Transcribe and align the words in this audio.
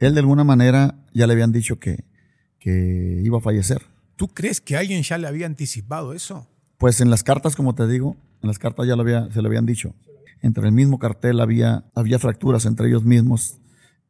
él 0.00 0.14
de 0.14 0.20
alguna 0.20 0.44
manera 0.44 0.96
ya 1.14 1.26
le 1.26 1.34
habían 1.34 1.52
dicho 1.52 1.78
que, 1.78 2.04
que 2.58 3.20
iba 3.22 3.38
a 3.38 3.40
fallecer. 3.40 3.82
¿Tú 4.16 4.28
crees 4.28 4.60
que 4.60 4.76
alguien 4.76 5.02
ya 5.02 5.18
le 5.18 5.28
había 5.28 5.46
anticipado 5.46 6.12
eso? 6.12 6.48
Pues 6.78 7.00
en 7.00 7.10
las 7.10 7.22
cartas, 7.22 7.54
como 7.54 7.74
te 7.74 7.86
digo, 7.86 8.16
en 8.42 8.48
las 8.48 8.58
cartas 8.58 8.86
ya 8.86 8.96
lo 8.96 9.02
había, 9.02 9.30
se 9.30 9.42
lo 9.42 9.48
habían 9.48 9.66
dicho. 9.66 9.94
Entre 10.42 10.66
el 10.66 10.72
mismo 10.72 10.98
cartel 10.98 11.40
había, 11.40 11.84
había 11.94 12.18
fracturas 12.18 12.64
entre 12.64 12.88
ellos 12.88 13.04
mismos. 13.04 13.58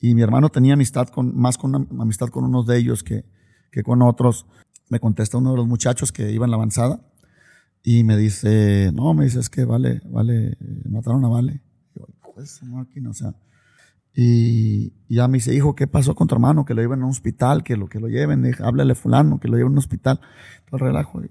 Y 0.00 0.14
mi 0.14 0.22
hermano 0.22 0.48
tenía 0.48 0.74
amistad 0.74 1.08
con, 1.08 1.36
más 1.36 1.58
con 1.58 1.74
amistad 2.00 2.28
con 2.28 2.44
unos 2.44 2.66
de 2.66 2.78
ellos 2.78 3.02
que, 3.02 3.24
que 3.70 3.82
con 3.82 4.02
otros. 4.02 4.46
Me 4.88 5.00
contesta 5.00 5.38
uno 5.38 5.50
de 5.50 5.56
los 5.56 5.66
muchachos 5.66 6.12
que 6.12 6.30
iba 6.30 6.44
en 6.44 6.50
la 6.50 6.56
avanzada 6.56 7.00
y 7.82 8.04
me 8.04 8.16
dice, 8.16 8.90
no, 8.94 9.14
me 9.14 9.24
dice, 9.24 9.40
es 9.40 9.50
que 9.50 9.64
vale, 9.64 10.00
vale, 10.04 10.56
mataron 10.88 11.24
a 11.24 11.28
Vale. 11.28 11.62
Y 11.94 11.98
yo, 11.98 12.06
pues, 12.34 12.62
máquina, 12.62 13.10
o 13.10 13.14
sea. 13.14 13.34
Y, 14.14 14.92
ya 15.08 15.28
me 15.28 15.38
dice, 15.38 15.54
hijo, 15.54 15.74
¿qué 15.74 15.86
pasó 15.86 16.14
con 16.14 16.28
tu 16.28 16.34
hermano? 16.34 16.64
Que 16.64 16.74
lo 16.74 16.82
lleven 16.82 17.02
a 17.02 17.04
un 17.04 17.10
hospital, 17.10 17.62
que 17.62 17.76
lo, 17.76 17.88
que 17.88 18.00
lo 18.00 18.08
lleven, 18.08 18.42
dije, 18.42 18.62
háblale 18.62 18.92
a 18.92 18.96
fulano, 18.96 19.40
que 19.40 19.48
lo 19.48 19.56
lleven 19.56 19.70
a 19.70 19.72
un 19.72 19.78
hospital. 19.78 20.20
Todo 20.66 20.78
el 20.78 20.92
relajo. 20.92 21.22
Y 21.22 21.28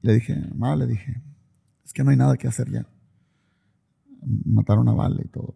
le 0.00 0.14
dije, 0.14 0.36
mamá, 0.54 0.76
le 0.76 0.86
dije, 0.86 1.22
es 1.84 1.92
que 1.92 2.04
no 2.04 2.10
hay 2.10 2.16
nada 2.16 2.36
que 2.36 2.48
hacer 2.48 2.70
ya. 2.70 2.86
Mataron 4.44 4.88
a 4.88 4.92
Vale 4.92 5.22
y 5.24 5.28
todo. 5.28 5.52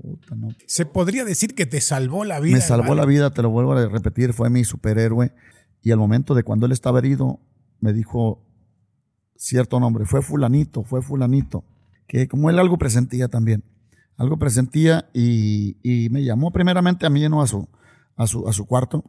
Se 0.67 0.87
podría 0.87 1.25
decir 1.25 1.55
que 1.55 1.67
te 1.67 1.81
salvó 1.81 2.25
la 2.25 2.41
vida. 2.41 2.57
Me 2.57 2.61
salvó 2.61 2.95
la 2.95 3.07
vida, 3.07 3.31
te 3.31 3.43
lo 3.43 3.51
vuelvo 3.51 3.73
a 3.73 3.87
repetir, 3.87 4.33
fue 4.33 4.51
mi 4.51 4.65
superhéroe. 4.65 5.33
Y 5.83 5.93
al 5.93 5.99
momento 5.99 6.35
de 6.35 6.43
cuando 6.43 6.67
él 6.67 6.73
estaba 6.73 6.99
herido, 6.99 7.39
me 7.81 7.93
dijo 7.93 8.43
cierto 9.37 9.79
nombre, 9.79 10.05
fue 10.05 10.21
fulanito, 10.21 10.83
fue 10.83 11.01
fulanito. 11.01 11.65
Que 12.09 12.27
como 12.27 12.51
él 12.51 12.59
algo 12.59 12.77
presentía 12.77 13.29
también 13.29 13.63
algo 14.17 14.39
presentía 14.39 15.09
y, 15.13 15.77
y, 15.83 16.09
me 16.11 16.25
llamó 16.25 16.53
primeramente 16.53 17.07
a 17.07 17.11
mí, 17.11 17.29
no 17.29 17.43
a 17.43 17.47
su, 17.47 17.69
a 18.17 18.27
su, 18.27 18.49
a 18.49 18.53
su 18.53 18.67
cuarto. 18.67 19.05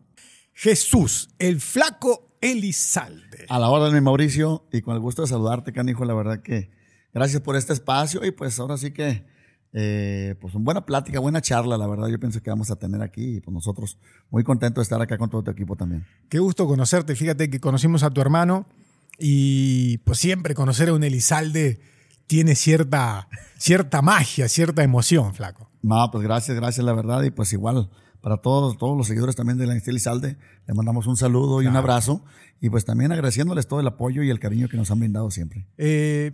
Jesús, 0.54 1.30
el 1.40 1.62
flaco 1.62 2.38
Elizalde. 2.42 3.46
A 3.50 3.60
la 3.60 3.70
hora 3.70 3.86
de 3.86 3.92
mi 3.92 4.02
Mauricio, 4.02 4.68
y 4.72 4.82
con 4.82 4.96
el 4.96 5.02
gusto 5.02 5.22
de 5.22 5.28
saludarte, 5.28 5.74
canijo, 5.74 6.06
la 6.06 6.14
verdad 6.14 6.42
que 6.42 6.72
gracias 7.14 7.42
por 7.42 7.56
este 7.56 7.74
espacio 7.74 8.26
y 8.26 8.32
pues 8.32 8.60
ahora 8.60 8.78
sí 8.78 8.92
que, 8.92 9.26
eh, 9.74 10.36
pues 10.40 10.54
una 10.54 10.66
buena 10.66 10.86
plática, 10.86 11.20
buena 11.20 11.42
charla, 11.42 11.78
la 11.78 11.88
verdad 11.88 12.08
yo 12.08 12.20
pienso 12.20 12.42
que 12.42 12.50
vamos 12.50 12.70
a 12.72 12.76
tener 12.76 13.02
aquí 13.02 13.38
y 13.38 13.42
pues 13.42 13.54
nosotros 13.54 13.98
muy 14.30 14.44
contentos 14.44 14.82
de 14.82 14.84
estar 14.84 15.02
acá 15.02 15.18
con 15.18 15.30
todo 15.30 15.44
tu 15.44 15.52
equipo 15.52 15.76
también. 15.76 16.06
Qué 16.30 16.40
gusto 16.40 16.68
conocerte, 16.68 17.16
fíjate 17.16 17.50
que 17.50 17.60
conocimos 17.60 18.04
a 18.04 18.10
tu 18.10 18.22
hermano 18.22 18.68
y 19.20 20.00
pues 20.00 20.20
siempre 20.20 20.54
conocer 20.54 20.90
a 20.90 20.94
un 20.94 21.04
Elizalde 21.04 21.80
tiene 22.28 22.56
cierta, 22.56 23.30
cierta 23.58 24.02
magia, 24.02 24.48
cierta 24.50 24.84
emoción, 24.84 25.34
flaco. 25.34 25.72
No, 25.82 26.10
pues 26.12 26.24
gracias, 26.24 26.56
gracias, 26.56 26.86
la 26.86 26.94
verdad. 26.94 27.24
Y 27.24 27.32
pues 27.32 27.52
igual, 27.54 27.90
para 28.22 28.38
todos, 28.38 28.78
todos 28.78 28.98
los 28.98 29.08
seguidores 29.08 29.36
también 29.36 29.58
de 29.58 29.66
la 29.66 29.74
Instil 29.74 30.00
Salde, 30.00 30.38
le 30.68 30.74
mandamos 30.74 31.08
un 31.08 31.18
saludo 31.18 31.62
y 31.62 31.68
un 31.68 31.76
abrazo. 31.76 32.24
Y 32.60 32.70
pues 32.70 32.86
también 32.86 33.12
agradeciéndoles 33.12 33.68
todo 33.68 33.80
el 33.80 33.88
apoyo 33.88 34.24
y 34.24 34.30
el 34.30 34.40
cariño 34.40 34.68
que 34.68 34.78
nos 34.78 34.92
han 34.92 35.00
brindado 35.00 35.32
siempre. 35.32 35.68
Eh, 35.78 36.34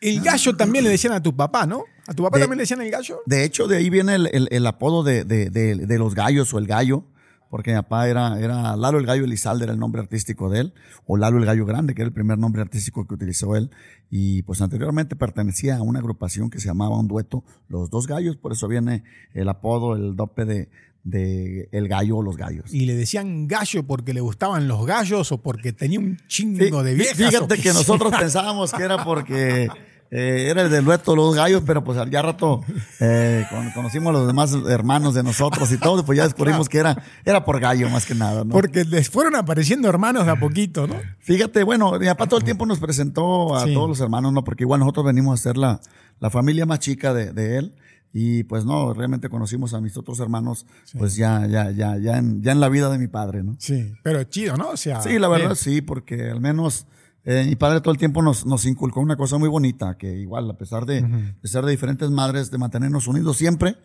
el 0.00 0.20
gallo 0.20 0.54
también 0.56 0.84
le 0.84 0.90
decían 0.90 1.12
a 1.12 1.22
tu 1.22 1.34
papá, 1.34 1.66
¿no? 1.66 1.84
¿A 2.06 2.14
tu 2.14 2.22
papá 2.22 2.38
también 2.38 2.58
le 2.58 2.62
decían 2.62 2.80
el 2.80 2.90
gallo? 2.90 3.20
De 3.26 3.44
hecho, 3.44 3.66
de 3.66 3.78
ahí 3.78 3.90
viene 3.90 4.14
el, 4.14 4.66
apodo 4.66 5.02
de, 5.02 5.24
de, 5.24 5.98
los 5.98 6.14
gallos 6.14 6.54
o 6.54 6.58
el 6.58 6.66
gallo 6.66 7.04
porque 7.50 7.70
mi 7.70 7.76
papá 7.76 8.08
era, 8.08 8.38
era 8.40 8.76
Lalo 8.76 8.98
el 8.98 9.06
Gallo 9.06 9.24
Elizalde, 9.24 9.64
era 9.64 9.72
el 9.72 9.78
nombre 9.78 10.00
artístico 10.00 10.50
de 10.50 10.60
él, 10.60 10.74
o 11.06 11.16
Lalo 11.16 11.38
el 11.38 11.44
Gallo 11.44 11.64
Grande, 11.66 11.94
que 11.94 12.02
era 12.02 12.08
el 12.08 12.14
primer 12.14 12.38
nombre 12.38 12.62
artístico 12.62 13.06
que 13.06 13.14
utilizó 13.14 13.56
él, 13.56 13.70
y 14.10 14.42
pues 14.42 14.60
anteriormente 14.60 15.16
pertenecía 15.16 15.76
a 15.76 15.82
una 15.82 15.98
agrupación 15.98 16.50
que 16.50 16.60
se 16.60 16.68
llamaba 16.68 16.98
un 16.98 17.08
dueto, 17.08 17.44
Los 17.68 17.90
Dos 17.90 18.06
Gallos, 18.06 18.36
por 18.36 18.52
eso 18.52 18.68
viene 18.68 19.04
el 19.34 19.48
apodo, 19.48 19.96
el 19.96 20.16
dope 20.16 20.44
de, 20.44 20.68
de 21.04 21.68
El 21.72 21.88
Gallo 21.88 22.18
o 22.18 22.22
Los 22.22 22.36
Gallos. 22.36 22.72
¿Y 22.72 22.86
le 22.86 22.94
decían 22.94 23.48
gallo 23.48 23.84
porque 23.84 24.12
le 24.12 24.20
gustaban 24.20 24.68
los 24.68 24.84
gallos 24.86 25.32
o 25.32 25.42
porque 25.42 25.72
tenía 25.72 25.98
un 25.98 26.18
chingo 26.26 26.82
de 26.82 26.94
viejas? 26.94 27.16
Fíjate 27.16 27.58
que 27.58 27.72
nosotros 27.72 28.12
pensábamos 28.18 28.72
que 28.72 28.82
era 28.82 29.04
porque 29.04 29.68
eh, 30.10 30.48
era 30.50 30.62
el 30.62 30.70
del 30.70 30.84
dueto 30.84 31.14
Los 31.14 31.34
Gallos, 31.34 31.62
pero 31.66 31.84
pues 31.84 31.98
al 31.98 32.10
ya 32.10 32.22
rato 32.22 32.62
eh, 33.00 33.44
conocimos 33.74 34.10
a 34.10 34.12
los 34.12 34.26
demás 34.26 34.56
hermanos 34.68 35.14
de 35.14 35.22
nosotros 35.22 35.70
y 35.72 35.78
todo, 35.78 36.04
pues 36.04 36.16
ya 36.16 36.24
descubrimos 36.24 36.68
que 36.70 36.78
era, 36.78 37.02
era 37.24 37.44
por 37.44 37.60
gallo 37.60 37.90
más 37.90 38.06
que 38.06 38.14
nada, 38.14 38.44
¿no? 38.44 38.50
Porque 38.50 38.84
les 38.84 39.10
fueron 39.10 39.36
apareciendo 39.36 39.88
hermanos 39.88 40.24
de 40.24 40.32
a 40.32 40.36
poquito, 40.36 40.86
¿no? 40.86 40.94
Fíjate, 41.20 41.62
bueno, 41.62 41.98
mi 41.98 42.06
papá 42.06 42.26
todo 42.26 42.38
el 42.38 42.44
tiempo 42.44 42.64
nos 42.64 42.78
presentó 42.78 43.56
a 43.56 43.64
todos 43.66 43.88
los 43.88 44.00
hermanos, 44.00 44.32
¿no? 44.32 44.44
Porque 44.44 44.64
igual 44.64 44.80
nosotros 44.80 45.04
venimos 45.04 45.40
a 45.40 45.42
ser 45.42 45.56
la, 45.56 45.80
la 46.20 46.30
familia 46.30 46.64
más 46.64 46.78
chica 46.78 47.12
de, 47.12 47.32
de 47.32 47.58
él. 47.58 47.74
Y 48.10 48.44
pues 48.44 48.64
no, 48.64 48.94
realmente 48.94 49.28
conocimos 49.28 49.74
a 49.74 49.82
mis 49.82 49.96
otros 49.98 50.18
hermanos, 50.20 50.64
pues 50.96 51.16
ya, 51.16 51.46
ya, 51.46 51.70
ya, 51.70 51.98
ya 51.98 52.16
en, 52.16 52.42
ya 52.42 52.52
en 52.52 52.60
la 52.60 52.70
vida 52.70 52.88
de 52.88 52.96
mi 52.96 53.06
padre, 53.06 53.42
¿no? 53.42 53.56
Sí, 53.58 53.92
pero 54.02 54.24
chido, 54.24 54.56
¿no? 54.56 54.70
O 54.70 54.76
sea, 54.78 55.02
sí, 55.02 55.18
la 55.18 55.28
verdad 55.28 55.54
sí, 55.54 55.82
porque 55.82 56.30
al 56.30 56.40
menos 56.40 56.86
eh, 57.30 57.44
mi 57.44 57.56
padre 57.56 57.82
todo 57.82 57.92
el 57.92 57.98
tiempo 57.98 58.22
nos, 58.22 58.46
nos 58.46 58.64
inculcó 58.64 59.00
una 59.00 59.14
cosa 59.16 59.36
muy 59.36 59.50
bonita, 59.50 59.98
que 59.98 60.16
igual, 60.16 60.50
a 60.50 60.56
pesar 60.56 60.86
de, 60.86 61.06
ser 61.44 61.62
de 61.62 61.70
diferentes 61.72 62.08
madres, 62.08 62.50
de 62.50 62.56
mantenernos 62.56 63.06
unidos 63.06 63.36
siempre, 63.36 63.76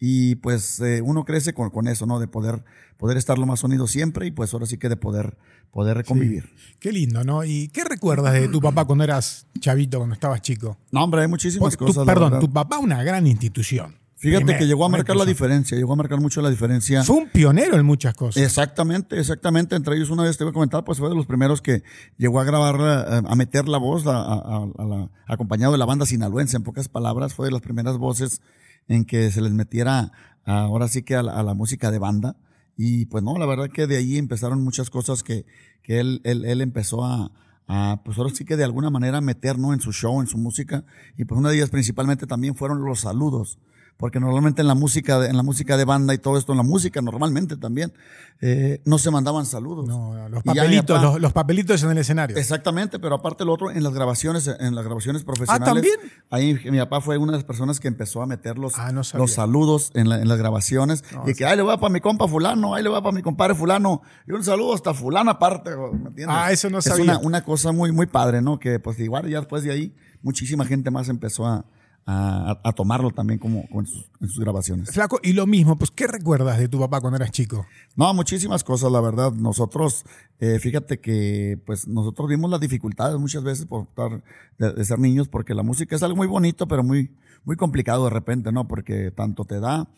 y 0.00 0.36
pues 0.36 0.80
eh, 0.80 1.02
uno 1.02 1.26
crece 1.26 1.52
con, 1.52 1.68
con, 1.68 1.88
eso, 1.88 2.06
¿no? 2.06 2.18
De 2.18 2.26
poder, 2.26 2.64
poder 2.96 3.18
estar 3.18 3.36
lo 3.36 3.44
más 3.44 3.62
unidos 3.64 3.90
siempre 3.90 4.26
y 4.26 4.30
pues 4.30 4.54
ahora 4.54 4.64
sí 4.64 4.78
que 4.78 4.88
de 4.88 4.96
poder, 4.96 5.36
poder 5.72 6.06
convivir. 6.06 6.48
Qué 6.80 6.90
lindo, 6.90 7.22
¿no? 7.22 7.44
¿Y 7.44 7.68
qué 7.68 7.84
recuerdas 7.84 8.32
de 8.32 8.48
tu 8.48 8.62
papá 8.62 8.86
cuando 8.86 9.04
eras 9.04 9.46
chavito, 9.60 9.98
cuando 9.98 10.14
estabas 10.14 10.40
chico? 10.40 10.78
No, 10.90 11.04
hombre, 11.04 11.20
hay 11.20 11.28
muchísimas 11.28 11.76
cosas. 11.76 12.06
perdón, 12.06 12.40
tu 12.40 12.50
papá 12.50 12.78
una 12.78 13.02
gran 13.02 13.26
institución. 13.26 13.94
Fíjate 14.18 14.56
que 14.56 14.66
llegó 14.66 14.86
a 14.86 14.88
marcar 14.88 15.14
la 15.14 15.26
diferencia, 15.26 15.76
llegó 15.76 15.92
a 15.92 15.96
marcar 15.96 16.20
mucho 16.20 16.40
la 16.40 16.48
diferencia. 16.48 17.04
Fue 17.04 17.16
un 17.16 17.28
pionero 17.28 17.76
en 17.76 17.84
muchas 17.84 18.14
cosas. 18.14 18.42
Exactamente, 18.42 19.20
exactamente. 19.20 19.76
Entre 19.76 19.94
ellos 19.94 20.08
una 20.08 20.22
vez 20.22 20.38
te 20.38 20.44
voy 20.44 20.52
a 20.52 20.54
comentar, 20.54 20.84
pues 20.84 20.98
fue 20.98 21.10
de 21.10 21.14
los 21.14 21.26
primeros 21.26 21.60
que 21.60 21.82
llegó 22.16 22.40
a 22.40 22.44
grabar, 22.44 22.76
eh, 22.80 23.22
a, 23.28 23.36
meter 23.36 23.68
la 23.68 23.76
voz, 23.76 24.06
a, 24.06 24.10
la, 24.10 25.10
acompañado 25.26 25.72
de 25.72 25.78
la 25.78 25.84
banda 25.84 26.06
sinaloense, 26.06 26.56
en 26.56 26.62
pocas 26.62 26.88
palabras, 26.88 27.34
fue 27.34 27.48
de 27.48 27.52
las 27.52 27.60
primeras 27.60 27.98
voces 27.98 28.40
en 28.88 29.04
que 29.04 29.30
se 29.30 29.42
les 29.42 29.52
metiera 29.52 30.12
ahora 30.46 30.88
sí 30.88 31.02
que 31.02 31.14
a 31.14 31.22
la, 31.22 31.52
música 31.52 31.90
de 31.90 31.98
banda. 31.98 32.36
Y 32.74 33.06
pues 33.06 33.22
no, 33.22 33.36
la 33.36 33.44
verdad 33.44 33.68
que 33.68 33.86
de 33.86 33.98
ahí 33.98 34.16
empezaron 34.16 34.64
muchas 34.64 34.88
cosas 34.88 35.22
que, 35.22 35.44
que 35.82 36.00
él, 36.00 36.22
él, 36.24 36.46
él 36.46 36.62
empezó 36.62 37.04
a, 37.04 37.32
a, 37.68 38.00
pues 38.02 38.16
ahora 38.16 38.30
sí 38.34 38.46
que 38.46 38.56
de 38.56 38.64
alguna 38.64 38.88
manera 38.88 39.20
meter, 39.20 39.58
¿no? 39.58 39.74
En 39.74 39.80
su 39.80 39.92
show, 39.92 40.22
en 40.22 40.26
su 40.26 40.38
música. 40.38 40.84
Y 41.18 41.26
pues 41.26 41.38
una 41.38 41.50
de 41.50 41.56
ellas 41.56 41.68
principalmente 41.68 42.26
también 42.26 42.54
fueron 42.54 42.82
los 42.82 43.00
saludos 43.00 43.58
porque 43.96 44.20
normalmente 44.20 44.60
en 44.60 44.68
la 44.68 44.74
música, 44.74 45.26
en 45.26 45.36
la 45.36 45.42
música 45.42 45.76
de 45.76 45.84
banda 45.84 46.12
y 46.12 46.18
todo 46.18 46.36
esto, 46.36 46.52
en 46.52 46.58
la 46.58 46.64
música 46.64 47.00
normalmente 47.00 47.56
también, 47.56 47.94
eh, 48.42 48.82
no 48.84 48.98
se 48.98 49.10
mandaban 49.10 49.46
saludos. 49.46 49.88
No, 49.88 50.28
los 50.28 50.42
papelitos, 50.42 51.20
los, 51.20 51.32
papelitos 51.32 51.82
en 51.82 51.90
el 51.90 51.98
escenario. 51.98 52.36
Exactamente, 52.36 52.98
pero 52.98 53.14
aparte 53.14 53.46
lo 53.46 53.54
otro, 53.54 53.70
en 53.70 53.82
las 53.82 53.94
grabaciones, 53.94 54.48
en 54.48 54.74
las 54.74 54.84
grabaciones 54.84 55.24
profesionales. 55.24 55.66
Ah, 55.66 55.72
también. 55.72 55.94
Ahí 56.30 56.70
mi 56.70 56.78
papá 56.78 57.00
fue 57.00 57.16
una 57.16 57.32
de 57.32 57.38
las 57.38 57.44
personas 57.44 57.80
que 57.80 57.88
empezó 57.88 58.20
a 58.20 58.26
meter 58.26 58.58
los, 58.58 58.74
ah, 58.78 58.92
los 58.92 59.32
saludos 59.32 59.92
en, 59.94 60.08
las 60.08 60.38
grabaciones. 60.38 61.02
y 61.26 61.32
que, 61.32 61.46
ahí 61.46 61.56
le 61.56 61.62
va 61.62 61.80
para 61.80 61.92
mi 61.92 62.00
compa 62.00 62.28
fulano, 62.28 62.74
ahí 62.74 62.82
le 62.82 62.90
va 62.90 63.00
para 63.00 63.14
mi 63.14 63.22
compadre 63.22 63.54
fulano. 63.54 64.02
Y 64.28 64.32
un 64.32 64.44
saludo 64.44 64.74
hasta 64.74 64.92
fulano 64.92 65.30
aparte, 65.30 65.70
¿me 65.74 66.08
entiendes? 66.08 66.28
Ah, 66.28 66.52
eso 66.52 66.68
no 66.68 66.82
sabía. 66.82 67.12
Es 67.12 67.18
una, 67.18 67.26
una 67.26 67.44
cosa 67.44 67.72
muy, 67.72 67.92
muy 67.92 68.06
padre, 68.06 68.42
¿no? 68.42 68.58
Que 68.58 68.78
pues 68.78 69.00
igual 69.00 69.26
ya 69.28 69.38
después 69.38 69.62
de 69.62 69.72
ahí, 69.72 69.94
muchísima 70.20 70.66
gente 70.66 70.90
más 70.90 71.08
empezó 71.08 71.46
a, 71.46 71.64
a, 72.08 72.72
tomarlo 72.76 73.10
también 73.10 73.40
como, 73.40 73.68
en, 73.72 73.86
sus, 73.86 74.38
grabaciones. 74.38 74.90
Flaco, 74.90 75.18
y 75.22 75.32
lo 75.32 75.46
mismo, 75.46 75.76
pues, 75.76 75.90
¿qué 75.90 76.06
recuerdas 76.06 76.58
de 76.58 76.68
tu 76.68 76.78
papá 76.78 77.00
cuando 77.00 77.16
eras 77.16 77.32
chico? 77.32 77.66
No, 77.96 78.14
muchísimas 78.14 78.62
cosas, 78.62 78.92
la 78.92 79.00
verdad. 79.00 79.32
Nosotros, 79.32 80.04
eh, 80.38 80.60
fíjate 80.60 81.00
que, 81.00 81.58
pues, 81.66 81.88
nosotros 81.88 82.28
vimos 82.28 82.48
las 82.48 82.60
dificultades 82.60 83.18
muchas 83.18 83.42
veces 83.42 83.66
por 83.66 83.88
estar, 83.88 84.22
de, 84.58 84.84
ser 84.84 85.00
niños, 85.00 85.28
porque 85.28 85.52
la 85.52 85.64
música 85.64 85.96
es 85.96 86.02
algo 86.04 86.16
muy 86.16 86.28
bonito, 86.28 86.68
pero 86.68 86.84
muy, 86.84 87.10
muy 87.44 87.56
complicado 87.56 88.04
de 88.04 88.10
repente, 88.10 88.52
¿no? 88.52 88.68
Porque 88.68 89.10
tanto 89.10 89.44
te 89.44 89.58
da 89.58 89.88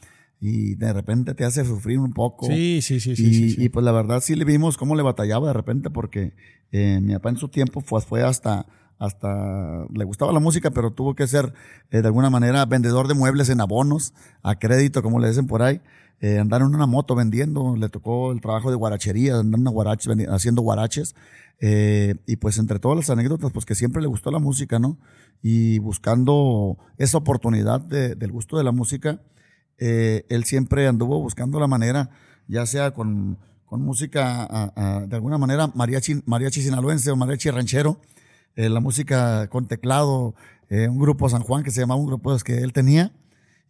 y 0.41 0.77
de 0.77 0.93
repente 0.93 1.35
te 1.35 1.45
hace 1.45 1.65
sufrir 1.65 1.99
un 1.99 2.15
poco. 2.15 2.47
Sí, 2.47 2.81
sí, 2.81 3.01
sí, 3.01 3.17
sí. 3.17 3.55
Y, 3.59 3.69
pues 3.69 3.85
la 3.85 3.93
verdad 3.93 4.21
sí 4.23 4.35
le 4.35 4.45
vimos 4.45 4.79
cómo 4.79 4.95
le 4.95 5.03
batallaba 5.03 5.49
de 5.49 5.53
repente 5.53 5.91
porque 5.91 6.33
eh, 6.71 7.01
mi 7.03 7.13
papá 7.15 7.31
en 7.31 7.37
su 7.37 7.49
tiempo 7.49 7.81
fue, 7.81 8.01
fue 8.01 8.23
hasta 8.23 8.67
hasta 8.99 9.87
le 9.93 10.05
gustaba 10.05 10.33
la 10.33 10.41
música, 10.41 10.71
pero 10.71 10.91
tuvo 10.91 11.15
que 11.15 11.27
ser 11.27 11.53
eh, 11.91 12.03
de 12.03 12.07
alguna 12.07 12.31
manera 12.31 12.65
vendedor 12.67 13.07
de 13.09 13.15
muebles 13.15 13.49
en 13.49 13.61
abonos, 13.61 14.13
a 14.43 14.59
crédito, 14.59 15.03
como 15.03 15.21
le 15.21 15.29
dicen 15.29 15.47
por 15.47 15.63
ahí. 15.63 15.81
Eh, 16.21 16.39
andar 16.39 16.63
en 16.63 16.75
una 16.75 16.87
moto 16.87 17.15
vendiendo, 17.15 17.77
le 17.77 17.89
tocó 17.89 18.33
el 18.33 18.41
trabajo 18.41 18.71
de 18.71 18.77
guarachería, 18.77 19.39
andar 19.39 19.61
una 19.61 20.35
haciendo 20.35 20.63
guaraches. 20.63 21.15
Eh, 21.61 22.17
y 22.27 22.37
pues 22.37 22.59
entre 22.59 22.79
todas 22.79 22.97
las 22.97 23.11
anécdotas, 23.11 23.53
pues 23.53 23.65
que 23.65 23.75
siempre 23.75 24.03
le 24.03 24.09
gustó 24.09 24.31
la 24.31 24.41
música, 24.41 24.79
¿no? 24.79 24.99
Y 25.43 25.79
buscando 25.79 26.77
esa 26.99 27.19
oportunidad 27.19 27.81
del 27.81 28.33
gusto 28.33 28.59
de 28.59 28.65
la 28.65 28.73
música, 28.73 29.21
él 29.77 30.45
siempre 30.45 30.89
anduvo 30.89 31.21
buscando 31.21 31.61
la 31.61 31.69
manera, 31.69 32.11
ya 32.49 32.67
sea 32.67 32.93
con, 32.93 33.39
con 33.65 33.83
música, 33.83 34.73
de 35.09 35.15
alguna 35.15 35.39
manera, 35.39 35.71
mariachi, 35.73 36.23
mariachi 36.27 36.63
sinaloense 36.63 37.13
o 37.13 37.17
mariachi 37.17 37.51
ranchero, 37.51 38.01
eh, 38.59 38.69
la 38.69 38.81
música 38.81 39.47
con 39.47 39.69
teclado, 39.69 40.35
eh, 40.69 40.89
un 40.89 40.99
grupo 40.99 41.29
San 41.29 41.43
Juan 41.43 41.63
que 41.63 41.71
se 41.71 41.81
llamaba 41.81 42.01
un 42.01 42.09
grupo 42.09 42.37
que 42.39 42.59
él 42.59 42.73
tenía. 42.73 43.13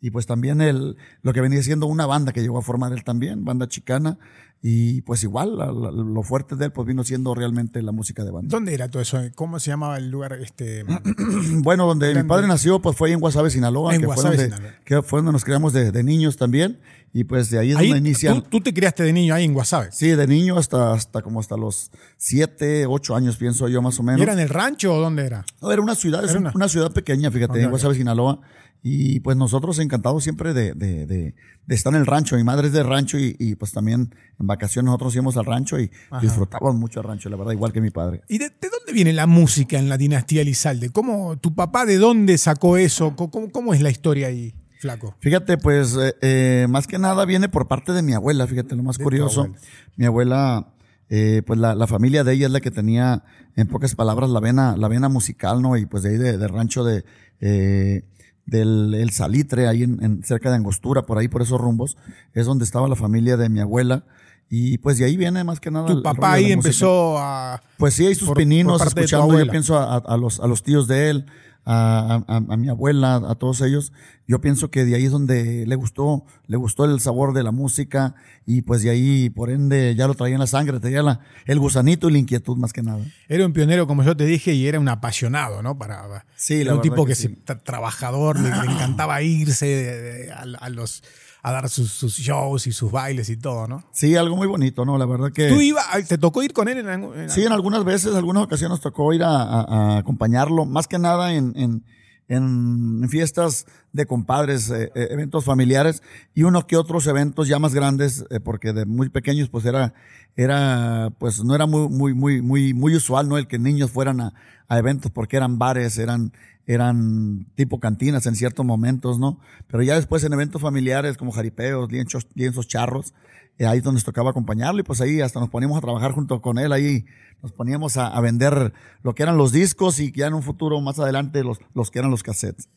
Y 0.00 0.10
pues 0.10 0.26
también 0.26 0.60
el, 0.60 0.96
lo 1.22 1.32
que 1.32 1.40
venía 1.40 1.62
siendo 1.62 1.86
una 1.86 2.06
banda 2.06 2.32
que 2.32 2.40
llegó 2.40 2.58
a 2.58 2.62
formar 2.62 2.92
él 2.92 3.04
también, 3.04 3.44
banda 3.44 3.68
chicana, 3.68 4.18
y 4.60 5.02
pues 5.02 5.22
igual, 5.22 5.56
lo 5.56 6.22
fuerte 6.24 6.56
de 6.56 6.64
él 6.64 6.72
pues 6.72 6.86
vino 6.86 7.04
siendo 7.04 7.32
realmente 7.32 7.80
la 7.80 7.92
música 7.92 8.24
de 8.24 8.32
banda. 8.32 8.48
¿Dónde 8.50 8.74
era 8.74 8.90
todo 8.90 9.00
eso? 9.00 9.20
¿Cómo 9.36 9.60
se 9.60 9.70
llamaba 9.70 9.98
el 9.98 10.10
lugar? 10.10 10.32
Este, 10.32 10.84
bueno, 11.62 11.86
donde 11.86 12.12
mi 12.12 12.24
padre 12.24 12.48
nació 12.48 12.80
pues 12.82 12.96
fue 12.96 13.12
en 13.12 13.20
Guasave, 13.20 13.50
Sinaloa, 13.50 13.96
que, 13.96 14.04
fue 14.04 14.16
donde, 14.16 14.52
que 14.84 15.02
fue 15.02 15.18
donde 15.20 15.32
nos 15.32 15.44
criamos 15.44 15.72
de, 15.72 15.92
de 15.92 16.02
niños 16.02 16.36
también. 16.36 16.80
Y 17.12 17.24
pues 17.24 17.50
de 17.50 17.58
ahí 17.58 17.70
es 17.70 17.78
donde 17.78 17.98
inicia. 17.98 18.42
¿tú, 18.42 18.60
te 18.60 18.74
criaste 18.74 19.02
de 19.02 19.12
niño 19.12 19.34
ahí 19.34 19.44
en 19.44 19.54
Guasave? 19.54 19.90
Sí, 19.92 20.08
de 20.08 20.26
niño 20.26 20.58
hasta, 20.58 20.92
hasta 20.92 21.22
como 21.22 21.40
hasta 21.40 21.56
los 21.56 21.90
siete, 22.16 22.84
ocho 22.86 23.14
años, 23.14 23.36
pienso 23.36 23.68
yo 23.68 23.80
más 23.80 23.98
o 23.98 24.02
menos. 24.02 24.20
¿Y 24.20 24.24
era 24.24 24.32
en 24.32 24.40
el 24.40 24.48
rancho 24.48 24.92
o 24.92 25.00
dónde 25.00 25.24
era? 25.24 25.44
No, 25.62 25.70
era 25.72 25.80
una 25.80 25.94
ciudad, 25.94 26.24
es 26.24 26.34
una... 26.34 26.68
ciudad 26.68 26.92
pequeña, 26.92 27.30
fíjate, 27.30 27.62
en 27.62 27.70
Guasave, 27.70 27.94
Sinaloa. 27.94 28.40
Y 28.90 29.20
pues 29.20 29.36
nosotros 29.36 29.78
encantados 29.80 30.24
siempre 30.24 30.54
de, 30.54 30.72
de, 30.72 31.04
de, 31.04 31.34
estar 31.68 31.92
en 31.92 32.00
el 32.00 32.06
rancho. 32.06 32.36
Mi 32.36 32.44
madre 32.44 32.68
es 32.68 32.72
de 32.72 32.82
rancho 32.82 33.18
y, 33.18 33.36
y, 33.38 33.54
pues 33.54 33.72
también 33.72 34.14
en 34.40 34.46
vacaciones 34.46 34.86
nosotros 34.86 35.14
íbamos 35.14 35.36
al 35.36 35.44
rancho 35.44 35.78
y 35.78 35.90
disfrutábamos 36.22 36.76
mucho 36.76 37.00
el 37.00 37.06
rancho, 37.06 37.28
la 37.28 37.36
verdad, 37.36 37.52
igual 37.52 37.70
que 37.70 37.82
mi 37.82 37.90
padre. 37.90 38.22
¿Y 38.28 38.38
de, 38.38 38.48
dónde 38.48 38.94
viene 38.94 39.12
la 39.12 39.26
música 39.26 39.78
en 39.78 39.90
la 39.90 39.98
dinastía 39.98 40.40
Elizalde? 40.40 40.88
¿Cómo, 40.88 41.36
¿Tu 41.36 41.54
papá 41.54 41.84
de 41.84 41.98
dónde 41.98 42.38
sacó 42.38 42.78
eso? 42.78 43.14
¿Cómo, 43.14 43.50
cómo 43.50 43.74
es 43.74 43.82
la 43.82 43.90
historia 43.90 44.28
ahí? 44.28 44.54
Flaco. 44.80 45.14
Fíjate, 45.20 45.58
pues 45.58 45.94
eh, 45.96 46.14
eh, 46.22 46.66
más 46.70 46.86
que 46.86 46.98
nada 46.98 47.26
viene 47.26 47.50
por 47.50 47.68
parte 47.68 47.92
de 47.92 48.00
mi 48.00 48.14
abuela, 48.14 48.46
fíjate, 48.46 48.74
lo 48.74 48.84
más 48.84 48.96
curioso. 48.96 49.52
Mi 49.96 50.06
abuela, 50.06 50.72
eh, 51.10 51.42
pues 51.46 51.58
la, 51.58 51.74
la, 51.74 51.86
familia 51.86 52.24
de 52.24 52.32
ella 52.32 52.46
es 52.46 52.52
la 52.52 52.60
que 52.60 52.70
tenía, 52.70 53.24
en 53.54 53.66
pocas 53.66 53.94
palabras, 53.94 54.30
la 54.30 54.40
vena, 54.40 54.78
la 54.78 54.88
vena 54.88 55.10
musical, 55.10 55.60
¿no? 55.60 55.76
Y 55.76 55.84
pues 55.84 56.04
de 56.04 56.10
ahí 56.10 56.16
de, 56.16 56.38
de 56.38 56.48
rancho 56.48 56.84
de, 56.84 57.04
eh, 57.40 58.04
del 58.48 58.94
el 58.94 59.10
Salitre, 59.10 59.68
ahí 59.68 59.82
en, 59.82 60.22
cerca 60.24 60.50
de 60.50 60.56
Angostura, 60.56 61.02
por 61.02 61.18
ahí, 61.18 61.28
por 61.28 61.42
esos 61.42 61.60
rumbos, 61.60 61.96
es 62.34 62.46
donde 62.46 62.64
estaba 62.64 62.88
la 62.88 62.96
familia 62.96 63.36
de 63.36 63.48
mi 63.48 63.60
abuela. 63.60 64.04
Y 64.50 64.78
pues 64.78 64.96
de 64.96 65.04
ahí 65.04 65.18
viene 65.18 65.44
más 65.44 65.60
que 65.60 65.70
nada. 65.70 65.86
Tu 65.86 66.02
papá 66.02 66.32
ahí 66.32 66.50
empezó 66.50 67.18
a. 67.18 67.62
Pues 67.76 67.92
sí, 67.92 68.06
hay 68.06 68.14
sus 68.14 68.30
pininos, 68.30 68.80
escuchando, 68.80 69.38
yo 69.38 69.50
pienso 69.50 69.76
a, 69.76 69.96
a, 69.96 70.16
los, 70.16 70.40
a 70.40 70.46
los 70.46 70.62
tíos 70.62 70.88
de 70.88 71.10
él, 71.10 71.26
a, 71.70 72.24
a, 72.26 72.36
a, 72.36 72.56
mi 72.56 72.70
abuela, 72.70 73.16
a 73.16 73.34
todos 73.34 73.60
ellos. 73.60 73.92
Yo 74.26 74.40
pienso 74.40 74.70
que 74.70 74.86
de 74.86 74.94
ahí 74.94 75.04
es 75.04 75.10
donde 75.10 75.66
le 75.66 75.76
gustó, 75.76 76.24
le 76.46 76.56
gustó 76.56 76.86
el 76.86 76.98
sabor 76.98 77.34
de 77.34 77.42
la 77.42 77.52
música 77.52 78.14
y 78.46 78.62
pues 78.62 78.82
de 78.82 78.88
ahí, 78.88 79.28
por 79.28 79.50
ende, 79.50 79.94
ya 79.94 80.06
lo 80.06 80.14
traía 80.14 80.34
en 80.34 80.40
la 80.40 80.46
sangre, 80.46 80.80
traía 80.80 81.02
la, 81.02 81.20
el 81.44 81.58
gusanito 81.58 82.08
y 82.08 82.12
la 82.12 82.18
inquietud 82.18 82.56
más 82.56 82.72
que 82.72 82.82
nada. 82.82 83.04
Era 83.28 83.44
un 83.44 83.52
pionero, 83.52 83.86
como 83.86 84.02
yo 84.02 84.16
te 84.16 84.24
dije, 84.24 84.54
y 84.54 84.66
era 84.66 84.80
un 84.80 84.88
apasionado, 84.88 85.62
¿no? 85.62 85.76
Para, 85.76 86.24
sí, 86.36 86.62
era 86.62 86.74
un 86.74 86.80
tipo 86.80 87.04
que, 87.04 87.14
trabajador, 87.62 88.40
le, 88.40 88.48
encantaba 88.48 89.20
irse 89.20 90.30
a 90.32 90.68
los 90.70 91.02
a 91.42 91.52
dar 91.52 91.68
sus, 91.68 92.16
shows 92.16 92.66
y 92.66 92.72
sus 92.72 92.90
bailes 92.90 93.30
y 93.30 93.36
todo, 93.36 93.66
¿no? 93.68 93.84
Sí, 93.92 94.16
algo 94.16 94.36
muy 94.36 94.46
bonito, 94.46 94.84
¿no? 94.84 94.98
La 94.98 95.06
verdad 95.06 95.32
que... 95.32 95.48
¿Tú 95.48 95.60
ibas, 95.60 95.86
te 96.08 96.18
tocó 96.18 96.42
ir 96.42 96.52
con 96.52 96.68
él 96.68 96.78
en, 96.78 97.30
Sí, 97.30 97.44
en 97.44 97.52
algunas 97.52 97.84
veces, 97.84 98.10
en 98.10 98.16
algunas 98.16 98.42
ocasiones 98.42 98.80
tocó 98.80 99.12
ir 99.12 99.22
a, 99.22 99.98
acompañarlo, 99.98 100.64
más 100.64 100.88
que 100.88 100.98
nada 100.98 101.34
en, 101.34 101.52
en, 101.56 101.84
en 102.28 103.08
fiestas 103.08 103.66
de 103.92 104.06
compadres, 104.06 104.70
eh, 104.70 104.92
eh, 104.94 105.08
eventos 105.10 105.44
familiares 105.44 106.02
y 106.34 106.42
uno 106.42 106.66
que 106.66 106.76
otros 106.76 107.06
eventos 107.06 107.48
ya 107.48 107.58
más 107.58 107.74
grandes, 107.74 108.24
eh, 108.30 108.38
porque 108.38 108.72
de 108.74 108.84
muy 108.84 109.08
pequeños 109.08 109.48
pues 109.48 109.64
era, 109.64 109.94
era, 110.36 111.10
pues 111.18 111.42
no 111.42 111.54
era 111.54 111.66
muy, 111.66 111.88
muy, 111.88 112.14
muy, 112.14 112.42
muy, 112.42 112.74
muy 112.74 112.94
usual, 112.94 113.28
¿no? 113.28 113.38
El 113.38 113.48
que 113.48 113.58
niños 113.58 113.90
fueran 113.90 114.20
a, 114.20 114.34
a 114.68 114.78
eventos 114.78 115.10
porque 115.10 115.38
eran 115.38 115.58
bares, 115.58 115.96
eran, 115.96 116.32
eran 116.66 117.46
tipo 117.54 117.80
cantinas 117.80 118.26
en 118.26 118.36
ciertos 118.36 118.64
momentos, 118.64 119.18
¿no? 119.18 119.40
Pero 119.66 119.82
ya 119.82 119.94
después 119.94 120.22
en 120.22 120.34
eventos 120.34 120.60
familiares 120.60 121.16
como 121.16 121.32
jaripeos, 121.32 121.90
lienzos, 121.90 122.28
lienzos 122.34 122.68
charros, 122.68 123.14
ahí 123.64 123.78
es 123.78 123.84
donde 123.84 123.96
nos 123.96 124.04
tocaba 124.04 124.30
acompañarlo 124.30 124.80
y 124.80 124.82
pues 124.82 125.00
ahí 125.00 125.20
hasta 125.20 125.40
nos 125.40 125.48
poníamos 125.48 125.78
a 125.78 125.80
trabajar 125.80 126.12
junto 126.12 126.40
con 126.40 126.58
él, 126.58 126.72
ahí 126.72 127.06
nos 127.42 127.52
poníamos 127.52 127.96
a, 127.96 128.08
a 128.08 128.20
vender 128.20 128.72
lo 129.02 129.14
que 129.14 129.22
eran 129.22 129.36
los 129.36 129.52
discos 129.52 130.00
y 130.00 130.12
ya 130.12 130.26
en 130.26 130.34
un 130.34 130.42
futuro 130.42 130.80
más 130.80 130.98
adelante 130.98 131.42
los, 131.44 131.58
los 131.74 131.90
que 131.90 131.98
eran 131.98 132.10
los 132.10 132.22
cassettes. 132.22 132.68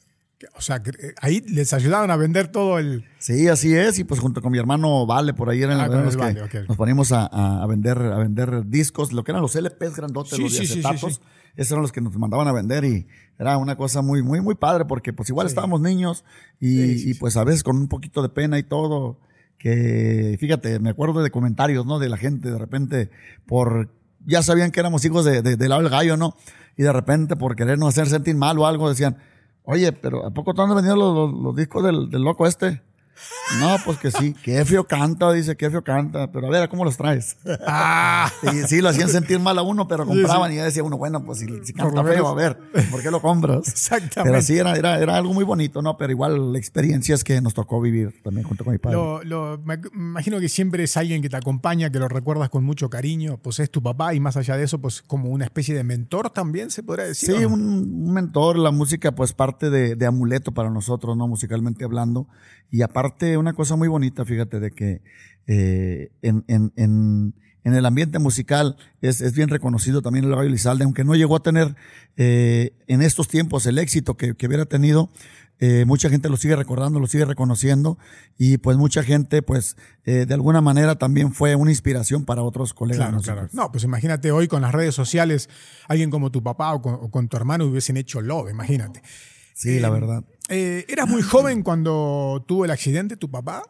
O 0.56 0.62
sea, 0.62 0.78
eh, 0.78 1.14
ahí 1.22 1.42
les 1.42 1.74
ayudaban 1.74 2.10
a 2.12 2.16
vender 2.16 2.48
todo 2.48 2.80
el. 2.80 3.06
Sí, 3.20 3.48
así 3.48 3.76
es. 3.76 4.00
Y 4.00 4.04
pues 4.04 4.20
junto 4.20 4.42
con 4.42 4.52
mi 4.52 4.58
hermano 4.58 5.06
Vale, 5.06 5.34
por 5.34 5.50
ahí 5.50 5.62
eran 5.62 5.80
ah, 5.80 5.88
los 5.88 6.18
que 6.18 6.64
nos 6.68 6.78
poníamos 6.78 7.12
a, 7.12 7.26
a, 7.26 7.68
vender, 7.68 7.98
a 7.98 8.18
vender 8.18 8.66
discos, 8.68 9.12
lo 9.12 9.24
que 9.24 9.32
eran 9.32 9.42
los 9.42 9.56
LPs 9.56 9.96
grandotes, 9.96 10.40
los 10.40 10.54
sí, 10.54 10.64
acetatos. 10.64 11.22
esos 11.56 11.72
eran 11.72 11.82
los 11.82 11.92
que 11.92 12.02
nos 12.02 12.16
mandaban 12.18 12.48
a 12.48 12.52
vender 12.52 12.86
y 12.86 13.08
era 13.38 13.58
una 13.58 13.76
cosa 13.76 14.02
muy, 14.02 14.24
muy, 14.24 14.42
muy 14.42 14.56
padre 14.56 14.86
porque 14.86 15.14
pues 15.14 15.30
igual 15.30 15.48
estábamos 15.48 15.82
niños 15.82 16.24
y, 16.60 17.10
y, 17.10 17.14
pues 17.16 17.38
a 17.38 17.44
veces 17.44 17.64
con 17.64 17.78
un 17.78 17.88
poquito 17.88 18.22
de 18.22 18.30
pena 18.30 18.58
y 18.58 18.64
todo. 18.64 19.20
Que 19.62 20.38
fíjate, 20.40 20.80
me 20.80 20.90
acuerdo 20.90 21.22
de 21.22 21.30
comentarios, 21.30 21.86
¿no? 21.86 22.00
De 22.00 22.10
la 22.10 22.18
gente 22.18 22.50
de 22.50 22.58
repente 22.58 23.12
por. 23.46 23.90
Ya 24.26 24.42
sabían 24.42 24.72
que 24.72 24.80
éramos 24.80 25.06
hijos 25.06 25.24
de, 25.26 25.42
de, 25.42 25.56
del 25.56 25.90
gallo, 25.90 26.18
¿no? 26.18 26.36
Y 26.78 26.84
de 26.84 26.94
repente 26.94 27.36
por 27.36 27.56
querernos 27.56 27.90
hacer 27.90 28.08
sentir 28.08 28.36
mal 28.36 28.58
o 28.58 28.66
algo 28.66 28.90
decían 28.90 29.18
Oye, 29.64 29.92
pero 29.92 30.26
¿a 30.26 30.32
poco 30.32 30.54
te 30.54 30.62
han 30.62 30.76
venido 30.76 30.96
los, 30.96 31.34
los, 31.34 31.56
discos 31.56 31.84
del, 31.84 32.10
del, 32.10 32.24
loco 32.24 32.48
este? 32.48 32.82
No, 33.60 33.78
pues 33.84 33.98
que 33.98 34.12
sí, 34.12 34.34
qué 34.44 34.64
feo 34.66 34.86
canta, 34.86 35.32
dice, 35.32 35.56
qué 35.56 35.70
feo 35.70 35.84
canta, 35.84 36.32
pero 36.32 36.48
a 36.48 36.50
ver, 36.50 36.70
¿cómo 36.70 36.86
los 36.86 36.98
traes? 36.98 37.38
Ah. 37.68 38.32
Y 38.44 38.68
sí, 38.68 38.82
lo 38.82 38.90
hacían 38.90 39.10
sentir 39.10 39.40
mal 39.40 39.58
a 39.58 39.62
uno, 39.62 39.88
pero 39.88 40.06
compraban 40.06 40.52
y 40.52 40.56
ya 40.56 40.64
decía 40.64 40.84
uno, 40.84 40.98
bueno, 40.98 41.24
pues 41.24 41.40
si, 41.40 41.74
canta 41.74 42.04
feo, 42.04 42.28
a 42.28 42.34
ver, 42.34 42.58
¿por 42.90 43.02
qué 43.02 43.12
lo 43.12 43.22
compras? 43.22 43.68
Exactamente. 43.68 44.32
Pero 44.32 44.42
sí, 44.42 44.58
era, 44.58 44.76
era, 44.76 45.00
era 45.00 45.16
algo 45.16 45.34
muy 45.34 45.44
bonito, 45.44 45.82
¿no? 45.82 45.98
Pero 45.98 46.12
igual 46.12 46.54
la 46.54 46.58
experiencia 46.58 47.16
es 47.16 47.24
que 47.24 47.40
nos 47.42 47.54
tocó 47.54 47.82
vivir 47.82 48.22
también 48.24 48.48
junto 48.48 48.64
con 48.64 48.74
mi 48.74 48.80
padre. 48.80 48.98
Lo, 48.98 49.24
lo, 49.24 49.58
me 49.64 49.80
imagino 49.94 50.40
que 50.40 50.50
siempre 50.50 50.84
es 50.84 50.98
alguien 50.98 51.22
que 51.22 51.30
te 51.30 51.38
acompaña, 51.38 51.90
que 51.92 52.00
lo 52.00 52.08
recuerdas 52.08 52.50
con 52.50 52.64
mucho 52.64 52.90
cariño, 52.90 53.38
pues 53.42 53.60
es 53.60 53.70
tu 53.70 53.82
papá 53.82 54.14
y 54.14 54.20
más 54.20 54.38
allá 54.38 54.58
de 54.58 54.64
eso, 54.64 54.80
pues 54.80 55.02
como 55.02 55.30
una 55.30 55.46
especie 55.46 55.76
de 55.76 55.84
mentor 55.84 56.30
también, 56.30 56.72
se 56.72 56.84
podría 56.84 57.06
decir. 57.06 57.36
Sí, 57.36 57.46
un, 57.46 57.62
un, 57.62 58.14
mentor, 58.14 58.58
la 58.58 58.72
música 58.72 59.12
pues 59.14 59.34
parte 59.34 59.70
de, 59.70 59.96
de 59.96 60.06
amuleto 60.06 60.52
para 60.52 60.70
nosotros, 60.70 61.16
¿no? 61.16 61.28
Musicalmente 61.28 61.84
hablando. 61.84 62.28
Y 62.72 62.82
aparte, 62.82 63.38
una 63.38 63.54
cosa 63.54 63.76
muy 63.76 63.90
bonita, 63.90 64.24
fíjate, 64.26 64.60
de 64.62 64.72
que 64.72 65.02
eh, 65.46 66.10
en, 66.22 66.46
en, 66.48 66.72
en, 66.78 67.36
en, 67.66 67.74
el 67.74 67.86
ambiente 67.86 68.18
musical 68.18 68.78
es, 69.02 69.20
es, 69.20 69.34
bien 69.34 69.50
reconocido 69.50 70.02
también 70.02 70.26
el 70.26 70.34
Rayo 70.34 70.50
Lizalde, 70.50 70.86
aunque 70.86 71.04
no 71.04 71.14
llegó 71.16 71.36
a 71.36 71.44
tener 71.44 71.76
eh, 72.16 72.74
en 72.88 73.02
estos 73.02 73.28
tiempos 73.28 73.66
el 73.66 73.78
éxito 73.78 74.16
que, 74.16 74.36
que 74.36 74.48
hubiera 74.48 74.66
tenido. 74.66 75.12
Eh, 75.64 75.86
mucha 75.86 76.10
gente 76.10 76.28
lo 76.28 76.38
sigue 76.38 76.56
recordando, 76.56 77.00
lo 77.00 77.06
sigue 77.06 77.24
reconociendo 77.24 78.00
y 78.36 78.58
pues 78.58 78.78
mucha 78.78 79.04
gente 79.04 79.44
pues 79.44 79.78
eh, 80.06 80.26
de 80.26 80.34
alguna 80.34 80.60
manera 80.60 80.96
también 80.96 81.34
fue 81.34 81.56
una 81.56 81.70
inspiración 81.70 82.26
para 82.26 82.42
otros 82.42 82.74
colegas. 82.74 83.10
Claro, 83.10 83.22
claro. 83.22 83.50
No, 83.54 83.72
pues 83.72 83.84
imagínate 83.84 84.32
hoy 84.32 84.48
con 84.48 84.64
las 84.64 84.72
redes 84.72 84.96
sociales, 84.96 85.50
alguien 85.88 86.10
como 86.10 86.32
tu 86.32 86.42
papá 86.42 86.74
o 86.74 86.82
con, 86.82 86.96
o 86.96 87.12
con 87.12 87.28
tu 87.28 87.38
hermano 87.38 87.66
hubiesen 87.66 87.96
hecho 87.98 88.22
love, 88.22 88.50
imagínate. 88.50 89.04
Sí, 89.54 89.80
la 89.80 89.92
verdad. 89.92 90.24
Eh, 90.52 90.86
¿Eras 90.90 91.08
muy 91.08 91.22
joven 91.22 91.64
cuando 91.64 92.44
tuvo 92.46 92.66
el 92.66 92.72
accidente 92.72 93.16
tu 93.16 93.32
papá? 93.32 93.64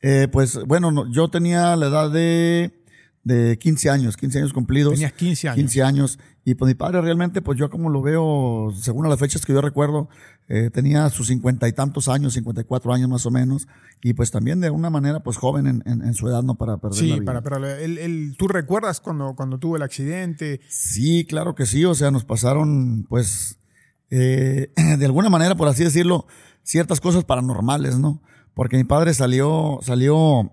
Eh, 0.00 0.26
pues 0.32 0.58
bueno, 0.64 1.10
yo 1.12 1.28
tenía 1.28 1.76
la 1.76 1.86
edad 1.86 2.10
de, 2.10 2.72
de 3.24 3.58
15 3.58 3.90
años, 3.90 4.16
15 4.16 4.38
años 4.38 4.52
cumplidos. 4.54 4.94
Tenías 4.94 5.12
15 5.12 5.48
años. 5.48 5.56
15 5.56 5.82
años. 5.82 6.18
Y 6.46 6.54
pues 6.54 6.68
mi 6.68 6.74
padre 6.74 7.02
realmente, 7.02 7.42
pues 7.42 7.58
yo 7.58 7.68
como 7.68 7.90
lo 7.90 8.00
veo, 8.00 8.72
según 8.80 9.06
las 9.06 9.18
fechas 9.18 9.44
que 9.44 9.52
yo 9.52 9.60
recuerdo, 9.60 10.08
eh, 10.48 10.70
tenía 10.72 11.10
sus 11.10 11.26
cincuenta 11.26 11.68
y 11.68 11.72
tantos 11.72 12.08
años, 12.08 12.32
54 12.34 12.94
años 12.94 13.10
más 13.10 13.26
o 13.26 13.30
menos. 13.30 13.68
Y 14.02 14.14
pues 14.14 14.30
también 14.30 14.60
de 14.60 14.70
una 14.70 14.88
manera, 14.88 15.20
pues 15.20 15.36
joven 15.36 15.66
en, 15.66 15.82
en, 15.86 16.14
su 16.14 16.26
edad, 16.28 16.42
no 16.42 16.54
para 16.54 16.78
perder 16.78 16.98
sí, 16.98 17.08
la 17.08 17.14
vida. 17.16 17.24
para 17.24 17.42
perder. 17.42 18.34
¿Tú 18.38 18.48
recuerdas 18.48 19.00
cuando, 19.00 19.34
cuando 19.34 19.58
tuvo 19.58 19.76
el 19.76 19.82
accidente? 19.82 20.62
Sí, 20.68 21.26
claro 21.26 21.54
que 21.54 21.66
sí. 21.66 21.84
O 21.84 21.94
sea, 21.94 22.10
nos 22.10 22.24
pasaron, 22.24 23.04
pues 23.10 23.58
eh, 24.16 24.70
de 24.98 25.04
alguna 25.04 25.28
manera, 25.28 25.56
por 25.56 25.66
así 25.66 25.82
decirlo, 25.82 26.26
ciertas 26.62 27.00
cosas 27.00 27.24
paranormales, 27.24 27.98
¿no? 27.98 28.22
Porque 28.54 28.76
mi 28.76 28.84
padre 28.84 29.12
salió, 29.12 29.80
salió, 29.82 30.52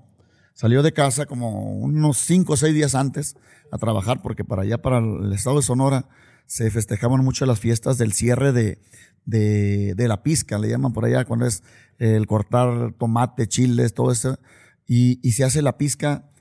salió 0.53 0.82
de 0.82 0.94
casa 0.94 1.27
como 1.27 1.75
unos 1.75 2.18
cinco 2.18 2.53
o 2.53 2.58
seis 2.58 2.74
días 2.74 2.96
antes 2.96 3.36
a 3.72 3.77
trabajar, 3.77 4.24
porque 4.24 4.44
para 4.44 4.63
allá, 4.63 4.82
para 4.82 4.98
el 4.98 5.32
estado 5.32 5.58
de 5.58 5.62
Sonora, 5.62 6.10
se 6.48 6.72
festejaban 6.72 7.24
mucho 7.24 7.46
las 7.46 7.60
fiestas 7.60 8.00
del 8.00 8.13
cierre 8.13 8.51
de, 8.51 8.80
de, 9.25 9.94
de 9.96 10.08
la 10.08 10.24
pizca, 10.24 10.58
le 10.58 10.68
llaman 10.68 10.91
por 10.91 11.06
allá, 11.06 11.25
cuando 11.25 11.46
es 11.46 11.62
el 12.00 12.25
cortar 12.25 12.94
tomate, 12.98 13.48
chiles, 13.48 13.94
todo 13.94 14.12
eso, 14.12 14.39
y, 14.88 15.20
y 15.22 15.34
se 15.34 15.44
hace 15.44 15.62
la 15.62 15.77
pizca 15.77 16.32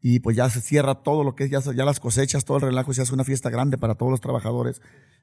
y 0.00 0.20
pues 0.20 0.36
ya 0.36 0.48
se 0.48 0.60
cierra 0.60 1.02
todo 1.02 1.24
lo 1.24 1.34
que 1.34 1.44
es, 1.44 1.50
ya, 1.50 1.60
ya 1.60 1.84
las 1.84 1.98
cosechas, 1.98 2.44
todo 2.44 2.58
el 2.58 2.62
relajo, 2.62 2.94
se 2.94 3.02
hace 3.02 3.12
una 3.12 3.24
fiesta 3.24 3.50
grande 3.50 3.78
para 3.78 3.96
todos 3.96 4.12
los 4.12 4.20
trabajadores 4.20 4.80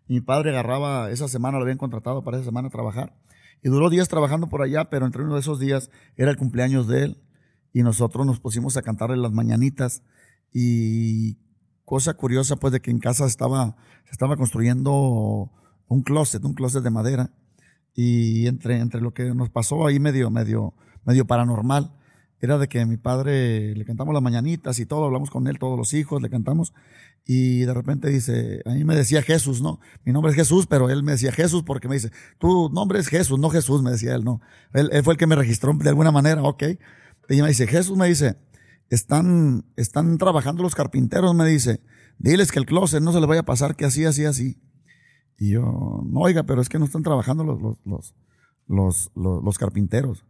mi 0.07 0.21
padre 0.21 0.51
agarraba, 0.51 1.09
esa 1.11 1.27
semana 1.27 1.57
lo 1.57 1.63
habían 1.63 1.77
contratado 1.77 2.23
para 2.23 2.37
esa 2.37 2.45
semana 2.45 2.67
a 2.67 2.71
trabajar. 2.71 3.15
Y 3.63 3.69
duró 3.69 3.89
días 3.89 4.07
trabajando 4.07 4.47
por 4.47 4.61
allá, 4.61 4.89
pero 4.89 5.05
entre 5.05 5.23
uno 5.23 5.33
de 5.33 5.39
esos 5.39 5.59
días 5.59 5.89
era 6.15 6.29
el 6.29 6.37
cumpleaños 6.37 6.87
de 6.87 7.03
él. 7.03 7.23
Y 7.73 7.81
nosotros 7.81 8.25
nos 8.25 8.39
pusimos 8.39 8.77
a 8.77 8.83
cantarle 8.83 9.17
las 9.17 9.31
mañanitas. 9.31 10.03
Y 10.53 11.37
cosa 11.83 12.13
curiosa, 12.13 12.57
pues, 12.57 12.73
de 12.73 12.81
que 12.81 12.91
en 12.91 12.99
casa 12.99 13.25
estaba, 13.25 13.75
se 14.05 14.11
estaba 14.11 14.37
construyendo 14.37 15.51
un 15.87 16.03
closet, 16.03 16.43
un 16.45 16.53
closet 16.53 16.83
de 16.83 16.91
madera. 16.91 17.31
Y 17.95 18.47
entre, 18.47 18.79
entre 18.79 19.01
lo 19.01 19.13
que 19.13 19.33
nos 19.33 19.49
pasó 19.49 19.87
ahí 19.87 19.99
medio, 19.99 20.29
medio, 20.29 20.75
medio 21.03 21.25
paranormal, 21.25 21.91
era 22.39 22.57
de 22.57 22.67
que 22.67 22.85
mi 22.85 22.97
padre 22.97 23.73
le 23.75 23.85
cantamos 23.85 24.13
las 24.13 24.21
mañanitas 24.21 24.77
y 24.79 24.85
todo, 24.85 25.05
hablamos 25.05 25.31
con 25.31 25.47
él, 25.47 25.57
todos 25.57 25.77
los 25.77 25.93
hijos, 25.93 26.21
le 26.21 26.29
cantamos. 26.29 26.73
Y 27.27 27.61
de 27.61 27.73
repente 27.73 28.09
dice, 28.09 28.61
a 28.65 28.71
mí 28.71 28.83
me 28.83 28.95
decía 28.95 29.23
Jesús, 29.23 29.61
¿no? 29.61 29.79
Mi 30.03 30.13
nombre 30.13 30.31
es 30.31 30.35
Jesús, 30.35 30.67
pero 30.67 30.91
él 30.91 31.01
me 31.01 31.13
decía 31.13 31.31
Jesús 31.31 31.63
porque 31.63 31.87
me 31.87 31.95
dice, 31.95 32.11
tu 32.37 32.69
nombre 32.69 32.99
es 32.99 33.07
Jesús, 33.07 33.39
no 33.39 33.49
Jesús, 33.49 33.81
me 33.81 33.91
decía 33.91 34.13
él, 34.13 34.23
no. 34.23 34.41
Él, 34.73 34.89
él 34.91 35.03
fue 35.03 35.13
el 35.13 35.17
que 35.17 35.25
me 35.25 35.35
registró 35.35 35.73
de 35.73 35.89
alguna 35.89 36.11
manera, 36.11 36.43
ok. 36.43 36.63
Y 37.29 37.41
me 37.41 37.47
dice, 37.47 37.65
Jesús 37.65 37.97
me 37.97 38.07
dice, 38.07 38.37
están, 38.89 39.65
están 39.75 40.17
trabajando 40.17 40.61
los 40.61 40.75
carpinteros, 40.75 41.33
me 41.33 41.47
dice, 41.47 41.81
diles 42.19 42.51
que 42.51 42.59
el 42.59 42.65
closet 42.65 43.01
no 43.01 43.11
se 43.11 43.19
le 43.19 43.25
vaya 43.25 43.41
a 43.41 43.45
pasar, 43.45 43.75
que 43.75 43.85
así, 43.85 44.05
así, 44.05 44.25
así. 44.25 44.61
Y 45.37 45.51
yo, 45.51 46.03
no, 46.05 46.19
oiga, 46.21 46.43
pero 46.43 46.61
es 46.61 46.69
que 46.69 46.79
no 46.79 46.85
están 46.85 47.03
trabajando 47.03 47.43
los, 47.43 47.61
los, 47.61 47.77
los, 47.85 49.11
los, 49.15 49.43
los, 49.43 49.57
carpinteros. 49.57 50.25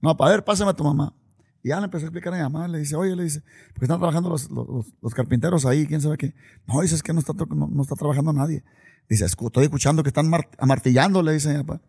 No, 0.00 0.16
para 0.16 0.32
ver, 0.32 0.44
pásame 0.44 0.70
a 0.70 0.74
tu 0.74 0.84
mamá. 0.84 1.14
Y 1.62 1.68
ya 1.68 1.78
le 1.78 1.84
empezó 1.84 2.04
a 2.04 2.08
explicar 2.08 2.34
a 2.34 2.36
mi 2.36 2.42
mamá, 2.42 2.66
le 2.68 2.78
dice, 2.78 2.96
oye, 2.96 3.14
le 3.14 3.24
dice, 3.24 3.42
porque 3.72 3.84
están 3.84 3.98
trabajando 3.98 4.28
los, 4.28 4.50
los, 4.50 4.86
los, 5.00 5.14
carpinteros 5.14 5.64
ahí, 5.64 5.86
quién 5.86 6.00
sabe 6.00 6.18
qué. 6.18 6.34
No, 6.66 6.80
dice, 6.80 6.96
es 6.96 7.02
que 7.02 7.12
no 7.12 7.20
está, 7.20 7.32
no, 7.34 7.68
no 7.68 7.82
está 7.82 7.94
trabajando 7.94 8.32
nadie. 8.32 8.64
Dice, 9.08 9.24
estoy 9.24 9.64
escuchando 9.64 10.02
que 10.02 10.08
están 10.08 10.30
amartillando, 10.58 11.22
le 11.22 11.34
dice 11.34 11.56
mi 11.56 11.62
papá. 11.62 11.80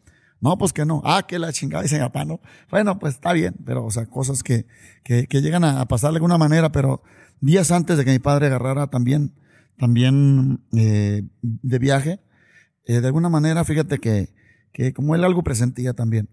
No, 0.42 0.58
pues 0.58 0.74
que 0.74 0.86
no. 0.86 1.02
Ah, 1.06 1.24
que 1.26 1.40
la 1.40 1.54
chingada, 1.54 1.84
dice 1.84 1.96
mi 1.96 2.02
papá, 2.02 2.26
¿no? 2.26 2.42
Bueno, 2.70 3.00
pues 3.00 3.16
está 3.16 3.34
bien, 3.34 3.56
pero, 3.66 3.86
o 3.86 3.92
sea, 3.92 4.06
cosas 4.06 4.44
que, 4.44 4.68
que, 5.04 5.26
que 5.28 5.42
llegan 5.42 5.64
a, 5.64 5.86
pasar 5.88 6.12
de 6.12 6.18
alguna 6.18 6.38
manera, 6.38 6.72
pero 6.72 7.02
días 7.40 7.72
antes 7.72 7.98
de 7.98 8.06
que 8.06 8.12
mi 8.12 8.20
padre 8.20 8.48
agarrara 8.48 8.88
también, 8.88 9.34
también 9.78 10.62
eh, 10.76 11.24
de 11.42 11.80
viaje, 11.80 12.20
eh, 12.86 13.00
de 13.00 13.08
alguna 13.08 13.30
manera, 13.30 13.64
fíjate 13.64 14.00
que, 14.00 14.34
que 14.74 14.94
como 14.94 15.16
él 15.16 15.24
algo 15.24 15.44
presentía 15.44 15.94
también, 15.94 16.30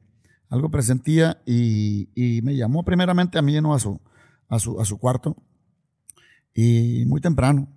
algo 0.50 0.70
presentía 0.70 1.40
y, 1.46 2.40
me 2.42 2.54
llamó 2.54 2.84
primeramente 2.84 3.38
a 3.38 3.42
mí, 3.42 3.58
no 3.60 3.72
a 3.72 3.78
su, 3.78 4.00
a 4.48 4.58
su, 4.58 4.98
cuarto, 4.98 5.36
y 6.54 7.04
muy 7.06 7.20
temprano. 7.20 7.68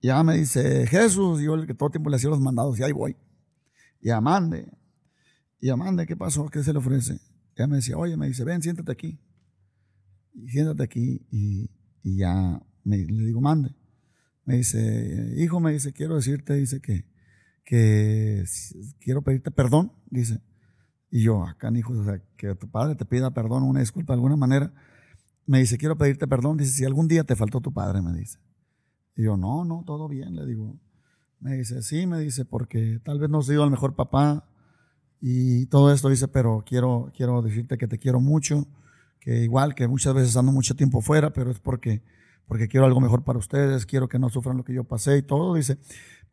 Ya 0.00 0.22
me 0.22 0.36
dice, 0.36 0.86
Jesús, 0.86 1.40
yo 1.42 1.54
el 1.54 1.66
que 1.66 1.74
todo 1.74 1.90
tiempo 1.90 2.08
le 2.08 2.16
hacía 2.16 2.30
los 2.30 2.40
mandados, 2.40 2.78
y 2.78 2.82
ahí 2.82 2.92
voy. 2.92 3.16
Y 4.00 4.10
amande, 4.10 4.70
y 5.60 5.70
Amanda, 5.70 6.06
¿qué 6.06 6.16
pasó? 6.16 6.48
¿Qué 6.48 6.62
se 6.62 6.72
le 6.72 6.78
ofrece? 6.78 7.18
Ella 7.56 7.66
me 7.66 7.76
decía, 7.76 7.96
oye, 7.96 8.16
me 8.16 8.28
dice, 8.28 8.44
ven, 8.44 8.62
siéntate 8.62 8.92
aquí. 8.92 9.18
Y 10.34 10.48
siéntate 10.48 10.82
aquí 10.82 11.26
y, 11.30 11.70
y 12.02 12.18
ya 12.18 12.60
me, 12.84 12.98
le 12.98 13.24
digo, 13.24 13.40
mande. 13.40 13.74
Me 14.44 14.58
dice, 14.58 15.34
hijo, 15.38 15.58
me 15.58 15.72
dice, 15.72 15.92
quiero 15.92 16.16
decirte, 16.16 16.54
dice 16.54 16.80
que, 16.80 17.06
que 17.64 18.44
quiero 19.00 19.22
pedirte 19.22 19.50
perdón, 19.50 19.92
dice. 20.10 20.40
Y 21.10 21.22
yo, 21.22 21.44
acá, 21.44 21.70
hijo, 21.74 21.92
o 21.92 22.04
sea, 22.04 22.20
que 22.36 22.54
tu 22.54 22.68
padre 22.70 22.94
te 22.96 23.04
pida 23.04 23.30
perdón, 23.32 23.62
una 23.62 23.80
disculpa 23.80 24.12
de 24.12 24.16
alguna 24.16 24.36
manera. 24.36 24.72
Me 25.46 25.60
dice, 25.60 25.78
quiero 25.78 25.96
pedirte 25.96 26.26
perdón, 26.26 26.56
dice, 26.56 26.72
si 26.72 26.84
algún 26.84 27.08
día 27.08 27.24
te 27.24 27.36
faltó 27.36 27.60
tu 27.60 27.72
padre, 27.72 28.02
me 28.02 28.12
dice. 28.12 28.38
Y 29.16 29.24
yo, 29.24 29.36
no, 29.36 29.64
no, 29.64 29.84
todo 29.86 30.08
bien, 30.08 30.34
le 30.34 30.44
digo. 30.46 30.78
Me 31.40 31.56
dice, 31.56 31.82
sí, 31.82 32.06
me 32.06 32.18
dice, 32.18 32.44
porque 32.44 33.00
tal 33.04 33.18
vez 33.18 33.30
no 33.30 33.42
soy 33.42 33.56
yo 33.56 33.64
el 33.64 33.70
mejor 33.70 33.94
papá, 33.94 34.44
y 35.20 35.66
todo 35.66 35.92
esto 35.92 36.08
dice, 36.08 36.28
pero 36.28 36.62
quiero, 36.66 37.10
quiero 37.16 37.42
decirte 37.42 37.78
que 37.78 37.88
te 37.88 37.98
quiero 37.98 38.20
mucho, 38.20 38.66
que 39.20 39.42
igual 39.42 39.74
que 39.74 39.88
muchas 39.88 40.14
veces 40.14 40.36
ando 40.36 40.52
mucho 40.52 40.76
tiempo 40.76 41.00
fuera, 41.00 41.32
pero 41.32 41.50
es 41.50 41.58
porque, 41.58 42.02
porque 42.46 42.68
quiero 42.68 42.86
algo 42.86 43.00
mejor 43.00 43.24
para 43.24 43.38
ustedes, 43.38 43.86
quiero 43.86 44.08
que 44.08 44.18
no 44.18 44.28
sufran 44.28 44.56
lo 44.56 44.64
que 44.64 44.74
yo 44.74 44.84
pasé 44.84 45.18
y 45.18 45.22
todo, 45.22 45.54
dice, 45.54 45.78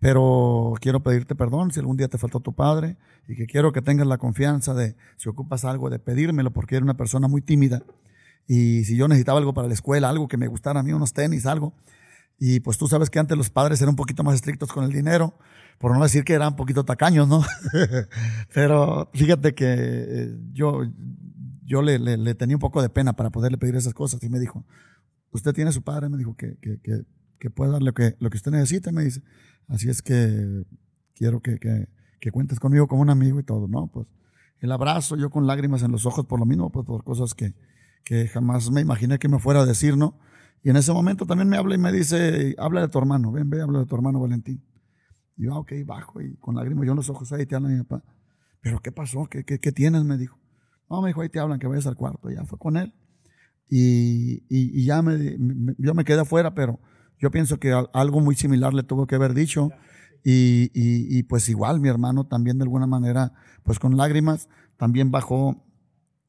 pero 0.04 0.74
quiero 0.82 1.02
pedirte 1.02 1.34
perdón 1.34 1.72
si 1.72 1.80
algún 1.80 1.96
día 1.96 2.10
te 2.10 2.18
faltó 2.18 2.42
tu 2.42 2.54
padre 2.54 2.98
y 3.26 3.36
que 3.36 3.48
quiero 3.48 3.72
que 3.72 3.82
tengas 3.82 4.06
la 4.06 4.18
confianza 4.18 4.74
de, 4.74 4.98
si 5.16 5.30
ocupas 5.30 5.64
algo, 5.64 5.90
de 5.90 5.98
pedírmelo, 5.98 6.52
porque 6.52 6.76
era 6.76 6.84
una 6.84 6.98
persona 6.98 7.30
muy 7.30 7.42
tímida. 7.42 7.84
Y 8.46 8.84
si 8.84 8.98
yo 8.98 9.08
necesitaba 9.08 9.40
algo 9.40 9.54
para 9.54 9.70
la 9.70 9.74
escuela, 9.74 10.10
algo 10.10 10.28
que 10.28 10.36
me 10.36 10.48
gustara 10.48 10.82
a 10.82 10.84
mí, 10.84 10.92
unos 10.92 11.14
tenis, 11.14 11.46
algo, 11.46 11.74
y 12.38 12.60
pues 12.60 12.78
tú 12.78 12.90
sabes 12.90 13.10
que 13.10 13.20
antes 13.20 13.38
los 13.38 13.50
padres 13.50 13.80
eran 13.80 13.92
un 13.92 13.96
poquito 13.96 14.26
más 14.26 14.36
estrictos 14.36 14.74
con 14.74 14.84
el 14.84 14.92
dinero, 14.92 15.36
por 15.78 15.96
no 15.96 16.04
decir 16.04 16.26
que 16.26 16.34
eran 16.34 16.50
un 16.50 16.56
poquito 16.58 16.84
tacaños, 16.84 17.30
¿no? 17.30 17.42
Pero 18.54 19.10
fíjate 19.14 19.56
que 19.56 19.74
eh, 19.74 20.38
yo, 20.52 20.82
yo 21.64 21.82
le, 21.82 21.98
le, 21.98 22.36
tenía 22.36 22.58
un 22.58 22.62
poco 22.62 22.82
de 22.82 22.90
pena 22.90 23.14
para 23.14 23.30
poderle 23.30 23.58
pedir 23.58 23.78
esas 23.78 23.94
cosas 23.94 24.22
y 24.22 24.28
me 24.28 24.40
dijo, 24.40 24.66
usted 25.32 25.54
tiene 25.54 25.72
su 25.72 25.82
padre, 25.82 26.10
me 26.10 26.18
dijo 26.18 26.36
que, 26.36 26.58
que, 26.58 26.82
que, 26.82 27.06
que 27.40 27.50
puede 27.50 27.72
darle 27.72 27.86
lo 27.86 27.94
que, 27.94 28.18
lo 28.20 28.30
que 28.30 28.36
usted 28.36 28.52
necesite, 28.52 28.92
me 28.92 29.06
dice. 29.06 29.22
Así 29.68 29.90
es 29.90 30.02
que 30.02 30.64
quiero 31.14 31.42
que, 31.42 31.60
que, 31.60 31.88
que 32.20 32.32
cuentes 32.32 32.60
conmigo 32.60 32.88
como 32.88 33.02
un 33.02 33.10
amigo 33.10 33.40
y 33.40 33.44
todo, 33.44 33.68
¿no? 33.68 33.88
Pues 33.88 34.08
el 34.60 34.72
abrazo, 34.72 35.18
yo 35.18 35.30
con 35.30 35.46
lágrimas 35.46 35.84
en 35.84 35.92
los 35.92 36.06
ojos 36.06 36.26
por 36.26 36.40
lo 36.40 36.46
mismo, 36.46 36.72
pues 36.72 36.86
por 36.86 37.04
cosas 37.04 37.34
que, 37.34 37.54
que 38.04 38.28
jamás 38.28 38.72
me 38.72 38.82
imaginé 38.82 39.20
que 39.20 39.28
me 39.28 39.40
fuera 39.40 39.62
a 39.62 39.66
decir, 39.66 39.98
¿no? 39.98 40.18
Y 40.64 40.70
en 40.70 40.78
ese 40.78 40.94
momento 40.94 41.26
también 41.26 41.50
me 41.50 41.58
habla 41.58 41.76
y 41.76 41.78
me 41.78 41.92
dice, 41.92 42.56
habla 42.58 42.82
de 42.82 42.88
tu 42.88 42.98
hermano, 42.98 43.32
ven, 43.32 43.50
ven, 43.50 43.62
habla 43.62 43.80
de 43.80 43.86
tu 43.86 43.96
hermano 43.96 44.22
Valentín. 44.22 44.64
Y 45.36 45.44
yo, 45.44 45.54
ah, 45.54 45.60
ok, 45.60 45.74
bajo 45.86 46.22
y 46.22 46.38
con 46.38 46.56
lágrimas 46.56 46.86
yo 46.86 46.94
en 46.94 46.98
los 46.98 47.10
ojos, 47.10 47.34
ahí 47.34 47.46
te 47.46 47.56
habla 47.56 47.70
mi 47.70 47.84
papá. 47.84 48.04
¿Pero 48.62 48.80
qué 48.80 48.92
pasó? 48.92 49.26
¿Qué, 49.26 49.44
qué, 49.44 49.60
qué 49.60 49.72
tienes? 49.74 50.06
Me 50.06 50.18
dijo. 50.18 50.40
No, 50.90 51.02
me 51.02 51.10
dijo, 51.10 51.22
ahí 51.22 51.30
te 51.30 51.40
hablan, 51.40 51.60
que 51.60 51.68
vayas 51.68 51.86
al 51.86 51.98
cuarto. 51.98 52.30
Ya 52.30 52.46
fue 52.46 52.58
con 52.58 52.78
él. 52.78 52.94
Y, 53.70 54.46
y, 54.50 54.86
ya 54.86 55.02
me, 55.02 55.38
yo 55.78 55.94
me 55.94 56.06
quedé 56.06 56.22
afuera, 56.22 56.54
pero 56.54 56.80
yo 57.24 57.32
pienso 57.32 57.58
que 57.58 57.72
algo 57.94 58.20
muy 58.20 58.36
similar 58.36 58.74
le 58.74 58.84
tuvo 58.84 59.08
que 59.08 59.16
haber 59.16 59.34
dicho. 59.34 59.70
Y, 60.26 60.72
y, 60.74 61.24
pues 61.24 61.48
igual 61.48 61.80
mi 61.80 61.88
hermano 61.88 62.26
también 62.26 62.58
de 62.58 62.64
alguna 62.64 62.86
manera, 62.86 63.32
pues 63.64 63.80
con 63.80 63.96
lágrimas, 63.96 64.50
también 64.76 65.10
bajó, 65.10 65.64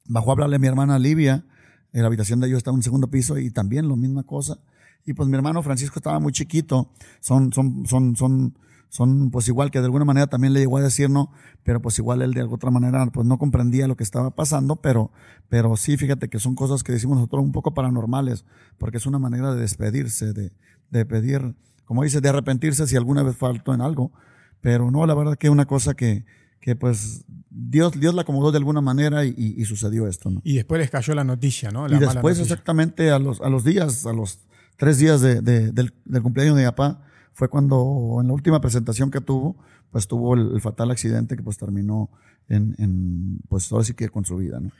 bajó 0.06 0.30
a 0.30 0.32
hablarle 0.34 0.56
a 0.56 0.58
mi 0.60 0.68
hermana 0.68 1.00
Livia. 1.00 1.46
En 1.92 2.02
la 2.02 2.06
habitación 2.06 2.38
de 2.38 2.46
ellos 2.46 2.58
está 2.58 2.70
en 2.70 2.76
un 2.76 2.82
segundo 2.84 3.10
piso 3.10 3.38
y 3.38 3.50
también 3.50 3.88
lo 3.88 3.96
misma 3.96 4.22
cosa. 4.22 4.60
Y 5.04 5.14
pues 5.14 5.28
mi 5.28 5.34
hermano 5.34 5.64
Francisco 5.64 5.98
estaba 5.98 6.20
muy 6.20 6.32
chiquito. 6.32 6.92
Son, 7.18 7.52
son, 7.52 7.86
son, 7.86 8.14
son, 8.14 8.56
son 8.88 9.32
pues 9.32 9.48
igual 9.48 9.72
que 9.72 9.80
de 9.80 9.86
alguna 9.86 10.04
manera 10.04 10.28
también 10.28 10.52
le 10.52 10.60
llegó 10.60 10.78
a 10.78 10.82
decir 10.82 11.10
no, 11.10 11.32
pero 11.64 11.82
pues 11.82 11.98
igual 11.98 12.22
él 12.22 12.34
de 12.34 12.40
alguna 12.40 12.54
otra 12.54 12.70
manera 12.70 13.04
pues 13.06 13.26
no 13.26 13.38
comprendía 13.38 13.88
lo 13.88 13.96
que 13.96 14.04
estaba 14.04 14.30
pasando, 14.30 14.76
pero, 14.76 15.10
pero 15.48 15.76
sí, 15.76 15.96
fíjate 15.96 16.28
que 16.28 16.38
son 16.38 16.54
cosas 16.54 16.84
que 16.84 16.92
decimos 16.92 17.16
nosotros 17.16 17.42
un 17.42 17.50
poco 17.50 17.74
paranormales, 17.74 18.44
porque 18.78 18.98
es 18.98 19.06
una 19.06 19.18
manera 19.18 19.52
de 19.52 19.60
despedirse, 19.60 20.32
de, 20.32 20.52
de 20.98 21.06
pedir, 21.06 21.54
como 21.84 22.02
dice, 22.02 22.20
de 22.20 22.28
arrepentirse 22.28 22.86
si 22.86 22.96
alguna 22.96 23.22
vez 23.22 23.36
faltó 23.36 23.74
en 23.74 23.80
algo, 23.80 24.12
pero 24.60 24.90
no, 24.90 25.06
la 25.06 25.14
verdad 25.14 25.36
que 25.36 25.48
es 25.48 25.50
una 25.50 25.66
cosa 25.66 25.94
que, 25.94 26.24
que 26.60 26.76
pues 26.76 27.24
Dios, 27.50 27.98
Dios 27.98 28.14
la 28.14 28.22
acomodó 28.22 28.50
de 28.52 28.58
alguna 28.58 28.80
manera 28.80 29.24
y, 29.24 29.34
y, 29.36 29.64
sucedió 29.64 30.06
esto, 30.06 30.30
¿no? 30.30 30.40
Y 30.44 30.54
después 30.54 30.80
les 30.80 30.90
cayó 30.90 31.14
la 31.14 31.24
noticia, 31.24 31.70
¿no? 31.70 31.86
y 31.86 31.98
después 31.98 32.38
exactamente 32.38 33.10
a 33.10 33.18
los, 33.18 33.40
a 33.40 33.48
los 33.48 33.64
días, 33.64 34.06
a 34.06 34.12
los 34.12 34.38
tres 34.76 34.98
días 34.98 35.20
de, 35.20 35.42
de, 35.42 35.72
del, 35.72 35.92
del 36.04 36.22
cumpleaños 36.22 36.56
de 36.56 36.62
mi 36.62 36.68
papá, 36.68 37.02
fue 37.32 37.48
cuando 37.48 38.18
en 38.20 38.28
la 38.28 38.32
última 38.32 38.60
presentación 38.60 39.10
que 39.10 39.20
tuvo, 39.20 39.56
pues 39.90 40.06
tuvo 40.06 40.34
el, 40.34 40.60
fatal 40.60 40.90
accidente 40.90 41.36
que 41.36 41.42
pues 41.42 41.58
terminó 41.58 42.10
en, 42.48 42.74
en, 42.78 43.40
pues 43.48 43.70
ahora 43.72 43.84
sí 43.84 43.94
que 43.94 44.08
con 44.08 44.24
su 44.24 44.36
vida, 44.36 44.60
¿no? 44.60 44.70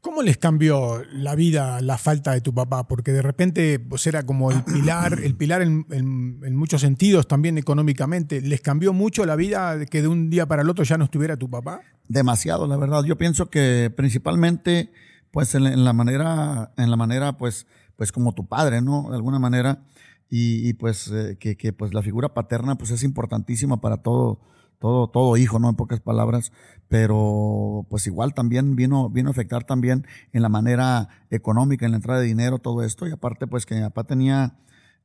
¿Cómo 0.00 0.22
les 0.22 0.38
cambió 0.38 1.02
la 1.12 1.34
vida 1.34 1.80
la 1.82 1.98
falta 1.98 2.32
de 2.32 2.40
tu 2.40 2.54
papá? 2.54 2.88
Porque 2.88 3.12
de 3.12 3.20
repente 3.20 3.78
pues 3.78 4.06
era 4.06 4.24
como 4.24 4.50
el 4.50 4.64
pilar, 4.64 5.20
el 5.22 5.34
pilar 5.36 5.60
en, 5.62 6.56
muchos 6.56 6.80
sentidos, 6.80 7.28
también 7.28 7.58
económicamente. 7.58 8.40
¿Les 8.40 8.60
cambió 8.60 8.92
mucho 8.92 9.26
la 9.26 9.36
vida 9.36 9.84
que 9.86 10.00
de 10.00 10.08
un 10.08 10.30
día 10.30 10.46
para 10.46 10.62
el 10.62 10.70
otro 10.70 10.84
ya 10.84 10.96
no 10.96 11.04
estuviera 11.04 11.36
tu 11.36 11.50
papá? 11.50 11.82
Demasiado, 12.08 12.66
la 12.66 12.76
verdad. 12.76 13.04
Yo 13.04 13.18
pienso 13.18 13.50
que 13.50 13.92
principalmente, 13.94 14.90
pues 15.30 15.54
en, 15.54 15.66
en 15.66 15.84
la 15.84 15.92
manera, 15.92 16.72
en 16.78 16.90
la 16.90 16.96
manera, 16.96 17.36
pues, 17.36 17.66
pues 17.96 18.10
como 18.10 18.32
tu 18.32 18.48
padre, 18.48 18.80
¿no? 18.80 19.10
De 19.10 19.16
alguna 19.16 19.38
manera, 19.38 19.82
y, 20.30 20.72
pues 20.74 21.08
eh, 21.08 21.36
que, 21.40 21.56
que, 21.56 21.72
pues 21.72 21.92
la 21.92 22.02
figura 22.02 22.32
paterna 22.32 22.76
pues 22.76 22.92
es 22.92 23.02
importantísima 23.02 23.80
para 23.80 23.96
todo 23.96 24.38
todo 24.80 25.08
todo 25.08 25.36
hijo 25.36 25.60
no 25.60 25.68
en 25.68 25.76
pocas 25.76 26.00
palabras. 26.00 26.52
Pero 26.88 27.86
pues 27.88 28.06
igual 28.08 28.34
también 28.34 28.74
vino 28.74 29.08
vino 29.10 29.28
a 29.28 29.32
afectar 29.32 29.62
también 29.64 30.06
en 30.32 30.42
la 30.42 30.48
manera 30.48 31.08
económica 31.30 31.86
en 31.86 31.92
la 31.92 31.98
entrada 31.98 32.20
de 32.20 32.26
dinero 32.26 32.58
todo 32.58 32.82
esto. 32.82 33.06
Y 33.06 33.12
aparte 33.12 33.46
pues 33.46 33.66
que 33.66 33.76
mi 33.76 33.82
papá 33.82 34.04
tenía 34.04 34.58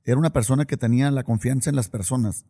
era 0.03 0.17
una 0.17 0.31
persona 0.31 0.65
que 0.65 0.77
tenía 0.77 1.11
la 1.11 1.23
confianza 1.23 1.69
en 1.69 1.75
las 1.75 1.89
personas 1.89 2.45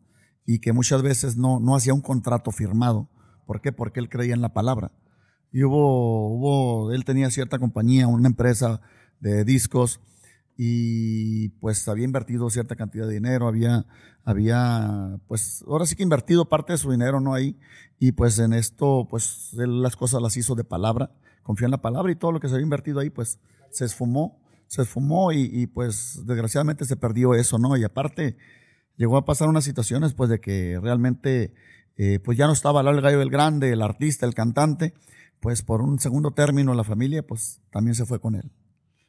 y 0.46 0.60
que 0.60 0.72
muchas 0.72 1.02
veces 1.02 1.36
no 1.36 1.60
no 1.60 1.76
hacía 1.76 1.92
un 1.92 2.00
contrato 2.00 2.50
firmado. 2.50 3.10
¿por 3.44 3.60
qué? 3.60 3.72
porque 3.72 4.00
él 4.00 4.08
creía 4.08 4.34
en 4.34 4.40
la 4.40 4.54
palabra. 4.54 4.92
Y 5.52 5.64
hubo 5.64 6.28
hubo 6.28 6.92
él 6.92 7.04
tenía 7.04 7.30
cierta 7.30 7.58
compañía 7.58 8.08
una 8.08 8.28
empresa 8.28 8.80
de 9.20 9.44
discos 9.44 10.00
y 10.56 11.50
pues 11.60 11.86
había 11.88 12.04
invertido 12.04 12.48
cierta 12.50 12.76
cantidad 12.76 13.06
de 13.06 13.14
dinero, 13.14 13.46
había, 13.46 13.86
había, 14.24 15.18
pues 15.28 15.64
ahora 15.66 15.86
sí 15.86 15.96
que 15.96 16.02
invertido 16.02 16.48
parte 16.48 16.72
de 16.72 16.78
su 16.78 16.90
dinero, 16.90 17.20
¿no? 17.20 17.34
Ahí, 17.34 17.58
y 17.98 18.12
pues 18.12 18.38
en 18.38 18.52
esto, 18.52 19.06
pues 19.10 19.54
él 19.58 19.82
las 19.82 19.96
cosas 19.96 20.22
las 20.22 20.36
hizo 20.36 20.54
de 20.54 20.64
palabra, 20.64 21.10
confió 21.42 21.66
en 21.66 21.72
la 21.72 21.82
palabra 21.82 22.10
y 22.10 22.16
todo 22.16 22.32
lo 22.32 22.40
que 22.40 22.48
se 22.48 22.54
había 22.54 22.64
invertido 22.64 23.00
ahí, 23.00 23.10
pues 23.10 23.38
se 23.70 23.84
esfumó, 23.84 24.40
se 24.66 24.82
esfumó 24.82 25.32
y, 25.32 25.50
y 25.52 25.66
pues 25.66 26.22
desgraciadamente 26.24 26.84
se 26.86 26.96
perdió 26.96 27.34
eso, 27.34 27.58
¿no? 27.58 27.76
Y 27.76 27.84
aparte 27.84 28.36
llegó 28.96 29.16
a 29.16 29.24
pasar 29.24 29.48
unas 29.48 29.64
situaciones, 29.64 30.14
pues 30.14 30.30
de 30.30 30.40
que 30.40 30.78
realmente 30.80 31.54
eh, 31.96 32.18
pues 32.18 32.36
ya 32.36 32.46
no 32.46 32.52
estaba 32.52 32.80
el 32.80 33.00
Gallo 33.00 33.18
del 33.18 33.30
Grande, 33.30 33.72
el 33.72 33.82
artista, 33.82 34.26
el 34.26 34.34
cantante, 34.34 34.94
pues 35.40 35.62
por 35.62 35.82
un 35.82 35.98
segundo 35.98 36.32
término 36.32 36.74
la 36.74 36.84
familia, 36.84 37.26
pues 37.26 37.60
también 37.70 37.94
se 37.94 38.06
fue 38.06 38.20
con 38.20 38.34
él. 38.34 38.50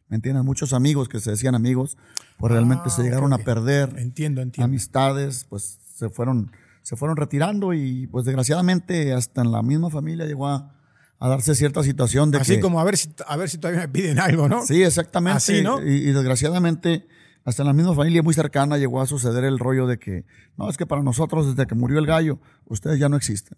¿Me 0.09 0.15
entiendes? 0.15 0.43
Muchos 0.43 0.73
amigos 0.73 1.09
que 1.09 1.19
se 1.19 1.31
decían 1.31 1.53
amigos, 1.55 1.97
pues 2.37 2.51
realmente 2.51 2.89
se 2.89 3.01
Ah, 3.01 3.03
llegaron 3.05 3.33
a 3.33 3.39
perder. 3.39 3.93
Entiendo, 3.97 4.41
entiendo. 4.41 4.65
Amistades, 4.65 5.45
pues 5.49 5.79
se 5.95 6.09
fueron, 6.09 6.51
se 6.81 6.95
fueron 6.95 7.17
retirando 7.17 7.73
y 7.73 8.07
pues 8.07 8.23
desgraciadamente 8.25 9.13
hasta 9.13 9.41
en 9.41 9.51
la 9.51 9.61
misma 9.63 9.89
familia 9.89 10.25
llegó 10.25 10.47
a, 10.47 10.73
a 11.19 11.27
darse 11.27 11.55
cierta 11.55 11.83
situación 11.83 12.31
de 12.31 12.37
Así 12.37 12.55
que... 12.55 12.61
como 12.61 12.79
a 12.79 12.83
ver 12.85 12.95
si 12.95 13.09
a 13.27 13.35
ver 13.35 13.49
si 13.49 13.57
todavía 13.57 13.81
me 13.81 13.89
piden 13.89 14.19
algo, 14.19 14.47
¿no? 14.47 14.65
Sí, 14.65 14.81
exactamente. 14.83 15.37
Así, 15.37 15.61
¿no? 15.61 15.81
y, 15.85 15.89
y 15.95 16.11
desgraciadamente, 16.13 17.05
hasta 17.43 17.63
en 17.63 17.67
la 17.67 17.73
misma 17.73 17.93
familia 17.93 18.23
muy 18.23 18.33
cercana 18.33 18.77
llegó 18.77 19.01
a 19.01 19.07
suceder 19.07 19.43
el 19.43 19.59
rollo 19.59 19.87
de 19.87 19.99
que, 19.99 20.25
no, 20.57 20.69
es 20.69 20.77
que 20.77 20.85
para 20.85 21.01
nosotros 21.03 21.47
desde 21.47 21.67
que 21.67 21.75
murió 21.75 21.99
el 21.99 22.05
gallo, 22.05 22.39
ustedes 22.65 22.97
ya 22.99 23.09
no 23.09 23.17
existen. 23.17 23.57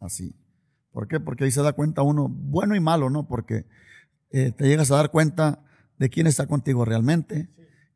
Así. 0.00 0.34
¿Por 0.92 1.08
qué? 1.08 1.20
Porque 1.20 1.44
ahí 1.44 1.50
se 1.50 1.62
da 1.62 1.72
cuenta 1.74 2.02
uno, 2.02 2.28
bueno 2.28 2.74
y 2.74 2.80
malo, 2.80 3.10
¿no? 3.10 3.26
Porque 3.28 3.66
eh, 4.30 4.52
te 4.56 4.66
llegas 4.68 4.90
a 4.90 4.96
dar 4.96 5.10
cuenta 5.10 5.60
de 5.98 6.08
quién 6.10 6.26
está 6.26 6.46
contigo 6.46 6.84
realmente, 6.84 7.48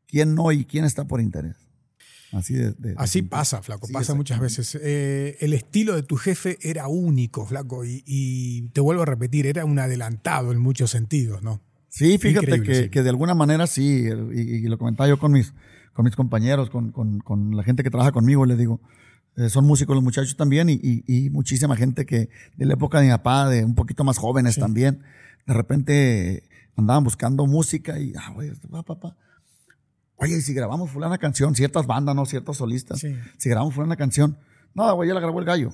quién 0.07 0.35
no 0.35 0.51
y 0.51 0.65
quién 0.65 0.85
está 0.85 1.05
por 1.05 1.21
interés. 1.21 1.55
Así 2.31 2.55
de, 2.55 2.71
de- 2.71 2.89
de 2.89 2.95
Así 2.97 3.19
simple. 3.19 3.29
pasa, 3.29 3.61
flaco, 3.61 3.85
Sí, 3.87 3.93
pasa 3.93 4.15
muchas 4.15 4.39
veces. 4.39 4.77
Eh, 4.81 5.37
el 5.39 5.53
estilo 5.53 5.95
de 5.95 6.01
tu 6.03 6.15
jefe 6.15 6.57
era 6.61 6.87
único, 6.87 7.45
flaco, 7.45 7.85
y, 7.85 8.03
y 8.07 8.69
te 8.69 8.81
vuelvo 8.81 9.03
a 9.03 9.05
repetir, 9.05 9.45
era 9.45 9.65
un 9.65 9.77
adelantado 9.77 10.51
en 10.51 10.57
muchos 10.59 10.89
sentidos, 10.89 11.43
¿no? 11.43 11.61
Sí, 11.89 12.17
fíjate 12.17 12.61
que, 12.63 12.75
sí. 12.83 12.89
que 12.89 13.03
de 13.03 13.09
alguna 13.09 13.35
manera 13.35 13.67
sí, 13.67 14.07
y, 14.33 14.39
y 14.41 14.61
lo 14.63 14.79
comentaba 14.79 15.07
yo 15.07 15.19
con 15.19 15.31
mis, 15.31 15.53
con 15.93 16.05
mis 16.05 16.15
compañeros, 16.15 16.71
con, 16.71 16.91
con- 16.91 17.19
con 17.19 17.55
la 17.55 17.61
gente 17.63 17.83
que 17.83 17.91
trabaja 17.91 18.11
conmigo, 18.11 18.47
les 18.47 18.57
digo, 18.57 18.81
eh, 19.37 19.49
son 19.49 19.65
músicos 19.65 19.95
los 19.95 20.03
muchachos 20.03 20.35
también 20.35 20.69
y, 20.69 20.73
y- 20.81 21.03
y 21.05 21.29
muchísima 21.29 21.75
gente 21.75 22.07
que 22.07 22.29
de 22.57 22.65
la 22.65 22.73
época 22.73 22.99
de 22.99 23.05
mi 23.05 23.11
papá, 23.11 23.47
de 23.47 23.63
un 23.63 23.75
poquito 23.75 24.03
más 24.03 24.17
jóvenes 24.17 24.55
también, 24.55 25.03
de 25.45 25.53
repente 25.53 26.43
andaban 26.75 27.03
buscando 27.03 27.45
música 27.45 27.99
y, 27.99 28.13
ah, 28.17 28.31
güey, 28.33 28.51
papá, 28.69 28.83
papá. 28.95 29.17
Oye, 30.15 30.37
y 30.37 30.41
si 30.41 30.53
grabamos 30.53 30.89
fulana 30.91 31.17
canción, 31.17 31.55
ciertas 31.55 31.85
bandas, 31.85 32.15
no 32.15 32.25
ciertos 32.25 32.57
solistas, 32.57 32.99
Sí. 32.99 33.15
si 33.37 33.49
grabamos 33.49 33.73
fulana 33.73 33.95
canción, 33.95 34.37
no, 34.73 34.93
güey, 34.95 35.09
ya 35.09 35.13
la 35.13 35.19
grabó 35.19 35.39
el 35.39 35.45
gallo. 35.45 35.73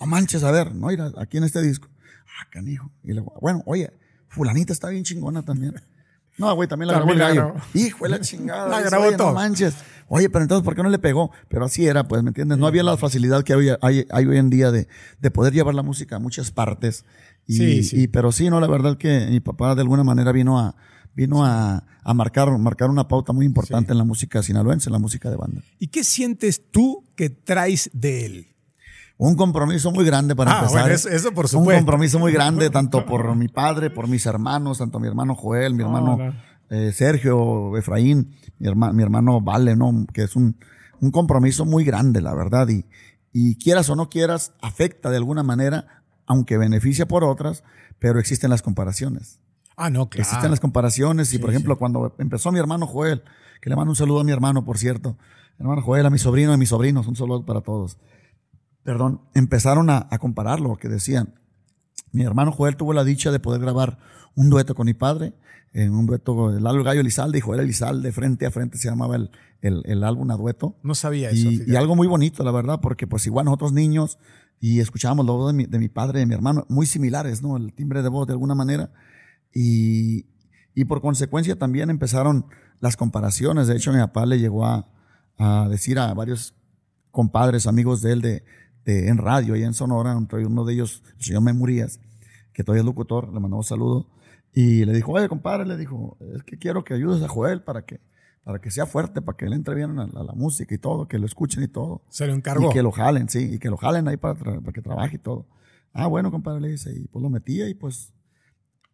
No 0.00 0.06
manches, 0.06 0.42
a 0.44 0.50
ver, 0.50 0.74
no, 0.74 0.88
mira, 0.88 1.10
aquí 1.18 1.36
en 1.38 1.44
este 1.44 1.60
disco. 1.62 1.88
Ah, 2.26 2.48
canijo. 2.50 2.90
Y 3.02 3.12
luego, 3.12 3.34
bueno, 3.40 3.62
oye, 3.66 3.92
fulanita 4.28 4.72
está 4.72 4.88
bien 4.88 5.04
chingona 5.04 5.42
también. 5.42 5.74
No, 6.36 6.52
güey, 6.56 6.68
también 6.68 6.88
la 6.88 6.94
grabó 6.94 7.12
el 7.12 7.18
También 7.18 7.44
gallo. 7.46 7.54
Hijo 7.74 8.04
de 8.04 8.10
la 8.10 8.20
chingada. 8.20 8.68
La 8.68 8.80
grabó 8.80 9.06
oye, 9.06 9.16
todo. 9.16 9.28
No 9.28 9.34
manches. 9.34 9.74
Oye, 10.08 10.28
pero 10.28 10.42
entonces, 10.42 10.64
¿por 10.64 10.74
qué 10.74 10.82
no 10.82 10.88
le 10.88 10.98
pegó? 10.98 11.30
Pero 11.48 11.64
así 11.64 11.86
era, 11.86 12.08
pues, 12.08 12.22
¿me 12.24 12.30
entiendes? 12.30 12.58
No 12.58 12.66
había 12.66 12.82
la 12.82 12.96
facilidad 12.96 13.44
que 13.44 13.52
hay, 13.54 13.68
hay, 13.80 14.06
hay 14.10 14.26
hoy 14.26 14.38
en 14.38 14.50
día 14.50 14.72
de, 14.72 14.88
de 15.20 15.30
poder 15.30 15.52
llevar 15.52 15.74
la 15.76 15.82
música 15.82 16.16
a 16.16 16.18
muchas 16.18 16.50
partes. 16.50 17.04
Y, 17.46 17.54
Sí, 17.56 17.82
sí. 17.82 18.00
y- 18.02 18.08
pero 18.08 18.32
sí, 18.32 18.48
no, 18.50 18.60
la 18.60 18.66
verdad 18.66 18.96
que 18.96 19.26
mi 19.30 19.40
papá 19.40 19.74
de 19.74 19.82
alguna 19.82 20.02
manera 20.04 20.32
vino 20.32 20.58
a, 20.58 20.74
vino 21.14 21.44
a, 21.44 21.84
a 22.02 22.14
marcar, 22.14 22.56
marcar 22.58 22.90
una 22.90 23.06
pauta 23.08 23.32
muy 23.32 23.46
importante 23.46 23.92
en 23.92 23.98
la 23.98 24.04
música 24.04 24.42
sinaloense, 24.42 24.88
en 24.88 24.92
la 24.94 24.98
música 24.98 25.30
de 25.30 25.36
banda. 25.36 25.62
¿Y 25.78 25.88
qué 25.88 26.04
sientes 26.04 26.70
tú 26.70 27.04
que 27.16 27.30
traes 27.30 27.90
de 27.92 28.26
él? 28.26 28.46
Un 29.16 29.36
compromiso 29.36 29.92
muy 29.92 30.04
grande 30.04 30.34
para 30.34 30.52
Ah, 30.52 30.54
empezar. 30.60 30.80
bueno, 30.80 30.88
¿eh? 30.92 30.94
eso- 30.96 31.08
eso 31.08 31.32
por 31.32 31.44
Un 31.44 31.50
supuesto. 31.50 31.78
compromiso 31.80 32.18
muy 32.18 32.32
grande, 32.32 32.68
tanto 32.70 33.04
por 33.06 33.34
mi 33.36 33.48
padre, 33.48 33.90
por 33.90 34.08
mis 34.08 34.26
hermanos, 34.26 34.78
tanto 34.78 34.98
mi 34.98 35.06
hermano 35.06 35.34
Joel, 35.36 35.74
mi 35.74 35.82
hermano 35.84 36.16
no. 36.16 36.34
eh, 36.70 36.90
Sergio, 36.92 37.76
Efraín, 37.76 38.34
mi, 38.58 38.66
herma- 38.68 38.92
mi 38.92 39.02
hermano 39.02 39.40
Vale, 39.40 39.76
¿no? 39.76 40.04
Que 40.12 40.22
es 40.22 40.34
un, 40.34 40.56
un 41.00 41.10
compromiso 41.12 41.64
muy 41.64 41.84
grande, 41.84 42.20
la 42.22 42.34
verdad. 42.34 42.68
Y, 42.68 42.86
y 43.32 43.54
quieras 43.56 43.88
o 43.90 43.94
no 43.96 44.08
quieras, 44.08 44.52
afecta 44.60 45.10
de 45.10 45.16
alguna 45.18 45.44
manera, 45.44 46.02
aunque 46.26 46.56
beneficia 46.58 47.06
por 47.06 47.24
otras, 47.24 47.64
pero 47.98 48.18
existen 48.18 48.50
las 48.50 48.62
comparaciones. 48.62 49.40
Ah, 49.76 49.90
no, 49.90 50.08
claro. 50.08 50.22
Existen 50.22 50.50
las 50.50 50.60
comparaciones 50.60 51.32
y, 51.34 51.38
por 51.38 51.50
Sí, 51.50 51.56
ejemplo, 51.56 51.74
sí. 51.74 51.78
cuando 51.78 52.14
empezó 52.18 52.52
mi 52.52 52.58
hermano 52.58 52.86
Joel, 52.86 53.22
que 53.60 53.70
le 53.70 53.76
mando 53.76 53.90
un 53.92 53.96
saludo 53.96 54.20
a 54.20 54.24
mi 54.24 54.32
hermano, 54.32 54.64
por 54.64 54.78
cierto, 54.78 55.16
mi 55.58 55.64
hermano 55.64 55.82
Joel, 55.82 56.06
a 56.06 56.10
mi 56.10 56.18
sobrino, 56.18 56.52
a 56.52 56.56
mis 56.56 56.68
sobrinos, 56.68 57.06
un 57.06 57.16
saludo 57.16 57.44
para 57.44 57.60
todos. 57.60 57.98
Perdón, 58.82 59.20
empezaron 59.34 59.90
a, 59.90 60.06
a 60.10 60.18
compararlo, 60.18 60.76
que 60.76 60.88
decían, 60.88 61.34
mi 62.12 62.22
hermano 62.22 62.52
Joel 62.52 62.76
tuvo 62.76 62.92
la 62.92 63.02
dicha 63.02 63.32
de 63.32 63.40
poder 63.40 63.60
grabar 63.60 63.98
un 64.34 64.50
dueto 64.50 64.74
con 64.74 64.86
mi 64.86 64.94
padre, 64.94 65.32
en 65.72 65.92
un 65.92 66.06
dueto 66.06 66.52
de 66.52 66.60
Lalo 66.60 66.84
Gallo 66.84 67.00
Elizalde 67.00 67.38
y 67.38 67.40
Joel 67.40 67.60
Elizalde, 67.60 68.12
frente 68.12 68.46
a 68.46 68.50
frente 68.52 68.78
se 68.78 68.88
llamaba 68.88 69.16
el, 69.16 69.30
el, 69.60 69.82
el 69.86 70.04
álbum 70.04 70.30
a 70.30 70.36
dueto. 70.36 70.76
No 70.84 70.94
sabía 70.94 71.30
eso. 71.30 71.50
Y, 71.50 71.64
y 71.66 71.74
algo 71.74 71.96
muy 71.96 72.06
bonito, 72.06 72.44
la 72.44 72.52
verdad, 72.52 72.78
porque 72.80 73.08
pues 73.08 73.26
igual 73.26 73.46
nosotros 73.46 73.72
niños 73.72 74.18
y 74.60 74.80
escuchábamos 74.80 75.26
la 75.26 75.32
voz 75.32 75.52
de 75.52 75.56
mi, 75.56 75.66
de 75.66 75.78
mi 75.78 75.88
padre 75.88 76.18
y 76.18 76.22
de 76.22 76.26
mi 76.26 76.34
hermano, 76.34 76.64
muy 76.68 76.86
similares, 76.86 77.42
¿no? 77.42 77.56
El 77.56 77.72
timbre 77.74 78.02
de 78.02 78.08
voz 78.08 78.26
de 78.26 78.32
alguna 78.32 78.54
manera. 78.54 78.92
Y, 79.52 80.26
y 80.74 80.84
por 80.86 81.00
consecuencia 81.00 81.56
también 81.58 81.90
empezaron 81.90 82.46
las 82.80 82.96
comparaciones. 82.96 83.66
De 83.66 83.76
hecho, 83.76 83.92
mi 83.92 83.98
papá 83.98 84.26
le 84.26 84.38
llegó 84.38 84.64
a, 84.66 84.88
a 85.38 85.68
decir 85.68 85.98
a 85.98 86.12
varios 86.14 86.54
compadres, 87.10 87.66
amigos 87.66 88.02
de 88.02 88.12
él 88.12 88.20
de, 88.22 88.44
de- 88.84 89.08
en 89.08 89.18
radio, 89.18 89.54
allá 89.54 89.66
en 89.66 89.74
Sonora, 89.74 90.16
uno 90.16 90.64
de 90.64 90.72
ellos, 90.74 91.02
el 91.18 91.24
señor 91.24 91.42
Memurías, 91.42 92.00
que 92.52 92.64
todavía 92.64 92.80
es 92.80 92.86
locutor, 92.86 93.32
le 93.32 93.40
mandó 93.40 93.56
un 93.58 93.64
saludo. 93.64 94.08
Y 94.52 94.84
le 94.84 94.92
dijo, 94.92 95.12
oye, 95.12 95.28
compadre, 95.28 95.66
le 95.66 95.76
dijo, 95.76 96.16
es 96.34 96.42
que 96.44 96.58
quiero 96.58 96.84
que 96.84 96.94
ayudes 96.94 97.22
a 97.22 97.28
Joel 97.28 97.62
para 97.62 97.84
que, 97.84 98.00
para 98.44 98.60
que 98.60 98.70
sea 98.70 98.86
fuerte, 98.86 99.22
para 99.22 99.36
que 99.36 99.46
él 99.46 99.54
entre 99.54 99.74
bien 99.74 99.98
a 99.98 100.06
la, 100.06 100.20
a 100.20 100.24
la 100.24 100.32
música 100.34 100.74
y 100.74 100.78
todo, 100.78 101.08
que 101.08 101.18
lo 101.18 101.26
escuchen 101.26 101.62
y 101.62 101.68
todo. 101.68 102.02
Se 102.10 102.26
lo 102.26 102.34
encargó. 102.34 102.70
Y 102.70 102.72
que 102.72 102.82
lo 102.82 102.92
jalen, 102.92 103.28
sí, 103.28 103.54
y 103.54 103.58
que 103.58 103.70
lo 103.70 103.78
jalen 103.78 104.06
ahí 104.06 104.18
para 104.18 104.36
que 104.72 104.82
trabaje 104.82 105.16
y 105.16 105.18
todo. 105.18 105.46
Ah, 105.94 106.06
bueno, 106.06 106.30
compadre, 106.30 106.60
le 106.60 106.68
dice, 106.68 106.92
y 106.94 107.08
pues 107.08 107.22
lo 107.22 107.30
metía 107.30 107.68
y 107.68 107.74
pues 107.74 108.12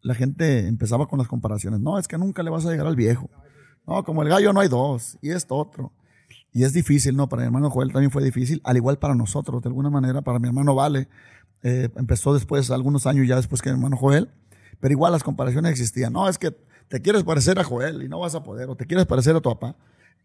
la 0.02 0.14
gente 0.14 0.66
empezaba 0.68 1.08
con 1.08 1.18
las 1.18 1.28
comparaciones. 1.28 1.80
No, 1.80 1.98
es 1.98 2.06
que 2.06 2.16
nunca 2.16 2.42
le 2.42 2.50
vas 2.50 2.64
a 2.64 2.70
llegar 2.70 2.86
al 2.86 2.96
viejo. 2.96 3.28
No, 3.86 4.04
como 4.04 4.22
el 4.22 4.28
gallo 4.28 4.52
no 4.52 4.60
hay 4.60 4.68
dos, 4.68 5.18
y 5.20 5.30
esto 5.30 5.56
otro. 5.56 5.92
Y 6.52 6.62
es 6.62 6.72
difícil, 6.72 7.16
¿no? 7.16 7.28
Para 7.28 7.42
mi 7.42 7.46
hermano 7.46 7.70
Joel 7.70 7.92
también 7.92 8.10
fue 8.10 8.22
difícil, 8.22 8.60
al 8.64 8.76
igual 8.76 8.98
para 8.98 9.14
nosotros, 9.14 9.62
de 9.62 9.68
alguna 9.68 9.90
manera, 9.90 10.22
para 10.22 10.38
mi 10.38 10.46
hermano 10.46 10.74
Vale. 10.74 11.08
eh, 11.62 11.88
empezó 11.96 12.34
después, 12.34 12.70
algunos 12.70 13.06
años 13.06 13.26
ya 13.26 13.36
después 13.36 13.62
que 13.62 13.70
mi 13.70 13.74
hermano 13.74 13.96
Joel, 13.96 14.30
pero 14.78 14.92
igual 14.92 15.12
las 15.12 15.24
comparaciones 15.24 15.72
existían. 15.72 16.12
No, 16.12 16.28
es 16.28 16.38
que 16.38 16.56
te 16.90 17.00
quieres 17.00 17.22
parecer 17.22 17.58
a 17.60 17.64
Joel 17.64 18.02
y 18.02 18.08
no 18.08 18.18
vas 18.18 18.34
a 18.34 18.42
poder, 18.42 18.68
o 18.68 18.74
te 18.74 18.84
quieres 18.84 19.06
parecer 19.06 19.34
a 19.36 19.40
tu 19.40 19.48
papá. 19.48 19.76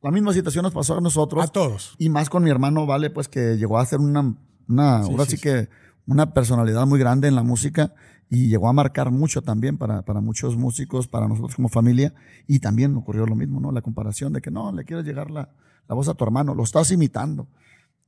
La 0.01 0.11
misma 0.11 0.33
situación 0.33 0.63
nos 0.63 0.73
pasó 0.73 0.97
a 0.97 1.01
nosotros. 1.01 1.43
A 1.43 1.47
todos. 1.47 1.95
Y 1.99 2.09
más 2.09 2.29
con 2.29 2.43
mi 2.43 2.49
hermano, 2.49 2.85
vale, 2.87 3.11
pues 3.11 3.27
que 3.27 3.55
llegó 3.55 3.77
a 3.77 3.85
ser 3.85 3.99
una, 3.99 4.35
una 4.67 5.03
Sí, 5.03 5.11
ahora 5.11 5.25
sí, 5.25 5.31
sí, 5.31 5.37
sí. 5.37 5.43
que 5.43 5.69
una 6.07 6.33
personalidad 6.33 6.85
muy 6.87 6.99
grande 6.99 7.27
en 7.27 7.35
la 7.35 7.43
música 7.43 7.93
y 8.31 8.47
llegó 8.47 8.67
a 8.67 8.73
marcar 8.73 9.11
mucho 9.11 9.43
también 9.43 9.77
para, 9.77 10.01
para 10.01 10.21
muchos 10.21 10.57
músicos, 10.57 11.07
para 11.07 11.27
nosotros 11.27 11.55
como 11.55 11.69
familia. 11.69 12.15
Y 12.47 12.59
también 12.59 12.95
ocurrió 12.95 13.27
lo 13.27 13.35
mismo, 13.35 13.59
¿no? 13.59 13.71
La 13.71 13.81
comparación 13.81 14.33
de 14.33 14.41
que 14.41 14.49
no, 14.49 14.71
le 14.71 14.85
quieres 14.85 15.05
llegar 15.05 15.29
la, 15.29 15.51
la 15.87 15.95
voz 15.95 16.09
a 16.09 16.15
tu 16.15 16.23
hermano, 16.23 16.55
lo 16.55 16.63
estás 16.63 16.91
imitando. 16.91 17.47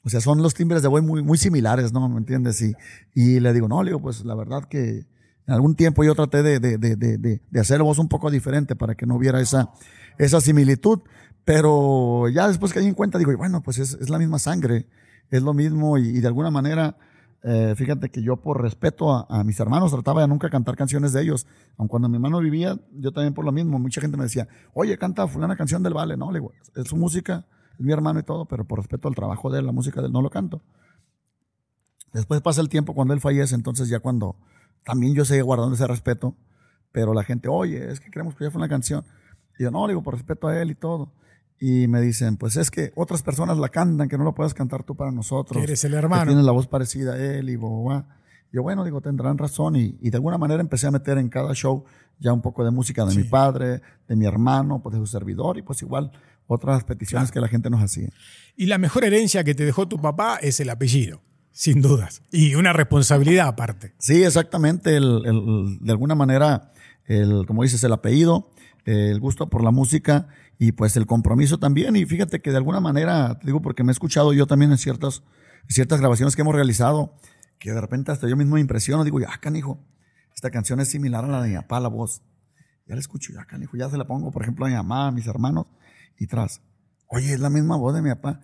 O 0.04 0.10
sea, 0.10 0.20
son 0.20 0.41
los 0.41 0.56
timbres 0.56 0.82
de 0.82 0.88
voz 0.88 1.04
muy, 1.04 1.22
muy 1.22 1.38
similares, 1.38 1.93
¿no? 1.93 2.10
¿Me 2.10 2.17
entiendes? 2.17 2.60
Y, 2.62 2.74
y 3.13 3.39
le 3.39 3.54
digo, 3.54 3.67
no, 3.67 3.84
le 3.84 3.91
digo, 3.91 4.02
pues 4.02 4.26
la 4.26 4.34
verdad 4.34 4.63
que 4.65 5.06
en 5.47 5.53
algún 5.53 5.75
tiempo 5.75 6.03
yo 6.03 6.13
traté 6.13 6.43
de, 6.43 6.60
de, 6.60 6.77
de, 6.77 7.17
de, 7.17 7.60
hacer 7.60 7.81
voz 7.81 7.99
un 7.99 8.10
poco 8.10 8.29
diferente 8.29 8.75
para 8.75 8.95
que 8.95 9.05
no 9.05 9.15
hubiera 9.15 9.39
esa, 9.39 9.71
esa 10.17 10.41
similitud. 10.41 10.99
Pero 11.45 12.27
ya 12.27 12.49
después 12.49 12.73
que 12.73 12.81
di 12.81 12.88
en 12.88 12.93
cuenta, 12.93 13.17
digo, 13.17 13.36
bueno, 13.38 13.63
pues 13.63 13.79
es, 13.79 13.93
es 13.93 14.10
la 14.10 14.19
misma 14.19 14.39
sangre, 14.39 14.88
es 15.29 15.41
lo 15.41 15.53
mismo 15.53 15.97
y, 15.97 16.19
de 16.19 16.27
alguna 16.27 16.51
manera, 16.51 16.97
eh, 17.43 17.73
fíjate 17.77 18.10
que 18.10 18.21
yo 18.21 18.36
por 18.36 18.62
respeto 18.62 19.13
a, 19.13 19.25
a 19.29 19.45
mis 19.45 19.57
hermanos 19.62 19.93
trataba 19.93 20.19
de 20.19 20.27
nunca 20.27 20.49
cantar 20.49 20.75
canciones 20.75 21.13
de 21.13 21.21
ellos. 21.21 21.47
Aun 21.77 21.88
cuando 21.88 22.10
mi 22.10 22.15
hermano 22.15 22.41
vivía, 22.41 22.77
yo 22.91 23.13
también 23.13 23.33
por 23.33 23.45
lo 23.45 23.53
mismo. 23.53 23.79
Mucha 23.79 24.01
gente 24.01 24.17
me 24.17 24.23
decía, 24.23 24.49
oye, 24.73 24.97
canta 24.97 25.25
fulana 25.27 25.55
canción 25.55 25.81
del 25.81 25.93
Vale. 25.93 26.17
No, 26.17 26.29
le 26.29 26.39
digo, 26.39 26.51
es 26.75 26.89
su 26.89 26.97
música, 26.97 27.45
es 27.79 27.86
mi 27.86 27.93
hermano 27.93 28.19
y 28.19 28.23
todo, 28.23 28.45
pero 28.45 28.65
por 28.65 28.79
respeto 28.79 29.07
al 29.07 29.15
trabajo 29.15 29.49
de 29.49 29.60
él, 29.60 29.65
la 29.65 29.71
música 29.71 30.01
de 30.01 30.07
él, 30.07 30.13
no 30.13 30.21
lo 30.21 30.29
canto. 30.29 30.62
Después 32.12 32.41
pasa 32.41 32.60
el 32.60 32.67
tiempo 32.67 32.93
cuando 32.93 33.13
él 33.13 33.21
fallece, 33.21 33.55
entonces 33.55 33.88
ya 33.88 34.01
cuando 34.01 34.36
también 34.88 35.13
yo 35.13 35.26
seguí 35.26 35.41
guardando 35.41 35.76
ese 35.76 35.86
respeto, 35.86 36.36
pero 36.91 37.13
la 37.13 37.23
gente, 37.23 37.47
oye, 37.50 37.91
es 37.91 38.00
que 38.00 38.10
queremos 38.10 38.34
que 38.36 38.45
ya 38.45 38.50
fue 38.52 38.60
una 38.60 38.69
canción. 38.69 39.04
Y 39.60 39.63
yo, 39.63 39.71
no, 39.71 39.88
digo, 39.88 40.02
por 40.02 40.13
respeto 40.15 40.47
a 40.47 40.60
él 40.60 40.71
y 40.71 40.76
todo. 40.76 41.13
Y 41.60 41.88
me 41.88 42.02
dicen, 42.02 42.38
pues 42.38 42.56
es 42.56 42.71
que 42.71 42.91
otras 42.95 43.21
personas 43.21 43.58
la 43.58 43.69
cantan, 43.69 44.08
que 44.08 44.17
no 44.17 44.23
la 44.23 44.32
puedes 44.32 44.54
cantar 44.54 44.84
tú 44.84 44.95
para 44.95 45.12
nosotros. 45.12 45.58
Que 45.58 45.63
eres 45.63 45.84
el 45.84 45.91
que 45.91 45.97
hermano. 45.97 46.26
tienes 46.28 46.45
la 46.45 46.52
voz 46.54 46.67
parecida 46.67 47.13
a 47.13 47.17
él 47.17 47.50
y 47.50 47.56
boba. 47.58 48.08
Yo, 48.52 48.63
bueno, 48.63 48.86
digo, 48.86 49.02
tendrán 49.02 49.38
razón. 49.38 49.76
Y, 49.76 49.97
y 50.02 50.10
de 50.10 50.17
alguna 50.17 50.38
manera 50.38 50.62
empecé 50.62 50.88
a 50.88 50.91
meter 50.91 51.17
en 51.17 51.30
cada 51.30 51.54
show 51.54 51.84
ya 52.19 52.32
un 52.32 52.41
poco 52.41 52.63
de 52.63 52.71
música 52.71 53.06
de 53.06 53.12
Sí. 53.12 53.17
mi 53.19 53.23
padre, 53.26 53.82
de 54.08 54.15
mi 54.15 54.26
hermano, 54.26 54.82
pues 54.82 54.93
de 54.93 55.00
su 55.02 55.08
servidor 55.08 55.58
y 55.58 55.63
pues 55.63 55.82
igual 55.82 56.12
otras 56.47 56.84
peticiones 56.86 57.30
que 57.32 57.41
la 57.41 57.47
gente 57.47 57.69
nos 57.69 57.82
hacía. 57.82 58.10
Y 58.56 58.67
la 58.67 58.78
mejor 58.78 59.04
herencia 59.04 59.43
que 59.43 59.54
te 59.54 59.65
dejó 59.65 59.88
tu 59.88 59.97
papá 60.00 60.38
es 60.41 60.60
el 60.60 60.69
apellido, 60.69 61.21
sin 61.58 61.82
dudas. 61.82 62.22
Y 62.32 62.54
una 62.54 62.72
responsabilidad 62.72 63.48
aparte. 63.48 63.93
Sí, 63.98 64.24
exactamente. 64.24 64.96
El, 64.96 65.24
el- 65.26 65.80
de 65.82 65.91
alguna 65.91 66.13
manera, 66.13 66.72
el, 67.06 67.46
como 67.48 67.63
dices, 67.63 67.84
el 67.84 67.93
apellido, 67.93 68.52
el 68.86 69.20
gusto 69.20 69.50
por 69.50 69.63
la 69.63 69.72
música 69.72 70.28
y 70.60 70.74
pues 70.74 70.96
el 70.98 71.08
compromiso 71.08 71.58
también. 71.58 71.96
Y 71.96 72.06
fíjate 72.06 72.41
que 72.41 72.52
de 72.52 72.58
alguna 72.58 72.80
manera, 72.80 73.39
te 73.39 73.48
digo 73.48 73.62
porque 73.62 73.84
me 73.84 73.91
he 73.91 73.93
escuchado 73.93 74.34
yo 74.34 74.46
también 74.46 74.72
en 74.72 74.78
ciertas, 74.78 75.24
ciertas 75.67 76.00
grabaciones 76.00 76.36
que 76.36 76.43
hemos 76.43 76.54
realizado, 76.54 77.15
que 77.58 77.72
de 77.72 77.82
repente 77.82 78.12
hasta 78.12 78.28
yo 78.30 78.36
mismo 78.38 78.54
me 78.56 78.62
impresiono, 78.62 79.04
digo, 79.04 79.20
ya, 79.20 79.30
canijo, 79.41 79.84
esta 80.36 80.52
canción 80.52 80.80
es 80.80 80.89
similar 80.89 81.26
a 81.26 81.28
la 81.28 81.41
de 81.41 81.50
mi 81.50 81.56
papá, 81.56 81.80
la 81.80 81.89
voz. 81.89 82.22
Ya 82.86 82.93
la 82.93 83.02
escucho, 83.02 83.34
ya, 83.34 83.46
canijo, 83.46 83.76
ya 83.76 83.89
se 83.89 83.98
la 83.98 84.06
pongo, 84.06 84.32
por 84.32 84.43
ejemplo, 84.43 84.65
a 84.65 84.70
mi 84.70 84.76
mamá, 84.76 85.08
a 85.08 85.12
mis 85.12 85.26
hermanos, 85.26 85.65
y 86.20 86.28
tras, 86.28 86.62
oye, 87.08 87.34
es 87.34 87.39
la 87.39 87.50
misma 87.50 87.76
voz 87.78 87.96
de 87.96 88.02
mi 88.04 88.10
papá. 88.10 88.41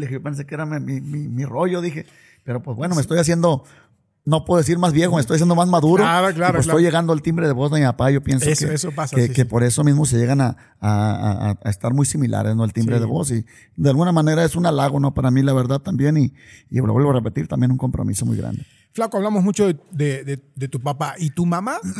Dije, 0.00 0.14
yo 0.14 0.22
pensé 0.22 0.46
que 0.46 0.54
era 0.56 0.66
mi, 0.66 1.00
mi, 1.00 1.28
mi 1.28 1.44
rollo, 1.44 1.80
dije, 1.80 2.06
pero 2.46 2.62
pues 2.62 2.74
bueno, 2.76 2.94
me 2.94 3.02
estoy 3.02 3.18
haciendo 3.18 3.64
no 4.26 4.44
puedo 4.44 4.58
decir 4.58 4.76
más 4.76 4.92
viejo, 4.92 5.14
me 5.14 5.20
estoy 5.20 5.36
haciendo 5.36 5.54
más 5.54 5.68
maduro. 5.68 6.02
Claro, 6.02 6.34
claro. 6.34 6.54
pues 6.54 6.66
claro. 6.66 6.78
estoy 6.78 6.82
llegando 6.82 7.12
al 7.12 7.22
timbre 7.22 7.46
de 7.46 7.52
voz 7.52 7.70
de 7.70 7.78
mi 7.78 7.86
papá. 7.86 8.10
Yo 8.10 8.20
pienso 8.24 8.50
eso, 8.50 8.66
que, 8.66 8.74
eso 8.74 8.90
pasa, 8.90 9.14
que, 9.14 9.28
sí, 9.28 9.28
que 9.28 9.42
sí. 9.42 9.44
por 9.44 9.62
eso 9.62 9.84
mismo 9.84 10.04
se 10.04 10.18
llegan 10.18 10.40
a, 10.40 10.56
a, 10.80 11.56
a, 11.62 11.70
estar 11.70 11.94
muy 11.94 12.06
similares, 12.06 12.56
¿no? 12.56 12.64
El 12.64 12.72
timbre 12.72 12.96
Sí. 12.96 13.00
de 13.00 13.06
voz. 13.06 13.30
Y 13.30 13.46
de 13.76 13.88
alguna 13.88 14.10
manera 14.10 14.44
es 14.44 14.56
un 14.56 14.66
halago, 14.66 14.98
¿no? 14.98 15.14
Para 15.14 15.30
mí, 15.30 15.42
la 15.42 15.52
verdad, 15.52 15.78
también. 15.78 16.16
Y, 16.16 16.34
y 16.70 16.78
lo 16.78 16.92
vuelvo 16.92 17.10
a 17.10 17.12
repetir, 17.14 17.46
también 17.46 17.70
un 17.70 17.78
compromiso 17.78 18.26
muy 18.26 18.36
grande. 18.36 18.66
Flaco, 18.96 19.18
hablamos 19.18 19.44
mucho 19.44 19.66
de, 19.66 19.76
de- 19.92 20.24
de- 20.24 20.42
de 20.54 20.68
tu 20.68 20.80
papá. 20.80 21.14
¿Y 21.18 21.30
tu 21.30 21.46
mamá? 21.46 21.76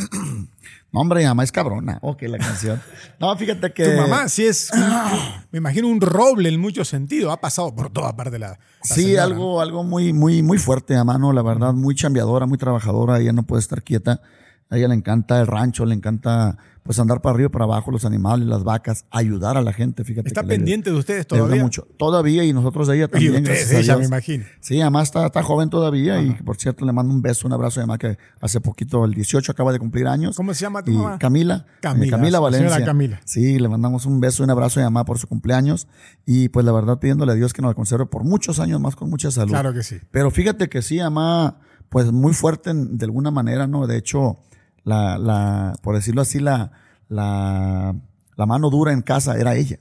No, 0.93 1.01
hombre, 1.03 1.21
mi 1.21 1.27
mamá 1.27 1.45
es 1.45 1.53
cabrona. 1.53 1.99
Ok, 2.01 2.23
la 2.23 2.39
canción. 2.39 2.81
No, 3.21 3.37
fíjate 3.37 3.71
que. 3.75 3.85
Tu 3.85 4.01
mamá 4.01 4.29
sí 4.31 4.47
es, 4.47 4.71
me 5.53 5.59
imagino, 5.59 5.89
un 5.89 6.01
roble 6.01 6.49
en 6.49 6.59
muchos 6.59 6.89
sentidos. 6.89 7.31
Ha 7.33 7.39
pasado 7.39 7.75
por 7.75 7.91
toda 7.91 8.17
parte 8.17 8.31
de 8.31 8.39
la. 8.39 8.49
la 8.49 8.59
Sí, 8.83 9.03
señora, 9.03 9.25
algo, 9.25 9.61
algo 9.61 9.85
muy, 9.85 10.15
muy, 10.15 10.43
muy 10.43 10.57
fuerte 10.57 10.97
a 10.97 11.05
mano, 11.05 11.35
la 11.35 11.43
verdad, 11.43 11.75
muy 11.75 11.95
chambeadora, 11.95 12.47
muy 12.47 12.57
trabajadora, 12.57 13.19
ella 13.21 13.33
no 13.35 13.43
puede 13.43 13.61
estar 13.61 13.83
quieta. 13.83 14.23
A 14.71 14.79
ella 14.79 14.89
le 14.89 14.95
encanta 14.95 15.39
el 15.39 15.47
rancho, 15.47 15.85
le 15.85 15.95
encanta 15.95 16.57
pues 16.87 16.99
andar 16.99 17.21
para 17.21 17.35
arriba 17.35 17.49
y 17.49 17.53
para 17.53 17.65
abajo, 17.65 17.91
los 17.91 18.05
animales, 18.05 18.47
las 18.49 18.65
vacas, 18.65 19.05
ayudar 19.11 19.57
a 19.57 19.61
la 19.63 19.73
gente, 19.73 20.05
fíjate. 20.05 20.29
Está 20.29 20.43
que 20.43 20.47
le- 20.49 20.57
pendiente 20.57 20.91
de 20.91 20.97
ustedes 20.97 21.27
todavía. 21.27 21.63
mucho. 21.63 21.87
Todavía, 21.99 22.45
y 22.45 22.53
nosotros 22.53 22.89
de 22.89 22.97
ella 22.97 23.05
Y 23.05 23.09
también. 23.09 23.35
ustedes, 23.37 23.47
gracias 23.59 23.71
a 23.71 23.75
ella, 23.81 23.85
Dios. 23.95 23.99
me 24.01 24.07
imagino. 24.07 24.45
Sí, 24.61 24.81
además 24.81 25.09
está, 25.09 25.27
está 25.27 25.43
joven 25.43 25.69
todavía 25.69 26.23
y 26.23 26.31
por 26.33 26.57
cierto 26.57 26.85
le 26.87 26.93
mando 26.93 27.13
un 27.13 27.21
beso, 27.21 27.47
un 27.47 27.53
abrazo 27.53 27.81
a 27.81 27.83
mi 27.83 27.87
mamá 27.89 27.99
que 27.99 28.17
hace 28.41 28.61
poquito, 28.61 29.05
el 29.05 29.13
18, 29.15 29.53
acaba 29.53 29.73
de 29.73 29.79
cumplir 29.79 30.07
años. 30.07 30.37
¿Cómo 30.37 30.55
se 30.55 30.61
llama 30.63 30.83
tu 30.83 30.93
Y 30.93 30.95
mamá? 30.97 31.19
Camila. 31.19 31.67
Camila, 31.81 32.07
eh, 32.07 32.11
Camila 32.11 32.31
la 32.31 32.41
Valencia. 32.41 32.69
señora 32.71 32.87
Camila. 32.87 33.21
Sí, 33.25 33.59
le 33.59 33.69
mandamos 33.69 34.07
un 34.07 34.21
beso 34.21 34.43
y 34.43 34.45
un 34.45 34.51
abrazo 34.51 34.81
a 34.81 34.83
mi 34.83 34.85
mamá 34.85 35.05
por 35.05 35.19
su 35.19 35.27
cumpleaños 35.27 35.89
y 36.25 36.49
pues 36.49 36.65
la 36.65 36.73
verdad 36.73 36.99
pidiéndole 36.99 37.33
a 37.33 37.35
Dios 37.35 37.53
que 37.53 37.63
nos 37.63 37.71
la 37.71 37.75
conserve 37.75 38.07
por 38.07 38.25
muchos 38.25 38.61
años 38.61 38.81
más 38.81 38.97
con 38.97 39.11
mucha 39.11 39.31
salud. 39.31 39.51
Claro 39.51 39.73
que 39.75 39.83
sí. 39.83 39.97
Pero 40.11 40.31
fíjate 40.31 40.69
que 40.69 40.83
sí, 40.83 40.99
mamá, 40.99 41.59
pues 41.89 42.11
muy 42.13 42.33
fuerte 42.35 42.71
en- 42.71 42.99
de 42.99 43.05
alguna 43.05 43.31
manera, 43.31 43.67
¿no? 43.67 43.87
De 43.87 43.97
hecho, 43.97 44.39
la, 44.87 45.19
la, 45.19 45.75
por 45.83 45.97
decirlo 45.97 46.23
así, 46.23 46.39
la, 46.39 46.71
la, 47.09 47.95
la 48.37 48.47
mano 48.47 48.71
dura 48.71 48.93
en 48.93 49.03
casa 49.03 49.37
era 49.37 49.55
ella. 49.57 49.79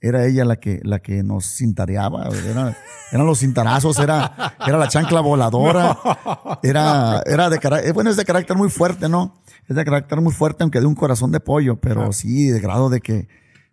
Era 0.00 0.26
ella 0.26 0.44
la 0.44 0.56
que, 0.56 0.80
la 0.84 0.98
que 0.98 1.22
nos 1.22 1.46
cintareaba, 1.56 2.28
era- 2.28 2.76
eran 3.10 3.26
los 3.26 3.38
cintarazos, 3.38 3.98
era, 3.98 4.54
era 4.66 4.76
la 4.76 4.86
chancla 4.88 5.20
voladora, 5.22 5.96
era, 6.62 7.22
era 7.24 7.48
de 7.48 7.58
carácter, 7.58 7.94
bueno, 7.94 8.10
es 8.10 8.16
de 8.18 8.24
carácter 8.26 8.54
muy 8.54 8.68
fuerte, 8.68 9.08
¿no? 9.08 9.34
Es 9.66 9.74
de 9.76 9.82
carácter 9.82 10.20
muy 10.20 10.32
fuerte, 10.34 10.62
aunque 10.62 10.80
de 10.80 10.84
un 10.86 10.94
corazón 10.94 11.32
de 11.32 11.40
pollo, 11.40 11.76
pero 11.80 12.12
sí, 12.12 12.48
de 12.48 12.60
grado 12.60 12.90
de 12.90 13.00
que, 13.00 13.28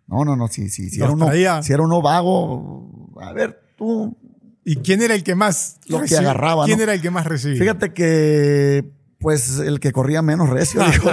no, 0.06 0.24
no, 0.24 0.34
no, 0.34 0.48
sí, 0.48 0.70
sí, 0.70 0.88
si 0.88 0.98
Los 1.00 1.08
era 1.08 1.12
uno, 1.12 1.62
si 1.62 1.72
era 1.74 1.82
uno 1.82 2.00
vago, 2.00 3.10
a 3.20 3.32
ver, 3.34 3.60
tú, 3.76 4.16
¿Y 4.64 4.76
quién 4.76 5.02
era 5.02 5.14
el 5.14 5.24
que 5.24 5.34
más 5.34 5.80
Lo 5.88 6.00
que 6.02 6.16
agarraba, 6.16 6.64
¿Quién 6.64 6.78
¿no? 6.78 6.84
era 6.84 6.94
el 6.94 7.02
que 7.02 7.10
más 7.10 7.26
recibía? 7.26 7.58
Fíjate 7.60 7.92
que, 7.92 8.90
pues, 9.22 9.58
el 9.60 9.80
que 9.80 9.92
corría 9.92 10.20
menos 10.22 10.50
recio, 10.50 10.82
dijo. 10.92 11.08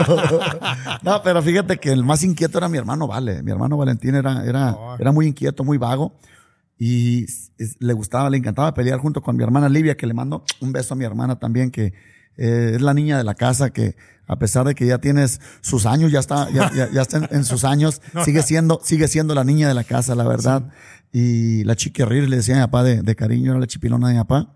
no, 1.04 1.22
pero 1.24 1.42
fíjate 1.42 1.78
que 1.78 1.92
el 1.92 2.04
más 2.04 2.24
inquieto 2.24 2.58
era 2.58 2.68
mi 2.70 2.78
hermano 2.78 3.08
Vale. 3.08 3.44
Mi 3.44 3.52
hermano 3.52 3.78
Valentín 3.78 4.16
era, 4.16 4.44
era, 4.46 4.74
Oh. 4.74 4.96
era 5.00 5.12
muy 5.12 5.28
inquieto, 5.28 5.64
muy 5.64 5.78
vago. 5.78 6.18
Y 6.78 7.24
es- 7.26 7.52
le 7.80 7.94
gustaba, 7.94 8.30
le 8.30 8.38
encantaba 8.38 8.74
pelear 8.74 9.00
junto 9.00 9.22
con 9.22 9.36
mi 9.36 9.44
hermana 9.44 9.70
Livia, 9.70 9.96
que 9.98 10.08
le 10.08 10.14
mando 10.14 10.44
un 10.62 10.72
beso 10.72 10.94
a 10.94 10.98
mi 10.98 11.06
hermana 11.06 11.38
también, 11.40 11.72
que 11.72 11.94
eh, 12.38 12.72
es 12.76 12.82
la 12.82 12.94
niña 12.94 13.18
de 13.18 13.24
la 13.26 13.36
casa, 13.36 13.70
que 13.72 13.96
a 14.26 14.38
pesar 14.40 14.66
de 14.66 14.76
que 14.76 14.86
ya 14.86 15.00
tienes 15.00 15.42
sus 15.62 15.86
años, 15.86 16.12
ya 16.12 16.20
está, 16.20 16.50
ya, 16.52 16.72
ya- 16.74 16.90
ya 16.92 17.02
está 17.02 17.18
en, 17.18 17.28
en 17.32 17.44
sus 17.44 17.64
años, 17.66 18.02
sigue 18.24 18.44
siendo, 18.44 18.80
sigue 18.84 19.08
siendo 19.10 19.36
la 19.36 19.44
niña 19.44 19.68
de 19.68 19.74
la 19.74 19.84
casa, 19.84 20.16
la 20.16 20.24
verdad. 20.26 20.70
Y 21.12 21.64
la 21.66 21.76
chiquirrir 21.76 22.30
le 22.30 22.38
decía 22.38 22.56
a 22.56 22.60
mi 22.60 22.64
papá 22.66 22.84
de, 22.84 23.02
de 23.02 23.16
cariño, 23.16 23.52
era 23.52 23.60
la 23.60 23.68
chipilona 23.68 24.08
de 24.08 24.14
mi 24.14 24.20
papá. 24.20 24.54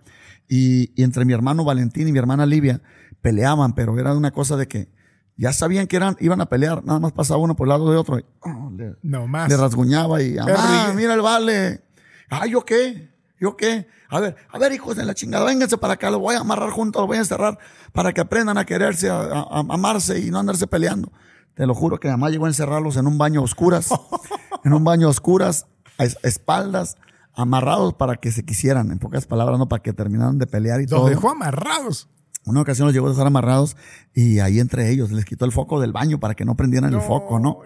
Y, 0.47 0.91
y 0.95 1.03
entre 1.03 1.25
mi 1.25 1.33
hermano 1.33 1.63
Valentín 1.65 2.07
y 2.07 2.11
mi 2.11 2.19
hermana 2.19 2.45
Livia 2.45 2.81
peleaban, 3.23 3.73
pero 3.73 3.97
era 3.97 4.13
una 4.13 4.29
cosa 4.29 4.55
de 4.57 4.67
que 4.67 4.89
ya 5.35 5.51
sabían 5.51 5.87
que 5.87 5.95
eran, 5.95 6.15
iban 6.19 6.39
a 6.41 6.45
pelear, 6.45 6.83
nada 6.85 6.99
más 6.99 7.11
pasaba 7.13 7.39
uno 7.39 7.55
por 7.55 7.65
el 7.65 7.69
lado 7.69 7.89
de 7.89 7.97
otro. 7.97 8.19
y, 8.19 8.25
oh, 8.41 8.69
le, 8.77 8.95
No 9.01 9.25
más. 9.25 9.49
le 9.49 9.57
rasguñaba 9.57 10.21
y, 10.21 10.37
ah, 10.37 10.91
mira 10.95 11.15
el 11.15 11.21
vale. 11.21 11.83
Ah, 12.29 12.45
¿yo 12.45 12.63
qué? 12.63 13.09
¿Yo 13.39 13.57
qué? 13.57 13.87
A 14.09 14.19
ver, 14.19 14.35
a 14.51 14.59
ver, 14.59 14.71
hijos 14.73 14.95
de 14.95 15.03
la 15.05 15.15
chingada, 15.15 15.43
vénganse 15.45 15.77
para 15.79 15.93
acá, 15.93 16.11
los 16.11 16.19
voy 16.19 16.35
a 16.35 16.39
amarrar 16.41 16.69
juntos, 16.69 17.01
los 17.01 17.07
voy 17.07 17.17
a 17.17 17.21
encerrar 17.21 17.57
para 17.93 18.13
que 18.13 18.21
aprendan 18.21 18.57
a 18.59 18.65
quererse, 18.65 19.09
a, 19.09 19.21
a- 19.21 19.41
a 19.41 19.59
amarse 19.59 20.19
y 20.19 20.29
no 20.29 20.37
andarse 20.39 20.67
peleando. 20.67 21.11
Te 21.55 21.65
lo 21.65 21.73
juro 21.73 21.99
que 21.99 22.09
mamá 22.09 22.29
llegó 22.29 22.45
a 22.45 22.49
encerrarlos 22.49 22.97
en 22.97 23.07
un 23.07 23.17
baño 23.17 23.39
a 23.39 23.43
oscuras, 23.43 23.89
en 24.63 24.73
un 24.73 24.83
baño 24.83 25.07
a 25.07 25.09
oscuras, 25.09 25.65
a 25.97 26.03
es- 26.05 26.17
espaldas, 26.23 26.97
amarrados 27.33 27.95
para 27.95 28.15
que 28.17 28.31
se 28.31 28.45
quisieran, 28.45 28.91
en 28.91 28.99
pocas 28.99 29.25
palabras, 29.25 29.57
no 29.57 29.67
para 29.67 29.81
que 29.81 29.93
terminaran 29.93 30.37
de 30.37 30.45
pelear 30.45 30.79
y 30.79 30.83
Los 30.83 30.91
todo. 30.91 31.09
dejó 31.09 31.31
amarrados. 31.31 32.07
Una 32.45 32.61
ocasión 32.61 32.87
los 32.87 32.93
llegó 32.93 33.07
a 33.07 33.11
dejar 33.11 33.27
amarrados 33.27 33.77
y 34.13 34.39
ahí 34.39 34.59
entre 34.59 34.89
ellos 34.91 35.11
les 35.11 35.25
quitó 35.25 35.45
el 35.45 35.51
foco 35.51 35.79
del 35.79 35.93
baño 35.93 36.19
para 36.19 36.35
que 36.35 36.45
no 36.45 36.55
prendieran 36.55 36.93
el 36.93 37.01
foco, 37.01 37.39
¿no? 37.39 37.59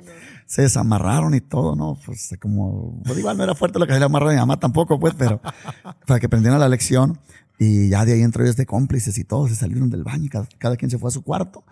Se 0.46 0.62
desamarraron 0.62 1.34
y 1.34 1.42
todo, 1.42 1.76
¿no? 1.76 1.98
Pues 2.06 2.36
como, 2.40 3.02
pues 3.04 3.18
igual 3.18 3.38
no 3.38 3.44
era 3.44 3.56
fuerte 3.56 3.80
lo 3.80 3.88
que 3.88 3.94
se 3.94 4.00
le 4.00 4.06
amarró 4.06 4.30
a 4.30 4.34
mi 4.34 4.38
mamá 4.38 4.60
tampoco, 4.60 5.00
pues, 5.00 5.13
pero 5.18 5.42
para 6.06 6.20
que 6.20 6.30
prendieran 6.30 6.60
la 6.60 6.70
lección 6.70 7.20
y 7.60 7.90
ya 7.90 8.06
de 8.06 8.13
ahí 8.13 8.22
entre 8.22 8.44
ellos 8.44 8.56
de 8.56 8.66
cómplices 8.66 9.18
y 9.18 9.24
todos 9.24 9.50
se 9.50 9.56
salieron 9.56 9.90
del 9.90 10.04
baño 10.04 10.26
y 10.26 10.30
cada, 10.30 10.48
cada 10.60 10.78
quien 10.78 10.92
se 10.92 11.00
fue 11.00 11.10
a 11.10 11.12
su 11.12 11.24
cuarto. 11.24 11.63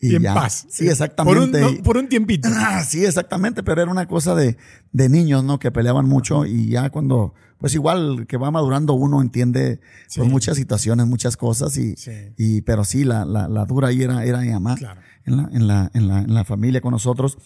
Y, 0.00 0.14
en 0.14 0.22
ya. 0.22 0.34
paz. 0.34 0.66
Sí, 0.70 0.84
Por 0.84 0.86
un, 0.86 0.90
exactamente. 0.92 1.60
no, 1.60 1.82
por 1.82 1.96
un 1.96 2.08
tiempito. 2.08 2.48
Ah, 2.52 2.84
sí, 2.84 3.04
exactamente, 3.04 3.62
pero 3.64 3.82
era 3.82 3.90
una 3.90 4.06
cosa 4.06 4.34
de, 4.36 4.56
de 4.92 5.08
niños, 5.08 5.42
¿no? 5.42 5.58
Que 5.58 5.72
peleaban 5.72 6.06
mucho 6.06 6.46
y 6.46 6.68
ya 6.68 6.90
cuando, 6.90 7.34
pues 7.58 7.74
igual 7.74 8.26
que 8.28 8.36
va 8.36 8.50
madurando 8.52 8.92
uno 8.94 9.20
entiende 9.20 9.80
Sí. 10.06 10.20
pues, 10.20 10.30
muchas 10.30 10.56
situaciones, 10.56 11.06
muchas 11.06 11.36
cosas 11.36 11.76
y, 11.76 11.96
Sí. 11.96 12.12
y 12.36 12.60
pero 12.62 12.84
sí, 12.84 13.02
la, 13.02 13.24
la, 13.24 13.48
la 13.48 13.64
dura 13.64 13.88
ahí 13.88 14.02
era, 14.02 14.24
era 14.24 14.40
mi 14.40 14.50
mamá 14.50 14.76
Claro. 14.76 15.00
en, 15.24 15.36
la, 15.36 15.48
en, 15.52 15.66
la, 15.66 15.90
en, 15.94 16.06
la, 16.08 16.18
en 16.20 16.32
la 16.34 16.44
familia 16.44 16.80
con 16.80 16.92
nosotros. 16.92 17.36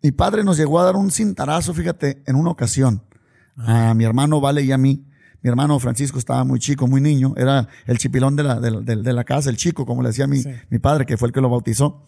Mi 0.00 0.12
padre 0.12 0.44
nos 0.44 0.56
llegó 0.58 0.78
a 0.78 0.84
dar 0.84 0.94
un 0.94 1.10
cintarazo, 1.10 1.74
fíjate, 1.74 2.22
en 2.26 2.36
una 2.36 2.50
ocasión, 2.50 3.02
a 3.56 3.94
mi 3.94 4.04
hermano 4.04 4.40
Vale 4.40 4.62
y 4.62 4.70
a 4.70 4.78
mí. 4.78 5.04
Mi 5.42 5.50
hermano 5.50 5.78
Francisco 5.78 6.18
estaba 6.18 6.44
muy 6.44 6.58
chico, 6.58 6.86
muy 6.86 7.00
niño, 7.00 7.34
era 7.36 7.68
el 7.86 7.98
chipilón 7.98 8.36
de 8.36 8.42
la, 8.42 8.58
de, 8.60 8.96
de 8.96 9.12
la 9.12 9.24
casa, 9.24 9.50
el 9.50 9.56
chico, 9.56 9.86
como 9.86 10.02
le 10.02 10.08
decía 10.08 10.26
mi, 10.26 10.38
Sí. 10.42 10.50
mi 10.70 10.78
padre, 10.78 11.06
que 11.06 11.16
fue 11.16 11.28
el 11.28 11.32
que 11.32 11.40
lo 11.40 11.48
bautizó 11.48 12.04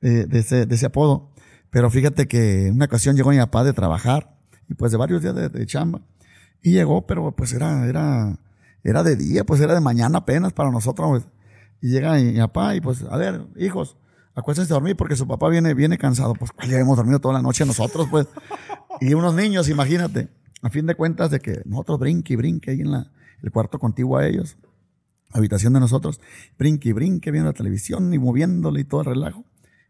eh, 0.00 0.26
de, 0.28 0.38
ese, 0.40 0.66
de 0.66 0.74
ese 0.74 0.86
apodo. 0.86 1.30
Pero 1.70 1.90
fíjate 1.90 2.26
que 2.28 2.66
en 2.68 2.74
una 2.74 2.86
ocasión 2.86 3.14
llegó 3.16 3.30
mi 3.30 3.38
papá 3.38 3.62
de 3.64 3.72
trabajar 3.72 4.36
y 4.68 4.74
pues 4.74 4.90
de 4.92 4.98
varios 4.98 5.22
días 5.22 5.34
de, 5.34 5.48
de 5.48 5.66
chamba. 5.66 6.00
Y 6.62 6.72
llegó, 6.72 7.06
pero 7.06 7.32
pues 7.34 7.52
era, 7.52 7.86
era, 7.86 8.36
era 8.84 9.02
de 9.02 9.16
día, 9.16 9.44
pues 9.44 9.60
era 9.60 9.74
de 9.74 9.80
mañana 9.80 10.18
apenas 10.18 10.52
para 10.52 10.70
nosotros. 10.70 11.08
pues. 11.10 11.24
Y 11.80 11.88
llega 11.90 12.14
mi, 12.14 12.24
mi 12.32 12.38
papá 12.38 12.74
y 12.74 12.80
pues, 12.80 13.02
a 13.10 13.16
ver, 13.16 13.46
hijos, 13.56 13.96
acuéstense 14.34 14.72
a 14.72 14.76
dormir 14.76 14.96
porque 14.96 15.16
su 15.16 15.26
papá 15.26 15.48
viene, 15.48 15.74
viene 15.74 15.98
cansado. 15.98 16.34
Pues 16.34 16.50
ya 16.68 16.78
hemos 16.78 16.96
dormido 16.96 17.18
toda 17.20 17.34
la 17.34 17.42
noche 17.42 17.64
nosotros, 17.66 18.06
pues. 18.10 18.26
y 19.00 19.14
unos 19.14 19.34
niños, 19.34 19.68
imagínate, 19.68 20.28
a 20.62 20.70
fin 20.70 20.86
de 20.86 20.94
cuentas 20.94 21.30
de 21.30 21.40
que 21.40 21.62
nosotros 21.64 21.98
brinque 21.98 22.32
y 22.32 22.36
brinque 22.36 22.70
ahí 22.70 22.80
en 22.80 22.90
la, 22.90 23.12
el 23.42 23.50
cuarto 23.50 23.78
contiguo 23.78 24.16
a 24.16 24.26
ellos, 24.26 24.56
habitación 25.30 25.74
de 25.74 25.80
nosotros, 25.80 26.20
brinque 26.58 26.88
y 26.88 26.92
brinque 26.92 27.30
viendo 27.30 27.50
la 27.50 27.54
televisión 27.54 28.12
y 28.14 28.18
moviéndole 28.18 28.80
y 28.80 28.84
todo 28.84 29.00
el 29.02 29.06
relajo. 29.08 29.44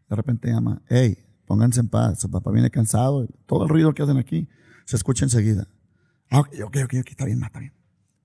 De 0.09 0.15
repente 0.15 0.49
llama, 0.49 0.81
hey, 0.89 1.17
pónganse 1.45 1.79
en 1.79 1.87
paz, 1.87 2.19
su 2.19 2.29
papá 2.29 2.51
viene 2.51 2.69
cansado 2.69 3.27
todo 3.45 3.63
el 3.63 3.69
ruido 3.69 3.93
que 3.93 4.03
hacen 4.03 4.17
aquí 4.17 4.49
se 4.85 4.95
escucha 4.95 5.25
enseguida. 5.25 5.67
Ah, 6.29 6.39
ok, 6.39 6.49
ok, 6.65 6.77
ok, 6.83 7.09
está 7.09 7.25
bien, 7.25 7.41
está 7.43 7.59
bien. 7.59 7.73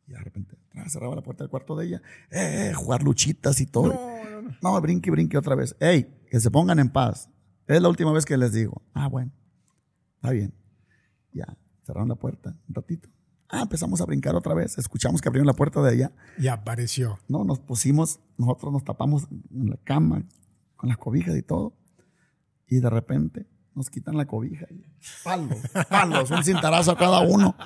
Y 0.06 0.12
de 0.12 0.18
repente 0.18 0.56
cerraba 0.88 1.16
la 1.16 1.22
puerta 1.22 1.44
del 1.44 1.50
cuarto 1.50 1.76
de 1.76 1.86
ella, 1.86 2.02
eh, 2.30 2.68
eh, 2.70 2.74
jugar 2.74 3.02
luchitas 3.02 3.60
y 3.60 3.66
todo. 3.66 3.88
No, 3.88 4.30
no, 4.30 4.42
no. 4.42 4.56
No, 4.62 4.80
brinque, 4.80 5.10
brinque 5.10 5.36
otra 5.36 5.54
vez. 5.54 5.76
Hey, 5.80 6.24
que 6.30 6.40
se 6.40 6.50
pongan 6.50 6.78
en 6.78 6.88
paz. 6.88 7.28
Es 7.66 7.82
la 7.82 7.88
última 7.88 8.12
vez 8.12 8.24
que 8.24 8.36
les 8.36 8.52
digo. 8.52 8.82
Ah, 8.94 9.08
bueno. 9.08 9.32
Está 10.16 10.30
bien. 10.30 10.54
Ya, 11.32 11.56
cerraron 11.88 12.08
la 12.08 12.16
puerta 12.16 12.54
un 12.68 12.74
ratito. 12.74 13.08
Ah, 13.48 13.62
empezamos 13.62 13.98
a 14.02 14.04
brincar 14.04 14.34
otra 14.34 14.52
vez. 14.52 14.76
Escuchamos 14.76 15.22
que 15.22 15.28
abrieron 15.28 15.46
la 15.46 15.54
puerta 15.54 15.80
de 15.80 15.90
allá. 15.90 16.12
Y 16.38 16.48
apareció. 16.48 17.18
No, 17.28 17.44
nos 17.44 17.60
pusimos, 17.60 18.20
nosotros 18.36 18.74
nos 18.74 18.84
tapamos 18.84 19.26
en 19.50 19.70
la 19.70 19.78
cama 19.78 20.22
con 20.76 20.90
las 20.90 20.98
cobijas 20.98 21.34
y 21.34 21.42
todo. 21.42 21.72
Y 22.66 22.80
de 22.80 22.90
repente 22.90 23.46
nos 23.74 23.88
quitan 23.88 24.18
la 24.18 24.26
cobija. 24.26 24.66
Y 24.68 24.84
palos, 25.24 25.56
palos, 25.88 26.30
un 26.30 26.44
cintarazo 26.44 26.90
a 26.90 26.98
cada 26.98 27.20
uno. 27.20 27.56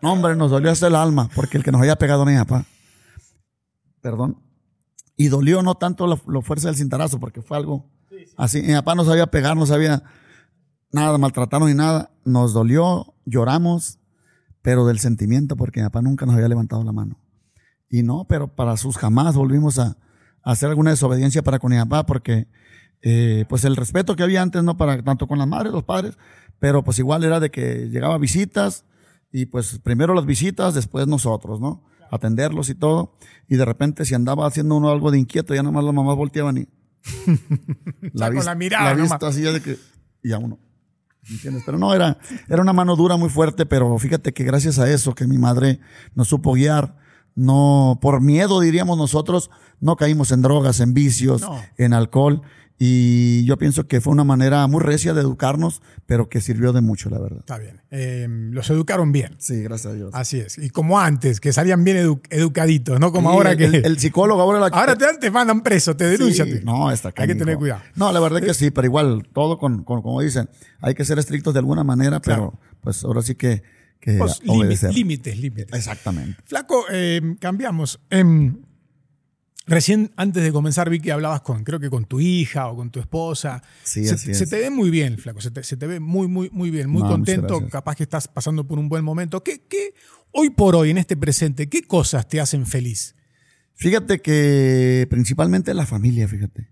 No, 0.00 0.14
hombre, 0.14 0.34
nos 0.34 0.50
dolió 0.50 0.70
hasta 0.70 0.86
el 0.86 0.94
alma 0.94 1.28
porque 1.34 1.58
el 1.58 1.64
que 1.64 1.72
nos 1.72 1.82
había 1.82 1.96
pegado 1.96 2.22
era 2.22 2.32
mi 2.32 2.38
papá. 2.38 2.64
Perdón. 4.00 4.42
Y 5.14 5.28
dolió 5.28 5.62
no 5.62 5.74
tanto 5.74 6.06
la, 6.06 6.18
la 6.26 6.40
fuerza 6.40 6.68
del 6.68 6.76
cintarazo 6.76 7.20
porque 7.20 7.42
fue 7.42 7.58
algo 7.58 7.90
así. 8.38 8.62
Mi 8.62 8.72
papá 8.72 8.94
no 8.94 9.04
sabía 9.04 9.26
pegar, 9.26 9.58
no 9.58 9.66
sabía 9.66 10.04
nada, 10.92 11.18
maltratarnos 11.18 11.68
ni 11.68 11.74
nada. 11.74 12.10
Nos 12.24 12.52
dolió, 12.52 13.14
lloramos, 13.24 13.98
pero 14.62 14.86
del 14.86 14.98
sentimiento 14.98 15.56
porque 15.56 15.80
mi 15.80 15.86
papá 15.86 16.02
nunca 16.02 16.26
nos 16.26 16.34
había 16.34 16.48
levantado 16.48 16.84
la 16.84 16.92
mano. 16.92 17.20
Y 17.88 18.02
no, 18.02 18.26
pero 18.28 18.54
para 18.54 18.76
sus 18.76 18.96
jamás 18.96 19.34
volvimos 19.34 19.78
a, 19.78 19.96
a 20.42 20.52
hacer 20.52 20.68
alguna 20.68 20.90
desobediencia 20.90 21.42
para 21.42 21.58
con 21.58 21.72
mi 21.72 21.78
papá 21.78 22.04
porque 22.04 22.48
eh, 23.02 23.44
pues 23.48 23.64
el 23.64 23.76
respeto 23.76 24.16
que 24.16 24.22
había 24.22 24.42
antes, 24.42 24.62
no 24.62 24.76
para 24.76 25.02
tanto 25.02 25.26
con 25.26 25.38
las 25.38 25.46
madres, 25.46 25.72
los 25.72 25.84
padres, 25.84 26.18
pero 26.58 26.82
pues 26.82 26.98
igual 26.98 27.24
era 27.24 27.40
de 27.40 27.50
que 27.50 27.88
llegaba 27.88 28.18
visitas 28.18 28.84
y 29.30 29.46
pues 29.46 29.78
primero 29.78 30.14
las 30.14 30.26
visitas, 30.26 30.74
después 30.74 31.06
nosotros, 31.06 31.60
¿no? 31.60 31.84
Atenderlos 32.10 32.70
y 32.70 32.74
todo. 32.74 33.16
Y 33.48 33.56
de 33.56 33.64
repente 33.64 34.04
si 34.04 34.14
andaba 34.14 34.46
haciendo 34.46 34.76
uno 34.76 34.90
algo 34.90 35.10
de 35.10 35.18
inquieto, 35.18 35.54
ya 35.54 35.62
nomás 35.62 35.84
las 35.84 35.94
mamás 35.94 36.16
volteaban 36.16 36.58
y... 36.58 36.68
la, 38.12 38.32
con 38.32 38.44
la 38.44 38.54
mirada. 38.54 38.94
La 38.94 39.00
vista 39.00 39.28
así 39.28 39.42
de 39.42 39.60
que... 39.62 39.76
Y 40.22 40.32
a 40.32 40.38
uno. 40.38 40.58
¿Entiendes? 41.30 41.62
Pero 41.66 41.78
no, 41.78 41.94
era, 41.94 42.18
era 42.48 42.62
una 42.62 42.72
mano 42.72 42.96
dura 42.96 43.16
muy 43.16 43.28
fuerte, 43.28 43.66
pero 43.66 43.98
fíjate 43.98 44.32
que 44.32 44.44
gracias 44.44 44.78
a 44.78 44.90
eso 44.90 45.14
que 45.14 45.26
mi 45.26 45.38
madre 45.38 45.80
nos 46.14 46.28
supo 46.28 46.54
guiar, 46.54 46.96
no, 47.34 47.98
por 48.00 48.20
miedo 48.20 48.60
diríamos 48.60 48.98
nosotros, 48.98 49.50
no 49.80 49.96
caímos 49.96 50.32
en 50.32 50.42
drogas, 50.42 50.80
en 50.80 50.94
vicios, 50.94 51.42
en 51.76 51.92
alcohol. 51.92 52.42
Y 52.80 53.44
yo 53.44 53.58
pienso 53.58 53.88
que 53.88 54.00
fue 54.00 54.12
una 54.12 54.22
manera 54.22 54.64
muy 54.68 54.80
recia 54.80 55.12
de 55.12 55.20
educarnos, 55.20 55.82
pero 56.06 56.28
que 56.28 56.40
sirvió 56.40 56.72
de 56.72 56.80
mucho, 56.80 57.10
la 57.10 57.18
verdad. 57.18 57.40
Está 57.40 57.58
bien. 57.58 57.80
Eh, 57.90 58.26
los 58.28 58.70
educaron 58.70 59.10
bien. 59.10 59.34
Sí, 59.38 59.62
gracias 59.62 59.92
a 59.92 59.96
Dios. 59.96 60.10
Así 60.14 60.38
es. 60.38 60.58
Y 60.58 60.70
como 60.70 61.00
antes, 61.00 61.40
que 61.40 61.52
salían 61.52 61.82
bien 61.82 62.20
educaditos, 62.30 63.00
no 63.00 63.10
como 63.10 63.30
ahora 63.30 63.56
que. 63.56 63.64
El, 63.64 63.98
psicólogo 63.98 64.40
ahora 64.40 64.60
la... 64.60 64.66
Ahora 64.78 64.96
te, 64.96 65.06
te, 65.18 65.30
mandan 65.30 65.62
preso, 65.62 65.96
te 65.96 66.04
denuncian. 66.04 66.64
no, 66.64 66.92
está 66.92 67.12
Hay 67.16 67.26
que 67.26 67.34
tener 67.34 67.56
cuidado. 67.56 67.82
No, 67.96 68.12
la 68.12 68.20
verdad 68.20 68.40
que 68.40 68.54
sí, 68.54 68.70
pero 68.70 68.86
igual, 68.86 69.26
todo 69.32 69.58
con, 69.58 69.82
como 69.82 70.20
dicen, 70.20 70.48
hay 70.80 70.94
que 70.94 71.04
ser 71.04 71.18
estrictos 71.18 71.54
de 71.54 71.58
alguna 71.58 71.82
manera, 71.82 72.20
pero 72.20 72.60
pues 72.80 73.02
ahora 73.02 73.22
sí 73.22 73.34
que. 73.34 73.64
que 73.98 74.18
pues, 74.18 74.40
límites, 74.44 75.36
límites. 75.36 75.72
Exactamente. 75.72 76.40
Flaco, 76.44 76.84
eh, 76.92 77.34
cambiamos. 77.40 77.98
Eh, 78.10 78.52
Recién 79.68 80.10
antes 80.16 80.42
de 80.42 80.50
comenzar 80.50 80.88
vi 80.88 80.98
que 80.98 81.12
hablabas 81.12 81.42
con, 81.42 81.62
creo 81.62 81.78
que 81.78 81.90
con 81.90 82.06
tu 82.06 82.20
hija 82.20 82.68
o 82.68 82.76
con 82.76 82.90
tu 82.90 83.00
esposa. 83.00 83.62
Sí, 83.82 84.06
se, 84.06 84.14
así 84.14 84.34
se 84.34 84.46
te 84.46 84.58
ve 84.58 84.70
muy 84.70 84.90
bien, 84.90 85.18
flaco. 85.18 85.40
Se 85.40 85.50
te, 85.50 85.62
se 85.62 85.76
te, 85.76 85.86
ve 85.86 86.00
muy, 86.00 86.26
muy, 86.26 86.48
muy 86.50 86.70
bien, 86.70 86.88
muy 86.88 87.02
No, 87.02 87.08
contento. 87.08 87.68
Capaz 87.68 87.96
que 87.96 88.02
estás 88.02 88.28
pasando 88.28 88.66
por 88.66 88.78
un 88.78 88.88
buen 88.88 89.04
momento. 89.04 89.42
¿Qué, 89.44 89.62
qué, 89.68 89.94
hoy 90.32 90.50
por 90.50 90.74
hoy, 90.74 90.90
en 90.90 90.98
este 90.98 91.16
presente, 91.16 91.68
qué 91.68 91.82
cosas 91.82 92.26
te 92.26 92.40
hacen 92.40 92.66
feliz? 92.66 93.14
Fíjate 93.74 94.20
que 94.20 95.06
principalmente 95.10 95.74
la 95.74 95.86
familia, 95.86 96.26
fíjate. 96.26 96.70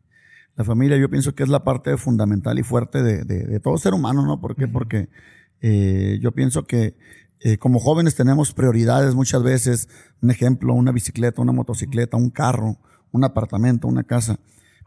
La 0.56 0.64
familia 0.64 0.96
yo 0.96 1.10
pienso 1.10 1.34
que 1.34 1.42
es 1.42 1.50
la 1.50 1.64
parte 1.64 1.96
fundamental 1.98 2.58
y 2.58 2.62
fuerte 2.62 3.02
de, 3.02 3.24
de, 3.24 3.44
de 3.44 3.60
todo 3.60 3.76
ser 3.76 3.92
humano, 3.92 4.24
¿no? 4.24 4.40
¿Por 4.40 4.56
qué? 4.56 4.66
Porque 4.66 5.10
eh, 5.60 6.18
yo 6.20 6.32
pienso 6.32 6.66
que 6.66 6.94
eh, 7.40 7.58
como 7.58 7.78
jóvenes 7.78 8.14
tenemos 8.14 8.52
prioridades 8.52 9.14
muchas 9.14 9.42
veces. 9.42 9.88
Un 10.22 10.30
ejemplo, 10.30 10.74
una 10.74 10.92
bicicleta, 10.92 11.42
una 11.42 11.52
motocicleta, 11.52 12.16
un 12.16 12.30
carro, 12.30 12.78
un 13.12 13.24
apartamento, 13.24 13.88
una 13.88 14.02
casa. 14.04 14.38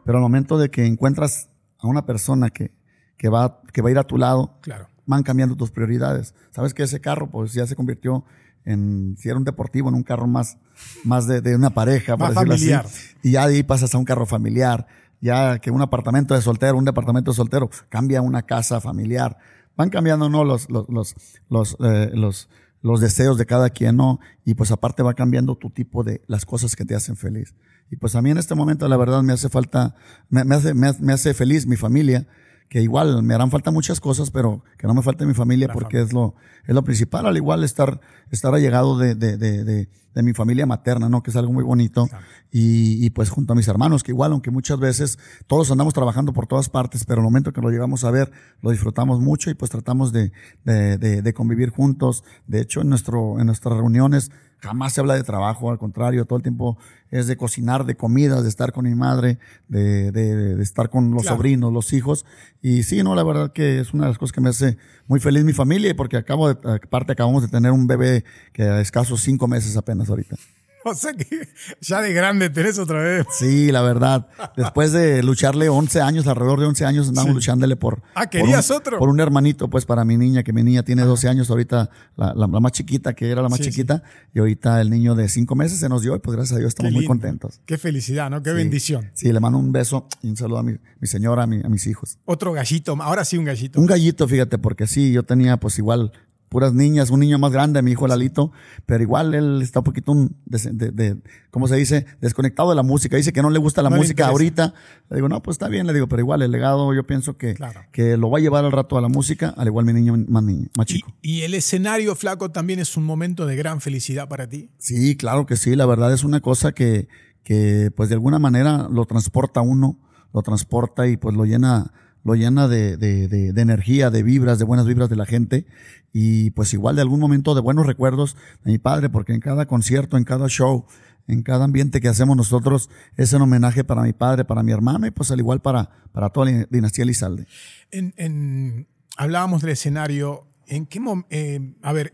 Pero 0.05 0.17
al 0.17 0.21
momento 0.21 0.57
de 0.57 0.69
que 0.69 0.85
encuentras 0.85 1.49
a 1.77 1.87
una 1.87 2.05
persona 2.05 2.49
que, 2.49 2.71
que, 3.17 3.29
va, 3.29 3.61
que 3.71 3.81
va 3.81 3.89
a 3.89 3.91
ir 3.91 3.97
a 3.99 4.03
tu 4.03 4.17
lado, 4.17 4.57
Claro. 4.61 4.87
van 5.05 5.23
cambiando 5.23 5.55
tus 5.55 5.71
prioridades. 5.71 6.33
Sabes 6.51 6.73
que 6.73 6.83
ese 6.83 6.99
carro, 6.99 7.29
pues 7.29 7.53
ya 7.53 7.65
se 7.67 7.75
convirtió 7.75 8.23
en, 8.65 9.15
si 9.17 9.29
era 9.29 9.37
un 9.37 9.43
deportivo, 9.45 9.89
en 9.89 9.95
un 9.95 10.03
carro 10.03 10.27
más, 10.27 10.57
más 11.03 11.27
de, 11.27 11.41
de 11.41 11.55
una 11.55 11.69
pareja, 11.69 12.17
por 12.17 12.27
Más 12.27 12.35
decirlo 12.35 12.53
familiar. 12.55 12.85
así. 12.85 13.07
Y 13.23 13.31
ya 13.31 13.47
de 13.47 13.55
ahí 13.55 13.63
pasas 13.63 13.93
a 13.95 13.97
un 13.97 14.05
carro 14.05 14.25
familiar. 14.25 14.87
Ya 15.21 15.59
que 15.59 15.69
un 15.69 15.81
apartamento 15.81 16.33
de 16.33 16.41
soltero, 16.41 16.77
un 16.77 16.85
departamento 16.85 17.31
de 17.31 17.35
soltero, 17.35 17.69
cambia 17.89 18.19
a 18.19 18.21
una 18.21 18.41
casa 18.43 18.79
familiar. 18.79 19.37
Van 19.79 19.89
cambiando, 19.89 20.27
¿no? 20.27 20.43
Los, 20.43 20.69
los, 20.69 20.89
los, 20.89 21.15
los, 21.49 21.77
eh, 21.79 22.11
los, 22.13 22.49
los 22.81 22.99
deseos 22.99 23.37
de 23.37 23.45
cada 23.45 23.69
quien, 23.69 23.95
¿no? 23.95 24.19
Y 24.43 24.55
pues 24.55 24.71
aparte 24.71 25.03
va 25.03 25.13
cambiando 25.13 25.55
tu 25.55 25.69
tipo 25.69 26.03
de 26.03 26.21
las 26.27 26.45
cosas 26.45 26.75
que 26.75 26.83
te 26.83 26.95
hacen 26.95 27.15
feliz. 27.15 27.55
Y 27.89 27.95
pues 27.95 28.13
a 28.15 28.21
mí 28.21 28.29
en 28.29 28.37
este 28.37 28.55
momento 28.55 28.89
la 28.89 28.97
verdad 28.97 29.23
me 29.23 29.31
hace 29.31 29.47
falta, 29.47 29.95
me, 30.27 30.43
me 30.43 30.55
hace, 30.55 30.73
me, 30.73 30.91
me 30.99 31.13
hace 31.13 31.33
feliz 31.33 31.65
mi 31.65 31.77
familia, 31.77 32.27
que 32.69 32.81
igual 32.81 33.23
me 33.23 33.33
harán 33.33 33.49
falta 33.49 33.71
muchas 33.71 33.99
cosas, 33.99 34.29
pero 34.29 34.63
que 34.77 34.85
no 34.85 34.93
me 34.93 35.01
falte 35.01 35.25
mi 35.25 35.33
familia 35.33 35.67
La 35.67 35.73
porque 35.73 36.01
es 36.01 36.13
lo, 36.13 36.35
es 36.67 36.75
lo 36.75 36.83
principal, 36.83 37.25
al 37.25 37.35
igual 37.35 37.63
estar, 37.63 37.99
estar 38.29 38.53
allegado 38.53 38.97
de, 38.97 39.15
de, 39.15 39.37
de, 39.37 39.63
de, 39.63 39.89
de 40.13 40.23
mi 40.23 40.33
familia 40.33 40.67
materna, 40.67 41.09
¿no? 41.09 41.23
Que 41.23 41.31
es 41.31 41.35
algo 41.35 41.51
muy 41.51 41.63
bonito. 41.63 42.07
Y, 42.51 43.03
y 43.03 43.09
pues 43.09 43.31
junto 43.31 43.53
a 43.53 43.55
mis 43.55 43.67
hermanos, 43.67 44.03
que 44.03 44.11
igual, 44.11 44.33
aunque 44.33 44.51
muchas 44.51 44.79
veces 44.79 45.17
todos 45.47 45.71
andamos 45.71 45.95
trabajando 45.95 46.31
por 46.31 46.45
todas 46.45 46.69
partes, 46.69 47.05
pero 47.05 47.21
el 47.21 47.25
momento 47.25 47.51
que 47.53 47.61
lo 47.61 47.71
llegamos 47.71 48.03
a 48.03 48.11
ver, 48.11 48.31
lo 48.61 48.69
disfrutamos 48.69 49.19
mucho 49.19 49.49
y 49.49 49.55
pues 49.55 49.71
tratamos 49.71 50.11
de, 50.11 50.31
de, 50.63 50.99
de, 50.99 51.23
de 51.23 51.33
convivir 51.33 51.71
juntos. 51.71 52.23
De 52.45 52.61
hecho, 52.61 52.81
en 52.81 52.89
nuestro, 52.89 53.39
en 53.39 53.47
nuestras 53.47 53.75
reuniones, 53.75 54.31
jamás 54.61 54.93
se 54.93 54.99
habla 55.01 55.15
de 55.15 55.23
trabajo, 55.23 55.71
al 55.71 55.77
contrario, 55.79 56.25
todo 56.25 56.37
el 56.37 56.43
tiempo 56.43 56.77
es 57.11 57.27
de 57.27 57.37
cocinar, 57.37 57.85
de 57.85 57.95
comidas, 57.95 58.43
de 58.43 58.49
estar 58.49 58.71
con 58.71 58.85
mi 58.85 58.93
madre, 58.95 59.39
de, 59.67 60.11
de, 60.11 60.55
de 60.55 60.63
estar 60.63 60.89
con 60.89 61.11
los 61.11 61.23
Claro. 61.23 61.37
sobrinos, 61.37 61.73
los 61.73 61.91
hijos. 61.93 62.25
Y 62.61 62.83
sí, 62.83 63.01
no, 63.03 63.15
la 63.15 63.23
verdad 63.23 63.51
que 63.51 63.79
es 63.79 63.93
una 63.93 64.03
de 64.05 64.09
las 64.11 64.17
cosas 64.17 64.33
que 64.33 64.41
me 64.41 64.49
hace 64.49 64.77
muy 65.07 65.19
feliz 65.19 65.43
mi 65.43 65.53
familia, 65.53 65.95
porque 65.95 66.17
acabo 66.17 66.53
de, 66.53 66.57
aparte 66.75 67.13
acabamos 67.13 67.41
de 67.41 67.47
tener 67.47 67.71
un 67.71 67.87
bebé 67.87 68.25
que 68.53 68.63
a 68.63 68.79
escasos 68.81 69.21
cinco 69.21 69.47
meses 69.47 69.75
apenas 69.77 70.09
ahorita. 70.09 70.35
O 70.85 70.93
sea 70.95 71.13
que 71.13 71.49
ya 71.81 72.01
de 72.01 72.13
grande 72.13 72.49
tenés 72.49 72.79
otra 72.79 73.01
vez. 73.01 73.25
Sí, 73.37 73.71
la 73.71 73.81
verdad. 73.81 74.27
Después 74.55 74.91
de 74.93 75.21
lucharle 75.23 75.67
11 75.67 75.99
años, 76.01 76.25
alrededor 76.25 76.59
de 76.61 76.67
11 76.67 76.85
años, 76.85 77.09
andamos 77.09 77.31
Sí. 77.31 77.35
luchándole 77.35 77.75
por. 77.75 78.01
Ah, 78.15 78.21
por 78.21 78.29
¿querías 78.29 78.69
un- 78.69 78.77
otro? 78.77 78.97
Por 78.97 79.09
un 79.09 79.19
hermanito, 79.19 79.69
pues 79.69 79.85
para 79.85 80.05
mi 80.05 80.15
niña, 80.17 80.41
que 80.43 80.53
mi 80.53 80.63
niña 80.63 80.83
tiene 80.83 81.03
12 81.03 81.27
años, 81.27 81.49
ahorita 81.49 81.89
la, 82.15 82.33
la- 82.33 82.47
la 82.47 82.59
más 82.61 82.71
chiquita, 82.71 83.13
que 83.13 83.29
era 83.29 83.41
la 83.41 83.49
más 83.49 83.57
Sí, 83.57 83.65
sí. 83.65 83.71
chiquita, 83.71 84.03
y 84.33 84.39
ahorita 84.39 84.79
el 84.79 84.89
niño 84.89 85.15
de 85.15 85.27
5 85.27 85.53
meses 85.55 85.79
se 85.79 85.89
nos 85.89 86.01
dio, 86.01 86.15
y 86.15 86.19
pues 86.19 86.35
gracias 86.37 86.55
a 86.55 86.59
Dios 86.59 86.69
estamos 86.69 86.93
muy 86.93 87.05
contentos. 87.05 87.59
Qué 87.65 87.77
felicidad, 87.77 88.29
¿no? 88.29 88.41
Qué 88.41 88.53
bendición. 88.53 89.11
Sí, 89.13 89.31
le 89.33 89.39
mando 89.41 89.57
un 89.59 89.71
beso 89.73 90.07
y 90.21 90.29
un 90.29 90.37
saludo 90.37 90.59
a 90.59 90.63
mi, 90.63 90.77
mi 90.99 91.07
señora, 91.07 91.43
a, 91.43 91.47
mi- 91.47 91.61
a 91.63 91.67
mis 91.69 91.85
hijos. 91.87 92.17
Otro 92.25 92.53
gallito, 92.53 92.95
ahora 93.01 93.25
sí 93.25 93.37
un 93.37 93.43
gallito. 93.45 93.79
Un 93.79 93.85
gallito, 93.85 94.27
fíjate, 94.27 94.57
porque 94.57 94.87
sí, 94.87 95.11
yo 95.11 95.23
tenía 95.23 95.57
pues 95.57 95.77
igual 95.77 96.13
puras 96.49 96.73
niñas, 96.73 97.09
un 97.11 97.19
niño 97.19 97.37
más 97.39 97.51
grande, 97.51 97.81
mi 97.81 97.91
hijo 97.91 98.07
Lalito, 98.07 98.51
pero 98.85 99.03
igual 99.03 99.33
él 99.35 99.61
está 99.61 99.79
un 99.79 99.83
poquito, 99.83 100.11
un 100.11 100.35
des- 100.45 100.69
de, 100.77 100.91
de- 100.91 101.17
¿cómo 101.51 101.67
se 101.67 101.75
dice? 101.75 102.05
Desconectado 102.21 102.69
de 102.71 102.75
la 102.75 102.83
música. 102.83 103.15
Dice 103.17 103.31
que 103.31 103.41
no 103.41 103.49
le 103.51 103.59
gusta 103.59 103.81
la 103.83 103.89
No 103.91 103.97
música 103.97 104.27
ahorita. 104.27 104.73
Le 105.09 105.15
digo, 105.15 105.29
no, 105.29 105.41
pues 105.43 105.55
está 105.55 105.67
bien, 105.67 105.85
le 105.87 105.93
digo, 105.93 106.07
pero 106.07 106.21
igual 106.21 106.41
el 106.41 106.51
legado 106.51 106.93
yo 106.93 107.05
pienso 107.05 107.37
que, 107.37 107.53
Claro. 107.53 107.81
que 107.91 108.17
lo 108.17 108.29
va 108.31 108.39
a 108.39 108.41
llevar 108.41 108.65
al 108.65 108.71
rato 108.71 108.97
a 108.97 109.01
la 109.01 109.07
música, 109.09 109.53
al 109.57 109.67
igual 109.67 109.85
mi 109.85 109.93
niño 109.93 110.15
más 110.27 110.43
niño, 110.43 110.67
más 110.75 110.89
Y, 110.89 110.93
chico. 110.95 111.13
y 111.21 111.41
el 111.41 111.53
escenario 111.53 112.15
flaco 112.15 112.49
también 112.51 112.79
es 112.79 112.97
un 112.97 113.03
momento 113.05 113.45
de 113.45 113.55
gran 113.55 113.79
felicidad 113.79 114.27
para 114.27 114.49
ti. 114.49 114.71
Sí, 114.79 115.15
claro 115.15 115.45
que 115.45 115.55
sí. 115.55 115.75
La 115.75 115.85
verdad 115.85 116.11
es 116.13 116.23
una 116.23 116.39
cosa 116.41 116.71
que, 116.71 117.07
que 117.43 117.91
pues 117.95 118.09
de 118.09 118.15
alguna 118.15 118.39
manera 118.39 118.87
lo 118.91 119.05
transporta 119.05 119.61
uno, 119.61 119.99
lo 120.33 120.41
transporta 120.41 121.07
y 121.07 121.17
pues 121.17 121.35
lo 121.35 121.45
llena, 121.45 121.91
lo 122.23 122.35
llena 122.35 122.67
de, 122.67 122.97
de, 122.97 123.27
de, 123.27 123.61
energía, 123.61 124.09
de 124.09 124.23
vibras, 124.23 124.59
de 124.59 124.65
buenas 124.65 124.85
vibras 124.85 125.09
de 125.09 125.15
la 125.15 125.25
gente. 125.25 125.65
Y 126.11 126.51
pues 126.51 126.73
igual 126.73 126.95
de 126.95 127.01
algún 127.01 127.19
momento 127.19 127.55
de 127.55 127.61
buenos 127.61 127.85
recuerdos 127.85 128.35
de 128.63 128.71
mi 128.71 128.77
padre, 128.77 129.09
porque 129.09 129.33
en 129.33 129.39
cada 129.39 129.65
concierto, 129.67 130.17
en 130.17 130.23
cada 130.23 130.47
show, 130.47 130.85
en 131.27 131.43
cada 131.43 131.65
ambiente 131.65 132.01
que 132.01 132.07
hacemos 132.07 132.35
nosotros, 132.35 132.89
es 133.15 133.31
un 133.33 133.43
homenaje 133.43 133.83
para 133.83 134.01
mi 134.01 134.13
padre, 134.13 134.45
para 134.45 134.63
mi 134.63 134.71
hermano 134.71 135.05
y 135.05 135.11
pues 135.11 135.31
al 135.31 135.39
igual 135.39 135.61
para, 135.61 135.89
para 136.11 136.29
toda 136.29 136.51
la 136.51 136.67
dinastía 136.69 137.03
Elizalde. 137.03 137.45
En, 137.91 138.13
en- 138.17 138.87
hablábamos 139.17 139.61
del 139.61 139.71
escenario. 139.71 140.45
¿En 140.67 140.85
qué 140.85 140.99
eh, 141.29 141.73
a 141.81 141.93
ver, 141.93 142.13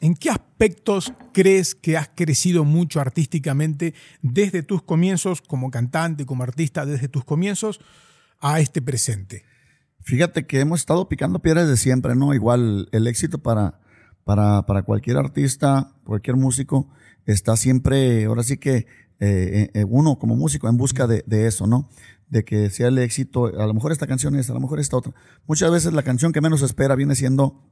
¿en 0.00 0.14
qué 0.14 0.30
aspectos 0.30 1.12
crees 1.32 1.74
que 1.74 1.96
has 1.96 2.08
crecido 2.14 2.64
mucho 2.64 3.00
artísticamente 3.00 3.94
desde 4.22 4.62
tus 4.62 4.82
comienzos 4.82 5.42
como 5.42 5.70
cantante, 5.70 6.24
como 6.24 6.42
artista, 6.42 6.86
desde 6.86 7.08
tus 7.08 7.24
comienzos 7.24 7.80
a 8.40 8.60
este 8.60 8.82
presente? 8.82 9.44
Fíjate 10.00 10.46
que 10.46 10.60
hemos 10.60 10.80
estado 10.80 11.08
picando 11.08 11.40
piedras 11.40 11.68
de 11.68 11.76
siempre, 11.76 12.14
¿no? 12.14 12.32
Igual 12.32 12.88
el 12.92 13.06
éxito 13.06 13.38
para, 13.38 13.80
para, 14.24 14.64
para 14.64 14.82
cualquier 14.82 15.18
artista, 15.18 15.92
cualquier 16.04 16.36
músico, 16.36 16.88
está 17.26 17.56
siempre, 17.56 18.24
ahora 18.24 18.42
sí 18.42 18.56
que 18.56 18.86
eh, 19.20 19.70
eh, 19.74 19.84
uno 19.86 20.18
como 20.18 20.34
músico 20.36 20.68
en 20.68 20.76
busca 20.76 21.06
de, 21.06 21.24
de 21.26 21.46
eso, 21.46 21.66
¿no? 21.66 21.90
De 22.28 22.44
que 22.44 22.70
sea 22.70 22.88
el 22.88 22.98
éxito, 22.98 23.46
a 23.46 23.66
lo 23.66 23.74
mejor 23.74 23.92
esta 23.92 24.06
canción 24.06 24.34
es, 24.36 24.48
a 24.48 24.54
lo 24.54 24.60
mejor 24.60 24.80
esta 24.80 24.96
otra. 24.96 25.12
Muchas 25.46 25.70
veces 25.70 25.92
la 25.92 26.02
canción 26.02 26.32
que 26.32 26.40
menos 26.40 26.62
espera 26.62 26.94
viene 26.94 27.14
siendo 27.14 27.68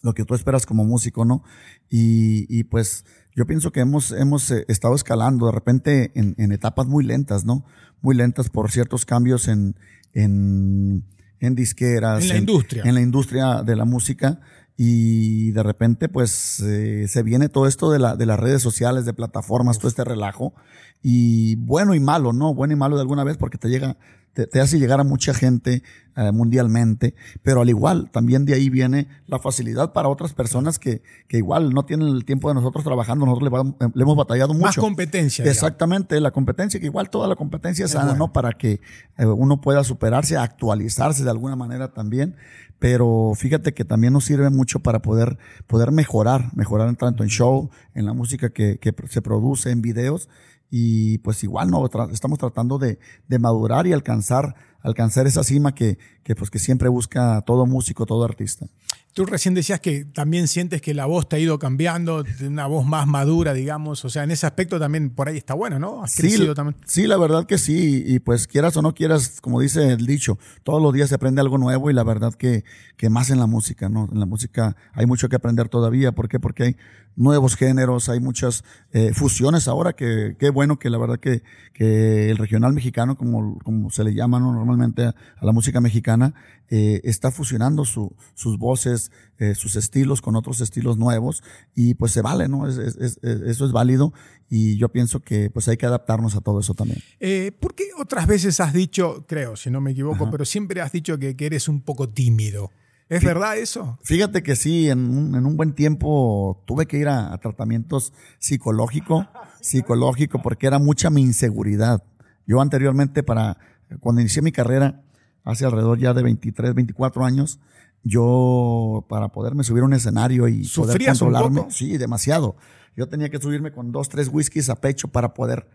lo 0.00 0.14
que 0.14 0.24
tú 0.24 0.34
esperas 0.34 0.66
como 0.66 0.84
músico, 0.84 1.24
¿no? 1.24 1.42
Y, 1.88 2.46
y 2.48 2.64
pues 2.64 3.04
yo 3.34 3.46
pienso 3.46 3.72
que 3.72 3.80
hemos, 3.80 4.12
hemos 4.12 4.50
eh, 4.50 4.64
estado 4.68 4.94
escalando 4.94 5.46
de 5.46 5.52
repente 5.52 6.12
en, 6.14 6.34
en 6.38 6.52
etapas 6.52 6.86
muy 6.86 7.04
lentas, 7.04 7.44
¿no? 7.44 7.64
Muy 8.00 8.14
lentas 8.14 8.48
por 8.50 8.70
ciertos 8.70 9.04
cambios 9.04 9.48
en, 9.48 9.76
en, 10.14 11.04
en 11.40 11.54
disqueras. 11.54 12.22
En 12.22 12.28
la 12.28 12.36
industria. 12.36 12.82
En 12.84 12.94
la 12.94 13.00
industria 13.00 13.62
de 13.62 13.76
la 13.76 13.84
música. 13.84 14.40
Y 14.76 15.52
de 15.52 15.62
repente, 15.62 16.08
pues, 16.08 16.60
eh, 16.60 17.06
se 17.06 17.22
viene 17.22 17.48
todo 17.48 17.68
esto 17.68 17.90
de, 17.92 18.00
la, 18.00 18.16
de 18.16 18.26
las 18.26 18.40
redes 18.40 18.60
sociales, 18.62 19.04
de 19.04 19.12
plataformas, 19.12 19.78
todo 19.78 19.88
este 19.88 20.02
relajo. 20.02 20.54
Y 21.02 21.56
bueno 21.56 21.94
y 21.94 22.00
malo, 22.00 22.32
¿no? 22.32 22.54
Bueno 22.54 22.72
y 22.72 22.76
malo 22.76 22.96
de 22.96 23.02
alguna 23.02 23.24
vez 23.24 23.36
porque 23.36 23.58
te 23.58 23.68
llega, 23.68 23.96
te, 24.34 24.60
hace 24.60 24.78
llegar 24.78 25.00
a 25.00 25.04
mucha 25.04 25.32
gente 25.32 25.82
eh, 26.16 26.32
mundialmente, 26.32 27.14
pero 27.42 27.62
al 27.62 27.68
igual, 27.68 28.10
también 28.10 28.44
de 28.44 28.54
ahí 28.54 28.68
viene 28.68 29.08
la 29.26 29.38
facilidad 29.38 29.92
para 29.92 30.08
otras 30.08 30.34
personas 30.34 30.78
que, 30.78 31.02
que 31.28 31.38
igual 31.38 31.72
no 31.72 31.86
tienen 31.86 32.08
el 32.08 32.24
tiempo 32.24 32.48
de 32.48 32.54
nosotros 32.54 32.84
trabajando, 32.84 33.26
nosotros 33.26 33.50
le, 33.94 34.02
hemos 34.02 34.16
batallado 34.16 34.52
mucho. 34.52 34.66
Más 34.66 34.76
competencia. 34.76 35.44
Exactamente, 35.44 36.20
la 36.20 36.32
competencia, 36.32 36.80
que 36.80 36.86
igual 36.86 37.10
toda 37.10 37.28
la 37.28 37.36
competencia 37.36 37.84
es 37.84 37.92
sana, 37.92 38.14
¿no? 38.14 38.32
Para 38.32 38.52
que 38.52 38.80
eh, 39.16 39.26
uno 39.26 39.60
pueda 39.60 39.84
superarse, 39.84 40.36
actualizarse 40.36 41.24
de 41.24 41.30
alguna 41.30 41.56
manera 41.56 41.92
también 41.92 42.36
pero 42.84 43.32
fíjate 43.34 43.72
que 43.72 43.86
también 43.86 44.12
nos 44.12 44.26
sirve 44.26 44.50
mucho 44.50 44.80
para 44.80 45.00
poder, 45.00 45.38
poder 45.66 45.90
mejorar, 45.90 46.54
mejorar 46.54 46.94
tanto 46.96 47.22
en 47.22 47.30
show, 47.30 47.70
en 47.94 48.04
la 48.04 48.12
música 48.12 48.50
que, 48.50 48.78
que 48.78 48.94
se 49.08 49.22
produce, 49.22 49.70
en 49.70 49.80
videos, 49.80 50.28
y 50.70 51.18
pues 51.18 51.42
igual 51.44 51.70
no 51.70 51.88
estamos 52.12 52.38
tratando 52.38 52.78
de, 52.78 52.98
de, 53.28 53.38
madurar 53.38 53.86
y 53.86 53.92
alcanzar 53.92 54.54
alcanzar 54.80 55.26
esa 55.26 55.44
cima 55.44 55.74
que, 55.74 55.98
que, 56.22 56.34
pues 56.34 56.50
que 56.50 56.58
siempre 56.58 56.88
busca 56.88 57.42
todo 57.42 57.64
músico 57.66 58.06
todo 58.06 58.24
artista 58.24 58.66
Tú 59.14 59.24
recién 59.26 59.54
decías 59.54 59.78
que 59.78 60.04
también 60.04 60.48
sientes 60.48 60.82
que 60.82 60.92
la 60.92 61.06
voz 61.06 61.28
te 61.28 61.36
ha 61.36 61.38
ido 61.38 61.56
cambiando, 61.60 62.24
una 62.44 62.66
voz 62.66 62.84
más 62.84 63.06
madura, 63.06 63.54
digamos. 63.54 64.04
O 64.04 64.10
sea, 64.10 64.24
en 64.24 64.32
ese 64.32 64.44
aspecto 64.44 64.80
también 64.80 65.10
por 65.10 65.28
ahí 65.28 65.36
está 65.36 65.54
bueno, 65.54 65.78
¿no? 65.78 66.02
Has 66.02 66.10
sí, 66.10 66.36
también. 66.52 66.76
Sí, 66.84 67.06
la 67.06 67.16
verdad 67.16 67.46
que 67.46 67.56
sí. 67.56 68.02
Y 68.04 68.18
pues 68.18 68.48
quieras 68.48 68.76
o 68.76 68.82
no 68.82 68.92
quieras, 68.92 69.40
como 69.40 69.60
dice 69.60 69.92
el 69.92 70.04
dicho, 70.04 70.36
todos 70.64 70.82
los 70.82 70.92
días 70.92 71.10
se 71.10 71.14
aprende 71.14 71.40
algo 71.40 71.58
nuevo 71.58 71.92
y 71.92 71.94
la 71.94 72.02
verdad 72.02 72.34
que, 72.34 72.64
que 72.96 73.08
más 73.08 73.30
en 73.30 73.38
la 73.38 73.46
música, 73.46 73.88
¿no? 73.88 74.08
En 74.10 74.18
la 74.18 74.26
música 74.26 74.76
hay 74.92 75.06
mucho 75.06 75.28
que 75.28 75.36
aprender 75.36 75.68
todavía. 75.68 76.10
¿Por 76.10 76.28
qué? 76.28 76.40
Porque 76.40 76.62
hay 76.64 76.76
nuevos 77.16 77.56
géneros, 77.56 78.08
hay 78.08 78.20
muchas 78.20 78.64
eh, 78.92 79.12
fusiones 79.12 79.68
ahora 79.68 79.94
que 79.94 80.36
qué 80.38 80.50
bueno 80.50 80.78
que 80.78 80.90
la 80.90 80.98
verdad 80.98 81.18
que, 81.18 81.42
que 81.72 82.30
el 82.30 82.38
regional 82.38 82.72
mexicano, 82.72 83.16
como, 83.16 83.58
como 83.60 83.90
se 83.90 84.04
le 84.04 84.14
llama 84.14 84.40
normalmente 84.40 85.04
a, 85.04 85.14
la 85.40 85.52
música 85.52 85.80
mexicana, 85.80 86.34
eh, 86.68 87.00
está 87.04 87.30
fusionando 87.30 87.84
su, 87.84 88.14
sus 88.34 88.58
voces, 88.58 89.12
eh, 89.38 89.54
sus 89.54 89.76
estilos 89.76 90.22
con 90.22 90.36
otros 90.36 90.60
estilos 90.60 90.96
nuevos 90.96 91.42
y 91.74 91.94
pues 91.94 92.12
se 92.12 92.22
vale, 92.22 92.48
¿no? 92.48 92.66
Es, 92.68 92.78
es, 92.78 93.18
eso 93.22 93.66
es 93.66 93.72
válido 93.72 94.12
y 94.48 94.76
yo 94.76 94.88
pienso 94.88 95.20
que 95.20 95.50
pues 95.50 95.68
hay 95.68 95.76
que 95.76 95.86
adaptarnos 95.86 96.36
a 96.36 96.40
todo 96.40 96.60
eso 96.60 96.74
también. 96.74 97.00
Eh, 97.20 97.52
¿Por 97.58 97.74
qué 97.74 97.84
otras 97.98 98.26
veces 98.26 98.60
has 98.60 98.72
dicho, 98.72 99.24
creo, 99.26 99.56
si 99.56 99.70
no 99.70 99.80
me 99.80 99.92
equivoco, 99.92 100.30
pero 100.30 100.44
siempre 100.44 100.80
has 100.80 100.92
dicho 100.92 101.18
que, 101.18 101.36
que 101.36 101.46
eres 101.46 101.68
un 101.68 101.80
poco 101.80 102.08
tímido? 102.08 102.70
¿Es 103.08 103.22
verdad 103.22 103.58
eso? 103.58 103.98
Fíjate 104.02 104.42
que 104.42 104.56
sí, 104.56 104.88
en 104.88 104.98
un, 104.98 105.34
en 105.34 105.46
un 105.46 105.56
buen 105.56 105.74
tiempo 105.74 106.62
tuve 106.66 106.86
que 106.86 106.96
ir 106.96 107.08
a, 107.08 107.36
tratamientos 107.38 108.12
psicológico, 108.38 109.28
psicológico, 109.60 110.40
porque 110.40 110.66
era 110.66 110.78
mucha 110.78 111.10
mi 111.10 111.20
inseguridad. 111.20 112.02
Yo 112.46 112.60
anteriormente, 112.60 113.22
para 113.22 113.58
cuando 114.00 114.20
inicié 114.20 114.42
mi 114.42 114.52
carrera, 114.52 115.02
hace 115.44 115.66
alrededor 115.66 115.98
ya 115.98 116.14
de 116.14 116.22
23, 116.22 116.74
24 116.74 117.24
años, 117.24 117.60
yo 118.02 119.04
para 119.08 119.28
poderme 119.28 119.64
subir 119.64 119.82
a 119.82 119.86
un 119.86 119.94
escenario 119.94 120.48
y 120.48 120.66
poder 120.68 121.04
controlarme, 121.04 121.66
sí, 121.70 121.98
demasiado. 121.98 122.56
Yo 122.96 123.08
tenía 123.08 123.28
que 123.28 123.40
subirme 123.40 123.72
con 123.72 123.92
dos, 123.92 124.08
tres 124.08 124.28
whiskies 124.32 124.70
a 124.70 124.76
pecho 124.76 125.08
para 125.08 125.34
poder 125.34 125.68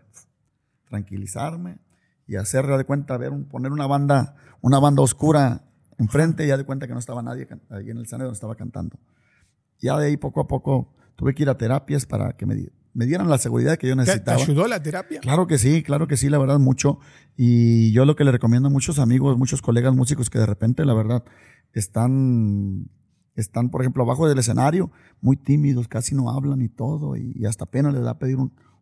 tranquilizarme 0.89 1.77
y 2.27 2.37
hacer 2.37 2.65
de 2.65 2.83
cuenta, 2.85 3.17
ver, 3.17 3.31
poner 3.49 3.71
una 3.71 3.87
banda, 3.87 4.35
una 4.61 4.79
banda 4.79 5.01
oscura 5.01 5.68
enfrente 5.99 6.45
y 6.45 6.47
ya 6.47 6.57
de 6.57 6.63
cuenta 6.63 6.87
que 6.87 6.93
no 6.93 6.99
estaba 6.99 7.21
nadie 7.21 7.47
ahí 7.69 7.89
en 7.89 7.97
el 7.97 8.03
escenario 8.03 8.25
donde 8.25 8.35
estaba 8.35 8.55
cantando. 8.55 8.97
Ya 9.79 9.97
de 9.97 10.07
ahí 10.07 10.17
poco 10.17 10.41
a 10.41 10.47
poco 10.47 10.93
tuve 11.15 11.35
que 11.35 11.43
ir 11.43 11.49
a 11.49 11.57
terapias 11.57 12.05
para 12.05 12.33
que 12.33 12.45
me, 12.45 12.69
me 12.93 13.05
dieran 13.05 13.29
la 13.29 13.37
seguridad 13.37 13.77
que 13.77 13.87
yo 13.87 13.95
necesitaba. 13.95 14.37
¿Te, 14.37 14.43
ayudó 14.43 14.67
la 14.67 14.81
terapia? 14.81 15.19
Claro 15.19 15.47
que 15.47 15.57
sí, 15.57 15.83
claro 15.83 16.07
que 16.07 16.17
sí, 16.17 16.29
la 16.29 16.37
verdad, 16.37 16.59
mucho. 16.59 16.99
Y 17.37 17.91
yo 17.91 18.05
lo 18.05 18.15
que 18.15 18.23
le 18.23 18.31
recomiendo 18.31 18.67
a 18.67 18.71
muchos 18.71 18.99
amigos, 18.99 19.37
muchos 19.37 19.61
colegas 19.61 19.93
músicos 19.93 20.29
que 20.29 20.39
de 20.39 20.45
repente, 20.45 20.85
la 20.85 20.93
verdad, 20.93 21.23
están, 21.73 22.89
están 23.35 23.69
por 23.69 23.81
ejemplo, 23.81 24.03
abajo 24.03 24.27
del 24.27 24.39
escenario, 24.39 24.91
muy 25.21 25.37
tímidos, 25.37 25.87
casi 25.87 26.15
no 26.15 26.29
hablan 26.29 26.61
y 26.61 26.69
todo, 26.69 27.15
y, 27.15 27.45
hasta 27.45 27.65
pena 27.65 27.91
les 27.91 28.03
da 28.03 28.17
pedir 28.17 28.37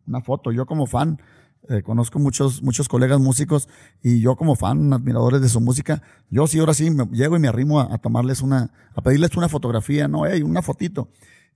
una 0.06 0.20
foto. 0.20 0.52
Yo 0.52 0.66
como 0.66 0.86
fan, 0.86 1.20
eh, 1.68 1.82
conozco 1.82 2.18
muchos, 2.18 2.62
muchos 2.62 2.88
colegas 2.88 3.20
músicos 3.20 3.68
y 4.02 4.20
yo 4.20 4.36
como 4.36 4.56
fan, 4.56 4.92
admiradores 4.92 5.42
de 5.42 5.48
su 5.50 5.60
música, 5.60 6.02
yo 6.30 6.46
sí, 6.46 6.58
ahora 6.58 6.72
sí, 6.72 6.90
me 6.90 7.04
llego 7.12 7.36
y 7.36 7.40
me 7.40 7.48
arrimo 7.48 7.80
a, 7.80 7.98
tomarles 7.98 8.40
una, 8.40 8.70
a 8.94 9.02
pedirles 9.02 9.36
una 9.36 9.50
fotografía, 9.50 10.08
no, 10.08 10.26
hey, 10.26 10.42
una 10.42 10.62
fotito. 10.62 11.08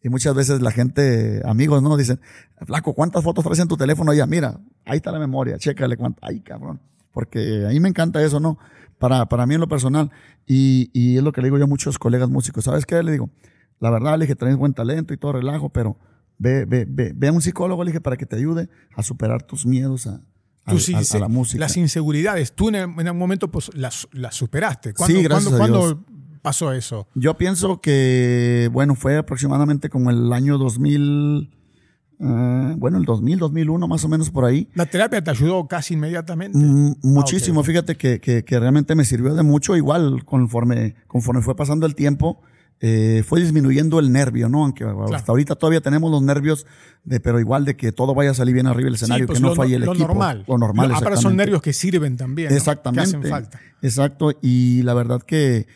Y 0.03 0.09
muchas 0.09 0.35
veces 0.35 0.61
la 0.61 0.71
gente, 0.71 1.41
amigos, 1.47 1.83
¿no? 1.83 1.97
Dicen, 1.97 2.21
flaco, 2.67 2.93
¿cuántas 2.93 3.25
fotos 3.25 3.45
traes 3.45 3.61
en 3.61 3.69
tu 3.69 3.77
teléfono? 3.77 4.13
Ya, 4.13 4.27
mira, 4.27 4.61
ahí 4.85 4.97
está 4.97 5.13
la 5.13 5.19
memoria, 5.19 5.57
chécale 5.59 5.97
cuánto. 5.97 6.19
Ay, 6.23 6.41
cabrón. 6.41 6.81
Porque 7.13 7.67
a 7.67 7.69
mí 7.69 7.81
me 7.81 7.89
encanta 7.89 8.23
eso, 8.23 8.41
¿no? 8.41 8.59
Para, 8.99 9.27
para 9.27 9.47
mí 9.47 9.55
en 9.55 9.61
lo 9.61 9.69
personal. 9.69 10.11
Y, 10.47 10.91
y 10.93 11.19
es 11.19 11.23
lo 11.23 11.33
que 11.33 11.41
le 11.41 11.47
digo 11.47 11.59
yo 11.59 11.65
a 11.65 11.69
muchos 11.69 11.99
colegas 11.99 12.29
músicos. 12.29 12.65
¿Sabes 12.65 12.85
qué? 12.85 13.01
Le 13.03 13.13
digo, 13.13 13.31
la 13.79 13.91
verdad, 13.91 14.19
le 14.19 14.25
dije, 14.25 14.35
traes 14.35 14.57
buen 14.57 14.75
talento 14.75 15.15
y 15.15 15.17
todo 15.17 15.33
relajo, 15.33 15.69
pero 15.69 15.97
ve, 16.43 16.65
ve, 16.65 16.85
ve, 16.89 17.13
ve 17.15 17.29
a 17.29 17.33
un 17.33 17.41
psicólogo, 17.41 17.85
le 17.85 17.91
dije, 17.91 18.01
para 18.01 18.17
que 18.17 18.27
te 18.27 18.37
ayude 18.37 18.69
a 18.95 19.03
superar 19.03 19.43
tus 19.45 19.65
miedos 19.65 20.07
a, 20.07 20.21
a, 20.65 21.19
la 21.19 21.29
música. 21.29 21.61
Las 21.61 21.77
inseguridades, 21.77 22.53
tú 22.53 22.69
en, 22.69 22.77
algún 22.77 23.19
momento 23.19 23.51
pues 23.51 23.71
las, 23.75 24.09
las 24.13 24.35
superaste. 24.35 24.93
¿Cuándo, 24.93 25.17
sí, 25.17 25.23
gracias 25.23 25.55
¿cuándo, 25.55 26.05
pasó 26.43 26.73
eso? 26.73 27.07
Yo 27.15 27.37
pienso 27.37 27.81
que, 27.81 28.69
bueno, 28.73 28.97
fue 28.97 29.17
aproximadamente 29.17 29.89
como 29.89 30.11
el 30.11 30.33
año 30.33 30.59
2000, 30.59 31.51
eh, 32.19 32.75
bueno, 32.77 32.99
el 32.99 33.05
2000, 33.05 33.39
2001, 33.39 33.87
más 33.87 34.05
o 34.05 34.09
menos 34.09 34.31
por 34.31 34.45
ahí. 34.45 34.69
¿La 34.75 34.87
terapia 34.87 35.23
te 35.23 35.31
ayudó 35.31 35.69
casi 35.69 35.95
inmediatamente? 35.95 36.59
Mm, 36.59 36.97
muchísimo, 37.03 37.61
ah, 37.61 37.65
fíjate 37.65 37.97
que, 37.97 38.21
que, 38.21 38.45
que, 38.45 38.59
realmente 38.59 38.97
me 38.97 39.05
sirvió 39.05 39.33
de 39.35 39.45
mucho, 39.45 39.77
igual 39.77 40.25
conforme, 40.25 40.97
conforme 41.07 41.41
fue 41.41 41.55
pasando 41.55 41.87
el 41.87 41.95
tiempo 41.95 42.43
eh, 42.85 43.23
fue 43.25 43.41
disminuyendo 43.41 44.01
el 44.01 44.11
nervio, 44.11 44.49
¿no? 44.49 44.65
Aunque 44.65 44.85
hasta 45.15 45.31
ahorita 45.31 45.55
todavía 45.55 45.81
tenemos 45.81 46.11
los 46.11 46.21
nervios, 46.21 46.67
de, 47.05 47.21
pero 47.21 47.39
igual 47.39 47.65
de 47.65 47.77
que 47.77 47.93
todo 47.93 48.13
vaya 48.13 48.33
a 48.33 48.35
salir 48.35 48.55
bien 48.55 48.67
arriba 48.67 48.87
del 48.87 48.97
escenario, 48.97 49.29
pues 49.29 49.39
que 49.39 49.43
no 49.43 49.55
falle 49.55 49.77
el 49.77 49.83
lo 49.83 49.95
Normal. 49.95 50.45
Lo 50.49 50.59
normal. 50.59 50.91
Ahora 50.91 51.17
son 51.17 51.37
nervios 51.37 51.63
que 51.63 51.73
sirven 51.73 52.17
también. 52.17 52.53
Exactamente. 52.53 53.13
Que 53.13 53.17
hacen 53.19 53.31
falta. 53.31 53.61
Exacto. 53.83 54.33
Y 54.43 54.83
la 54.83 54.95
verdad 54.95 55.23
que, 55.23 55.69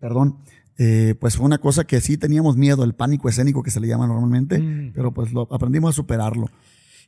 perdón, 0.00 0.38
eh, 0.78 1.14
pues 1.20 1.36
fue 1.36 1.46
una 1.46 1.58
cosa 1.58 1.84
que 1.84 2.00
sí 2.00 2.18
teníamos 2.18 2.56
miedo, 2.56 2.82
el 2.82 2.96
pánico 2.96 3.28
escénico 3.28 3.62
que 3.62 3.70
se 3.70 3.78
le 3.78 3.86
llama 3.86 4.08
normalmente, 4.08 4.58
mm. 4.58 4.94
pero 4.94 5.14
pues 5.14 5.32
lo 5.32 5.46
aprendimos 5.52 5.90
a 5.90 5.92
superarlo. 5.92 6.50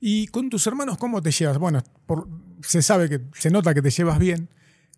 ¿Y 0.00 0.28
con 0.28 0.48
tus 0.48 0.64
hermanos 0.68 0.96
cómo 0.96 1.20
te 1.20 1.32
llevas? 1.32 1.58
Bueno, 1.58 1.82
se 2.62 2.82
sabe 2.82 3.08
que, 3.08 3.20
se 3.34 3.50
nota 3.50 3.74
que 3.74 3.82
te 3.82 3.90
llevas 3.90 4.20
bien. 4.20 4.48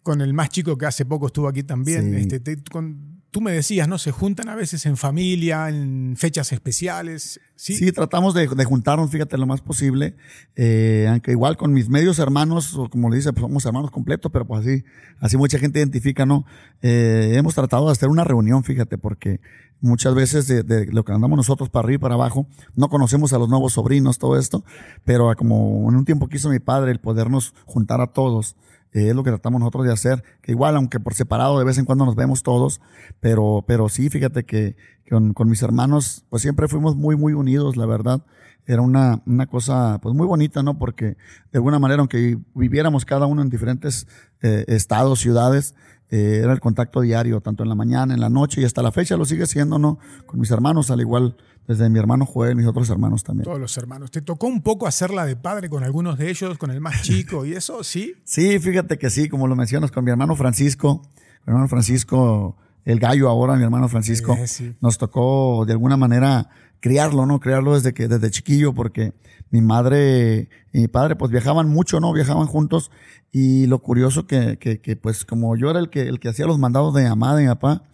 Con 0.03 0.21
el 0.21 0.33
más 0.33 0.49
chico 0.49 0.79
que 0.79 0.87
hace 0.87 1.05
poco 1.05 1.27
estuvo 1.27 1.49
aquí 1.49 1.63
también. 1.63 2.15
Este, 2.15 2.57
con, 2.71 3.21
tú 3.31 3.41
me 3.41 3.53
decías, 3.53 3.89
¿no? 3.89 3.99
Se 3.99 4.11
juntan 4.11 4.49
a 4.49 4.55
veces 4.55 4.87
en 4.87 4.97
familia, 4.97 5.69
en 5.69 6.15
fechas 6.17 6.53
especiales. 6.53 7.41
Sí, 7.55 7.75
sí 7.75 7.93
tratamos 7.93 8.35
de, 8.35 8.47
juntarnos, 8.65 9.11
fíjate, 9.11 9.39
lo 9.39 9.47
más 9.47 9.61
posible. 9.61 10.17
Eh, 10.57 11.07
aunque 11.09 11.33
igual 11.33 11.57
con 11.57 11.73
mis 11.73 11.89
medios 11.89 12.19
hermanos, 12.19 12.75
o 12.77 12.89
como 12.89 13.11
le 13.11 13.17
dice, 13.17 13.33
pues 13.33 13.43
somos 13.43 13.65
hermanos 13.65 13.91
completos, 13.91 14.31
pero 14.33 14.47
pues 14.47 14.67
así, 14.67 14.85
así 15.21 15.37
mucha 15.37 15.59
gente 15.59 15.79
identifica, 15.79 16.27
¿no? 16.27 16.45
Eh, 16.83 17.33
hemos 17.35 17.55
tratado 17.55 17.87
de 17.87 17.93
hacer 17.93 18.09
una 18.09 18.25
reunión, 18.25 18.65
fíjate, 18.65 18.99
porque 18.99 19.41
muchas 19.81 20.15
veces 20.15 20.47
de, 20.47 20.63
de, 20.63 20.87
lo 20.87 21.05
que 21.05 21.13
andamos 21.13 21.37
nosotros 21.37 21.71
para 21.71 21.85
arriba 21.85 21.97
y 21.97 22.03
para 22.03 22.15
abajo, 22.15 22.47
no 22.75 22.89
conocemos 22.89 23.33
a 23.33 23.39
los 23.39 23.49
nuevos 23.49 23.75
sobrinos, 23.75 24.19
todo 24.19 24.39
esto, 24.39 24.65
pero 25.05 25.35
como 25.37 25.89
en 25.89 25.97
un 25.97 26.05
tiempo 26.05 26.29
quiso 26.29 26.51
mi 26.51 26.59
padre 26.59 26.91
el 26.91 27.01
podernos 27.01 27.55
juntar 27.65 28.01
a 28.01 28.09
todos 28.09 28.57
es 28.93 29.15
lo 29.15 29.23
que 29.23 29.31
tratamos 29.31 29.61
nosotros 29.61 29.87
de 29.87 29.93
hacer, 29.93 30.25
que 30.43 30.53
igual, 30.53 30.77
aunque 30.77 31.01
por 31.01 31.15
separado 31.15 31.59
de 31.59 31.65
vez 31.65 31.79
en 31.79 31.85
cuando 31.85 32.05
nos 32.05 32.17
vemos 32.17 32.43
todos, 32.43 32.81
pero, 33.21 33.65
pero 33.67 33.89
sí, 33.89 34.11
fíjate 34.11 34.45
que, 34.45 34.77
con, 35.09 35.33
con, 35.35 35.49
mis 35.49 35.63
hermanos, 35.63 36.25
pues 36.29 36.43
siempre 36.43 36.69
fuimos 36.69 36.97
muy, 36.97 37.17
muy 37.17 37.33
unidos, 37.33 37.77
la 37.77 37.87
verdad. 37.87 38.25
Era 38.67 38.83
una, 38.83 39.23
una 39.27 39.47
cosa, 39.47 39.99
pues 40.01 40.15
muy 40.15 40.27
bonita, 40.27 40.63
¿no? 40.63 40.79
Porque 40.79 41.17
de 41.51 41.59
alguna 41.59 41.79
manera, 41.79 42.01
aunque 42.01 42.39
viviéramos 42.55 43.05
cada 43.05 43.27
uno 43.27 43.43
en 43.43 43.51
diferentes 43.51 44.07
eh, 44.43 44.65
estados, 44.69 45.19
ciudades, 45.19 45.75
eh, 46.11 46.41
era 46.43 46.53
el 46.53 46.61
contacto 46.61 47.01
diario, 47.01 47.41
tanto 47.41 47.63
en 47.63 47.69
la 47.69 47.75
mañana, 47.75 48.15
en 48.15 48.21
la 48.21 48.29
noche 48.29 48.61
y 48.61 48.65
hasta 48.65 48.83
la 48.83 48.91
fecha 48.91 49.17
lo 49.17 49.25
sigue 49.25 49.47
siendo, 49.47 49.79
¿no? 49.79 49.99
Con 50.27 50.41
mis 50.41 50.51
hermanos, 50.51 50.91
al 50.91 51.01
igual 51.01 51.37
desde 51.69 51.89
mi 51.89 52.01
hermano 52.01 52.27
Joel, 52.27 52.57
mis 52.57 52.67
otros 52.67 52.91
hermanos 52.91 53.23
también. 53.23 53.45
Todos 53.45 53.61
los 53.61 53.77
hermanos. 53.77 54.11
¿Te 54.11 54.21
tocó 54.21 54.49
un 54.49 54.61
poco 54.61 54.89
hacerla 54.89 55.25
de 55.25 55.37
padre 55.37 55.69
con 55.69 55.85
algunos 55.85 56.19
de 56.19 56.29
ellos, 56.31 56.59
con 56.59 56.73
el 56.73 56.81
más 56.81 57.03
chico 57.03 57.47
y 57.47 57.53
eso? 57.53 57.85
¿Sí? 57.85 58.15
sí, 58.25 58.59
fíjate 58.59 58.99
que 58.99 59.09
sí, 59.09 59.29
como 59.29 59.47
lo 59.47 59.55
mencionas, 59.55 59.93
con 59.93 60.05
mi 60.05 60.11
hermano 60.11 60.35
Francisco, 60.35 61.03
mi 61.47 61.53
hermano 61.53 61.69
Francisco, 61.69 62.57
el 62.85 62.99
gallo 62.99 63.29
ahora, 63.29 63.57
mi 63.57 63.63
hermano 63.63 63.89
Francisco, 63.89 64.37
nos 64.81 64.99
tocó 64.99 65.65
de 65.67 65.73
alguna 65.73 65.97
manera 65.97 66.49
criarlo, 66.81 67.27
¿no? 67.27 67.41
Criarlo 67.41 67.75
desde 67.75 67.93
que, 67.93 68.09
desde 68.09 68.31
chiquillo, 68.31 68.73
porque 68.75 69.13
mi 69.51 69.61
madre 69.61 70.49
y 70.73 70.81
mi 70.81 70.89
padre 70.89 71.17
pues 71.17 71.31
viajaban 71.31 71.69
mucho, 71.69 72.01
¿no? 72.01 72.13
Viajaban 72.13 72.47
juntos 72.47 72.91
y 73.33 73.67
lo 73.67 73.81
curioso 73.81 74.27
que, 74.27 74.59
que, 74.59 74.81
que 74.81 74.97
pues 74.97 75.25
como 75.25 75.57
yo 75.57 75.71
era 75.71 75.79
el 75.79 75.91
que, 75.91 76.03
el 76.03 76.21
que 76.21 76.29
hacía 76.29 76.47
los 76.47 76.59
mandados 76.59 76.95
de 76.95 77.09
mamá, 77.09 77.37
de 77.37 77.43
mi 77.43 77.49
papá, 77.49 77.85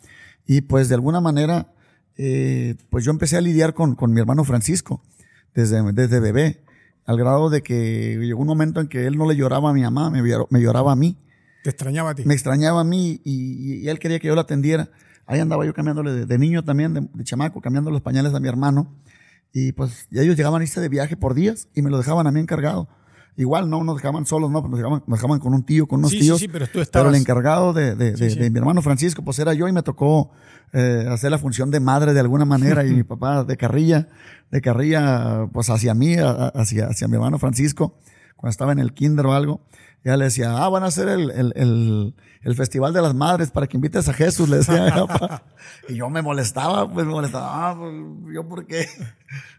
y 0.47 0.63
pues 0.63 0.89
de 0.89 0.95
alguna 0.95 1.21
manera, 1.21 1.73
eh, 2.17 2.77
pues 2.91 3.05
yo 3.05 3.11
empecé 3.11 3.37
a 3.37 3.41
lidiar 3.41 3.75
con, 3.75 3.95
con 3.97 4.13
mi 4.13 4.21
hermano 4.21 4.45
Francisco 4.45 5.03
desde, 5.55 5.83
desde 5.93 6.21
bebé, 6.21 6.63
al 7.05 7.19
grado 7.19 7.51
de 7.51 7.63
que 7.63 8.19
llegó 8.21 8.41
un 8.41 8.47
momento 8.47 8.81
en 8.81 8.89
que 8.89 9.07
él 9.07 9.17
no 9.17 9.29
le 9.29 9.37
lloraba 9.37 9.71
a 9.71 9.73
mi 9.73 9.83
mamá, 9.83 10.11
me, 10.11 10.23
me 10.23 10.61
lloraba 10.61 10.93
a 10.93 10.97
mí. 10.97 11.17
Te 11.67 11.71
extrañaba 11.71 12.11
a 12.11 12.15
ti. 12.15 12.23
Me 12.25 12.35
extrañaba 12.35 12.83
a 12.83 12.85
mí 12.85 13.21
y, 13.25 13.89
él 13.89 13.99
quería 13.99 14.21
que 14.21 14.29
yo 14.29 14.37
lo 14.37 14.41
atendiera. 14.41 14.89
Ahí 15.27 15.41
andaba 15.41 15.67
yo 15.67 15.75
cambiándole 15.75 16.25
de, 16.25 16.39
niño 16.39 16.63
también, 16.63 17.11
de, 17.13 17.25
chamaco, 17.25 17.61
cambiando 17.61 17.91
los 17.91 18.03
pañales 18.03 18.33
a 18.35 18.39
mi 18.39 18.47
hermano. 18.47 18.95
Y 19.53 19.73
pues 19.73 20.07
ellos 20.13 20.37
llegaban 20.37 20.61
a 20.61 20.65
irse 20.65 20.81
de 20.81 20.89
viaje 20.89 21.17
por 21.17 21.35
días 21.35 21.67
y 21.75 21.83
me 21.83 21.91
lo 21.91 21.99
dejaban 21.99 22.29
a 22.29 22.31
mí 22.31 22.39
encargado. 22.39 22.89
Igual 23.37 23.69
no 23.69 23.83
nos 23.83 23.97
dejaban 23.97 24.27
solos, 24.27 24.49
no, 24.49 24.61
nos 24.63 24.79
dejaban, 24.79 25.03
nos 25.09 25.19
dejaban 25.19 25.41
con 25.41 25.55
un 25.55 25.65
tío, 25.65 25.89
con 25.89 25.99
unos 25.99 26.13
tíos. 26.13 26.39
Sí, 26.39 26.45
sí, 26.45 26.49
pero 26.53 26.69
tú 26.69 26.81
estabas... 26.81 27.07
Pero 27.07 27.17
el 27.17 27.21
encargado 27.21 27.73
de, 27.73 27.97
de, 27.97 28.51
mi 28.51 28.59
hermano 28.61 28.81
Francisco, 28.81 29.25
pues 29.25 29.41
era 29.41 29.53
yo 29.53 29.67
y 29.67 29.73
me 29.73 29.83
tocó 29.83 30.31
eh, 30.73 31.05
hacer 31.11 31.33
la 31.33 31.39
función 31.39 31.73
de 31.73 31.81
madre 31.81 32.15
de 32.15 32.21
alguna 32.21 32.45
manera 32.45 32.87
y 32.87 32.95
mi 32.95 33.03
papá 33.03 33.43
de 33.43 33.57
carrilla, 33.57 34.07
de 34.53 34.61
carrilla, 34.61 35.49
pues 35.53 35.69
hacia 35.69 35.95
mí, 35.95 36.15
hacia, 36.15 36.87
hacia 36.87 37.09
mi 37.09 37.15
hermano 37.15 37.41
Francisco, 37.41 37.99
cuando 38.37 38.53
estaba 38.53 38.71
en 38.71 38.79
el 38.79 38.95
kinder 38.95 39.27
o 39.27 39.33
algo. 39.33 39.63
Ya 40.07 40.17
le 40.17 40.27
decía, 40.27 40.57
ah, 40.57 40.69
van 40.69 40.85
a 40.85 40.87
hacer 40.87 41.09
el, 41.09 41.33
el, 41.33 41.53
el, 41.57 42.15
el, 42.43 42.55
Festival 42.55 42.93
de 42.93 43.03
las 43.03 43.13
Madres 43.13 43.51
para 43.51 43.67
que 43.67 43.77
invites 43.77 44.09
a 44.09 44.13
Jesús, 44.13 44.49
le 44.49 44.59
decía. 44.59 45.05
y 45.89 45.97
yo 45.97 46.09
me 46.11 46.23
molestaba, 46.23 46.89
pues 46.89 47.05
me 47.05 47.11
molestaba, 47.11 47.71
ah, 47.71 47.77
pues, 47.77 47.93
yo 48.33 48.49
por 48.49 48.69
qué. 48.69 48.87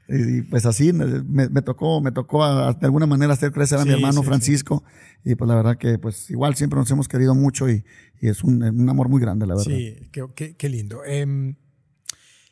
Y, 0.07 0.43
pues 0.43 0.65
así 0.65 0.93
me, 0.93 1.21
me, 1.49 1.61
tocó, 1.61 1.99
me 1.99 2.13
tocó 2.13 2.47
de 2.47 2.85
alguna 2.85 3.05
manera 3.05 3.33
hacer 3.33 3.51
crecer 3.51 3.77
a 3.79 3.83
mi 3.83 3.91
hermano 3.91 4.23
Francisco. 4.23 4.85
Y 5.25 5.35
pues 5.35 5.49
la 5.49 5.55
verdad 5.55 5.77
que 5.77 5.99
pues 5.99 6.29
igual 6.29 6.55
siempre 6.55 6.79
nos 6.79 6.89
hemos 6.91 7.09
querido 7.09 7.35
mucho 7.35 7.69
y, 7.69 7.83
y 8.21 8.29
es 8.29 8.41
un, 8.41 8.63
un, 8.63 8.89
amor 8.89 9.09
muy 9.09 9.19
grande, 9.19 9.47
la 9.47 9.55
verdad. 9.55 9.69
Sí, 9.69 10.09
qué, 10.13 10.55
qué, 10.55 10.69
lindo. 10.69 11.01
Eh, 11.05 11.55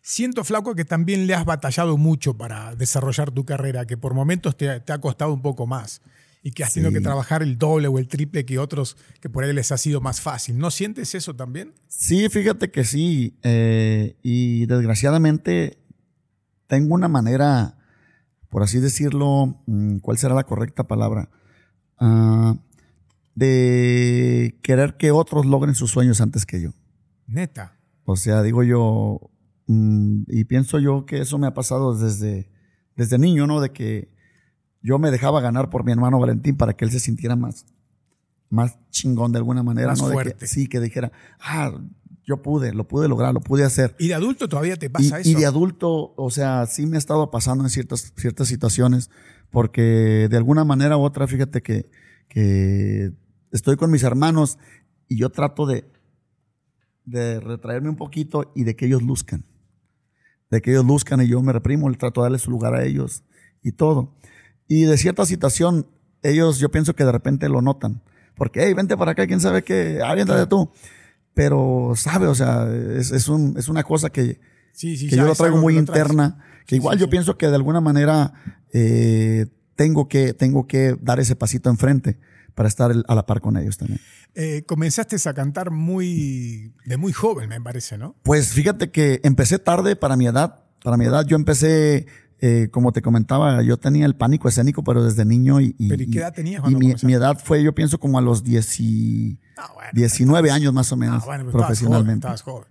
siento, 0.01 0.43
Flaco, 0.43 0.75
que 0.75 0.83
también 0.83 1.27
le 1.27 1.33
has 1.33 1.45
batallado 1.45 1.95
mucho 1.95 2.35
para 2.35 2.75
desarrollar 2.75 3.31
tu 3.31 3.45
carrera, 3.45 3.85
que 3.85 3.95
por 3.95 4.13
momentos 4.13 4.57
te, 4.57 4.81
te 4.81 4.91
ha 4.91 4.99
costado 4.99 5.33
un 5.33 5.41
poco 5.41 5.65
más 5.65 6.01
y 6.45 6.51
que 6.51 6.63
has 6.63 6.73
tenido 6.73 6.91
que 6.91 7.01
trabajar 7.01 7.41
el 7.41 7.57
doble 7.57 7.87
o 7.87 7.97
el 7.97 8.07
triple 8.07 8.45
que 8.45 8.59
otros 8.59 8.97
que 9.19 9.29
por 9.29 9.43
ahí 9.43 9.51
les 9.51 9.71
ha 9.71 9.77
sido 9.77 9.99
más 9.99 10.21
fácil. 10.21 10.59
¿No 10.59 10.69
sientes 10.69 11.15
eso 11.15 11.35
también? 11.35 11.73
Sí, 11.87 12.29
fíjate 12.29 12.69
que 12.69 12.83
sí. 12.83 13.35
Eh, 13.41 14.15
y 14.21 14.67
desgraciadamente 14.67 15.79
tengo 16.67 16.93
una 16.93 17.07
manera, 17.07 17.79
por 18.49 18.61
así 18.61 18.79
decirlo, 18.79 19.59
mm, 19.65 19.97
¿cuál 19.97 20.19
será 20.19 20.35
la 20.35 20.43
correcta 20.43 20.83
palabra? 20.83 21.31
Ah, 21.97 22.55
de 23.33 24.59
querer 24.61 24.97
que 24.97 25.09
otros 25.09 25.47
logren 25.47 25.73
sus 25.73 25.89
sueños 25.89 26.21
antes 26.21 26.45
que 26.45 26.61
yo. 26.61 26.75
Neta. 27.25 27.79
O 28.03 28.17
sea, 28.17 28.43
digo 28.43 28.61
yo, 28.61 29.31
mm, 29.65 30.25
y 30.27 30.43
pienso 30.43 30.77
yo 30.77 31.07
que 31.07 31.21
eso 31.21 31.39
me 31.39 31.47
ha 31.47 31.55
pasado 31.55 31.97
desde, 31.97 32.51
desde 32.95 33.17
niño, 33.17 33.47
¿no? 33.47 33.61
De 33.61 33.71
que 33.71 34.14
yo 34.85 34.99
me 34.99 35.09
dejaba 35.09 35.41
ganar 35.41 35.71
por 35.71 35.83
mi 35.83 35.91
hermano 35.91 36.19
Valentín 36.19 36.57
para 36.57 36.73
que 36.73 36.85
él 36.85 36.91
se 36.91 36.99
sintiera 36.99 37.35
más, 37.35 37.65
más 38.49 38.77
chingón 38.91 39.31
de 39.31 39.39
alguna 39.39 39.63
manera, 39.63 39.89
más 39.89 40.01
¿no? 40.01 40.09
Fuerte. 40.09 40.45
sí, 40.45 40.67
que 40.67 40.79
dijera, 40.79 41.11
ah, 41.39 41.71
yo 42.23 42.43
pude, 42.43 42.71
lo 42.71 42.87
pude 42.87 43.07
lograr, 43.07 43.33
lo 43.33 43.41
pude 43.41 43.63
hacer. 43.63 43.95
¿Y 43.97 44.09
de 44.09 44.13
adulto 44.13 44.47
todavía 44.47 44.77
te 44.77 44.91
pasa 44.91 45.19
eso? 45.19 45.27
Y 45.27 45.33
de 45.33 45.47
adulto, 45.47 46.13
o 46.15 46.29
sea, 46.29 46.67
sí 46.67 46.85
me 46.85 46.97
ha 46.97 46.99
estado 46.99 47.31
pasando 47.31 47.63
en 47.63 47.71
ciertas, 47.71 48.13
ciertas 48.15 48.47
situaciones, 48.47 49.09
porque 49.49 50.27
de 50.29 50.37
alguna 50.37 50.63
manera 50.65 50.97
u 50.97 51.01
otra, 51.01 51.25
fíjate 51.25 51.63
que, 51.63 51.89
que 52.27 53.11
estoy 53.51 53.77
con 53.77 53.89
mis 53.89 54.03
hermanos 54.03 54.59
y 55.07 55.17
yo 55.17 55.31
trato 55.31 55.65
de, 55.65 55.89
de 57.05 57.39
retraerme 57.39 57.89
un 57.89 57.95
poquito 57.95 58.51
y 58.55 58.65
de 58.65 58.75
que 58.75 58.85
ellos 58.85 59.01
luzcan. 59.01 59.45
De 60.51 60.61
que 60.61 60.69
ellos 60.69 60.85
luzcan 60.85 61.21
y 61.21 61.27
yo 61.27 61.41
me 61.41 61.53
reprimo, 61.53 61.91
trato 61.93 62.21
de 62.21 62.25
darle 62.25 62.37
su 62.37 62.51
lugar 62.51 62.75
a 62.75 62.85
ellos 62.85 63.23
y 63.63 63.71
todo. 63.71 64.13
Y 64.67 64.83
de 64.83 64.97
cierta 64.97 65.25
situación, 65.25 65.87
ellos 66.23 66.59
yo 66.59 66.69
pienso 66.69 66.95
que 66.95 67.05
de 67.05 67.11
repente 67.11 67.49
lo 67.49 67.61
notan. 67.61 68.01
Porque, 68.35 68.65
hey, 68.65 68.73
vente 68.73 68.97
para 68.97 69.11
acá, 69.11 69.27
quién 69.27 69.39
sabe 69.39 69.63
qué, 69.63 69.99
de 69.99 70.47
tú. 70.47 70.71
Pero, 71.33 71.93
sabe, 71.95 72.27
o 72.27 72.35
sea, 72.35 72.67
es, 72.73 73.11
es, 73.11 73.27
un, 73.27 73.55
es 73.57 73.67
una 73.67 73.83
cosa 73.83 74.09
que, 74.09 74.39
que 74.79 74.95
yo 74.95 75.25
lo 75.25 75.35
traigo 75.35 75.57
muy 75.57 75.77
interna. 75.77 76.37
Que 76.65 76.75
igual 76.75 76.97
yo 76.97 77.09
pienso 77.09 77.37
que 77.37 77.47
de 77.47 77.55
alguna 77.55 77.81
manera 77.81 78.33
eh, 78.73 79.45
tengo, 79.75 80.07
que, 80.07 80.33
tengo 80.33 80.67
que 80.67 80.97
dar 80.99 81.19
ese 81.19 81.35
pasito 81.35 81.69
enfrente 81.69 82.17
para 82.55 82.67
estar 82.67 82.91
a 83.07 83.15
la 83.15 83.25
par 83.25 83.41
con 83.41 83.57
ellos 83.57 83.77
también. 83.77 83.99
Eh, 84.33 84.63
comenzaste 84.65 85.17
a 85.29 85.33
cantar 85.33 85.71
muy 85.71 86.73
de 86.85 86.97
muy 86.97 87.13
joven, 87.13 87.49
me 87.49 87.61
parece, 87.61 87.97
¿no? 87.97 88.15
Pues 88.23 88.49
fíjate 88.49 88.91
que 88.91 89.21
empecé 89.23 89.59
tarde 89.59 89.95
para 89.95 90.17
mi 90.17 90.27
edad. 90.27 90.63
Para 90.83 90.97
mi 90.97 91.05
edad 91.05 91.25
yo 91.25 91.35
empecé 91.35 92.05
eh, 92.41 92.67
como 92.71 92.91
te 92.91 93.01
comentaba, 93.01 93.61
yo 93.63 93.77
tenía 93.77 94.05
el 94.05 94.15
pánico 94.15 94.49
escénico, 94.49 94.83
pero 94.83 95.03
desde 95.03 95.23
niño. 95.25 95.61
Y, 95.61 95.73
¿Pero 95.73 96.03
y 96.03 96.09
qué 96.09 96.19
edad 96.19 96.33
tenías? 96.33 96.61
Y 96.67 96.75
mi, 96.75 96.93
mi, 97.01 97.13
edad 97.13 97.39
fue, 97.43 97.63
yo 97.63 97.73
pienso, 97.73 97.99
como 97.99 98.17
a 98.17 98.21
los 98.21 98.43
19 98.43 99.39
ah, 99.57 100.53
años 100.53 100.73
más 100.73 100.91
o 100.91 100.97
menos, 100.97 101.23
ah, 101.23 101.39
pues 101.41 101.51
profesionalmente. 101.51 102.27
Estabas 102.27 102.41
joven, 102.41 102.67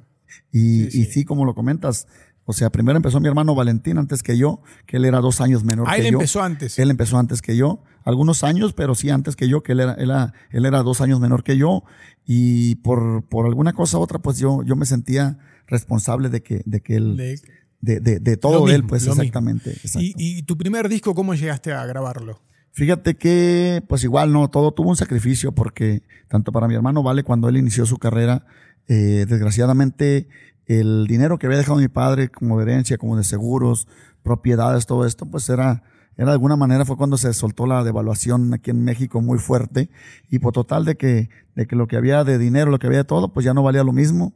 Y, 0.52 0.90
sí, 0.90 1.00
y 1.00 1.04
sí, 1.06 1.24
como 1.24 1.44
lo 1.44 1.54
comentas, 1.54 2.06
o 2.46 2.52
sea, 2.52 2.70
primero 2.70 2.96
empezó 2.96 3.20
mi 3.20 3.28
hermano 3.28 3.54
Valentín 3.54 3.96
antes 3.96 4.22
que 4.22 4.36
yo, 4.36 4.60
que 4.86 4.98
él 4.98 5.06
era 5.06 5.20
dos 5.20 5.40
años 5.40 5.64
menor 5.64 5.86
ah, 5.88 5.96
que 5.96 6.02
yo. 6.02 6.08
él 6.08 6.14
empezó 6.14 6.42
antes. 6.42 6.78
Él 6.78 6.90
empezó 6.90 7.18
antes 7.18 7.40
que 7.40 7.56
yo. 7.56 7.82
Algunos 8.04 8.44
años, 8.44 8.74
pero 8.74 8.94
sí 8.94 9.08
antes 9.08 9.34
que 9.34 9.48
yo, 9.48 9.62
que 9.62 9.72
él 9.72 9.80
era, 9.80 9.94
él 9.94 10.10
era, 10.10 10.34
él 10.50 10.66
era 10.66 10.82
dos 10.82 11.00
años 11.00 11.20
menor 11.20 11.42
que 11.42 11.56
yo. 11.56 11.84
Y 12.26 12.76
por, 12.76 13.24
por 13.24 13.46
alguna 13.46 13.72
cosa 13.72 13.96
u 13.96 14.02
otra, 14.02 14.18
pues 14.18 14.38
yo, 14.38 14.62
yo 14.62 14.76
me 14.76 14.84
sentía 14.84 15.38
responsable 15.66 16.28
de 16.28 16.42
que, 16.42 16.60
de 16.66 16.82
que 16.82 16.96
él 16.96 17.40
de, 17.84 18.00
de, 18.00 18.18
de 18.18 18.36
todo 18.36 18.68
él, 18.68 18.84
pues 18.84 19.06
exactamente. 19.06 19.76
¿Y, 19.96 20.14
¿Y, 20.16 20.42
tu 20.42 20.56
primer 20.56 20.88
disco, 20.88 21.14
cómo 21.14 21.34
llegaste 21.34 21.72
a 21.72 21.84
grabarlo? 21.84 22.40
Fíjate 22.72 23.14
que, 23.14 23.82
pues 23.86 24.02
igual, 24.04 24.32
no, 24.32 24.48
todo 24.48 24.72
tuvo 24.72 24.90
un 24.90 24.96
sacrificio 24.96 25.52
porque 25.52 26.02
tanto 26.28 26.50
para 26.50 26.66
mi 26.66 26.74
hermano 26.74 27.02
Vale, 27.02 27.22
cuando 27.22 27.48
él 27.48 27.56
inició 27.56 27.86
su 27.86 27.98
carrera, 27.98 28.46
eh, 28.88 29.26
desgraciadamente 29.28 30.28
el 30.66 31.06
dinero 31.06 31.38
que 31.38 31.46
había 31.46 31.58
dejado 31.58 31.78
mi 31.78 31.88
padre 31.88 32.30
como 32.30 32.58
de 32.58 32.64
herencia, 32.64 32.96
como 32.96 33.16
de 33.16 33.24
seguros, 33.24 33.86
propiedades, 34.22 34.86
todo 34.86 35.06
esto, 35.06 35.26
pues 35.26 35.48
era, 35.50 35.84
era 36.16 36.28
de 36.28 36.32
alguna 36.32 36.56
manera 36.56 36.86
fue 36.86 36.96
cuando 36.96 37.18
se 37.18 37.32
soltó 37.34 37.66
la 37.66 37.84
devaluación 37.84 38.52
aquí 38.54 38.70
en 38.70 38.82
México 38.82 39.20
muy 39.20 39.38
fuerte 39.38 39.90
y 40.30 40.38
por 40.38 40.54
total 40.54 40.86
de 40.86 40.96
que, 40.96 41.28
de 41.54 41.66
que 41.66 41.76
lo 41.76 41.86
que 41.86 41.96
había 41.96 42.24
de 42.24 42.38
dinero, 42.38 42.70
lo 42.70 42.78
que 42.78 42.86
había 42.86 43.00
de 43.00 43.04
todo, 43.04 43.32
pues 43.32 43.44
ya 43.44 43.52
no 43.52 43.62
valía 43.62 43.84
lo 43.84 43.92
mismo 43.92 44.32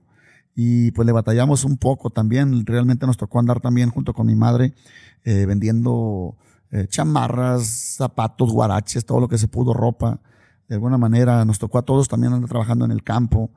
y 0.60 0.90
pues 0.90 1.06
le 1.06 1.12
batallamos 1.12 1.62
un 1.62 1.76
poco 1.76 2.10
también. 2.10 2.66
Realmente 2.66 3.06
nos 3.06 3.16
tocó 3.16 3.38
andar 3.38 3.60
también 3.60 3.90
junto 3.90 4.12
con 4.12 4.26
mi 4.26 4.34
madre 4.34 4.74
eh, 5.22 5.46
vendiendo 5.46 6.36
eh, 6.72 6.88
chamarras, 6.88 7.94
zapatos, 7.96 8.50
guaraches, 8.50 9.06
todo 9.06 9.20
lo 9.20 9.28
que 9.28 9.38
se 9.38 9.46
pudo, 9.46 9.72
ropa. 9.72 10.20
De 10.66 10.74
alguna 10.74 10.98
manera 10.98 11.44
nos 11.44 11.60
tocó 11.60 11.78
a 11.78 11.82
todos 11.82 12.08
también 12.08 12.32
andar 12.32 12.48
trabajando 12.48 12.84
en 12.84 12.90
el 12.90 13.04
campo 13.04 13.52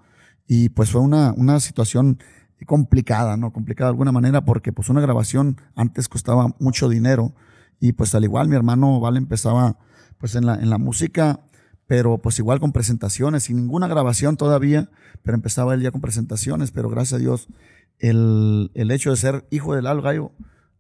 y 0.46 0.70
pues 0.70 0.92
fue 0.92 1.02
una, 1.02 1.34
una 1.36 1.60
situación 1.60 2.20
complicada, 2.68 3.36
¿no? 3.36 3.52
Complicada 3.52 3.88
de 3.88 3.94
alguna 3.94 4.12
manera 4.12 4.46
porque 4.46 4.72
pues 4.72 4.88
una 4.90 5.02
grabación 5.02 5.60
antes 5.76 6.08
costaba 6.08 6.54
mucho 6.60 6.88
dinero 6.88 7.34
y 7.80 7.94
pues 7.94 8.14
al 8.14 8.26
igual 8.26 8.48
mi 8.48 8.56
hermano 8.56 9.00
Vale 9.00 9.18
empezaba 9.18 9.80
pues 10.20 10.36
en 10.36 10.46
la, 10.46 10.54
en 10.54 10.70
la 10.70 10.78
música 10.78 11.40
pero 11.92 12.20
pues 12.20 12.40
igual 12.40 12.62
con 12.62 12.72
presentaciones, 12.72 13.44
sin 13.44 13.58
ninguna 13.58 13.86
grabación 13.86 14.38
todavía, 14.38 14.90
pero 15.24 15.36
empezaba 15.36 15.74
él 15.74 15.82
ya 15.82 15.92
con 15.92 16.00
presentaciones, 16.00 16.72
pero 16.72 16.90
gracias 16.90 17.20
a 17.20 17.22
Dios 17.22 17.50
el, 18.00 18.72
el 18.76 18.92
hecho 18.92 19.10
de 19.10 19.18
ser 19.18 19.46
hijo 19.52 19.76
del 19.76 19.84
Lalo 19.84 20.02
Gallo 20.02 20.32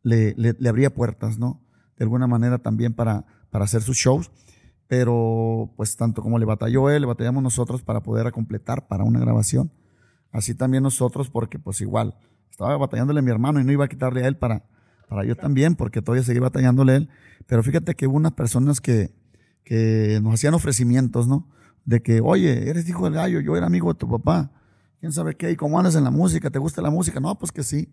le, 0.03 0.33
le, 0.37 0.55
le, 0.57 0.69
abría 0.69 0.93
puertas, 0.93 1.37
¿no? 1.37 1.59
De 1.97 2.05
alguna 2.05 2.27
manera 2.27 2.59
también 2.59 2.93
para, 2.93 3.25
para 3.49 3.65
hacer 3.65 3.81
sus 3.81 3.97
shows, 3.97 4.31
pero 4.87 5.73
pues 5.75 5.97
tanto 5.97 6.21
como 6.21 6.39
le 6.39 6.45
batalló 6.45 6.89
él, 6.89 7.01
le 7.01 7.07
batallamos 7.07 7.43
nosotros 7.43 7.81
para 7.81 7.99
poder 7.99 8.31
completar 8.31 8.87
para 8.87 9.03
una 9.03 9.19
grabación. 9.19 9.69
Así 10.31 10.55
también 10.55 10.81
nosotros, 10.81 11.29
porque 11.29 11.59
pues 11.59 11.81
igual, 11.81 12.15
estaba 12.49 12.77
batallándole 12.77 13.19
a 13.19 13.23
mi 13.23 13.31
hermano 13.31 13.59
y 13.59 13.65
no 13.65 13.73
iba 13.73 13.83
a 13.83 13.89
quitarle 13.89 14.23
a 14.23 14.29
él 14.29 14.37
para, 14.37 14.63
para 15.09 15.25
yo 15.25 15.35
también, 15.35 15.75
porque 15.75 16.01
todavía 16.01 16.23
seguía 16.23 16.43
batallándole 16.43 16.93
a 16.93 16.95
él. 16.95 17.09
Pero 17.47 17.63
fíjate 17.63 17.95
que 17.95 18.07
hubo 18.07 18.15
unas 18.15 18.31
personas 18.31 18.79
que, 18.79 19.11
que 19.63 20.19
nos 20.21 20.33
hacían 20.33 20.53
ofrecimientos, 20.53 21.27
¿no? 21.27 21.49
De 21.85 22.01
que, 22.01 22.21
oye, 22.21 22.69
eres 22.69 22.87
hijo 22.87 23.05
del 23.05 23.13
gallo, 23.13 23.39
yo 23.39 23.55
era 23.55 23.67
amigo 23.67 23.93
de 23.93 23.99
tu 23.99 24.09
papá, 24.09 24.51
quién 24.99 25.11
sabe 25.11 25.35
qué, 25.35 25.51
y 25.51 25.55
cómo 25.55 25.79
andas 25.79 25.95
en 25.95 26.03
la 26.03 26.11
música, 26.11 26.49
¿te 26.49 26.59
gusta 26.59 26.81
la 26.81 26.89
música? 26.89 27.19
No, 27.19 27.37
pues 27.37 27.51
que 27.51 27.63
sí. 27.63 27.89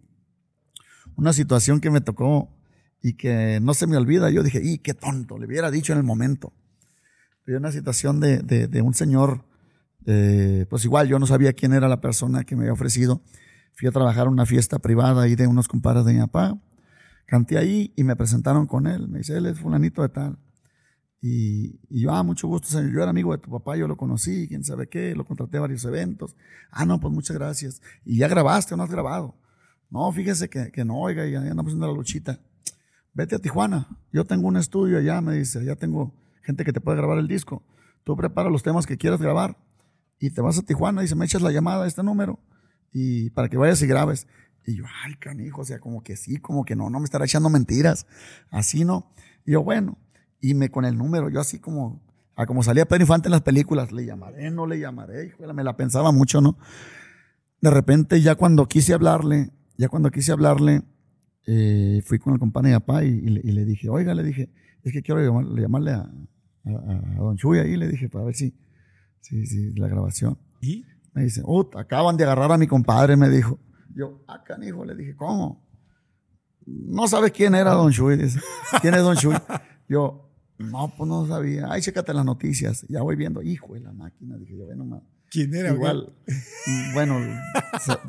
Una 1.17 1.33
situación 1.33 1.81
que 1.81 1.91
me 1.91 2.01
tocó 2.01 2.55
y 3.03 3.15
que 3.15 3.61
no 3.63 3.75
se 3.75 3.87
me 3.87 3.97
olvida, 3.97 4.31
yo 4.31 4.43
dije, 4.43 4.61
y 4.63 4.79
qué 4.79 4.95
tonto, 4.95 5.39
le 5.39 5.47
hubiera 5.47 5.71
dicho 5.71 5.93
en 5.93 5.99
el 5.99 6.05
momento. 6.05 6.53
Pero 7.45 7.59
una 7.59 7.73
situación 7.73 8.21
de, 8.21 8.41
de, 8.41 8.83
un 8.83 8.93
señor, 8.93 9.45
eh, 10.05 10.67
pues 10.69 10.85
igual 10.85 11.09
yo 11.09 11.19
no 11.19 11.27
sabía 11.27 11.55
quién 11.55 11.73
era 11.73 11.89
la 11.89 12.01
persona 12.01 12.45
que 12.45 12.55
me 12.57 12.65
había 12.65 12.75
ofrecido. 12.75 13.23
Fui 13.73 13.89
a 13.89 13.91
trabajar 13.91 14.27
en 14.27 14.35
una 14.35 14.45
fiesta 14.45 14.79
privada 14.81 15.23
ahí 15.23 15.35
de 15.35 15.47
unos 15.47 15.67
compadres 15.67 16.05
de 16.05 16.13
mi 16.13 16.21
papá. 16.21 16.61
Canté 17.25 17.57
ahí 17.57 17.93
y 17.97 18.05
me 18.05 18.17
presentaron 18.17 18.67
con 18.67 18.87
él. 18.87 19.09
Me 19.09 19.19
dice, 19.19 19.37
él 19.39 19.47
es 19.47 19.59
fulanito 19.59 20.03
de 20.03 20.11
tal. 20.11 20.39
Y, 21.21 21.81
yo, 21.91 22.13
ah, 22.13 22.23
mucho 22.23 22.49
gusto, 22.49 22.69
señor. 22.69 22.93
Yo 22.93 23.01
era 23.01 23.11
amigo 23.11 23.33
de 23.33 23.39
tu 23.39 23.51
papá, 23.51 23.77
yo 23.77 23.89
lo 23.89 23.97
conocí, 23.97 24.47
quién 24.49 24.65
sabe 24.65 24.89
qué, 24.89 25.15
lo 25.15 25.25
contraté 25.25 25.59
a 25.59 25.63
varios 25.63 25.85
eventos. 25.85 26.37
Ah, 26.71 26.85
no, 26.85 27.01
pues 27.01 27.13
muchas 27.13 27.37
gracias. 27.37 27.83
¿Y 28.05 28.19
ya 28.19 28.29
grabaste 28.29 28.75
o 28.75 28.77
no 28.77 28.85
has 28.85 28.91
grabado? 28.91 29.35
No, 29.91 30.11
fíjese 30.13 30.49
que, 30.49 30.71
que 30.71 30.85
no, 30.85 31.01
oiga, 31.01 31.27
ya 31.27 31.41
andamos 31.41 31.71
haciendo 31.71 31.87
la 31.87 31.93
luchita. 31.93 32.41
Vete 33.15 33.37
a 33.37 33.39
Tijuana. 33.39 33.89
Yo 34.13 34.25
tengo 34.25 34.47
un 34.47 34.57
estudio 34.57 34.99
allá, 34.99 35.21
me 35.21 35.35
dice, 35.35 35.65
ya 35.65 35.77
tengo 35.77 36.15
gente 36.43 36.65
que 36.65 36.73
te 36.73 36.81
puede 36.81 36.99
grabar 36.99 37.19
el 37.19 37.27
disco. 37.27 37.63
Tú 38.05 38.17
prepara 38.17 38.49
los 38.49 38.63
temas 38.63 38.87
que 38.87 38.97
quieras 38.97 39.21
grabar 39.21 39.57
y 40.19 40.31
te 40.31 40.41
vas 40.41 40.59
a 40.59 40.63
Tijuana 40.63 41.03
y 41.03 41.09
se 41.09 41.15
me 41.15 41.25
echas 41.25 41.43
la 41.43 41.51
llamada 41.51 41.85
a 41.85 41.89
este 41.89 42.03
número 42.03 42.39
y 42.93 43.31
para 43.31 43.49
que 43.49 43.57
vayas 43.57 43.83
y 43.83 43.87
grabes. 43.87 44.27
Y 44.67 44.77
yo, 44.77 44.85
ay, 45.05 45.15
canijo, 45.17 45.63
o 45.63 45.65
sea, 45.65 45.81
como 45.81 46.03
que 46.03 46.17
sí, 46.17 46.39
como 46.39 46.65
que 46.65 46.77
no, 46.77 46.91
no 46.91 46.99
me 47.01 47.05
estará 47.05 47.25
echando 47.25 47.49
mentiras. 47.49 48.07
Así 48.51 48.85
no. 48.85 49.11
Y 49.47 49.53
yo, 49.53 49.63
bueno, 49.63 49.99
y 50.41 50.55
me 50.55 50.71
con 50.71 50.85
el 50.85 50.97
número, 50.97 51.29
yo 51.29 51.41
así 51.41 51.59
como, 51.59 52.03
a 52.37 52.47
como 52.47 52.63
salía 52.63 52.87
Pedro 52.87 53.03
Infante 53.03 53.29
en 53.29 53.33
las 53.33 53.43
películas, 53.43 53.93
le 53.93 54.05
llamaré, 54.05 54.51
no 54.51 54.67
le 54.67 54.79
llamaré, 54.79 55.27
hijo, 55.27 55.53
me 55.53 55.65
la 55.65 55.77
pensaba 55.77 56.13
mucho, 56.13 56.41
¿no? 56.41 56.57
De 57.61 57.71
repente, 57.71 58.21
ya 58.21 58.37
cuando 58.37 58.67
quise 58.67 58.95
hablarle, 58.95 59.51
ya 59.77 59.89
cuando 59.89 60.11
quise 60.11 60.33
hablarle, 60.33 60.83
eh, 61.47 62.03
fui 62.05 62.19
con 62.19 62.35
el 62.35 62.39
compadre 62.39 62.71
de 62.71 62.81
papá 62.81 63.05
y, 63.05 63.21
le 63.21 63.65
dije, 63.65 63.89
oiga, 63.89 64.15
le 64.15 64.23
dije, 64.23 64.51
es 64.85 64.93
que 64.93 65.03
quiero 65.03 65.21
llamarle 65.57 65.93
a, 65.93 66.11
Don 66.65 67.37
Chuy 67.37 67.59
ahí, 67.59 67.77
le 67.77 67.89
dije, 67.89 68.09
para 68.09 68.27
ver 68.27 68.35
si, 68.35 68.55
si, 69.21 69.47
si 69.47 69.73
la 69.75 69.89
grabación. 69.89 70.39
¿Y? 70.61 70.85
Me 71.15 71.25
dice, 71.25 71.43
acaban 71.77 72.17
de 72.17 72.25
agarrar 72.25 72.53
a 72.53 72.59
mi 72.59 72.67
compadre, 72.67 73.17
me 73.17 73.29
dijo. 73.29 73.59
Yo, 73.95 74.23
ah, 74.29 74.45
canijo, 74.45 74.85
le 74.85 74.95
dije, 74.95 75.17
¿cómo? 75.17 75.67
No 76.67 77.09
sabes 77.09 77.33
quién 77.33 77.55
era 77.55 77.73
Don 77.73 77.91
Chuy, 77.91 78.17
dice. 78.17 78.41
¿Quién 78.83 78.95
es 78.95 79.03
Don 79.03 79.17
Chuy? 79.17 79.35
Yo, 79.89 80.28
no, 80.59 80.93
pues 80.97 81.09
no 81.09 81.27
sabía. 81.27 81.69
Ay, 81.71 81.81
chécate 81.81 82.13
las 82.13 82.25
noticias. 82.25 82.85
Ya 82.89 83.03
voy 83.03 83.17
viendo, 83.17 83.43
hijo 83.43 83.75
de 83.75 83.81
la 83.81 83.93
máquina. 83.93 84.37
Dije, 84.37 84.57
yo, 84.57 84.67
bueno, 84.67 84.85
más. 84.85 85.03
¿Quién 85.31 85.55
era? 85.55 85.73
Igual, 85.75 86.13
bueno, 86.95 87.19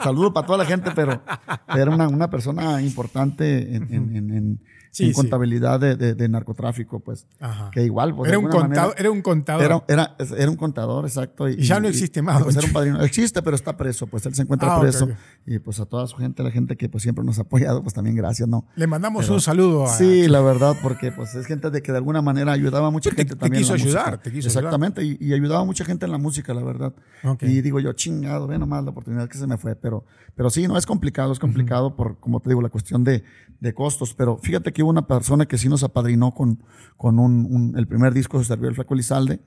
saludo 0.01 0.33
para 0.33 0.47
toda 0.47 0.59
la 0.59 0.65
gente, 0.65 0.91
pero 0.95 1.21
era 1.67 1.91
una, 1.91 2.07
una 2.07 2.29
persona 2.29 2.81
importante 2.81 3.75
en, 3.75 3.93
en, 3.93 4.31
en, 4.31 4.59
en 4.97 5.13
contabilidad 5.13 5.79
de, 5.79 5.95
de, 5.95 6.29
narcotráfico, 6.29 6.99
pues. 6.99 7.27
Que 7.71 7.83
igual, 7.83 8.15
pues, 8.15 8.29
era, 8.29 8.39
un 8.39 8.47
contador, 8.47 8.95
era 8.97 9.11
un 9.11 9.21
contador. 9.21 9.85
Era, 9.87 10.15
era, 10.37 10.49
un 10.49 10.55
contador, 10.55 11.05
exacto. 11.05 11.47
Y, 11.47 11.57
ya 11.57 11.79
no 11.79 11.87
existe 11.87 12.21
más. 12.21 12.43
Pues, 12.43 12.55
era 12.55 12.67
un 12.67 12.73
padrino. 12.73 13.01
Existe, 13.03 13.41
pero 13.41 13.55
está 13.55 13.77
preso, 13.77 14.07
pues 14.07 14.25
él 14.25 14.35
se 14.35 14.41
encuentra 14.41 14.75
ah, 14.75 14.81
preso. 14.81 15.09
Y 15.45 15.59
pues 15.59 15.79
a 15.79 15.85
toda 15.85 16.07
su 16.07 16.17
gente, 16.17 16.43
la 16.43 16.51
gente 16.51 16.75
que 16.75 16.89
pues 16.89 17.03
siempre 17.03 17.23
nos 17.23 17.37
ha 17.39 17.43
apoyado, 17.43 17.81
pues 17.81 17.93
también 17.93 18.15
gracias, 18.15 18.47
¿no? 18.47 18.65
Le 18.75 18.87
mandamos 18.87 19.29
un 19.29 19.41
saludo 19.41 19.85
a. 19.85 19.89
Sí, 19.89 20.27
la 20.27 20.41
verdad, 20.41 20.75
porque 20.81 21.11
pues 21.11 21.35
es 21.35 21.45
gente 21.45 21.69
de 21.69 21.81
que 21.81 21.91
de 21.91 21.97
alguna 21.97 22.21
manera 22.21 22.51
ayudaba 22.51 22.87
a 22.87 22.91
mucha 22.91 23.11
gente 23.11 23.35
también. 23.35 23.51
Te 23.51 23.57
quiso 23.59 23.73
ayudar, 23.73 24.21
te 24.21 24.31
quiso 24.31 24.47
Exactamente, 24.47 25.03
Y, 25.03 25.17
y, 25.19 25.33
ayudaba 25.33 25.61
a 25.61 25.65
mucha 25.65 25.85
gente 25.85 26.05
en 26.05 26.11
la 26.11 26.17
música, 26.17 26.53
la 26.53 26.63
verdad. 26.63 26.93
Y 27.41 27.61
digo 27.61 27.79
yo, 27.79 27.93
chingado, 27.93 28.47
ve 28.47 28.57
nomás 28.57 28.83
la 28.83 28.91
oportunidad 28.91 29.27
que 29.27 29.37
se 29.37 29.47
me 29.47 29.57
fue, 29.57 29.75
pero, 29.75 30.05
pero 30.35 30.49
sí, 30.49 30.67
no 30.67 30.77
es 30.77 30.85
complicado, 30.85 31.31
es 31.33 31.39
complicado 31.39 31.95
por, 31.95 32.19
como 32.19 32.39
te 32.39 32.49
digo, 32.49 32.61
la 32.61 32.69
cuestión 32.69 33.03
de, 33.03 33.23
de 33.59 33.73
costos. 33.73 34.13
Pero 34.13 34.37
fíjate 34.37 34.71
que 34.73 34.78
hubo 34.83 34.89
una 34.89 35.07
persona 35.07 35.45
que 35.45 35.57
sí 35.57 35.69
nos 35.69 35.83
apadrinó 35.83 36.33
con, 36.33 36.63
con 36.97 37.19
un, 37.19 37.73
el 37.77 37.87
primer 37.87 38.13
disco 38.13 38.39
se 38.39 38.45
Servió 38.45 38.69
el 38.69 38.75
Flaco 38.75 38.93
Elizalde 38.93 39.41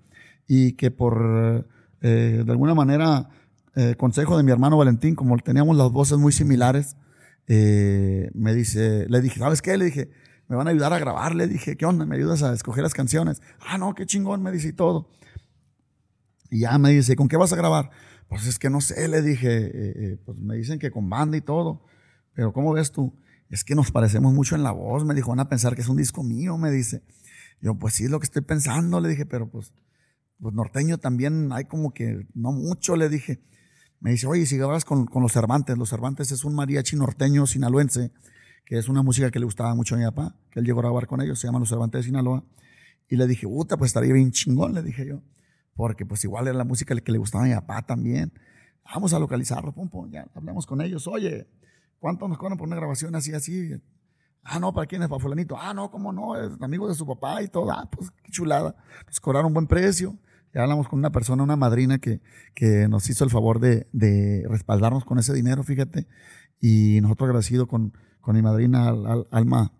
y 0.47 0.72
que 0.72 0.91
por, 0.91 1.66
eh, 2.01 2.43
de 2.45 2.53
alguna 2.53 2.74
manera, 2.74 3.30
eh, 3.76 3.95
consejo 3.97 4.37
de 4.37 4.43
mi 4.43 4.51
hermano 4.51 4.76
Valentín, 4.76 5.14
como 5.14 5.37
teníamos 5.39 5.76
las 5.76 5.91
voces 5.91 6.18
muy 6.18 6.33
similares, 6.33 6.97
eh, 7.47 8.30
me 8.35 8.55
dice, 8.55 9.07
le 9.09 9.20
dije, 9.20 9.39
¿sabes 9.39 9.62
qué? 9.62 9.76
Le 9.76 9.87
dije, 9.87 10.11
me 10.49 10.57
van 10.57 10.66
a 10.66 10.70
ayudar 10.70 10.93
a 10.93 10.99
grabar, 10.99 11.35
le 11.35 11.47
dije, 11.47 11.76
¿qué 11.76 11.87
onda? 11.87 12.05
¿Me 12.05 12.16
ayudas 12.16 12.43
a 12.43 12.53
escoger 12.53 12.83
las 12.83 12.95
canciones? 12.95 13.41
Ah, 13.61 13.78
no, 13.78 13.95
qué 13.95 14.05
chingón, 14.05 14.43
me 14.43 14.51
dice 14.51 14.68
y 14.68 14.72
todo. 14.72 15.09
Y 16.51 16.61
ya 16.61 16.76
me 16.78 16.91
dice, 16.91 17.16
¿con 17.16 17.28
qué 17.28 17.37
vas 17.37 17.53
a 17.53 17.57
grabar? 17.57 17.91
Pues 18.28 18.47
es 18.47 18.59
que 18.59 18.68
no 18.68 18.80
sé, 18.80 19.09
le 19.09 19.22
dije, 19.22 20.18
pues 20.24 20.39
me 20.39 20.57
dicen 20.57 20.78
que 20.78 20.91
con 20.91 21.09
banda 21.09 21.37
y 21.37 21.41
todo, 21.41 21.85
pero 22.35 22.53
¿cómo 22.53 22.72
ves 22.72 22.93
tú? 22.93 23.14
Es 23.53 23.65
que 23.65 23.75
nos 23.75 23.91
parecemos 23.91 24.33
mucho 24.33 24.57
en 24.57 24.63
la 24.63 24.71
voz, 24.71 25.05
me 25.05 25.15
dijo, 25.15 25.29
van 25.29 25.41
a 25.41 25.49
pensar 25.51 25.75
que 25.75 25.83
es 25.83 25.89
un 25.89 25.99
disco 25.99 26.23
mío, 26.23 26.57
me 26.57 26.71
dice. 26.71 27.03
Yo, 27.61 27.75
pues 27.75 27.93
sí, 27.95 28.05
es 28.05 28.11
lo 28.11 28.19
que 28.19 28.25
estoy 28.25 28.41
pensando, 28.41 28.99
le 28.99 29.11
dije, 29.11 29.27
pero 29.27 29.51
pues, 29.51 29.75
pues 30.41 30.55
norteño 30.55 30.97
también 30.97 31.53
hay 31.53 31.67
como 31.67 31.93
que 31.93 32.27
no 32.33 32.51
mucho, 32.51 32.97
le 32.97 33.11
dije. 33.11 33.43
Me 34.01 34.11
dice, 34.11 34.27
oye, 34.27 34.47
si 34.47 34.57
grabas 34.57 34.87
con, 34.87 35.05
con 35.05 35.23
los 35.23 35.33
Cervantes, 35.33 35.77
los 35.77 35.91
Cervantes 35.91 36.33
es 36.33 36.45
un 36.45 36.55
mariachi 36.55 36.97
norteño 36.97 37.47
sinaloense, 37.47 38.11
que 38.65 38.79
es 38.79 38.89
una 38.89 39.03
música 39.03 39.31
que 39.31 39.39
le 39.39 39.45
gustaba 39.45 39.75
mucho 39.75 39.97
a 39.97 39.99
mi 39.99 40.05
papá, 40.05 40.35
que 40.51 40.61
él 40.61 40.65
llegó 40.65 40.81
a 40.81 40.85
grabar 40.85 41.07
con 41.07 41.21
ellos, 41.21 41.39
se 41.39 41.47
llama 41.47 41.59
Los 41.59 41.69
Cervantes 41.69 41.99
de 41.99 42.05
Sinaloa. 42.05 42.43
Y 43.07 43.17
le 43.17 43.27
dije, 43.27 43.47
puta, 43.47 43.77
pues 43.77 43.91
estaría 43.91 44.15
bien 44.15 44.33
chingón, 44.33 44.73
le 44.73 44.83
dije 44.83 45.07
yo, 45.07 45.21
porque 45.75 46.07
pues 46.07 46.25
igual 46.25 46.49
era 46.49 46.57
la 46.57 46.65
música 46.65 46.99
que 46.99 47.13
le 47.13 47.19
gustaba 47.19 47.45
a 47.45 47.49
mi 47.49 47.55
papá 47.55 47.83
también. 47.83 48.33
Vamos 48.83 49.13
a 49.13 49.19
localizarlo, 49.19 49.73
pum, 49.73 49.91
pum, 49.91 50.11
ya 50.11 50.27
hablamos 50.35 50.65
con 50.65 50.81
ellos, 50.81 51.07
oye, 51.07 51.47
¿Cuánto 52.03 52.27
nos 52.27 52.37
cobran 52.37 52.59
por 52.59 52.67
una 52.67 52.75
grabación 52.75 53.15
así, 53.15 53.33
así? 53.33 53.81
Ah, 54.43 54.59
no, 54.59 54.73
¿para 54.73 54.89
quién 54.89 55.05
es? 55.05 55.09
Para 55.09 55.21
fulanito. 55.21 55.57
Ah, 55.57 55.73
no, 55.73 55.89
¿cómo 55.89 56.13
no? 56.13 56.35
Es 56.35 56.61
amigo 56.61 56.89
de 56.89 56.97
su 56.97 57.07
papá 57.07 57.41
y 57.45 57.47
todo. 57.47 57.71
Ah, 57.71 57.89
pues 57.89 58.11
qué 58.11 58.33
chulada. 58.33 58.75
Nos 59.07 59.21
cobraron 59.21 59.47
un 59.47 59.55
buen 59.55 59.69
precio. 59.69 60.19
Ya 60.53 60.63
hablamos 60.63 60.89
con 60.89 60.99
una 60.99 61.13
persona, 61.13 61.45
una 61.45 61.55
madrina 61.55 62.01
que, 62.01 62.21
que 62.57 62.89
nos 62.89 63.09
hizo 63.09 63.23
el 63.23 63.31
favor 63.31 63.61
de, 63.61 63.87
de 63.93 64.45
respaldarnos 64.49 65.05
con 65.05 65.21
ese 65.21 65.33
dinero, 65.33 65.63
fíjate. 65.63 66.09
Y 66.61 67.01
nosotros 67.03 67.29
agradecidos 67.29 67.69
con, 67.69 67.97
con 68.21 68.35
mi 68.35 68.43
madrina 68.43 68.93
Alma 69.31 69.71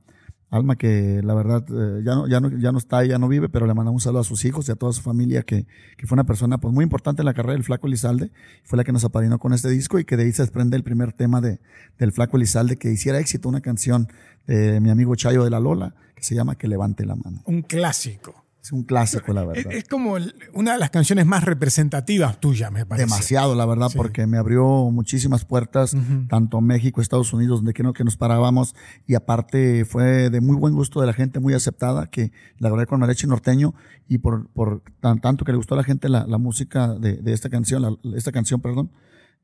Alma 0.53 0.76
que 0.76 1.20
la 1.24 1.34
verdad 1.34 1.64
eh, 1.70 2.03
ya, 2.05 2.14
no, 2.14 2.28
ya, 2.28 2.38
no, 2.38 2.50
ya 2.50 2.72
no 2.72 2.78
está, 2.78 3.05
ya 3.05 3.18
no 3.18 3.26
vive, 3.26 3.48
pero 3.48 3.66
le 3.66 3.72
mandamos 3.72 4.03
un 4.03 4.05
saludo 4.05 4.20
a 4.20 4.24
sus 4.24 4.44
hijos 4.44 4.68
y 4.68 4.72
a 4.72 4.76
toda 4.76 4.92
su 4.92 5.00
familia, 5.00 5.42
que, 5.42 5.66
que 5.96 6.07
fue 6.07 6.14
una 6.14 6.24
persona 6.24 6.59
pues 6.59 6.74
muy 6.74 6.84
importante 6.84 7.22
en 7.22 7.26
la 7.26 7.32
carrera 7.32 7.55
del 7.55 7.64
Flaco 7.64 7.86
Elizalde, 7.86 8.30
fue 8.62 8.76
la 8.76 8.84
que 8.84 8.92
nos 8.92 9.03
apadrinó 9.03 9.38
con 9.38 9.55
este 9.55 9.70
disco 9.70 9.98
y 9.98 10.05
que 10.05 10.16
de 10.16 10.24
ahí 10.24 10.32
se 10.32 10.42
desprende 10.42 10.76
el 10.76 10.84
primer 10.84 11.14
tema 11.14 11.40
de, 11.40 11.59
del 11.98 12.12
Flaco 12.12 12.36
Elizalde, 12.36 12.76
que 12.76 12.92
hiciera 12.92 13.18
éxito 13.18 13.48
una 13.48 13.62
canción 13.62 14.09
de 14.46 14.78
mi 14.80 14.90
amigo 14.90 15.16
Chayo 15.16 15.42
de 15.42 15.50
la 15.50 15.59
Lola, 15.59 15.94
que 16.14 16.22
se 16.22 16.34
llama 16.34 16.55
Que 16.57 16.68
levante 16.68 17.07
la 17.07 17.16
mano. 17.16 17.40
Un 17.46 17.62
clásico. 17.62 18.44
Es 18.62 18.70
un 18.70 18.84
clásico, 18.84 19.32
la 19.32 19.44
verdad. 19.44 19.72
Es, 19.72 19.88
como 19.88 20.16
una 20.52 20.74
de 20.74 20.78
las 20.78 20.90
canciones 20.90 21.26
más 21.26 21.42
representativas 21.42 22.40
tuyas, 22.40 22.70
me 22.70 22.86
parece. 22.86 23.06
Demasiado, 23.06 23.56
la 23.56 23.66
verdad, 23.66 23.90
porque 23.96 24.28
me 24.28 24.38
abrió 24.38 24.64
muchísimas 24.92 25.44
puertas, 25.44 25.96
tanto 26.28 26.60
México, 26.60 27.00
Estados 27.00 27.32
Unidos, 27.32 27.58
donde 27.58 27.74
creo 27.74 27.92
que 27.92 28.04
nos 28.04 28.16
parábamos, 28.16 28.76
y 29.04 29.16
aparte 29.16 29.84
fue 29.84 30.30
de 30.30 30.40
muy 30.40 30.54
buen 30.54 30.74
gusto 30.74 31.00
de 31.00 31.08
la 31.08 31.12
gente, 31.12 31.40
muy 31.40 31.54
aceptada, 31.54 32.06
que 32.06 32.30
la 32.58 32.68
grabé 32.68 32.86
con 32.86 33.00
Marechi 33.00 33.26
Norteño, 33.26 33.74
y 34.06 34.18
por, 34.18 34.48
por 34.50 34.84
tanto 35.00 35.44
que 35.44 35.50
le 35.50 35.56
gustó 35.56 35.74
a 35.74 35.78
la 35.78 35.84
gente 35.84 36.08
la, 36.08 36.24
música 36.38 36.94
de, 36.94 37.20
esta 37.32 37.50
canción, 37.50 37.98
esta 38.14 38.30
canción, 38.30 38.60
perdón, 38.60 38.92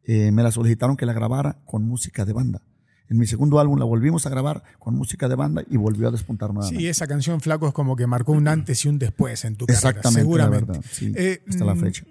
eh, 0.04 0.30
me 0.30 0.44
la 0.44 0.52
solicitaron 0.52 0.96
que 0.96 1.06
la 1.06 1.12
grabara 1.12 1.58
con 1.64 1.82
música 1.82 2.24
de 2.24 2.34
banda. 2.34 2.62
En 3.10 3.18
mi 3.18 3.26
segundo 3.26 3.58
álbum 3.58 3.78
la 3.78 3.84
volvimos 3.84 4.26
a 4.26 4.30
grabar 4.30 4.62
con 4.78 4.94
música 4.94 5.28
de 5.28 5.34
banda 5.34 5.62
y 5.70 5.76
volvió 5.76 6.08
a 6.08 6.10
despuntar 6.10 6.52
nuevamente. 6.52 6.80
Sí, 6.80 6.88
esa 6.88 7.06
canción 7.06 7.40
Flaco 7.40 7.66
es 7.66 7.72
como 7.72 7.96
que 7.96 8.06
marcó 8.06 8.32
un 8.32 8.48
antes 8.48 8.84
y 8.84 8.88
un 8.88 8.98
después 8.98 9.44
en 9.44 9.56
tu 9.56 9.66
carrera. 9.66 9.88
Exactamente, 9.88 10.20
seguramente. 10.20 10.80
Eh, 11.00 11.42
hasta 11.48 11.64
la 11.64 11.74
mm, 11.74 11.80
fecha. 11.80 12.04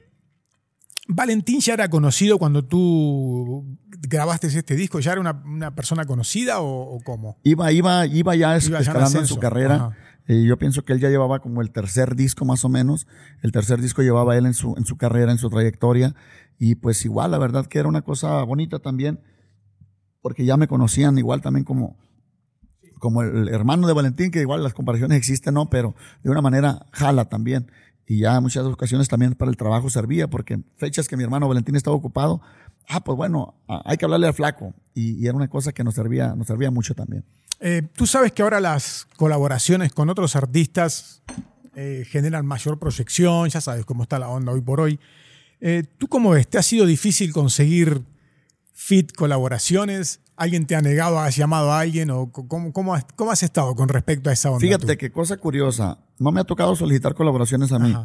¿Valentín 1.07 1.61
ya 1.61 1.73
era 1.73 1.89
conocido 1.89 2.37
cuando 2.37 2.65
tú 2.65 3.77
grabaste 4.01 4.47
este 4.47 4.75
disco? 4.75 4.99
¿Ya 4.99 5.13
era 5.13 5.21
una, 5.21 5.75
persona 5.75 6.05
conocida 6.05 6.61
o, 6.61 6.99
cómo? 7.03 7.37
Iba, 7.43 7.71
iba, 7.71 8.05
iba 8.07 8.35
ya 8.35 8.57
escalando 8.57 9.19
en, 9.19 9.27
su 9.27 9.37
carrera. 9.37 9.95
Eh, 10.27 10.43
yo 10.43 10.57
pienso 10.57 10.83
que 10.83 10.91
él 10.91 10.99
ya 10.99 11.09
llevaba 11.09 11.39
como 11.39 11.61
el 11.61 11.71
tercer 11.71 12.15
disco 12.15 12.43
más 12.43 12.65
o 12.65 12.69
menos. 12.69 13.07
El 13.41 13.51
tercer 13.51 13.79
disco 13.79 14.01
llevaba 14.01 14.35
él 14.35 14.45
en 14.47 14.53
su, 14.53 14.75
en 14.77 14.85
su 14.85 14.97
carrera, 14.97 15.31
en 15.31 15.37
su 15.37 15.49
trayectoria. 15.49 16.15
Y 16.59 16.75
pues 16.75 17.05
igual, 17.05 17.31
la 17.31 17.37
verdad 17.37 17.67
que 17.67 17.79
era 17.79 17.87
una 17.87 18.01
cosa 18.01 18.43
bonita 18.43 18.79
también 18.79 19.19
porque 20.21 20.45
ya 20.45 20.57
me 20.57 20.67
conocían 20.67 21.17
igual 21.17 21.41
también 21.41 21.63
como, 21.63 21.97
como 22.99 23.23
el 23.23 23.47
hermano 23.49 23.87
de 23.87 23.93
Valentín, 23.93 24.31
que 24.31 24.41
igual 24.41 24.63
las 24.63 24.73
comparaciones 24.73 25.17
existen, 25.17 25.53
¿no? 25.53 25.69
Pero 25.69 25.95
de 26.23 26.29
una 26.29 26.41
manera 26.41 26.85
jala 26.91 27.25
también. 27.25 27.71
Y 28.05 28.19
ya 28.19 28.37
en 28.37 28.43
muchas 28.43 28.65
ocasiones 28.65 29.09
también 29.09 29.33
para 29.33 29.51
el 29.51 29.57
trabajo 29.57 29.89
servía, 29.89 30.29
porque 30.29 30.59
fechas 30.77 31.07
que 31.07 31.17
mi 31.17 31.23
hermano 31.23 31.47
Valentín 31.47 31.75
estaba 31.75 31.95
ocupado, 31.95 32.41
ah, 32.87 33.03
pues 33.03 33.17
bueno, 33.17 33.55
hay 33.67 33.97
que 33.97 34.05
hablarle 34.05 34.27
al 34.27 34.33
flaco. 34.33 34.73
Y, 34.93 35.25
era 35.25 35.35
una 35.35 35.49
cosa 35.49 35.73
que 35.73 35.83
nos 35.83 35.95
servía, 35.95 36.33
nos 36.35 36.47
servía 36.47 36.71
mucho 36.71 36.95
también. 36.95 37.25
Eh, 37.59 37.83
Tú 37.95 38.07
sabes 38.07 38.31
que 38.31 38.43
ahora 38.43 38.61
las 38.61 39.07
colaboraciones 39.17 39.91
con 39.91 40.09
otros 40.09 40.35
artistas 40.35 41.21
eh, 41.75 42.05
generan 42.07 42.45
mayor 42.45 42.79
proyección, 42.79 43.49
ya 43.49 43.61
sabes 43.61 43.85
cómo 43.85 44.03
está 44.03 44.19
la 44.19 44.29
onda 44.29 44.51
hoy 44.51 44.61
por 44.61 44.79
hoy. 44.79 44.99
Eh, 45.59 45.83
¿Tú 45.97 46.07
cómo 46.07 46.31
ves? 46.31 46.47
¿Te 46.47 46.57
ha 46.57 46.63
sido 46.63 46.85
difícil 46.85 47.33
conseguir 47.33 48.03
fit, 48.77 49.11
colaboraciones? 49.13 50.21
¿Alguien 50.35 50.67
te 50.67 50.75
ha 50.75 50.81
negado, 50.81 51.19
has 51.19 51.35
llamado 51.35 51.71
a 51.71 51.79
alguien? 51.79 52.11
¿O 52.11 52.31
cómo, 52.31 52.71
cómo, 52.71 52.93
has, 52.93 53.05
cómo 53.15 53.31
has 53.31 53.41
estado 53.41 53.75
con 53.75 53.89
respecto 53.89 54.29
a 54.29 54.33
esa 54.33 54.51
onda? 54.51 54.61
Fíjate 54.61 54.97
qué 54.97 55.11
cosa 55.11 55.37
curiosa. 55.37 55.97
No 56.19 56.31
me 56.31 56.41
ha 56.41 56.43
tocado 56.43 56.75
solicitar 56.75 57.15
colaboraciones 57.15 57.71
a 57.71 57.79
mí. 57.79 57.95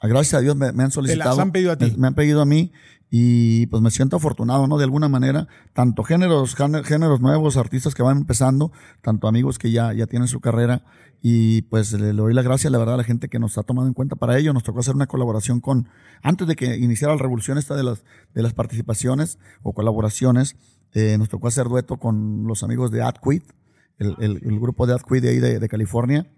Gracias 0.00 0.34
a 0.34 0.40
Dios 0.40 0.56
me, 0.56 0.66
han 0.66 0.90
solicitado. 0.92 1.40
han 1.40 1.50
pedido 1.50 1.72
a 1.72 1.76
ti. 1.76 1.92
Me, 1.96 2.06
han 2.06 2.14
pedido 2.14 2.40
a 2.40 2.44
mí 2.44 2.72
y 3.14 3.66
pues 3.66 3.82
me 3.82 3.90
siento 3.90 4.16
afortunado, 4.16 4.66
¿no? 4.66 4.78
De 4.78 4.84
alguna 4.84 5.06
manera, 5.06 5.46
tanto 5.74 6.02
géneros, 6.02 6.56
géneros 6.56 7.20
nuevos, 7.20 7.58
artistas 7.58 7.94
que 7.94 8.02
van 8.02 8.16
empezando, 8.16 8.72
tanto 9.02 9.28
amigos 9.28 9.58
que 9.58 9.70
ya, 9.70 9.92
ya 9.92 10.06
tienen 10.06 10.28
su 10.28 10.40
carrera 10.40 10.82
y 11.20 11.60
pues 11.60 11.92
le, 11.92 12.14
doy 12.14 12.32
las 12.32 12.42
gracias, 12.42 12.72
la 12.72 12.78
verdad, 12.78 12.94
a 12.94 12.96
la 12.96 13.04
gente 13.04 13.28
que 13.28 13.38
nos 13.38 13.58
ha 13.58 13.64
tomado 13.64 13.86
en 13.86 13.92
cuenta 13.92 14.16
para 14.16 14.38
ello. 14.38 14.54
Nos 14.54 14.62
tocó 14.62 14.80
hacer 14.80 14.94
una 14.94 15.08
colaboración 15.08 15.60
con, 15.60 15.90
antes 16.22 16.48
de 16.48 16.56
que 16.56 16.78
iniciara 16.78 17.14
la 17.14 17.20
revolución 17.20 17.58
esta 17.58 17.76
de 17.76 17.82
las, 17.82 18.02
de 18.32 18.42
las 18.42 18.54
participaciones 18.54 19.38
o 19.62 19.74
colaboraciones, 19.74 20.56
eh, 20.94 21.18
nos 21.18 21.28
tocó 21.28 21.48
hacer 21.48 21.66
dueto 21.66 21.98
con 21.98 22.46
los 22.46 22.62
amigos 22.62 22.90
de 22.90 23.02
AdQuit, 23.02 23.44
el, 23.98 24.16
el, 24.20 24.58
grupo 24.58 24.86
de 24.86 24.94
AdQuit 24.94 25.22
de 25.22 25.28
ahí 25.28 25.38
de, 25.38 25.58
de 25.60 25.68
California 25.68 26.30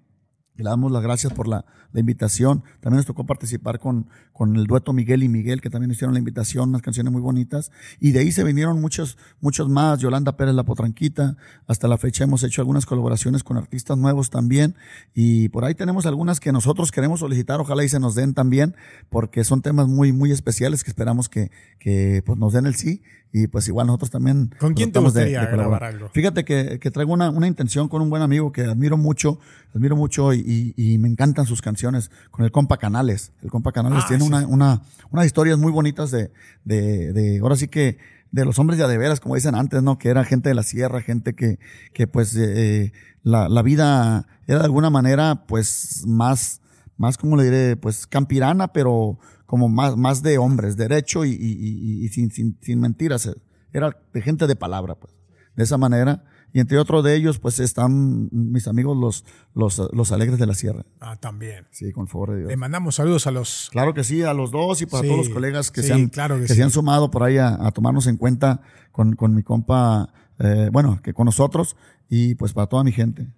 le 0.56 0.64
damos 0.64 0.92
las 0.92 1.02
gracias 1.02 1.32
por 1.32 1.48
la, 1.48 1.64
invitación. 1.96 2.64
También 2.80 2.96
nos 2.96 3.06
tocó 3.06 3.24
participar 3.24 3.78
con, 3.78 4.08
con 4.32 4.56
el 4.56 4.66
dueto 4.66 4.92
Miguel 4.92 5.22
y 5.22 5.28
Miguel, 5.28 5.60
que 5.60 5.70
también 5.70 5.92
hicieron 5.92 6.12
la 6.12 6.18
invitación, 6.18 6.70
unas 6.70 6.82
canciones 6.82 7.12
muy 7.12 7.22
bonitas. 7.22 7.70
Y 8.00 8.10
de 8.10 8.18
ahí 8.18 8.32
se 8.32 8.42
vinieron 8.42 8.80
muchos, 8.80 9.16
muchos 9.40 9.68
más. 9.68 10.00
Yolanda 10.00 10.36
Pérez 10.36 10.56
La 10.56 10.64
Potranquita. 10.64 11.36
Hasta 11.68 11.86
la 11.86 11.96
fecha 11.96 12.24
hemos 12.24 12.42
hecho 12.42 12.62
algunas 12.62 12.84
colaboraciones 12.84 13.44
con 13.44 13.56
artistas 13.56 13.96
nuevos 13.96 14.30
también. 14.30 14.74
Y 15.14 15.50
por 15.50 15.64
ahí 15.64 15.76
tenemos 15.76 16.04
algunas 16.04 16.40
que 16.40 16.50
nosotros 16.50 16.90
queremos 16.90 17.20
solicitar. 17.20 17.60
Ojalá 17.60 17.84
y 17.84 17.88
se 17.88 18.00
nos 18.00 18.16
den 18.16 18.34
también, 18.34 18.74
porque 19.08 19.44
son 19.44 19.62
temas 19.62 19.86
muy, 19.86 20.12
muy 20.12 20.32
especiales 20.32 20.82
que 20.82 20.90
esperamos 20.90 21.28
que, 21.28 21.52
que 21.78 22.24
pues, 22.26 22.36
nos 22.40 22.52
den 22.52 22.66
el 22.66 22.74
sí 22.74 23.02
y 23.36 23.48
pues 23.48 23.66
igual 23.66 23.88
nosotros 23.88 24.12
también. 24.12 24.54
¿Con 24.60 24.74
quién 24.74 24.92
te 24.92 25.00
gustaría 25.00 25.40
de, 25.40 25.46
grabar 25.56 25.82
algo? 25.82 26.08
Fíjate 26.10 26.44
que, 26.44 26.78
que 26.78 26.92
traigo 26.92 27.12
una, 27.12 27.30
una, 27.30 27.48
intención 27.48 27.88
con 27.88 28.00
un 28.00 28.08
buen 28.08 28.22
amigo 28.22 28.52
que 28.52 28.62
admiro 28.62 28.96
mucho, 28.96 29.40
admiro 29.74 29.96
mucho 29.96 30.32
y, 30.32 30.72
y, 30.76 30.98
me 30.98 31.08
encantan 31.08 31.44
sus 31.44 31.60
canciones, 31.60 32.12
con 32.30 32.44
el 32.44 32.52
compa 32.52 32.76
Canales. 32.76 33.32
El 33.42 33.50
compa 33.50 33.72
Canales 33.72 34.04
ah, 34.04 34.06
tiene 34.06 34.22
una, 34.22 34.46
una, 34.46 34.82
unas 35.10 35.26
historias 35.26 35.58
muy 35.58 35.72
bonitas 35.72 36.12
de, 36.12 36.30
de, 36.64 37.12
de, 37.12 37.40
ahora 37.40 37.56
sí 37.56 37.66
que, 37.66 37.98
de 38.30 38.44
los 38.44 38.60
hombres 38.60 38.78
de 38.78 38.84
adeveras, 38.84 39.18
como 39.18 39.34
dicen 39.34 39.56
antes, 39.56 39.82
¿no? 39.82 39.98
Que 39.98 40.10
era 40.10 40.22
gente 40.22 40.48
de 40.48 40.54
la 40.54 40.62
sierra, 40.62 41.00
gente 41.00 41.34
que, 41.34 41.58
que 41.92 42.06
pues, 42.06 42.36
eh, 42.36 42.92
la, 43.24 43.48
la 43.48 43.62
vida 43.62 44.28
era 44.46 44.60
de 44.60 44.66
alguna 44.66 44.90
manera, 44.90 45.44
pues, 45.48 46.04
más, 46.06 46.60
más, 46.96 47.18
como 47.18 47.36
le 47.36 47.42
diré, 47.42 47.76
pues, 47.76 48.06
campirana, 48.06 48.68
pero, 48.68 49.18
como 49.54 49.68
más, 49.68 49.96
más 49.96 50.20
de 50.20 50.36
hombres, 50.36 50.76
derecho 50.76 51.24
y, 51.24 51.30
y, 51.30 52.04
y 52.04 52.08
sin, 52.08 52.32
sin, 52.32 52.58
sin, 52.60 52.80
mentiras. 52.80 53.30
Era 53.72 53.96
de 54.12 54.20
gente 54.20 54.48
de 54.48 54.56
palabra, 54.56 54.96
pues. 54.96 55.14
De 55.54 55.62
esa 55.62 55.78
manera. 55.78 56.24
Y 56.52 56.58
entre 56.58 56.76
otros 56.76 57.04
de 57.04 57.14
ellos, 57.14 57.38
pues 57.38 57.60
están 57.60 58.28
mis 58.32 58.66
amigos 58.66 58.96
los, 58.96 59.24
los, 59.54 59.80
los 59.92 60.10
alegres 60.10 60.40
de 60.40 60.46
la 60.46 60.54
sierra. 60.54 60.84
Ah, 60.98 61.14
también. 61.20 61.68
Sí, 61.70 61.92
con 61.92 62.08
favor 62.08 62.32
de 62.32 62.38
Dios. 62.38 62.48
Le 62.48 62.56
mandamos 62.56 62.96
saludos 62.96 63.28
a 63.28 63.30
los. 63.30 63.68
Claro 63.70 63.94
que 63.94 64.02
sí, 64.02 64.24
a 64.24 64.34
los 64.34 64.50
dos 64.50 64.82
y 64.82 64.86
para 64.86 65.04
todos 65.04 65.18
los 65.18 65.28
colegas 65.28 65.70
que, 65.70 65.84
se, 65.84 65.92
han, 65.92 66.10
que, 66.10 66.48
se 66.48 66.60
han 66.60 66.72
sumado 66.72 67.12
por 67.12 67.22
ahí 67.22 67.38
a, 67.38 67.56
a 67.64 67.70
tomarnos 67.70 68.08
en 68.08 68.16
cuenta 68.16 68.60
con, 68.90 69.14
con 69.14 69.36
mi 69.36 69.44
compa, 69.44 70.12
eh, 70.40 70.68
bueno, 70.72 71.00
que 71.00 71.14
con 71.14 71.26
nosotros 71.26 71.76
y 72.08 72.34
pues 72.34 72.52
para 72.52 72.66
toda 72.66 72.82
mi 72.82 72.90
gente. 72.90 73.28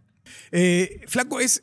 Eh, 0.51 1.03
Flaco, 1.09 1.41
es, 1.41 1.63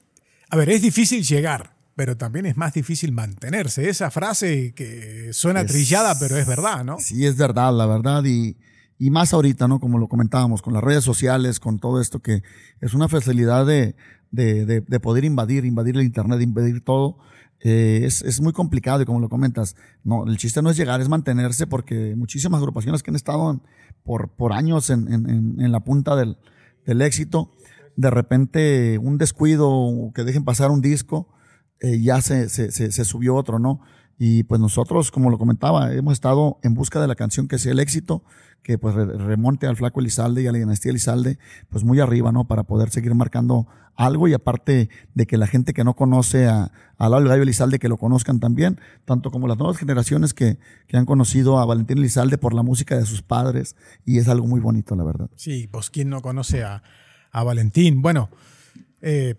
a 0.51 0.57
ver, 0.57 0.69
es 0.69 0.83
difícil 0.83 1.23
llegar 1.23 1.72
pero 1.95 2.17
también 2.17 2.45
es 2.45 2.57
más 2.57 2.73
difícil 2.73 3.11
mantenerse. 3.11 3.89
Esa 3.89 4.11
frase 4.11 4.73
que 4.73 5.31
suena 5.33 5.65
trillada, 5.65 6.17
pero 6.19 6.37
es 6.37 6.47
verdad, 6.47 6.83
¿no? 6.83 6.97
Sí, 6.99 7.25
es 7.25 7.37
verdad, 7.37 7.73
la 7.75 7.85
verdad. 7.85 8.23
Y, 8.25 8.57
y 8.97 9.09
más 9.11 9.33
ahorita, 9.33 9.67
¿no? 9.67 9.79
Como 9.79 9.99
lo 9.99 10.07
comentábamos, 10.07 10.61
con 10.61 10.73
las 10.73 10.83
redes 10.83 11.03
sociales, 11.03 11.59
con 11.59 11.79
todo 11.79 12.01
esto 12.01 12.19
que 12.19 12.41
es 12.81 12.93
una 12.93 13.07
facilidad 13.07 13.65
de, 13.65 13.95
de, 14.31 14.65
de, 14.65 14.99
poder 14.99 15.25
invadir, 15.25 15.65
invadir 15.65 15.95
el 15.95 16.03
Internet, 16.03 16.41
invadir 16.41 16.81
todo. 16.81 17.17
Eh, 17.59 18.01
es, 18.03 18.21
es, 18.23 18.41
muy 18.41 18.51
complicado 18.51 19.01
y 19.01 19.05
como 19.05 19.21
lo 19.21 19.29
comentas, 19.29 19.75
no, 20.03 20.25
el 20.25 20.37
chiste 20.37 20.61
no 20.61 20.69
es 20.69 20.75
llegar, 20.75 20.99
es 20.99 21.07
mantenerse 21.07 21.65
porque 21.65 22.13
muchísimas 22.15 22.59
agrupaciones 22.59 23.03
que 23.03 23.11
han 23.11 23.15
estado 23.15 23.61
por, 24.03 24.29
por 24.29 24.51
años 24.51 24.89
en, 24.89 25.07
en, 25.13 25.61
en 25.61 25.71
la 25.71 25.79
punta 25.79 26.17
del, 26.17 26.37
del 26.85 27.01
éxito, 27.01 27.53
de 27.95 28.09
repente 28.09 28.97
un 28.97 29.17
descuido, 29.17 30.11
que 30.13 30.23
dejen 30.23 30.43
pasar 30.43 30.71
un 30.71 30.81
disco, 30.81 31.29
eh, 31.83 31.99
ya 31.99 32.21
se, 32.21 32.47
se, 32.47 32.71
se, 32.71 33.05
subió 33.05 33.35
otro, 33.35 33.59
¿no? 33.59 33.81
Y 34.17 34.43
pues 34.43 34.61
nosotros, 34.61 35.11
como 35.11 35.29
lo 35.29 35.37
comentaba, 35.37 35.93
hemos 35.93 36.13
estado 36.13 36.57
en 36.63 36.75
busca 36.75 37.01
de 37.01 37.07
la 37.07 37.15
canción 37.15 37.49
que 37.49 37.57
sea 37.57 37.73
el 37.73 37.79
éxito, 37.81 38.23
que 38.61 38.77
pues 38.77 38.95
remonte 38.95 39.67
al 39.67 39.75
flaco 39.75 39.99
Elizalde 39.99 40.41
y 40.41 40.47
a 40.47 40.53
la 40.53 40.59
dinastía 40.59 40.91
Elizalde, 40.91 41.39
pues 41.67 41.83
muy 41.83 41.99
arriba, 41.99 42.31
¿no? 42.31 42.47
Para 42.47 42.63
poder 42.63 42.89
seguir 42.89 43.13
marcando 43.15 43.67
algo 43.95 44.29
y 44.29 44.33
aparte 44.33 44.89
de 45.13 45.27
que 45.27 45.37
la 45.37 45.45
gente 45.45 45.73
que 45.73 45.83
no 45.83 45.93
conoce 45.93 46.47
a, 46.47 46.71
a 46.97 47.09
Lalo 47.09 47.29
Gallo 47.29 47.43
Elizalde, 47.43 47.79
que 47.79 47.89
lo 47.89 47.97
conozcan 47.97 48.39
también, 48.39 48.79
tanto 49.03 49.29
como 49.29 49.49
las 49.49 49.57
nuevas 49.57 49.75
generaciones 49.75 50.33
que, 50.33 50.59
que 50.87 50.95
han 50.95 51.05
conocido 51.05 51.59
a 51.59 51.65
Valentín 51.65 51.97
Elizalde 51.97 52.37
por 52.37 52.53
la 52.53 52.63
música 52.63 52.97
de 52.97 53.05
sus 53.05 53.23
padres 53.23 53.75
y 54.05 54.19
es 54.19 54.29
algo 54.29 54.47
muy 54.47 54.61
bonito, 54.61 54.95
la 54.95 55.03
verdad. 55.03 55.29
Sí, 55.35 55.67
pues 55.67 55.89
quién 55.89 56.09
no 56.09 56.21
conoce 56.21 56.63
a, 56.63 56.81
a 57.29 57.43
Valentín. 57.43 58.01
Bueno, 58.01 58.29
eh, 59.01 59.35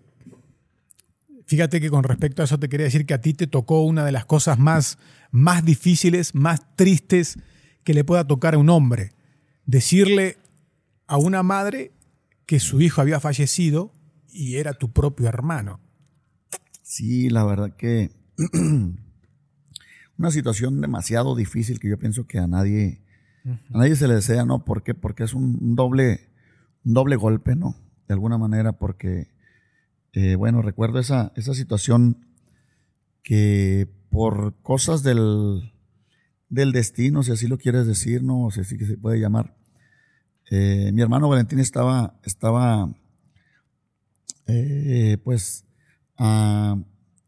Fíjate 1.45 1.79
que 1.79 1.89
con 1.89 2.03
respecto 2.03 2.41
a 2.41 2.45
eso 2.45 2.59
te 2.59 2.69
quería 2.69 2.85
decir 2.85 3.05
que 3.05 3.13
a 3.13 3.21
ti 3.21 3.33
te 3.33 3.47
tocó 3.47 3.83
una 3.83 4.03
de 4.03 4.11
las 4.11 4.25
cosas 4.25 4.57
más, 4.57 4.97
más 5.31 5.63
difíciles, 5.63 6.33
más 6.33 6.75
tristes 6.75 7.37
que 7.83 7.93
le 7.93 8.03
pueda 8.03 8.25
tocar 8.25 8.55
a 8.55 8.57
un 8.57 8.69
hombre. 8.69 9.11
Decirle 9.65 10.37
a 11.07 11.17
una 11.17 11.43
madre 11.43 11.91
que 12.45 12.59
su 12.59 12.81
hijo 12.81 13.01
había 13.01 13.19
fallecido 13.19 13.93
y 14.29 14.55
era 14.55 14.73
tu 14.73 14.91
propio 14.91 15.27
hermano. 15.27 15.79
Sí, 16.81 17.29
la 17.29 17.43
verdad 17.43 17.75
que 17.75 18.11
una 20.17 20.31
situación 20.31 20.81
demasiado 20.81 21.35
difícil 21.35 21.79
que 21.79 21.89
yo 21.89 21.97
pienso 21.97 22.25
que 22.25 22.39
a 22.39 22.47
nadie, 22.47 23.01
a 23.45 23.77
nadie 23.77 23.95
se 23.95 24.07
le 24.07 24.15
desea, 24.15 24.45
¿no? 24.45 24.65
¿Por 24.65 24.83
qué? 24.83 24.93
Porque 24.93 25.23
es 25.23 25.33
un 25.33 25.75
doble, 25.75 26.29
un 26.83 26.93
doble 26.93 27.15
golpe, 27.15 27.55
¿no? 27.55 27.75
De 28.07 28.13
alguna 28.13 28.37
manera, 28.37 28.73
porque 28.73 29.27
eh, 30.15 30.35
bueno, 30.35 30.61
recuerdo 30.61 30.99
esa, 30.99 31.33
esa 31.35 31.53
situación 31.53 32.25
que 33.21 33.89
por 34.09 34.55
cosas 34.61 35.03
del, 35.03 35.73
del 36.47 36.71
destino, 36.71 37.21
si 37.21 37.33
así 37.33 37.47
lo 37.47 37.57
quieres 37.57 37.85
decir, 37.85 38.23
no 38.23 38.49
sé 38.49 38.63
si 38.63 38.77
se 38.77 38.95
puede 38.95 39.19
llamar, 39.19 39.57
eh, 40.49 40.91
mi 40.93 41.01
hermano 41.01 41.27
Valentín 41.27 41.59
estaba, 41.59 42.17
estaba 42.23 42.95
eh, 44.47 45.17
pues 45.21 45.65
ah, 46.17 46.77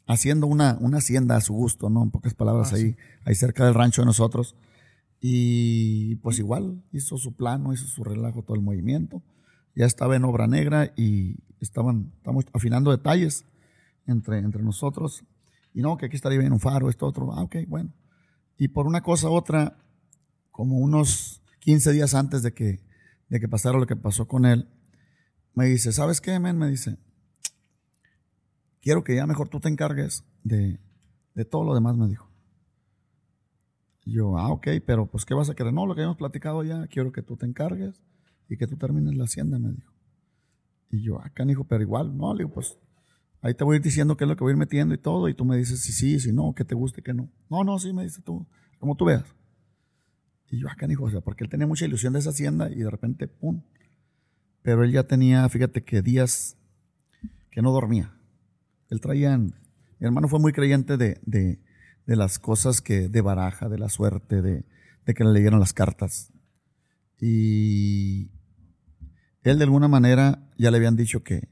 haciendo 0.05 0.47
una, 0.47 0.77
una 0.79 0.99
hacienda 0.99 1.35
a 1.35 1.41
su 1.41 1.53
gusto, 1.53 1.89
¿no? 1.89 2.03
En 2.03 2.11
pocas 2.11 2.35
palabras, 2.35 2.71
ah, 2.71 2.77
ahí, 2.77 2.95
ahí 3.25 3.35
cerca 3.35 3.65
del 3.65 3.73
rancho 3.73 4.01
de 4.01 4.05
nosotros. 4.05 4.55
Y 5.19 6.15
pues 6.17 6.39
igual 6.39 6.85
hizo 6.93 7.17
su 7.17 7.35
plano, 7.35 7.73
hizo 7.73 7.88
su 7.88 8.05
relajo, 8.05 8.43
todo 8.43 8.55
el 8.55 8.63
movimiento. 8.63 9.23
Ya 9.75 9.85
estaba 9.85 10.15
en 10.15 10.23
obra 10.23 10.47
negra 10.47 10.93
y 10.95 11.35
estaban, 11.60 12.12
estamos 12.18 12.45
afinando 12.53 12.91
detalles 12.91 13.45
entre, 14.05 14.39
entre 14.39 14.64
nosotros. 14.64 15.24
Y 15.74 15.82
no, 15.82 15.97
que 15.97 16.08
aquí 16.08 16.16
estaría 16.16 16.39
bien 16.39 16.53
un 16.53 16.60
faro, 16.60 16.89
esto 16.89 17.05
otro. 17.05 17.34
Ah, 17.34 17.43
ok, 17.43 17.58
bueno. 17.68 17.91
Y 18.58 18.70
por 18.70 18.88
una 18.88 19.01
cosa 19.01 19.30
u 19.30 19.34
otra, 19.34 19.78
como 20.51 20.78
unos 20.78 21.41
15 21.60 21.91
días 21.91 22.16
antes 22.16 22.41
de 22.41 22.53
que, 22.53 22.82
de 23.30 23.39
que 23.39 23.47
pasara 23.47 23.78
lo 23.78 23.86
que 23.86 23.95
pasó 23.95 24.28
con 24.28 24.45
él, 24.45 24.68
me 25.53 25.66
dice, 25.66 25.91
¿sabes 25.91 26.22
qué, 26.22 26.39
men? 26.39 26.58
Me 26.58 26.70
dice, 26.70 26.97
quiero 28.82 29.03
que 29.03 29.16
ya 29.16 29.28
mejor 29.28 29.49
tú 29.49 29.60
te 29.60 29.70
encargues 29.70 30.24
de, 30.43 30.80
de 31.36 31.45
todo 31.45 31.64
lo 31.64 31.76
demás, 31.76 31.97
me 31.97 32.08
dijo. 32.08 32.28
Yo, 34.05 34.38
ah, 34.38 34.49
ok, 34.49 34.68
pero 34.86 35.05
pues, 35.05 35.26
¿qué 35.26 35.34
vas 35.34 35.49
a 35.49 35.55
querer? 35.55 35.74
No, 35.74 35.86
lo 35.86 35.93
que 35.93 36.01
habíamos 36.01 36.18
platicado 36.18 36.64
ya, 36.64 36.88
quiero 36.88 37.12
que 37.12 37.22
tú 37.22 37.36
te 37.36 37.45
encargues 37.45 38.01
y 38.47 38.58
que 38.58 38.66
tú 38.66 38.78
termines 38.78 39.16
la 39.16 39.26
hacienda, 39.26 39.60
me 39.60 39.72
dijo. 39.72 39.96
Y 40.89 41.03
yo, 41.03 41.19
acá, 41.19 41.43
ah, 41.43 41.51
hijo, 41.51 41.65
pero 41.65 41.81
igual, 41.81 42.15
no, 42.15 42.33
le 42.33 42.43
digo, 42.43 42.53
pues 42.53 42.77
ahí 43.41 43.53
te 43.53 43.63
voy 43.63 43.75
a 43.75 43.77
ir 43.77 43.83
diciendo 43.83 44.15
qué 44.15 44.23
es 44.23 44.27
lo 44.29 44.35
que 44.35 44.43
voy 44.43 44.51
a 44.51 44.53
ir 44.53 44.57
metiendo 44.57 44.93
y 44.93 44.97
todo, 44.97 45.27
y 45.29 45.33
tú 45.33 45.45
me 45.45 45.57
dices 45.57 45.81
si 45.81 45.91
sí, 45.91 46.19
si 46.19 46.31
no, 46.31 46.53
que 46.53 46.65
te 46.65 46.75
guste, 46.75 47.01
que 47.01 47.13
no. 47.13 47.29
No, 47.49 47.63
no, 47.63 47.77
sí, 47.79 47.93
me 47.93 48.03
dice 48.03 48.21
tú, 48.21 48.45
como 48.79 48.95
tú 48.95 49.05
veas. 49.05 49.25
Y 50.49 50.59
yo, 50.59 50.69
acá, 50.69 50.85
ah, 50.88 50.91
hijo, 50.91 51.05
o 51.05 51.09
sea, 51.09 51.21
porque 51.21 51.43
él 51.43 51.49
tenía 51.49 51.67
mucha 51.67 51.85
ilusión 51.85 52.13
de 52.13 52.19
esa 52.19 52.29
hacienda 52.29 52.69
y 52.69 52.77
de 52.77 52.89
repente, 52.89 53.27
pum. 53.27 53.61
Pero 54.61 54.83
él 54.83 54.91
ya 54.91 55.03
tenía, 55.03 55.47
fíjate 55.49 55.83
que 55.83 56.01
días 56.01 56.57
que 57.51 57.61
no 57.61 57.71
dormía. 57.71 58.13
Él 58.89 59.01
traía, 59.01 59.38
mi 59.38 59.51
hermano 59.99 60.27
fue 60.27 60.39
muy 60.39 60.53
creyente 60.53 60.95
de, 60.95 61.19
de, 61.25 61.59
de 62.05 62.15
las 62.15 62.39
cosas 62.39 62.81
que, 62.81 63.09
de 63.09 63.21
baraja, 63.21 63.67
de 63.67 63.77
la 63.77 63.89
suerte, 63.89 64.41
de, 64.41 64.65
de 65.05 65.13
que 65.13 65.23
le 65.23 65.31
leyeran 65.31 65.59
las 65.59 65.73
cartas. 65.73 66.31
Y 67.19 68.29
él 69.47 69.57
de 69.57 69.65
alguna 69.65 69.87
manera 69.87 70.39
ya 70.57 70.71
le 70.71 70.77
habían 70.77 70.95
dicho 70.95 71.23
que, 71.23 71.49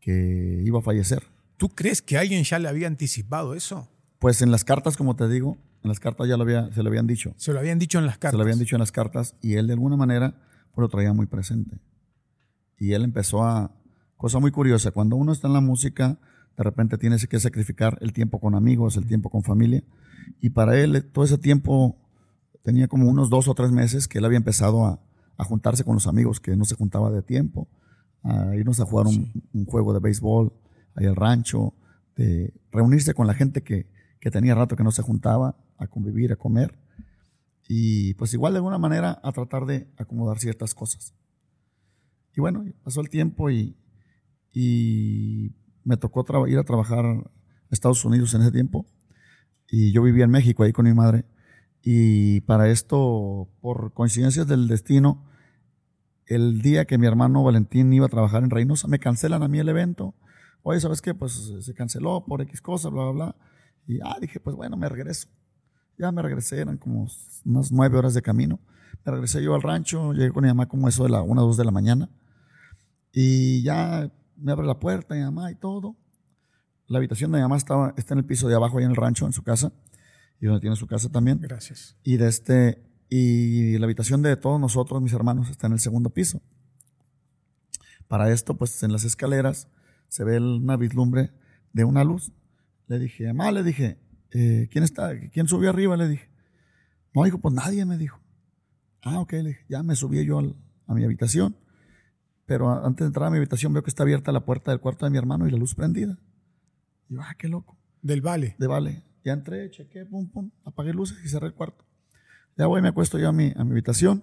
que 0.00 0.62
iba 0.64 0.78
a 0.78 0.82
fallecer. 0.82 1.22
¿Tú 1.56 1.68
crees 1.68 2.02
que 2.02 2.18
alguien 2.18 2.44
ya 2.44 2.58
le 2.58 2.68
había 2.68 2.86
anticipado 2.86 3.54
eso? 3.54 3.88
Pues 4.18 4.42
en 4.42 4.50
las 4.50 4.64
cartas, 4.64 4.96
como 4.96 5.16
te 5.16 5.28
digo, 5.28 5.58
en 5.82 5.88
las 5.88 6.00
cartas 6.00 6.28
ya 6.28 6.36
lo 6.36 6.42
había, 6.42 6.72
se 6.72 6.82
lo 6.82 6.88
habían 6.88 7.06
dicho. 7.06 7.34
Se 7.36 7.52
lo 7.52 7.58
habían 7.58 7.78
dicho 7.78 7.98
en 7.98 8.06
las 8.06 8.18
cartas. 8.18 8.32
Se 8.32 8.36
lo 8.38 8.42
habían 8.42 8.58
dicho 8.58 8.76
en 8.76 8.80
las 8.80 8.92
cartas 8.92 9.36
y 9.40 9.54
él 9.54 9.66
de 9.66 9.74
alguna 9.74 9.96
manera 9.96 10.34
pues, 10.74 10.82
lo 10.82 10.88
traía 10.88 11.12
muy 11.12 11.26
presente. 11.26 11.78
Y 12.78 12.92
él 12.92 13.04
empezó 13.04 13.44
a, 13.44 13.70
cosa 14.16 14.38
muy 14.38 14.50
curiosa, 14.50 14.90
cuando 14.90 15.16
uno 15.16 15.32
está 15.32 15.46
en 15.46 15.54
la 15.54 15.60
música, 15.60 16.18
de 16.56 16.64
repente 16.64 16.98
tienes 16.98 17.26
que 17.26 17.38
sacrificar 17.38 17.98
el 18.00 18.12
tiempo 18.12 18.40
con 18.40 18.54
amigos, 18.54 18.96
el 18.96 19.06
tiempo 19.06 19.30
con 19.30 19.42
familia. 19.42 19.84
Y 20.40 20.50
para 20.50 20.78
él 20.78 21.04
todo 21.12 21.24
ese 21.24 21.38
tiempo 21.38 21.98
tenía 22.62 22.88
como 22.88 23.08
unos 23.08 23.28
dos 23.28 23.48
o 23.48 23.54
tres 23.54 23.70
meses 23.70 24.08
que 24.08 24.18
él 24.18 24.24
había 24.24 24.38
empezado 24.38 24.86
a, 24.86 25.00
a 25.36 25.44
juntarse 25.44 25.84
con 25.84 25.94
los 25.94 26.06
amigos 26.06 26.40
que 26.40 26.56
no 26.56 26.64
se 26.64 26.74
juntaba 26.74 27.10
de 27.10 27.22
tiempo, 27.22 27.68
a 28.22 28.54
irnos 28.56 28.80
a 28.80 28.86
jugar 28.86 29.06
un, 29.06 29.66
juego 29.66 29.92
de 29.92 30.00
béisbol 30.00 30.52
ahí 30.94 31.06
al 31.06 31.16
rancho, 31.16 31.74
de 32.16 32.54
reunirse 32.70 33.14
con 33.14 33.26
la 33.26 33.34
gente 33.34 33.62
que, 33.62 33.86
que 34.20 34.30
tenía 34.30 34.54
rato 34.54 34.76
que 34.76 34.84
no 34.84 34.92
se 34.92 35.02
juntaba, 35.02 35.56
a 35.76 35.86
convivir, 35.86 36.32
a 36.32 36.36
comer. 36.36 36.78
Y 37.66 38.14
pues 38.14 38.32
igual 38.34 38.52
de 38.52 38.58
alguna 38.58 38.78
manera 38.78 39.20
a 39.22 39.32
tratar 39.32 39.66
de 39.66 39.88
acomodar 39.96 40.38
ciertas 40.38 40.74
cosas. 40.74 41.14
Y 42.36 42.40
bueno, 42.40 42.64
pasó 42.82 43.00
el 43.00 43.08
tiempo 43.08 43.50
y, 43.50 43.76
y 44.52 45.52
me 45.82 45.96
tocó 45.96 46.24
ir 46.46 46.58
a 46.58 46.64
trabajar 46.64 47.04
a 47.04 47.30
Estados 47.70 48.04
Unidos 48.04 48.34
en 48.34 48.42
ese 48.42 48.52
tiempo 48.52 48.86
y 49.68 49.92
yo 49.92 50.02
vivía 50.02 50.24
en 50.24 50.30
México 50.30 50.62
ahí 50.62 50.72
con 50.72 50.84
mi 50.84 50.94
madre. 50.94 51.24
Y 51.86 52.40
para 52.42 52.70
esto, 52.70 53.50
por 53.60 53.92
coincidencias 53.92 54.46
del 54.46 54.68
destino, 54.68 55.22
el 56.24 56.62
día 56.62 56.86
que 56.86 56.96
mi 56.96 57.06
hermano 57.06 57.42
Valentín 57.42 57.92
iba 57.92 58.06
a 58.06 58.08
trabajar 58.08 58.42
en 58.42 58.48
Reynosa, 58.48 58.88
me 58.88 58.98
cancelan 58.98 59.42
a 59.42 59.48
mí 59.48 59.58
el 59.58 59.68
evento. 59.68 60.14
Oye, 60.62 60.80
¿sabes 60.80 61.02
qué? 61.02 61.12
Pues 61.12 61.52
se 61.60 61.74
canceló 61.74 62.24
por 62.26 62.40
X 62.40 62.62
cosas, 62.62 62.90
bla, 62.90 63.02
bla, 63.02 63.12
bla. 63.12 63.36
Y 63.86 64.00
ah, 64.00 64.16
dije, 64.18 64.40
pues 64.40 64.56
bueno, 64.56 64.78
me 64.78 64.88
regreso. 64.88 65.28
Ya 65.98 66.10
me 66.10 66.22
regresé, 66.22 66.62
eran 66.62 66.78
como 66.78 67.06
unas 67.44 67.70
nueve 67.70 67.98
horas 67.98 68.14
de 68.14 68.22
camino. 68.22 68.58
Me 69.04 69.12
regresé 69.12 69.42
yo 69.42 69.54
al 69.54 69.60
rancho, 69.60 70.14
llegué 70.14 70.32
con 70.32 70.42
mi 70.42 70.48
mamá 70.48 70.66
como 70.66 70.88
eso 70.88 71.02
de 71.02 71.10
la 71.10 71.20
una 71.20 71.42
o 71.42 71.46
dos 71.48 71.58
de 71.58 71.66
la 71.66 71.70
mañana. 71.70 72.08
Y 73.12 73.62
ya 73.62 74.10
me 74.38 74.52
abre 74.52 74.66
la 74.66 74.80
puerta 74.80 75.14
mi 75.14 75.20
mamá 75.20 75.50
y 75.52 75.54
todo. 75.56 75.96
La 76.86 76.96
habitación 76.96 77.30
de 77.30 77.38
mi 77.38 77.42
mamá 77.42 77.58
estaba, 77.58 77.92
está 77.98 78.14
en 78.14 78.20
el 78.20 78.24
piso 78.24 78.48
de 78.48 78.54
abajo, 78.54 78.78
ahí 78.78 78.84
en 78.84 78.90
el 78.90 78.96
rancho, 78.96 79.26
en 79.26 79.34
su 79.34 79.42
casa. 79.42 79.70
Y 80.44 80.46
donde 80.46 80.60
tiene 80.60 80.76
su 80.76 80.86
casa 80.86 81.08
también. 81.08 81.40
Gracias. 81.40 81.96
Y 82.02 82.18
de 82.18 82.28
este, 82.28 82.84
y 83.08 83.78
la 83.78 83.86
habitación 83.86 84.20
de 84.20 84.36
todos 84.36 84.60
nosotros, 84.60 85.00
mis 85.00 85.14
hermanos, 85.14 85.48
está 85.48 85.68
en 85.68 85.72
el 85.72 85.80
segundo 85.80 86.10
piso. 86.10 86.42
Para 88.08 88.30
esto, 88.30 88.54
pues 88.54 88.82
en 88.82 88.92
las 88.92 89.04
escaleras 89.04 89.68
se 90.08 90.22
ve 90.22 90.38
una 90.38 90.76
vislumbre 90.76 91.32
de 91.72 91.84
una 91.84 92.04
luz. 92.04 92.30
Le 92.88 92.98
dije, 92.98 93.32
mamá, 93.32 93.52
le 93.52 93.62
dije, 93.62 93.96
eh, 94.32 94.68
¿quién 94.70 94.84
está? 94.84 95.18
¿Quién 95.30 95.48
subió 95.48 95.70
arriba? 95.70 95.96
Le 95.96 96.08
dije. 96.08 96.28
No, 97.14 97.24
dijo, 97.24 97.38
pues 97.38 97.54
nadie 97.54 97.86
me 97.86 97.96
dijo. 97.96 98.20
Ah, 99.00 99.20
ok, 99.20 99.32
le 99.32 99.48
dije, 99.48 99.64
ya 99.70 99.82
me 99.82 99.96
subí 99.96 100.26
yo 100.26 100.40
a 100.86 100.92
mi 100.92 101.04
habitación. 101.04 101.56
Pero 102.44 102.84
antes 102.84 102.98
de 102.98 103.06
entrar 103.06 103.28
a 103.28 103.30
mi 103.30 103.38
habitación 103.38 103.72
veo 103.72 103.82
que 103.82 103.88
está 103.88 104.02
abierta 104.02 104.30
la 104.30 104.44
puerta 104.44 104.72
del 104.72 104.80
cuarto 104.80 105.06
de 105.06 105.10
mi 105.10 105.16
hermano 105.16 105.48
y 105.48 105.50
la 105.50 105.56
luz 105.56 105.74
prendida. 105.74 106.18
Y 107.08 107.14
yo, 107.14 107.22
ah, 107.22 107.34
qué 107.38 107.48
loco. 107.48 107.78
Del 108.02 108.20
vale. 108.20 108.56
De 108.58 108.66
vale. 108.66 109.13
Ya 109.24 109.32
entré, 109.32 109.70
chequé, 109.70 110.04
pum, 110.04 110.28
pum, 110.30 110.50
apagué 110.64 110.92
luces 110.92 111.18
y 111.24 111.28
cerré 111.28 111.46
el 111.46 111.54
cuarto. 111.54 111.84
Ya 112.56 112.66
voy, 112.66 112.82
me 112.82 112.88
acuesto 112.88 113.18
yo 113.18 113.28
a 113.28 113.32
mi, 113.32 113.52
a 113.56 113.64
mi 113.64 113.72
habitación. 113.72 114.22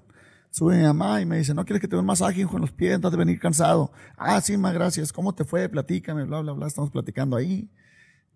Sube 0.52 0.78
mi 0.78 0.84
mamá 0.84 1.22
y 1.22 1.26
me 1.26 1.38
dice, 1.38 1.54
¿no 1.54 1.66
quieres 1.66 1.82
que 1.82 1.88
te 1.88 1.96
dé 1.96 2.00
un 2.00 2.06
masaje, 2.06 2.42
hijo, 2.42 2.56
en 2.58 2.62
los 2.62 2.72
pies? 2.72 2.96
antes 2.96 3.12
de 3.12 3.18
venir 3.18 3.40
cansado. 3.40 3.92
Ah, 4.18 4.40
sí, 4.42 4.58
más 4.58 4.74
gracias. 4.74 5.12
¿Cómo 5.12 5.34
te 5.34 5.44
fue? 5.46 5.68
Platícame, 5.70 6.26
bla, 6.26 6.42
bla, 6.42 6.52
bla. 6.54 6.68
Estamos 6.68 6.92
platicando 6.92 7.36
ahí. 7.36 7.70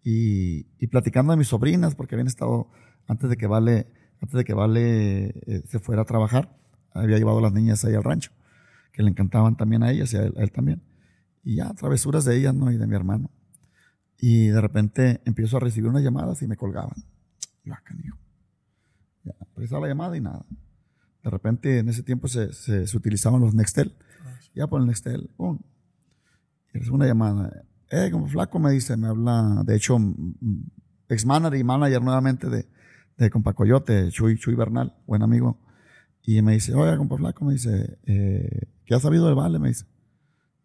Y, 0.04 0.68
y 0.80 0.88
platicando 0.88 1.32
de 1.32 1.38
mis 1.38 1.48
sobrinas, 1.48 1.96
porque 1.96 2.16
habían 2.16 2.28
estado, 2.28 2.70
antes 3.08 3.30
de 3.30 3.38
que 3.38 3.48
Vale, 3.48 3.88
antes 4.22 4.38
de 4.38 4.44
que 4.44 4.54
Vale 4.54 5.26
eh, 5.46 5.64
se 5.68 5.80
fuera 5.80 6.04
a 6.04 6.06
trabajar, 6.06 6.58
había 6.94 7.18
llevado 7.18 7.40
a 7.40 7.42
las 7.42 7.54
niñas 7.54 7.84
ahí 7.86 7.96
al 7.96 8.04
rancho 8.04 8.32
que 8.96 9.04
le 9.04 9.10
encantaban 9.10 9.58
también 9.58 9.84
a 9.84 9.92
ellas 9.92 10.14
y 10.14 10.18
a 10.18 10.24
él, 10.24 10.52
también. 10.54 10.82
Y 11.44 11.58
ya, 11.58 11.74
travesuras 11.74 12.24
de 12.24 12.38
ellas, 12.38 12.56
¿no? 12.56 12.72
Y 12.72 12.78
de 12.78 12.88
mi 12.88 12.96
hermano. 12.96 13.30
Y 14.20 14.48
de 14.48 14.62
repente 14.62 15.22
empiezo 15.26 15.58
a 15.58 15.60
recibir 15.60 15.90
unas 15.90 16.04
llamadas 16.04 16.42
y 16.42 16.48
me 16.48 16.58
colgaban. 16.58 16.96
Y 17.64 17.70
va, 17.70 17.82
canijo. 17.84 18.18
Ya, 19.24 19.34
empezaba 19.56 19.82
la 19.82 19.88
llamada 19.88 20.18
y 20.18 20.22
nada. 20.22 20.46
De 21.24 21.30
repente, 21.30 21.80
en 21.80 21.90
ese 21.90 22.04
tiempo 22.04 22.28
se, 22.28 22.54
se, 22.54 22.98
utilizaban 22.98 23.42
los 23.42 23.54
Nextel. 23.54 23.96
Ya 24.54 24.68
por 24.68 24.80
el 24.80 24.88
Nextel, 24.88 25.30
¡pum! 25.36 25.60
Y 26.74 26.78
recibo 26.78 26.96
una 26.96 27.08
llamada. 27.08 27.66
Eh, 27.90 28.10
como 28.12 28.28
flaco 28.28 28.60
me 28.60 28.72
dice, 28.72 28.96
me 28.98 29.08
habla, 29.08 29.64
de 29.66 29.76
hecho, 29.76 29.98
ex 31.10 31.26
manager 31.26 31.60
y 31.60 31.64
manager 31.64 32.02
nuevamente 32.02 32.50
de, 32.50 32.68
de 33.18 33.30
Compacoyote, 33.30 34.10
Chuy, 34.10 34.38
Chuy 34.38 34.56
Bernal, 34.56 34.96
buen 35.06 35.24
amigo. 35.24 35.60
Y 36.24 36.42
me 36.42 36.54
dice, 36.54 36.74
oye, 36.74 36.98
compa 36.98 37.18
flaco, 37.18 37.46
me 37.46 37.54
dice, 37.54 38.00
eh, 38.06 38.70
¿Qué 38.86 38.94
ha 38.94 39.00
sabido 39.00 39.26
del 39.26 39.36
Vale? 39.36 39.60
Me 39.60 39.70
dice. 39.70 39.86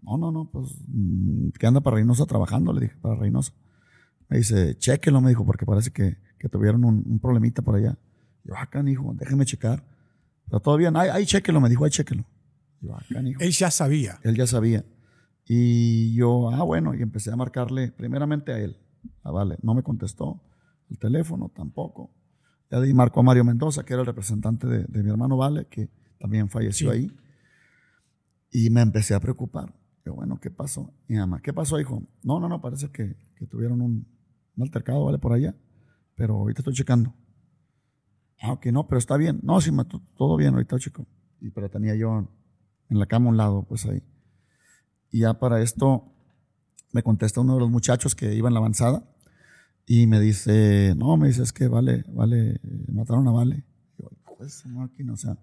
No, 0.02 0.16
no, 0.16 0.32
no, 0.32 0.50
pues 0.50 0.74
mm, 0.88 1.50
que 1.58 1.66
anda 1.66 1.80
para 1.80 1.96
Reynosa 1.96 2.26
trabajando, 2.26 2.72
le 2.72 2.82
dije, 2.82 2.96
para 3.00 3.16
Reynosa. 3.16 3.52
Me 4.28 4.38
dice, 4.38 4.76
chéquelo, 4.78 5.20
me 5.20 5.30
dijo, 5.30 5.44
porque 5.44 5.66
parece 5.66 5.90
que, 5.90 6.16
que 6.38 6.48
tuvieron 6.48 6.84
un, 6.84 7.18
problemita 7.18 7.62
por 7.62 7.74
allá. 7.74 7.98
Yo, 8.44 8.56
acá, 8.56 8.80
ah, 8.84 8.90
hijo, 8.90 9.12
déjeme 9.14 9.44
checar. 9.44 9.84
Pero 10.46 10.60
todavía, 10.60 10.92
ahí, 10.94 11.10
ahí 11.10 11.26
chéquelo, 11.26 11.60
me 11.60 11.68
dijo, 11.68 11.84
ahí 11.84 11.90
chéquelo. 11.90 12.24
Yo, 12.80 12.94
acá, 12.94 13.16
ah, 13.16 13.22
hijo. 13.22 13.40
Él 13.40 13.50
ya 13.50 13.70
sabía. 13.70 14.20
Él 14.22 14.36
ya 14.36 14.46
sabía. 14.46 14.84
Y 15.46 16.14
yo, 16.14 16.50
ah, 16.50 16.62
bueno, 16.62 16.94
y 16.94 17.02
empecé 17.02 17.32
a 17.32 17.36
marcarle 17.36 17.90
primeramente 17.90 18.52
a 18.52 18.58
él. 18.58 18.76
Ah, 19.24 19.32
vale, 19.32 19.56
no 19.62 19.74
me 19.74 19.82
contestó 19.82 20.40
el 20.88 20.98
teléfono 20.98 21.50
tampoco. 21.54 22.10
Ya 22.70 22.80
di 22.80 22.94
marco 22.94 23.18
a 23.18 23.22
Mario 23.24 23.44
Mendoza, 23.44 23.84
que 23.84 23.94
era 23.94 24.02
el 24.02 24.06
representante 24.06 24.68
de, 24.68 24.84
de 24.84 25.02
mi 25.02 25.10
hermano 25.10 25.36
Vale, 25.36 25.66
que 25.66 25.88
también 26.20 26.48
falleció 26.48 26.92
ahí. 26.92 27.10
Y 28.52 28.70
me 28.70 28.80
empecé 28.80 29.14
a 29.14 29.20
preocupar. 29.20 29.74
Bueno, 30.14 30.38
¿qué 30.40 30.50
pasó? 30.50 30.92
Mi 31.08 31.16
¿qué 31.42 31.52
pasó, 31.52 31.78
hijo? 31.80 32.02
No, 32.22 32.40
no, 32.40 32.48
no, 32.48 32.60
parece 32.60 32.90
que, 32.90 33.16
tuvieron 33.48 33.80
un, 33.80 34.06
altercado, 34.60 35.04
¿vale? 35.04 35.18
Por 35.18 35.32
allá. 35.32 35.54
Pero 36.14 36.36
ahorita 36.36 36.60
estoy 36.60 36.74
checando. 36.74 37.14
Ah, 38.40 38.52
ok, 38.52 38.66
no, 38.66 38.86
pero 38.86 38.98
está 38.98 39.16
bien. 39.16 39.40
No, 39.42 39.60
sí, 39.60 39.70
todo 40.16 40.36
bien, 40.36 40.54
ahorita, 40.54 40.78
chico. 40.78 41.06
Y 41.40 41.50
pero 41.50 41.70
tenía 41.70 41.94
yo 41.94 42.28
en 42.88 42.98
la 42.98 43.06
cama 43.06 43.26
a 43.26 43.28
un 43.30 43.36
lado, 43.36 43.62
pues 43.62 43.86
ahí. 43.86 44.02
Y 45.10 45.20
ya 45.20 45.34
para 45.38 45.62
esto 45.62 46.12
me 46.92 47.02
contesta 47.02 47.40
uno 47.40 47.54
de 47.54 47.60
los 47.60 47.70
muchachos 47.70 48.14
que 48.14 48.34
iba 48.34 48.48
en 48.48 48.54
la 48.54 48.60
avanzada 48.60 49.04
y 49.86 50.06
me 50.06 50.20
dice, 50.20 50.94
no, 50.96 51.16
me 51.16 51.28
dice, 51.28 51.42
es 51.42 51.52
que 51.52 51.68
vale, 51.68 52.04
vale, 52.08 52.60
mataron 52.92 53.26
a 53.28 53.32
Vale. 53.32 53.64
yo, 53.98 54.08
pues, 54.36 54.64
máquina, 54.66 55.12
o 55.12 55.16
sea, 55.16 55.36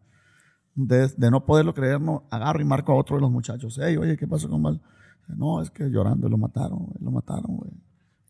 de, 0.78 1.32
no 1.32 1.44
poderlo 1.44 1.74
creer, 1.74 2.00
no, 2.00 2.28
agarro 2.30 2.62
y 2.62 2.66
marco 2.66 2.92
a 2.92 2.96
otro 2.96 3.16
de 3.16 3.22
los 3.24 3.32
muchachos. 3.32 3.80
Hey, 3.82 3.98
oye, 3.98 4.16
¿qué 4.16 4.28
pasó 4.28 4.48
con 4.48 4.62
Val? 4.62 4.80
No, 5.28 5.62
es 5.62 5.72
que 5.72 5.90
llorando, 5.90 6.30
lo 6.30 6.38
mataron, 6.38 6.94
lo 7.00 7.12
mataron, 7.12 7.58
güey. 7.58 7.72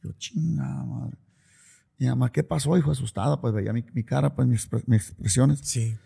Yo, 0.02 0.14
chinga, 0.14 0.84
madre. 0.84 1.18
Y 2.00 2.06
además, 2.06 2.32
¿qué 2.32 2.44
pasó, 2.44 2.78
hijo? 2.78 2.92
Asustada, 2.92 3.42
pues 3.42 3.54
veía 3.54 3.74
mi, 3.74 3.84
cara, 4.04 4.34
pues 4.34 4.48
mis, 4.48 4.70
expresiones. 4.88 5.60
Sí. 5.60 5.98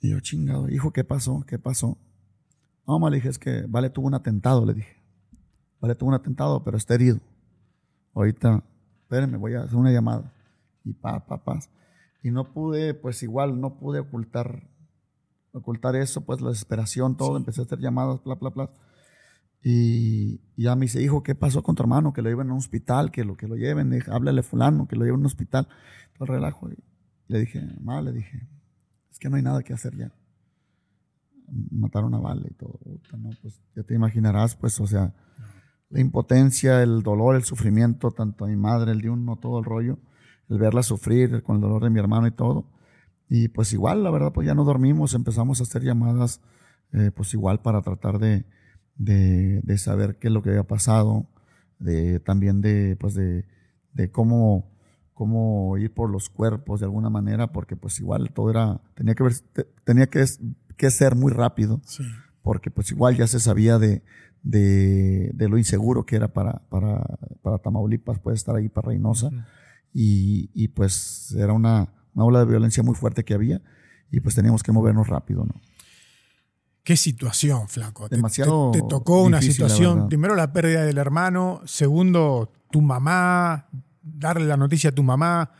Y 0.00 0.10
yo, 0.10 0.20
chingado, 0.20 0.68
hijo, 0.68 0.92
¿qué 0.92 1.04
pasó? 1.04 1.44
¿Qué 1.46 1.58
pasó? 1.58 1.96
No, 2.86 2.98
me 2.98 3.10
le 3.10 3.16
dije, 3.16 3.28
es 3.28 3.38
que 3.38 3.64
Vale 3.68 3.90
tuvo 3.90 4.08
un 4.08 4.14
atentado, 4.14 4.66
le 4.66 4.74
dije. 4.74 4.96
Vale 5.80 5.94
tuvo 5.94 6.08
un 6.08 6.16
atentado, 6.16 6.64
pero 6.64 6.76
está 6.76 6.94
herido. 6.94 7.20
Ahorita, 8.14 8.64
espérenme, 9.02 9.38
voy 9.38 9.54
a 9.54 9.62
hacer 9.62 9.76
una 9.76 9.92
llamada. 9.92 10.32
Y 10.84 10.92
pa, 10.92 11.24
pa, 11.24 11.44
pa. 11.44 11.60
Y 12.22 12.30
no 12.30 12.52
pude, 12.52 12.94
pues 12.94 13.22
igual, 13.22 13.60
no 13.60 13.78
pude 13.78 14.00
ocultar 14.00 14.68
ocultar 15.58 15.96
eso, 15.96 16.24
pues 16.24 16.40
la 16.40 16.50
desesperación, 16.50 17.16
todo, 17.16 17.36
empecé 17.36 17.60
a 17.60 17.64
hacer 17.64 17.78
llamadas, 17.78 18.22
bla, 18.24 18.34
bla, 18.34 18.50
bla. 18.50 18.70
Y, 19.62 20.40
ya 20.56 20.76
me 20.76 20.86
dice, 20.86 21.02
hijo, 21.02 21.22
¿qué 21.22 21.34
pasó 21.34 21.62
con 21.62 21.74
tu 21.74 21.82
hermano? 21.82 22.12
Que 22.12 22.22
lo 22.22 22.30
lleven 22.30 22.50
a 22.50 22.52
un 22.52 22.58
hospital, 22.58 23.10
que 23.10 23.24
lo, 23.24 23.36
que 23.36 23.48
lo 23.48 23.56
lleven, 23.56 23.90
dije, 23.90 24.10
háblale 24.10 24.42
fulano, 24.42 24.86
que 24.86 24.96
lo 24.96 25.04
lleven 25.04 25.16
a 25.16 25.20
un 25.20 25.26
hospital. 25.26 25.68
Todo 26.14 26.24
el 26.26 26.34
relajo. 26.34 26.70
Y 26.70 26.76
le 27.26 27.40
dije, 27.40 27.62
mamá, 27.80 28.00
le 28.02 28.12
dije, 28.12 28.48
es 29.10 29.18
que 29.18 29.28
no 29.28 29.36
hay 29.36 29.42
nada 29.42 29.62
que 29.62 29.72
hacer 29.72 29.96
ya. 29.96 30.12
Mataron 31.70 32.14
a 32.14 32.18
Vale 32.18 32.48
y 32.50 32.54
todo. 32.54 32.78
no, 33.16 33.30
pues 33.42 33.60
ya 33.74 33.82
te 33.82 33.94
imaginarás, 33.94 34.54
pues, 34.54 34.80
o 34.80 34.86
sea, 34.86 35.14
la 35.90 36.00
impotencia, 36.00 36.82
el 36.82 37.02
dolor, 37.02 37.36
el 37.36 37.44
sufrimiento, 37.44 38.10
tanto 38.10 38.44
a 38.44 38.48
mi 38.48 38.56
madre, 38.56 38.92
el 38.92 39.00
de 39.00 39.10
uno, 39.10 39.36
todo 39.36 39.58
el 39.58 39.64
rollo, 39.64 39.98
el 40.50 40.58
verla 40.58 40.82
sufrir 40.82 41.42
con 41.42 41.56
el 41.56 41.62
dolor 41.62 41.82
de 41.82 41.90
mi 41.90 41.98
hermano 41.98 42.26
y 42.26 42.32
todo 42.32 42.77
y 43.28 43.48
pues 43.48 43.72
igual, 43.72 44.02
la 44.02 44.10
verdad, 44.10 44.32
pues 44.32 44.46
ya 44.46 44.54
no 44.54 44.64
dormimos, 44.64 45.14
empezamos 45.14 45.60
a 45.60 45.64
hacer 45.64 45.82
llamadas, 45.82 46.40
eh, 46.92 47.10
pues 47.14 47.34
igual 47.34 47.60
para 47.60 47.82
tratar 47.82 48.18
de, 48.18 48.46
de, 48.96 49.78
saber 49.78 50.18
qué 50.18 50.28
es 50.28 50.32
lo 50.32 50.42
que 50.42 50.50
había 50.50 50.64
pasado, 50.64 51.26
de, 51.78 52.20
también 52.20 52.60
de, 52.62 52.96
pues 52.98 53.14
de, 53.14 53.44
de 53.92 54.10
cómo, 54.10 54.70
cómo 55.12 55.76
ir 55.76 55.92
por 55.92 56.10
los 56.10 56.30
cuerpos 56.30 56.80
de 56.80 56.86
alguna 56.86 57.10
manera, 57.10 57.52
porque 57.52 57.76
pues 57.76 58.00
igual 58.00 58.32
todo 58.32 58.50
era, 58.50 58.80
tenía 58.94 59.14
que 59.14 59.24
ver, 59.24 59.34
tenía 59.84 60.06
que, 60.06 60.24
que 60.76 60.90
ser 60.90 61.14
muy 61.14 61.30
rápido, 61.30 61.82
porque 62.42 62.70
pues 62.70 62.90
igual 62.92 63.14
ya 63.16 63.26
se 63.26 63.40
sabía 63.40 63.78
de, 63.78 64.02
de, 64.42 65.32
de, 65.34 65.48
lo 65.50 65.58
inseguro 65.58 66.06
que 66.06 66.16
era 66.16 66.28
para, 66.32 66.62
para, 66.70 67.04
para 67.42 67.58
Tamaulipas, 67.58 68.18
puede 68.20 68.36
estar 68.36 68.56
ahí 68.56 68.70
para 68.70 68.88
Reynosa, 68.88 69.28
y, 69.92 70.50
y 70.54 70.68
pues 70.68 71.34
era 71.36 71.52
una, 71.52 71.92
una 72.18 72.24
ola 72.24 72.40
de 72.40 72.46
violencia 72.46 72.82
muy 72.82 72.96
fuerte 72.96 73.24
que 73.24 73.32
había 73.32 73.62
y 74.10 74.20
pues 74.20 74.34
teníamos 74.34 74.62
que 74.62 74.72
movernos 74.72 75.06
rápido, 75.06 75.44
¿no? 75.44 75.54
Qué 76.82 76.96
situación, 76.96 77.68
flaco. 77.68 78.08
Demasiado. 78.08 78.70
Te, 78.72 78.80
tocó 78.82 79.22
una 79.22 79.42
situación, 79.42 80.08
primero 80.08 80.34
la 80.34 80.52
pérdida 80.52 80.84
del 80.84 80.96
hermano, 80.96 81.60
segundo 81.66 82.50
tu 82.70 82.80
mamá, 82.80 83.68
darle 84.00 84.46
la 84.46 84.56
noticia 84.56 84.90
a 84.90 84.94
tu 84.94 85.02
mamá, 85.02 85.50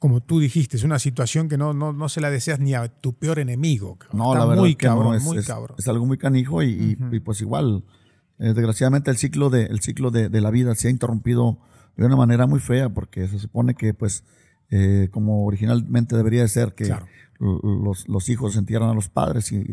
como 0.00 0.20
tú 0.20 0.40
dijiste, 0.40 0.76
es 0.76 0.82
una 0.82 0.98
situación 0.98 1.48
que 1.48 1.56
no, 1.56 1.72
no, 1.72 2.08
se 2.08 2.20
la 2.20 2.28
deseas 2.28 2.58
ni 2.58 2.74
a 2.74 2.88
tu 2.88 3.14
peor 3.14 3.38
enemigo. 3.38 3.98
No, 4.12 4.34
la 4.34 4.44
verdad 4.44 4.62
muy 4.62 4.74
cabrón, 4.74 5.14
es, 5.14 5.22
muy 5.22 5.42
cabrón. 5.44 5.76
Es, 5.78 5.86
algo 5.86 6.06
muy 6.06 6.18
canijo 6.18 6.62
y, 6.62 6.96
pues 7.24 7.40
igual, 7.40 7.84
eh, 8.40 8.52
desgraciadamente 8.52 9.12
el 9.12 9.16
ciclo, 9.16 9.50
de, 9.50 9.66
el 9.66 9.80
ciclo 9.80 10.10
de, 10.10 10.28
de, 10.28 10.40
la 10.40 10.50
vida 10.50 10.74
se 10.74 10.88
ha 10.88 10.90
interrumpido 10.90 11.58
de 11.96 12.04
una 12.04 12.16
manera 12.16 12.48
muy 12.48 12.58
fea 12.58 12.88
porque 12.88 13.28
se 13.28 13.38
supone 13.38 13.74
que 13.74 13.94
pues 13.94 14.24
eh, 14.70 15.08
como 15.10 15.44
originalmente 15.44 16.16
debería 16.16 16.42
de 16.42 16.48
ser, 16.48 16.74
que 16.74 16.94
los, 17.38 18.08
los, 18.08 18.28
hijos 18.28 18.56
entierran 18.56 18.90
a 18.90 18.94
los 18.94 19.08
padres 19.08 19.52
y, 19.52 19.64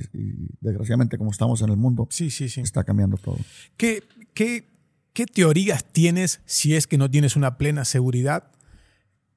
desgraciadamente 0.59 1.17
como 1.17 1.31
estamos 1.31 1.61
en 1.61 1.69
el 1.69 1.77
mundo, 1.77 2.07
sí, 2.09 2.29
sí, 2.29 2.49
sí. 2.49 2.61
está 2.61 2.83
cambiando 2.83 3.17
todo. 3.17 3.37
¿Qué, 3.77 4.03
qué 4.33 4.71
¿qué 5.13 5.25
teorías 5.25 5.85
tienes 5.85 6.41
si 6.45 6.75
es 6.75 6.87
que 6.87 6.97
no 6.97 7.09
tienes 7.09 7.35
una 7.35 7.57
plena 7.57 7.85
seguridad? 7.85 8.51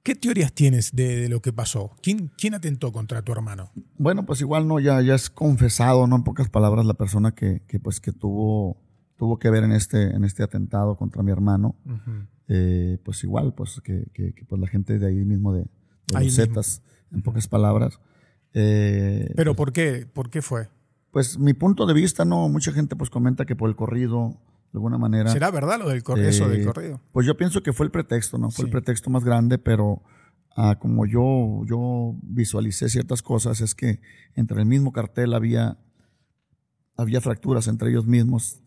¿Qué 0.03 0.15
teorías 0.15 0.53
tienes 0.53 0.95
de, 0.95 1.29
lo 1.29 1.41
que 1.41 1.53
pasó? 1.53 1.97
¿Quién, 2.03 2.31
¿Quién, 2.37 2.55
atentó 2.55 2.93
contra 2.93 3.23
tu 3.23 3.33
hermano? 3.33 3.71
Bueno, 3.97 4.27
pues 4.27 4.41
igual 4.43 4.69
no, 4.69 4.79
ya, 4.79 5.01
ya 5.01 5.15
es 5.15 5.31
confesado, 5.31 6.07
¿no? 6.07 6.17
En 6.17 6.25
pocas 6.25 6.51
palabras, 6.51 6.85
la 6.85 6.95
persona 6.95 7.33
que, 7.33 7.63
que 7.67 7.81
pues 7.81 8.01
que 8.01 8.13
tuvo, 8.13 8.77
tuvo 9.17 9.39
que 9.39 9.49
ver 9.49 9.65
en 9.65 9.73
este, 9.73 10.15
en 10.15 10.25
este 10.25 10.43
atentado 10.43 10.97
contra 10.97 11.23
mi 11.23 11.33
hermano. 11.33 11.77
Eh, 12.49 12.99
pues 13.05 13.25
igual, 13.25 13.55
pues 13.55 13.81
que, 13.83 14.07
que, 14.13 14.35
pues 14.47 14.61
la 14.61 14.67
gente 14.67 14.99
de 14.99 15.07
ahí 15.07 15.25
mismo 15.25 15.53
de, 15.53 15.67
los 16.13 16.35
Zetas, 16.35 16.83
en 17.13 17.23
pocas 17.23 17.49
palabras. 17.49 17.99
Eh, 18.53 19.33
¿Pero 19.35 19.57
por 19.57 19.73
qué? 19.73 20.07
¿Por 20.13 20.31
qué 20.31 20.43
fue? 20.43 20.69
Pues 21.11 21.39
mi 21.39 21.55
punto 21.55 21.87
de 21.87 21.95
vista, 21.95 22.25
no, 22.25 22.49
mucha 22.49 22.73
gente 22.73 22.97
pues 22.97 23.09
comenta 23.09 23.47
que 23.47 23.57
por 23.57 23.69
el 23.69 23.77
corrido, 23.77 24.41
de 24.73 24.79
alguna 24.79 24.99
manera. 24.99 25.31
¿Será 25.31 25.51
verdad 25.51 25.79
lo 25.79 25.89
del 25.89 26.03
corrido, 26.03 26.29
eso 26.29 26.49
del 26.49 26.63
eh, 26.63 26.65
corrido? 26.65 27.01
Pues 27.13 27.27
yo 27.27 27.37
pienso 27.37 27.63
que 27.63 27.73
fue 27.73 27.87
el 27.87 27.93
pretexto, 27.93 28.39
¿no? 28.39 28.51
Fue 28.51 28.65
el 28.65 28.71
pretexto 28.71 29.09
más 29.09 29.25
grande, 29.25 29.57
pero 29.57 30.03
ah, 30.57 30.77
como 30.81 31.07
yo, 31.07 31.63
yo 31.67 32.17
visualicé 32.23 32.89
ciertas 32.89 33.23
cosas, 33.23 33.61
es 33.61 33.75
que 33.75 34.01
entre 34.35 34.61
el 34.61 34.67
mismo 34.67 34.93
cartel 34.93 35.33
había, 35.33 35.79
había 36.97 37.21
fracturas 37.21 37.69
entre 37.69 37.91
ellos 37.91 38.07
mismos. 38.07 38.64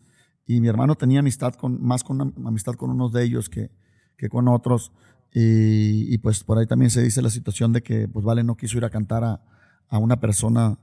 Y 0.48 0.62
mi 0.62 0.68
hermano 0.68 0.94
tenía 0.94 1.20
amistad 1.20 1.52
con, 1.52 1.80
más 1.80 2.02
con 2.02 2.34
amistad 2.44 2.72
con 2.72 2.90
unos 2.90 3.12
de 3.12 3.22
ellos 3.22 3.50
que, 3.50 3.70
que 4.16 4.30
con 4.30 4.48
otros. 4.48 4.92
Y, 5.30 6.16
pues 6.18 6.42
por 6.42 6.58
ahí 6.58 6.66
también 6.66 6.90
se 6.90 7.02
dice 7.02 7.20
la 7.20 7.28
situación 7.28 7.70
de 7.74 7.82
que 7.82 8.08
pues 8.08 8.24
Vale 8.24 8.42
no 8.42 8.56
quiso 8.56 8.78
ir 8.78 8.86
a 8.86 8.90
cantar 8.90 9.24
a, 9.24 9.42
a 9.88 9.98
una 9.98 10.18
persona 10.20 10.78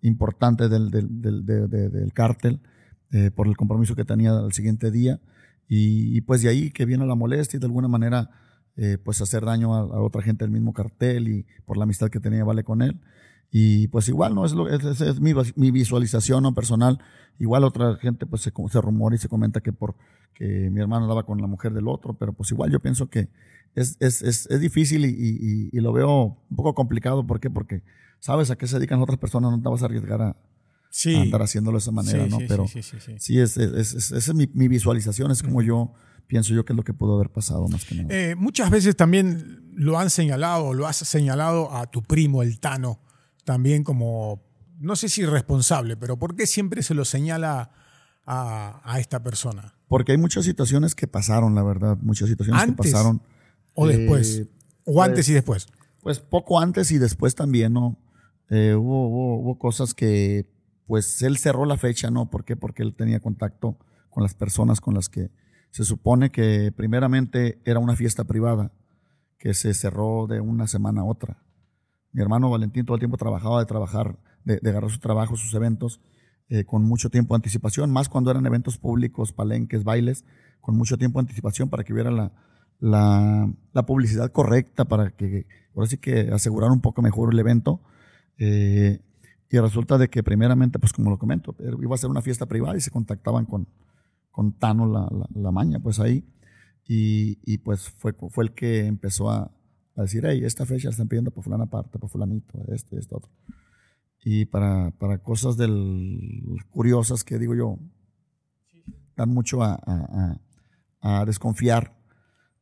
importante 0.00 0.68
del, 0.68 0.92
del, 0.92 1.20
del, 1.20 1.44
del 1.44 2.12
cártel 2.12 2.60
eh, 3.10 3.32
por 3.32 3.48
el 3.48 3.56
compromiso 3.56 3.96
que 3.96 4.04
tenía 4.04 4.30
al 4.30 4.52
siguiente 4.52 4.92
día. 4.92 5.20
Y, 5.66 6.20
pues 6.20 6.42
de 6.42 6.48
ahí 6.48 6.70
que 6.70 6.84
viene 6.84 7.04
la 7.04 7.16
molestia 7.16 7.56
y 7.56 7.60
de 7.60 7.66
alguna 7.66 7.88
manera 7.88 8.30
eh, 8.76 8.96
pues 9.04 9.20
hacer 9.20 9.44
daño 9.44 9.74
a, 9.74 10.00
otra 10.00 10.22
gente 10.22 10.44
del 10.44 10.52
mismo 10.52 10.72
cartel 10.72 11.26
y 11.26 11.46
por 11.64 11.76
la 11.76 11.82
amistad 11.82 12.10
que 12.10 12.20
tenía 12.20 12.44
Vale 12.44 12.62
con 12.62 12.80
él. 12.80 13.00
Y 13.50 13.88
pues 13.88 14.08
igual, 14.08 14.34
¿no? 14.34 14.44
Es, 14.44 14.52
lo, 14.52 14.68
es, 14.68 15.00
es 15.00 15.20
mi, 15.20 15.32
mi, 15.56 15.70
visualización 15.70 16.42
¿no? 16.42 16.54
personal. 16.54 17.00
Igual 17.38 17.64
otra 17.64 17.96
gente 17.96 18.26
pues 18.26 18.42
se, 18.42 18.52
se 18.70 18.80
rumora 18.80 19.16
y 19.16 19.18
se 19.18 19.28
comenta 19.28 19.60
que 19.60 19.72
por 19.72 19.96
que 20.34 20.70
mi 20.70 20.80
hermano 20.80 21.04
andaba 21.04 21.24
con 21.24 21.40
la 21.40 21.46
mujer 21.46 21.72
del 21.74 21.88
otro, 21.88 22.14
pero 22.14 22.32
pues 22.32 22.50
igual 22.50 22.70
yo 22.70 22.80
pienso 22.80 23.10
que 23.10 23.28
es, 23.74 23.96
es, 24.00 24.22
es 24.22 24.60
difícil 24.60 25.04
y, 25.04 25.08
y, 25.08 25.68
y, 25.72 25.80
lo 25.80 25.92
veo 25.92 26.38
un 26.48 26.56
poco 26.56 26.74
complicado. 26.74 27.26
¿Por 27.26 27.40
qué? 27.40 27.50
Porque 27.50 27.82
sabes 28.20 28.50
a 28.50 28.56
qué 28.56 28.66
se 28.66 28.76
dedican 28.76 29.00
otras 29.00 29.18
personas, 29.18 29.50
no 29.50 29.60
te 29.60 29.68
vas 29.68 29.82
a 29.82 29.86
arriesgar 29.86 30.22
a, 30.22 30.36
andar 31.16 31.42
haciéndolo 31.42 31.78
de 31.78 31.82
esa 31.82 31.92
manera, 31.92 32.26
¿no? 32.26 32.38
Pero 32.48 32.66
sí, 32.68 33.38
es, 33.38 33.56
esa 33.56 34.16
es 34.16 34.34
mi, 34.34 34.46
visualización, 34.68 35.30
es 35.30 35.42
como 35.42 35.62
yo 35.62 35.92
pienso 36.26 36.54
yo 36.54 36.64
que 36.64 36.72
es 36.72 36.76
lo 36.76 36.84
que 36.84 36.94
pudo 36.94 37.16
haber 37.16 37.30
pasado 37.30 37.66
más 37.68 37.84
que 37.84 37.96
nada. 37.96 38.08
Eh, 38.10 38.34
muchas 38.36 38.70
veces 38.70 38.96
también 38.96 39.72
lo 39.74 39.98
han 39.98 40.10
señalado, 40.10 40.74
lo 40.74 40.86
has 40.86 40.96
señalado 40.96 41.74
a 41.74 41.90
tu 41.90 42.02
primo, 42.02 42.42
el 42.42 42.60
Tano, 42.60 43.00
también 43.44 43.84
como, 43.84 44.42
no 44.78 44.96
sé 44.96 45.08
si 45.08 45.24
responsable, 45.24 45.96
pero 45.96 46.18
¿por 46.18 46.34
qué 46.36 46.46
siempre 46.46 46.82
se 46.82 46.94
lo 46.94 47.04
señala 47.04 47.70
a, 48.26 48.96
esta 48.98 49.22
persona? 49.22 49.74
Porque 49.88 50.12
hay 50.12 50.18
muchas 50.18 50.44
situaciones 50.44 50.94
que 50.94 51.06
pasaron, 51.06 51.54
la 51.54 51.62
verdad, 51.62 51.98
muchas 52.00 52.28
situaciones 52.28 52.64
que 52.64 52.72
pasaron. 52.72 53.22
¿O 53.74 53.86
después? 53.86 54.38
Eh, 54.38 54.48
¿O 54.84 55.02
antes 55.02 55.28
y 55.28 55.32
después? 55.32 55.66
Pues 56.00 56.20
poco 56.20 56.60
antes 56.60 56.90
y 56.92 56.98
después 56.98 57.34
también, 57.34 57.72
¿no? 57.72 57.98
Eh, 58.48 58.74
hubo, 58.74 59.36
hubo, 59.36 59.58
cosas 59.58 59.94
que, 59.94 60.48
pues 60.86 61.22
él 61.22 61.38
cerró 61.38 61.66
la 61.66 61.76
fecha, 61.76 62.10
¿no? 62.10 62.30
¿Por 62.30 62.44
qué? 62.44 62.56
Porque 62.56 62.82
él 62.82 62.94
tenía 62.94 63.20
contacto 63.20 63.78
con 64.08 64.22
las 64.22 64.34
personas 64.34 64.80
con 64.80 64.94
las 64.94 65.08
que 65.08 65.30
se 65.70 65.84
supone 65.84 66.30
que 66.30 66.72
primeramente 66.76 67.60
era 67.64 67.78
una 67.78 67.96
fiesta 67.96 68.24
privada 68.24 68.72
que 69.38 69.54
se 69.54 69.72
cerró 69.72 70.26
de 70.26 70.40
una 70.40 70.66
semana 70.66 71.00
a 71.02 71.04
otra. 71.04 71.42
Mi 72.12 72.22
hermano 72.22 72.50
Valentín 72.50 72.84
todo 72.84 72.96
el 72.96 73.00
tiempo 73.00 73.16
trabajaba 73.16 73.60
de 73.60 73.66
trabajar, 73.66 74.18
de, 74.44 74.60
agarrar 74.68 74.90
su 74.90 74.98
trabajo, 74.98 75.36
sus 75.36 75.54
eventos, 75.54 76.00
eh, 76.48 76.64
con 76.64 76.82
mucho 76.82 77.10
tiempo 77.10 77.34
de 77.34 77.36
anticipación, 77.36 77.92
más 77.92 78.08
cuando 78.08 78.30
eran 78.30 78.44
eventos 78.46 78.78
públicos, 78.78 79.32
palenques, 79.32 79.84
bailes, 79.84 80.24
con 80.60 80.76
mucho 80.76 80.98
tiempo 80.98 81.18
de 81.18 81.24
anticipación 81.24 81.68
para 81.68 81.84
que 81.84 81.92
hubiera 81.92 82.10
la, 82.10 82.32
la, 82.80 83.52
la 83.72 83.86
publicidad 83.86 84.32
correcta, 84.32 84.84
para 84.84 85.10
que, 85.10 85.46
ahora 85.74 85.86
sí 85.86 85.98
que 85.98 86.30
asegurar 86.32 86.70
un 86.70 86.80
poco 86.80 87.02
mejor 87.02 87.32
el 87.32 87.38
evento 87.38 87.80
eh, 88.38 89.00
y 89.50 89.58
resulta 89.58 89.98
de 89.98 90.08
que 90.08 90.22
primeramente, 90.22 90.78
pues 90.78 90.92
como 90.92 91.10
lo 91.10 91.18
comento, 91.18 91.54
iba 91.58 91.94
a 91.94 91.98
ser 91.98 92.10
una 92.10 92.22
fiesta 92.22 92.46
privada 92.46 92.76
y 92.76 92.80
se 92.80 92.90
contactaban 92.90 93.46
con, 93.46 93.68
con 94.30 94.52
Tano 94.52 94.86
la, 94.86 95.08
la, 95.34 95.50
maña, 95.50 95.80
pues 95.80 96.00
ahí. 96.00 96.24
Y, 96.86 97.38
y, 97.44 97.58
pues 97.58 97.90
fue, 97.90 98.12
fue 98.12 98.44
el 98.44 98.52
que 98.52 98.86
empezó 98.86 99.30
a, 99.30 99.50
decir, 100.02 100.24
hey, 100.26 100.42
esta 100.44 100.66
fecha 100.66 100.88
la 100.88 100.92
están 100.92 101.08
pidiendo 101.08 101.30
por 101.30 101.44
fulana 101.44 101.66
parte, 101.66 101.98
por 101.98 102.10
fulanito, 102.10 102.58
este, 102.68 102.98
este, 102.98 103.14
otro. 103.14 103.30
Y 104.22 104.44
para, 104.44 104.90
para 104.98 105.18
cosas 105.18 105.56
curiosas 106.70 107.24
que 107.24 107.38
digo 107.38 107.54
yo, 107.54 107.78
dan 109.16 109.30
mucho 109.30 109.62
a, 109.62 110.38
desconfiar 111.26 111.96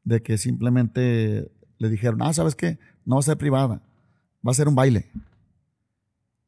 de 0.05 0.22
que 0.22 0.39
simplemente 0.39 1.51
le 1.78 1.89
dijeron, 1.89 2.22
ah, 2.22 2.32
¿sabes 2.32 2.55
qué? 2.55 2.78
No 3.05 3.16
va 3.16 3.20
a 3.20 3.22
ser 3.22 3.36
privada, 3.36 3.82
va 4.47 4.51
a 4.53 4.55
ser 4.55 4.68
un 4.68 4.74
baile. 4.74 5.11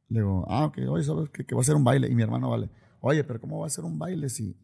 Le 0.08 0.20
digo, 0.20 0.44
ah, 0.48 0.66
ok, 0.66 0.78
oye, 0.88 1.04
¿sabes 1.04 1.28
que, 1.30 1.54
va 1.54 1.60
a 1.60 1.64
ser 1.64 1.76
un 1.76 1.84
baile? 1.84 2.08
Y 2.08 2.14
mi 2.14 2.22
hermano 2.22 2.50
vale, 2.50 2.70
oye, 3.00 3.24
pero 3.24 3.40
¿cómo 3.40 3.60
va 3.60 3.66
a 3.66 3.70
ser 3.70 3.84
un 3.84 3.98
baile 3.98 4.28
si, 4.28 4.56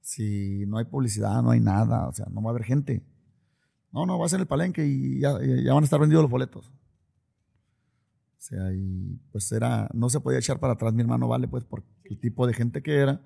si 0.00 0.64
no 0.66 0.78
hay 0.78 0.84
publicidad, 0.84 1.42
no 1.42 1.50
hay 1.50 1.60
nada? 1.60 2.08
O 2.08 2.12
sea, 2.12 2.26
no 2.30 2.42
va 2.42 2.50
a 2.50 2.54
haber 2.54 2.64
gente. 2.64 3.02
No, 3.94 4.06
no, 4.06 4.18
va 4.18 4.26
a 4.26 4.28
ser 4.28 4.40
el 4.40 4.46
palenque 4.48 4.84
y 4.84 5.20
ya, 5.20 5.38
ya 5.40 5.72
van 5.72 5.84
a 5.84 5.86
estar 5.86 6.00
vendidos 6.00 6.24
los 6.24 6.30
boletos. 6.30 6.66
O 6.66 8.40
sea, 8.40 8.72
y 8.72 9.20
pues 9.30 9.52
era, 9.52 9.88
no 9.94 10.10
se 10.10 10.18
podía 10.18 10.40
echar 10.40 10.58
para 10.58 10.72
atrás 10.72 10.92
mi 10.92 11.02
hermano 11.02 11.28
Vale, 11.28 11.46
pues 11.46 11.62
por 11.62 11.84
el 12.02 12.18
tipo 12.18 12.44
de 12.48 12.54
gente 12.54 12.82
que 12.82 12.96
era. 12.96 13.22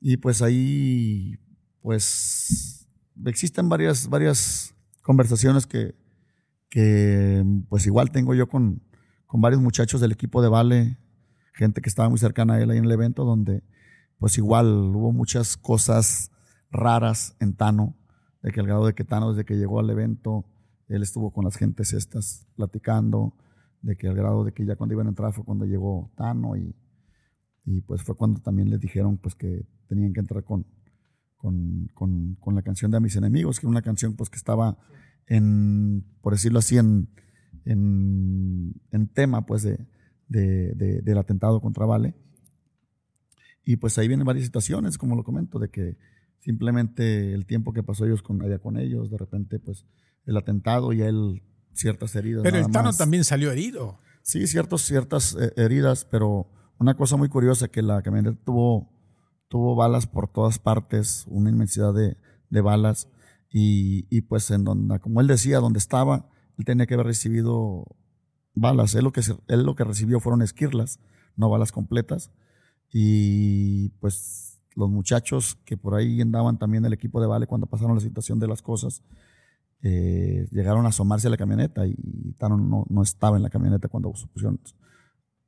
Y 0.00 0.16
pues 0.16 0.40
ahí, 0.40 1.38
pues 1.82 2.88
existen 3.26 3.68
varias, 3.68 4.08
varias 4.08 4.74
conversaciones 5.02 5.66
que, 5.66 5.94
que 6.70 7.44
pues 7.68 7.86
igual 7.86 8.10
tengo 8.10 8.34
yo 8.34 8.48
con, 8.48 8.82
con 9.26 9.42
varios 9.42 9.60
muchachos 9.60 10.00
del 10.00 10.12
equipo 10.12 10.40
de 10.40 10.48
Vale, 10.48 10.98
gente 11.52 11.82
que 11.82 11.90
estaba 11.90 12.08
muy 12.08 12.18
cercana 12.18 12.54
a 12.54 12.62
él 12.62 12.70
ahí 12.70 12.78
en 12.78 12.86
el 12.86 12.92
evento, 12.92 13.24
donde 13.24 13.62
pues 14.18 14.38
igual 14.38 14.66
hubo 14.66 15.12
muchas 15.12 15.58
cosas 15.58 16.30
raras 16.70 17.36
en 17.38 17.54
Tano, 17.54 17.98
de 18.42 18.52
que 18.52 18.60
al 18.60 18.66
grado 18.66 18.86
de 18.86 18.94
que 18.94 19.04
Tano 19.04 19.30
desde 19.30 19.44
que 19.44 19.56
llegó 19.56 19.80
al 19.80 19.90
evento, 19.90 20.44
él 20.88 21.02
estuvo 21.02 21.32
con 21.32 21.44
las 21.44 21.56
gentes 21.56 21.92
estas 21.92 22.46
platicando, 22.56 23.34
de 23.80 23.96
que 23.96 24.08
al 24.08 24.14
grado 24.14 24.44
de 24.44 24.52
que 24.52 24.64
ya 24.64 24.76
cuando 24.76 24.94
iban 24.94 25.06
a 25.06 25.10
entrar 25.10 25.32
fue 25.32 25.44
cuando 25.44 25.64
llegó 25.64 26.12
Tano 26.16 26.56
y, 26.56 26.74
y 27.64 27.80
pues 27.82 28.02
fue 28.02 28.16
cuando 28.16 28.40
también 28.40 28.70
les 28.70 28.80
dijeron 28.80 29.18
pues 29.18 29.34
que 29.34 29.66
tenían 29.88 30.12
que 30.12 30.20
entrar 30.20 30.44
con, 30.44 30.66
con, 31.36 31.88
con, 31.94 32.36
con 32.36 32.54
la 32.54 32.62
canción 32.62 32.90
de 32.90 32.96
A 32.98 33.00
mis 33.00 33.16
enemigos, 33.16 33.58
que 33.58 33.66
era 33.66 33.70
una 33.70 33.82
canción 33.82 34.14
pues 34.14 34.30
que 34.30 34.36
estaba 34.36 34.78
en, 35.26 36.04
por 36.20 36.32
decirlo 36.32 36.58
así, 36.58 36.78
en, 36.78 37.08
en, 37.64 38.74
en 38.90 39.08
tema 39.08 39.46
pues 39.46 39.62
de, 39.62 39.86
de, 40.28 41.02
del 41.02 41.18
atentado 41.18 41.60
contra 41.60 41.86
Vale. 41.86 42.14
Y 43.64 43.76
pues 43.76 43.96
ahí 43.98 44.08
vienen 44.08 44.26
varias 44.26 44.46
situaciones, 44.46 44.98
como 44.98 45.14
lo 45.14 45.22
comento, 45.22 45.58
de 45.58 45.68
que 45.68 45.96
simplemente 46.42 47.32
el 47.32 47.46
tiempo 47.46 47.72
que 47.72 47.82
pasó 47.82 48.04
ellos 48.04 48.22
con, 48.22 48.42
allá 48.42 48.58
con 48.58 48.76
ellos, 48.76 49.10
de 49.10 49.16
repente 49.16 49.60
pues 49.60 49.86
el 50.26 50.36
atentado 50.36 50.92
y 50.92 51.02
él 51.02 51.42
ciertas 51.72 52.14
heridas. 52.16 52.42
Pero 52.42 52.58
el 52.58 52.70
Tano 52.70 52.92
también 52.92 53.24
salió 53.24 53.50
herido. 53.50 53.98
Sí, 54.22 54.46
ciertos, 54.46 54.82
ciertas 54.82 55.36
eh, 55.40 55.52
heridas, 55.56 56.04
pero 56.04 56.50
una 56.78 56.94
cosa 56.94 57.16
muy 57.16 57.28
curiosa 57.28 57.68
que 57.68 57.80
la 57.80 58.02
camioneta 58.02 58.38
tuvo, 58.44 58.92
tuvo 59.48 59.74
balas 59.74 60.06
por 60.06 60.28
todas 60.28 60.58
partes, 60.58 61.24
una 61.28 61.50
inmensidad 61.50 61.94
de, 61.94 62.16
de 62.50 62.60
balas, 62.60 63.08
y, 63.50 64.06
y, 64.10 64.22
pues 64.22 64.50
en 64.50 64.64
donde, 64.64 64.98
como 65.00 65.20
él 65.20 65.26
decía, 65.26 65.58
donde 65.58 65.78
estaba, 65.78 66.28
él 66.58 66.64
tenía 66.64 66.86
que 66.86 66.94
haber 66.94 67.06
recibido 67.06 67.84
balas. 68.54 68.94
Él 68.94 69.04
lo 69.04 69.12
que, 69.12 69.20
él 69.48 69.62
lo 69.62 69.74
que 69.74 69.84
recibió 69.84 70.20
fueron 70.20 70.42
esquirlas, 70.42 71.00
no 71.36 71.50
balas 71.50 71.70
completas. 71.72 72.32
Y 72.90 73.90
pues 74.00 74.51
los 74.74 74.90
muchachos 74.90 75.58
que 75.64 75.76
por 75.76 75.94
ahí 75.94 76.20
andaban 76.20 76.58
también 76.58 76.84
el 76.84 76.92
equipo 76.92 77.20
de 77.20 77.26
Vale 77.26 77.46
cuando 77.46 77.66
pasaron 77.66 77.94
la 77.94 78.00
situación 78.00 78.38
de 78.38 78.48
las 78.48 78.62
cosas, 78.62 79.02
eh, 79.82 80.46
llegaron 80.50 80.86
a 80.86 80.90
asomarse 80.90 81.26
a 81.26 81.30
la 81.30 81.36
camioneta 81.36 81.86
y 81.86 82.34
Tano 82.38 82.56
no, 82.56 82.84
no, 82.88 83.02
estaba 83.02 83.36
en 83.36 83.42
la 83.42 83.50
camioneta 83.50 83.88
cuando 83.88 84.14
se 84.14 84.26
pusieron 84.28 84.60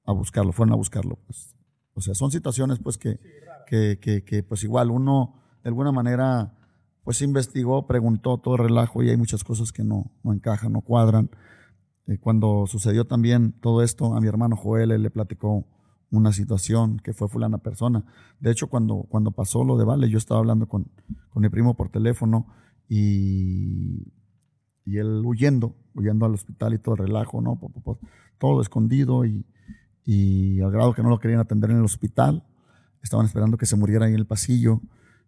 a 0.04 0.12
buscarlo, 0.12 0.52
fueron 0.52 0.72
a 0.72 0.76
buscarlo. 0.76 1.18
Pues. 1.26 1.54
O 1.94 2.00
sea, 2.00 2.14
son 2.14 2.30
situaciones 2.30 2.78
pues 2.80 2.98
que, 2.98 3.20
que, 3.66 3.98
que, 4.00 4.24
que 4.24 4.42
pues 4.42 4.64
igual 4.64 4.90
uno 4.90 5.40
de 5.62 5.68
alguna 5.68 5.92
manera 5.92 6.52
pues 7.04 7.20
investigó, 7.22 7.86
preguntó 7.86 8.38
todo 8.38 8.56
el 8.56 8.64
relajo 8.64 9.02
y 9.02 9.10
hay 9.10 9.16
muchas 9.16 9.44
cosas 9.44 9.72
que 9.72 9.84
no, 9.84 10.10
no 10.22 10.32
encajan, 10.32 10.72
no 10.72 10.80
cuadran. 10.80 11.30
Eh, 12.06 12.18
cuando 12.18 12.66
sucedió 12.66 13.04
también 13.04 13.52
todo 13.60 13.82
esto, 13.82 14.14
a 14.14 14.20
mi 14.20 14.26
hermano 14.26 14.56
Joel 14.56 14.90
él 14.90 15.02
le 15.02 15.10
platicó 15.10 15.66
una 16.16 16.32
situación 16.32 16.98
que 16.98 17.12
fue 17.12 17.28
fulana 17.28 17.58
persona. 17.58 18.04
De 18.40 18.50
hecho, 18.50 18.68
cuando, 18.68 19.06
cuando 19.08 19.30
pasó 19.30 19.64
lo 19.64 19.76
de 19.76 19.84
Vale, 19.84 20.08
yo 20.08 20.18
estaba 20.18 20.40
hablando 20.40 20.68
con, 20.68 20.86
con 21.30 21.42
mi 21.42 21.48
primo 21.48 21.74
por 21.74 21.88
teléfono 21.88 22.46
y, 22.88 24.12
y 24.84 24.98
él 24.98 25.22
huyendo, 25.24 25.74
huyendo 25.94 26.26
al 26.26 26.34
hospital 26.34 26.74
y 26.74 26.78
todo 26.78 26.94
el 26.94 27.06
relajo, 27.06 27.40
¿no? 27.40 27.58
Todo 28.38 28.60
escondido 28.60 29.24
y, 29.24 29.46
y 30.04 30.60
al 30.60 30.70
grado 30.70 30.94
que 30.94 31.02
no 31.02 31.08
lo 31.08 31.18
querían 31.18 31.40
atender 31.40 31.70
en 31.70 31.78
el 31.78 31.84
hospital. 31.84 32.44
Estaban 33.02 33.26
esperando 33.26 33.56
que 33.56 33.66
se 33.66 33.76
muriera 33.76 34.06
ahí 34.06 34.12
en 34.12 34.18
el 34.18 34.26
pasillo 34.26 34.80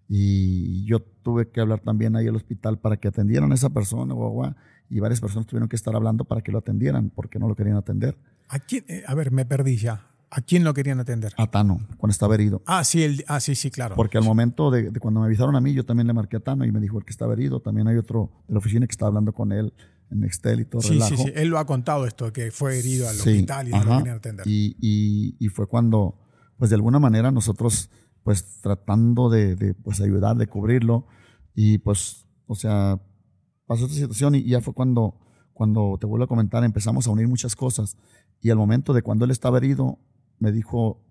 y 0.09 0.84
yo 0.84 1.01
tuve 1.01 1.51
que 1.51 1.61
hablar 1.61 1.80
también 1.80 2.16
ahí 2.16 2.28
al 2.28 2.37
hospital 2.37 2.78
para 2.78 2.97
que 2.97 3.09
atendieran 3.09 3.51
a 3.51 3.55
esa 3.55 3.70
persona, 3.70 4.14
y 4.89 5.01
varias 5.01 5.20
personas 5.20 5.47
tuvieron 5.47 5.68
que 5.68 5.76
estar 5.76 5.97
hablando 5.97 6.24
para 6.24 6.43
que 6.43 6.53
lo 6.53 6.59
atendieran 6.59 7.11
porque 7.11 7.39
no 7.39 7.49
lo 7.49 7.57
querían 7.57 7.76
atender. 7.76 8.16
¿A 8.49 8.61
quién? 8.61 8.84
Eh, 8.89 9.03
a 9.07 9.14
ver, 9.14 9.32
me 9.32 9.45
perdí 9.45 9.76
ya. 9.76 10.07
¿A 10.31 10.41
quién 10.41 10.64
lo 10.64 10.74
querían 10.74 10.99
atender? 10.99 11.33
A 11.39 11.47
Tano, 11.51 11.87
cuando 11.99 12.11
estaba 12.11 12.35
herido. 12.35 12.62
Ah, 12.66 12.83
sí, 12.83 13.03
el, 13.03 13.24
ah, 13.29 13.39
sí, 13.39 13.55
sí, 13.55 13.70
claro. 13.70 13.95
Porque 13.95 14.18
al 14.18 14.24
momento 14.24 14.70
de, 14.70 14.93
cuando 14.99 15.20
me 15.20 15.27
avisaron 15.27 15.55
a 15.55 15.61
mí, 15.61 15.72
yo 15.72 15.85
también 15.85 16.09
le 16.09 16.12
marqué 16.12 16.37
a 16.37 16.41
Tano 16.41 16.64
y 16.64 16.72
me 16.72 16.81
dijo 16.81 16.99
el 16.99 17.05
que 17.05 17.12
estaba 17.12 17.33
herido. 17.33 17.61
También 17.61 17.87
hay 17.87 17.97
otro 17.97 18.33
de 18.49 18.55
la 18.55 18.59
oficina 18.59 18.87
que 18.87 18.91
estaba 18.91 19.09
hablando 19.09 19.33
con 19.33 19.53
él 19.53 19.72
en 20.11 20.20
Nextel 20.20 20.61
y 20.61 20.64
todo. 20.64 20.83
Sí, 20.83 21.01
sí, 21.01 21.16
sí. 21.16 21.33
Él 21.35 21.49
lo 21.49 21.59
ha 21.59 21.66
contado 21.66 22.07
esto, 22.07 22.33
que 22.33 22.51
fue 22.51 22.79
herido 22.79 23.09
al 23.09 23.16
hospital 23.16 23.68
y 23.68 23.70
no 23.70 23.85
lo 23.85 23.99
querían 23.99 24.16
atender. 24.16 24.47
Y, 24.49 24.77
y, 24.81 25.37
y, 25.39 25.49
fue 25.49 25.68
cuando, 25.68 26.18
pues 26.59 26.70
de 26.70 26.77
alguna 26.77 26.99
manera 26.99 27.31
nosotros, 27.31 27.91
pues 28.24 28.61
tratando 28.61 29.31
de, 29.31 29.55
de, 29.55 29.74
pues 29.74 30.01
ayudar, 30.01 30.37
de 30.37 30.49
cubrirlo. 30.49 31.07
Y 31.55 31.79
pues, 31.79 32.27
o 32.47 32.57
sea, 32.57 33.01
pasó 33.66 33.85
esta 33.85 33.97
situación 33.97 34.35
y 34.35 34.45
ya 34.45 34.61
fue 34.61 34.74
cuando, 34.74 35.20
cuando 35.53 35.97
te 36.01 36.07
vuelvo 36.07 36.24
a 36.24 36.29
comentar, 36.29 36.64
empezamos 36.64 37.07
a 37.07 37.11
unir 37.11 37.29
muchas 37.29 37.55
cosas. 37.55 37.97
Y 38.41 38.51
al 38.51 38.57
momento 38.59 38.93
de 38.93 39.03
cuando 39.03 39.24
él 39.24 39.31
estaba 39.31 39.59
herido, 39.59 39.99
me 40.39 40.53
dijo 40.53 41.03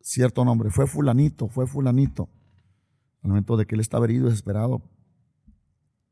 cierto 0.00 0.44
nombre, 0.44 0.70
fue 0.70 0.86
fulanito, 0.86 1.48
fue 1.48 1.66
fulanito. 1.66 2.28
Al 3.22 3.30
momento 3.30 3.56
de 3.56 3.66
que 3.66 3.74
él 3.74 3.80
estaba 3.80 4.04
herido, 4.04 4.26
desesperado, 4.26 4.82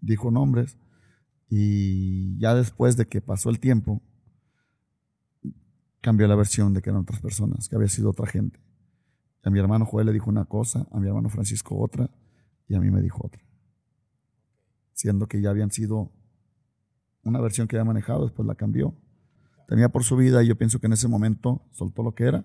dijo 0.00 0.30
nombres 0.30 0.78
y 1.48 2.38
ya 2.38 2.54
después 2.54 2.96
de 2.96 3.06
que 3.06 3.20
pasó 3.20 3.50
el 3.50 3.58
tiempo, 3.58 4.00
cambió 6.00 6.28
la 6.28 6.36
versión 6.36 6.72
de 6.72 6.80
que 6.80 6.90
eran 6.90 7.02
otras 7.02 7.20
personas, 7.20 7.68
que 7.68 7.76
había 7.76 7.88
sido 7.88 8.10
otra 8.10 8.26
gente. 8.26 8.60
A 9.42 9.50
mi 9.50 9.58
hermano 9.58 9.84
Joel 9.84 10.06
le 10.06 10.12
dijo 10.12 10.30
una 10.30 10.44
cosa, 10.44 10.86
a 10.92 11.00
mi 11.00 11.08
hermano 11.08 11.28
Francisco 11.28 11.76
otra 11.78 12.10
y 12.68 12.74
a 12.74 12.80
mí 12.80 12.90
me 12.90 13.02
dijo 13.02 13.26
otra. 13.26 13.42
Siendo 14.92 15.26
que 15.26 15.40
ya 15.40 15.50
habían 15.50 15.70
sido 15.70 16.12
una 17.22 17.40
versión 17.40 17.66
que 17.66 17.76
había 17.76 17.84
manejado, 17.84 18.24
después 18.24 18.46
la 18.46 18.54
cambió 18.54 18.94
tenía 19.70 19.88
por 19.88 20.02
su 20.02 20.16
vida 20.16 20.42
y 20.42 20.48
yo 20.48 20.58
pienso 20.58 20.80
que 20.80 20.88
en 20.88 20.94
ese 20.94 21.06
momento 21.06 21.62
soltó 21.70 22.02
lo 22.02 22.12
que 22.12 22.24
era 22.24 22.44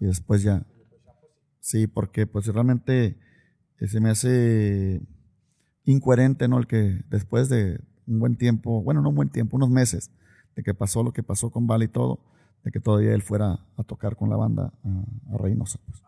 y 0.00 0.06
después 0.06 0.42
ya. 0.42 0.66
Sí, 1.60 1.86
porque 1.86 2.26
pues 2.26 2.48
realmente 2.48 3.16
eh, 3.78 3.86
se 3.86 4.00
me 4.00 4.10
hace 4.10 5.00
incoherente, 5.84 6.48
¿no? 6.48 6.58
El 6.58 6.66
que 6.66 7.04
después 7.08 7.48
de 7.48 7.80
un 8.08 8.18
buen 8.18 8.34
tiempo, 8.36 8.82
bueno, 8.82 9.00
no 9.00 9.10
un 9.10 9.14
buen 9.14 9.28
tiempo, 9.28 9.58
unos 9.58 9.70
meses, 9.70 10.10
de 10.56 10.64
que 10.64 10.74
pasó 10.74 11.04
lo 11.04 11.12
que 11.12 11.22
pasó 11.22 11.50
con 11.50 11.68
Vale 11.68 11.84
y 11.84 11.88
todo, 11.88 12.18
de 12.64 12.72
que 12.72 12.80
todavía 12.80 13.14
él 13.14 13.22
fuera 13.22 13.64
a 13.76 13.84
tocar 13.84 14.16
con 14.16 14.28
la 14.28 14.36
banda 14.36 14.72
a, 14.82 15.38
Reynosa. 15.38 15.78
Pues. 15.86 16.02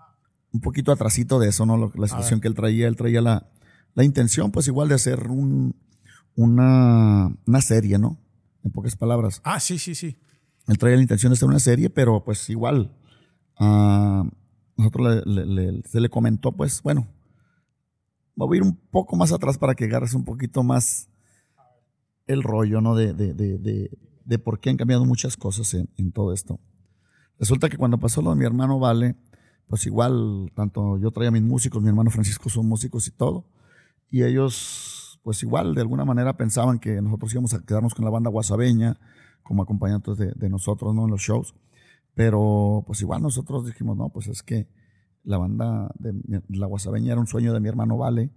Un 0.52 0.60
poquito 0.60 0.90
atrasito 0.90 1.38
de 1.38 1.50
eso, 1.50 1.64
¿no? 1.66 1.92
la 1.94 2.08
situación 2.08 2.40
que 2.40 2.48
él 2.48 2.54
traía, 2.54 2.88
él 2.88 2.96
traía 2.96 3.20
la, 3.20 3.48
la 3.94 4.02
intención, 4.02 4.50
pues 4.50 4.66
igual 4.66 4.88
de 4.88 4.96
hacer 4.96 5.28
un, 5.28 5.76
una, 6.34 7.32
una 7.46 7.60
serie, 7.60 7.96
¿no? 7.96 8.18
En 8.64 8.72
pocas 8.72 8.96
palabras. 8.96 9.40
Ah, 9.44 9.60
sí, 9.60 9.78
sí, 9.78 9.94
sí. 9.94 10.18
Él 10.68 10.78
traía 10.78 10.96
la 10.96 11.02
intención 11.02 11.30
de 11.30 11.34
hacer 11.34 11.48
una 11.48 11.58
serie, 11.58 11.90
pero 11.90 12.24
pues 12.24 12.48
igual, 12.50 12.96
a 13.58 14.24
nosotros 14.76 15.24
se 15.86 16.00
le 16.00 16.08
comentó, 16.08 16.52
pues 16.52 16.82
bueno, 16.82 17.06
voy 18.34 18.56
a 18.56 18.60
ir 18.60 18.62
un 18.62 18.76
poco 18.76 19.16
más 19.16 19.32
atrás 19.32 19.58
para 19.58 19.74
que 19.74 19.84
agarres 19.84 20.14
un 20.14 20.24
poquito 20.24 20.62
más 20.62 21.08
el 22.26 22.42
rollo, 22.42 22.80
¿no? 22.80 22.94
De, 22.94 23.12
de, 23.12 23.34
de, 23.34 23.90
de 24.24 24.38
por 24.38 24.60
qué 24.60 24.70
han 24.70 24.76
cambiado 24.76 25.04
muchas 25.04 25.36
cosas 25.36 25.74
en, 25.74 25.88
en, 25.96 26.12
todo 26.12 26.32
esto. 26.32 26.60
Resulta 27.38 27.68
que 27.68 27.76
cuando 27.76 27.98
pasó 27.98 28.22
lo 28.22 28.30
de 28.30 28.36
mi 28.36 28.44
hermano 28.44 28.78
Vale, 28.78 29.16
pues 29.66 29.86
igual, 29.86 30.52
tanto 30.54 30.98
yo 30.98 31.10
traía 31.10 31.28
a 31.28 31.32
mis 31.32 31.42
músicos, 31.42 31.82
mi 31.82 31.88
hermano 31.88 32.10
Francisco 32.10 32.48
son 32.48 32.68
músicos 32.68 33.06
y 33.08 33.10
todo, 33.10 33.46
y 34.10 34.22
ellos, 34.22 35.18
pues 35.22 35.42
igual, 35.42 35.74
de 35.74 35.80
alguna 35.80 36.04
manera 36.04 36.36
pensaban 36.36 36.78
que 36.78 37.00
nosotros 37.00 37.32
íbamos 37.32 37.54
a 37.54 37.64
quedarnos 37.64 37.94
con 37.94 38.04
la 38.04 38.10
banda 38.10 38.30
guasabeña, 38.30 38.98
como 39.42 39.62
acompañantes 39.62 40.18
de, 40.18 40.48
nosotros, 40.48 40.94
¿no? 40.94 41.04
En 41.04 41.10
los 41.10 41.20
shows. 41.20 41.54
Pero 42.14 42.84
pues 42.86 43.00
igual 43.00 43.22
nosotros 43.22 43.66
dijimos, 43.66 43.96
no, 43.96 44.10
pues 44.10 44.28
es 44.28 44.42
que 44.42 44.68
la 45.24 45.38
banda 45.38 45.90
de 45.98 46.42
La 46.48 46.66
Guasabeña 46.66 47.12
era 47.12 47.20
un 47.20 47.26
sueño 47.26 47.52
de 47.52 47.60
mi 47.60 47.68
hermano 47.68 47.96
Vale, 47.96 48.30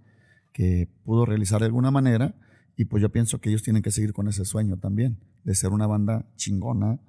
que 0.52 0.88
pudo 1.04 1.26
realizar 1.26 1.60
de 1.60 1.66
alguna 1.66 1.90
manera, 1.90 2.34
y 2.76 2.86
pues 2.86 3.02
yo 3.02 3.10
pienso 3.10 3.40
que 3.40 3.50
ellos 3.50 3.62
tienen 3.62 3.82
que 3.82 3.90
seguir 3.90 4.12
con 4.12 4.28
ese 4.28 4.44
sueño 4.44 4.78
también, 4.78 5.18
de 5.44 5.54
ser 5.54 5.72
una 5.72 5.86
banda 5.86 6.26
chingona 6.36 7.00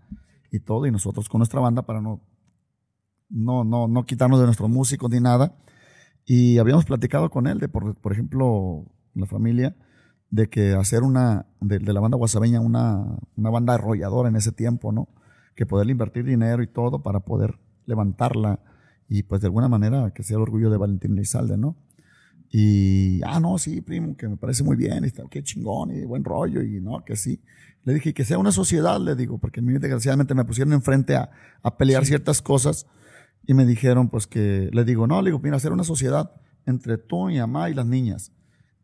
y 0.51 0.59
todo, 0.59 0.85
y 0.85 0.91
nosotros 0.91 1.29
con 1.29 1.39
nuestra 1.39 1.59
banda 1.59 1.83
para 1.83 2.01
no, 2.01 2.21
no, 3.29 3.63
no, 3.63 3.87
no 3.87 4.05
quitarnos 4.05 4.39
de 4.39 4.45
nuestros 4.45 4.69
músicos 4.69 5.09
ni 5.11 5.19
nada. 5.19 5.57
Y 6.25 6.57
habíamos 6.57 6.85
platicado 6.85 7.29
con 7.29 7.47
él 7.47 7.59
de, 7.59 7.69
por, 7.69 7.95
por 7.95 8.11
ejemplo, 8.11 8.85
la 9.13 9.25
familia, 9.25 9.75
de 10.29 10.49
que 10.49 10.73
hacer 10.73 11.03
una, 11.03 11.45
de, 11.61 11.79
la 11.79 11.99
banda 11.99 12.17
guasabeña, 12.17 12.59
una, 12.59 13.17
una, 13.35 13.49
banda 13.49 13.75
arrolladora 13.75 14.29
en 14.29 14.35
ese 14.35 14.51
tiempo, 14.51 14.91
¿no? 14.91 15.07
Que 15.55 15.65
poderle 15.65 15.93
invertir 15.93 16.25
dinero 16.25 16.61
y 16.61 16.67
todo 16.67 17.01
para 17.01 17.21
poder 17.21 17.59
levantarla 17.85 18.59
y 19.09 19.23
pues 19.23 19.41
de 19.41 19.47
alguna 19.47 19.69
manera 19.69 20.11
que 20.11 20.23
sea 20.23 20.35
el 20.35 20.43
orgullo 20.43 20.69
de 20.69 20.77
Valentín 20.77 21.15
Lizalde, 21.15 21.57
¿no? 21.57 21.77
Y, 22.49 23.21
ah, 23.23 23.39
no, 23.39 23.57
sí, 23.57 23.81
primo, 23.81 24.15
que 24.15 24.27
me 24.27 24.37
parece 24.37 24.63
muy 24.63 24.77
bien, 24.77 25.03
y 25.03 25.07
está, 25.07 25.23
qué 25.29 25.43
chingón, 25.43 25.91
y 25.91 26.05
buen 26.05 26.23
rollo, 26.23 26.61
y 26.61 26.79
no, 26.79 27.03
que 27.03 27.17
sí. 27.17 27.41
Le 27.83 27.93
dije, 27.93 28.13
que 28.13 28.23
sea 28.23 28.37
una 28.37 28.51
sociedad, 28.51 28.99
le 29.01 29.15
digo, 29.15 29.37
porque 29.37 29.59
a 29.59 29.63
mí 29.63 29.73
desgraciadamente 29.73 30.33
me 30.33 30.45
pusieron 30.45 30.73
enfrente 30.73 31.15
a, 31.15 31.29
a 31.61 31.77
pelear 31.77 32.05
ciertas 32.05 32.41
cosas 32.41 32.87
y 33.45 33.53
me 33.53 33.65
dijeron, 33.65 34.09
pues 34.09 34.27
que, 34.27 34.69
le 34.71 34.83
digo, 34.85 35.07
no, 35.07 35.21
le 35.21 35.29
digo, 35.29 35.39
mira, 35.39 35.57
hacer 35.57 35.73
una 35.73 35.83
sociedad 35.83 36.31
entre 36.65 36.97
tú, 36.97 37.27
mi 37.27 37.37
mamá 37.37 37.69
y 37.69 37.73
las 37.73 37.85
niñas 37.85 38.31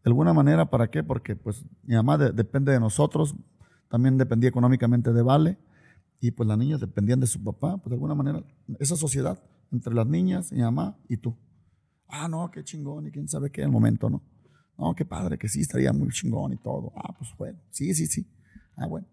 de 0.04 0.10
alguna 0.10 0.34
manera, 0.34 0.70
¿para 0.70 0.90
qué? 0.90 1.04
Porque 1.04 1.36
pues 1.36 1.66
mi 1.84 1.96
mamá 1.96 2.18
depende 2.18 2.72
de 2.72 2.80
nosotros, 2.80 3.36
también 3.90 4.18
dependía 4.18 4.50
económicamente 4.50 5.14
de 5.14 5.22
Vale, 5.22 5.58
y 6.20 6.32
pues 6.32 6.48
las 6.48 6.58
niñas 6.58 6.82
dependían 6.82 7.20
de 7.20 7.28
su 7.28 7.42
papá, 7.44 7.78
pues 7.78 7.90
de 7.90 7.96
alguna 7.96 8.16
manera, 8.16 8.44
esa 8.80 8.96
sociedad 8.96 9.42
entre 9.72 9.94
las 9.94 10.08
niñas, 10.08 10.52
mi 10.52 10.62
mamá 10.62 10.98
y 11.08 11.18
tú. 11.18 11.36
Ah, 12.08 12.28
no, 12.28 12.52
qué 12.52 12.64
chingón, 12.64 13.08
y 13.08 13.12
quién 13.12 13.28
sabe 13.28 13.50
qué, 13.50 13.62
el 13.62 13.72
momento, 13.72 14.10
¿no? 14.10 14.22
No, 14.78 14.94
qué 14.94 15.06
padre, 15.06 15.38
que 15.38 15.48
sí, 15.48 15.62
estaría 15.62 15.94
muy 15.94 16.10
chingón 16.10 16.54
y 16.54 16.58
todo. 16.58 16.92
Ah, 16.96 17.16
pues 17.18 17.32
bueno, 17.38 17.60
sí, 17.70 17.94
sí, 17.94 18.08
sí. 18.08 18.28
Ah, 18.76 18.88
bueno. 18.88 19.08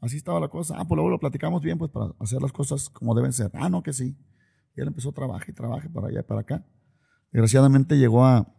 Así 0.00 0.16
estaba 0.16 0.40
la 0.40 0.48
cosa. 0.48 0.74
Ah, 0.76 0.84
pues 0.84 0.96
luego 0.96 1.08
lo 1.10 1.20
platicamos 1.20 1.62
bien, 1.62 1.78
pues 1.78 1.90
para 1.90 2.12
hacer 2.18 2.42
las 2.42 2.52
cosas 2.52 2.90
como 2.90 3.14
deben 3.14 3.32
ser. 3.32 3.50
Ah, 3.54 3.68
no, 3.68 3.82
que 3.82 3.92
sí. 3.92 4.16
Y 4.76 4.80
él 4.80 4.88
empezó 4.88 5.10
a 5.10 5.12
trabajar 5.12 5.48
y 5.48 5.52
trabajar 5.52 5.90
para 5.92 6.08
allá 6.08 6.20
y 6.20 6.22
para 6.24 6.40
acá. 6.40 6.66
Desgraciadamente 7.30 7.96
llegó 7.96 8.24
a, 8.24 8.52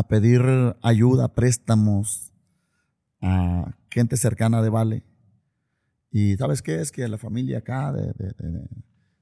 a 0.00 0.08
pedir 0.08 0.42
ayuda, 0.82 1.34
préstamos 1.34 2.32
a 3.20 3.76
gente 3.90 4.16
cercana 4.16 4.62
de 4.62 4.70
Vale. 4.70 5.04
Y 6.10 6.36
¿sabes 6.36 6.62
qué? 6.62 6.80
Es 6.80 6.90
que 6.90 7.06
la 7.06 7.18
familia 7.18 7.58
acá, 7.58 7.92
de, 7.92 8.12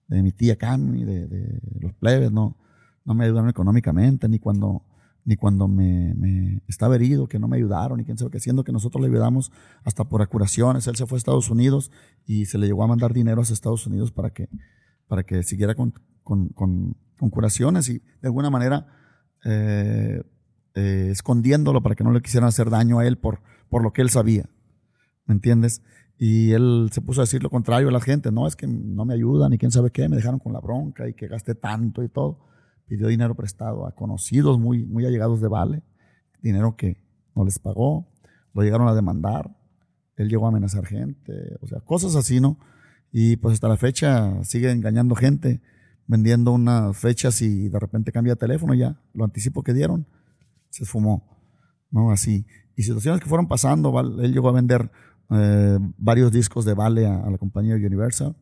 de, 0.07 0.23
mi 0.23 0.31
tía 0.31 0.57
Cami, 0.57 1.05
de, 1.05 1.61
los 1.81 1.93
plebes, 1.95 2.31
no, 2.31 2.57
no 3.05 3.15
me 3.15 3.25
ayudaron 3.25 3.51
económicamente, 3.51 4.29
ni 4.29 4.39
cuando, 4.39 4.85
ni 5.25 5.37
cuando 5.37 5.67
me, 5.67 6.15
me, 6.15 6.63
estaba 6.69 6.95
herido, 6.95 7.27
que 7.27 7.41
no 7.41 7.49
me 7.49 7.57
ayudaron, 7.57 7.99
ni 7.99 8.05
quién 8.05 8.17
sabe 8.17 8.31
qué, 8.31 8.39
siendo 8.39 8.63
que 8.63 8.73
nosotros 8.73 9.03
le 9.03 9.09
ayudamos 9.09 9.51
hasta 9.83 10.05
por 10.05 10.27
curaciones. 10.29 10.87
Él 10.87 10.95
se 10.95 11.07
fue 11.07 11.17
a 11.17 11.19
Estados 11.19 11.51
Unidos 11.51 11.91
y 12.25 12.47
se 12.47 12.57
le 12.57 12.69
llegó 12.69 12.85
a 12.85 12.87
mandar 12.87 13.13
dinero 13.13 13.41
a 13.41 13.43
Estados 13.43 13.85
Unidos 13.85 14.13
para 14.13 14.31
que, 14.31 14.49
para 15.09 15.25
que 15.25 15.43
siguiera 15.43 15.75
con, 15.75 15.93
con, 16.23 16.51
con, 16.51 16.97
con 17.19 17.31
curaciones 17.31 17.89
y 17.89 17.99
de 17.99 18.29
alguna 18.29 18.49
manera 18.49 18.87
eh, 19.45 20.23
eh, 20.79 21.11
escondiéndolo 21.11 21.83
para 21.83 21.97
que 21.97 22.05
no 22.05 22.13
le 22.13 22.23
quisieran 22.23 22.47
hacer 22.47 22.71
daño 22.71 23.01
a 23.01 23.07
él 23.07 23.19
por, 23.19 23.41
por 23.69 23.83
lo 23.83 23.93
que 23.93 24.01
él 24.01 24.11
sabía. 24.11 24.49
¿Me 25.27 25.35
entiendes? 25.35 25.83
Y 26.17 26.53
él 26.53 26.91
se 26.93 27.01
puso 27.01 27.21
a 27.21 27.25
decir 27.25 27.43
lo 27.43 27.51
contrario 27.51 27.89
a 27.89 27.91
la 27.91 28.01
gente, 28.01 28.31
no, 28.31 28.47
es 28.47 28.55
que 28.55 28.69
no 28.69 29.05
me 29.05 29.15
ayudan 29.15 29.53
y 29.53 29.59
quién 29.59 29.73
sabe 29.73 29.91
qué, 29.91 30.09
me 30.09 30.15
dejaron 30.15 30.39
con 30.39 30.53
la 30.53 30.61
bronca 30.61 31.09
y 31.09 31.15
que 31.15 31.27
gasté 31.27 31.57
tanto 31.57 32.05
y 32.05 32.09
todo. 32.09 32.47
Pidió 32.87 33.09
dinero 33.09 33.35
prestado 33.35 33.89
a 33.89 33.93
conocidos 33.97 34.61
muy, 34.61 34.87
muy 34.87 35.05
allegados 35.05 35.41
de 35.41 35.49
Vale, 35.49 35.83
dinero 36.43 36.77
que 36.77 37.03
no 37.35 37.45
les 37.45 37.59
pagó, 37.59 38.07
lo 38.55 38.63
llegaron 38.63 38.87
a 38.87 38.95
demandar, 38.95 39.51
él 40.15 40.29
llegó 40.29 40.47
a 40.47 40.51
amenazar 40.51 40.87
gente, 40.87 41.57
o 41.61 41.67
sea, 41.67 41.81
cosas 41.81 42.15
así, 42.15 42.41
¿no? 42.41 42.57
Y 43.11 43.37
pues 43.37 43.55
hasta 43.55 43.67
la 43.67 43.77
fecha 43.77 44.45
sigue 44.45 44.71
engañando 44.71 45.17
gente, 45.17 45.61
vendiendo 46.07 46.53
unas 46.53 46.97
fechas 46.97 47.43
y 47.43 47.69
de 47.69 47.81
repente 47.81 48.13
cambia 48.13 48.35
de 48.35 48.39
teléfono 48.39 48.75
ya, 48.75 49.01
lo 49.13 49.25
anticipo 49.25 49.65
que 49.65 49.75
dieron 49.75 50.07
se 50.79 50.85
fumó, 50.85 51.27
¿no? 51.91 52.11
Así. 52.11 52.47
Y 52.77 52.83
situaciones 52.83 53.21
que 53.21 53.29
fueron 53.29 53.49
pasando, 53.49 53.99
él 54.01 54.33
llegó 54.33 54.49
a 54.49 54.53
vender 54.53 54.91
eh, 55.31 55.79
varios 55.97 56.31
discos 56.31 56.65
de 56.65 56.75
Vale 56.75 57.07
a, 57.07 57.29
la 57.29 57.39
compañía 57.39 57.75
Universal, 57.75 58.37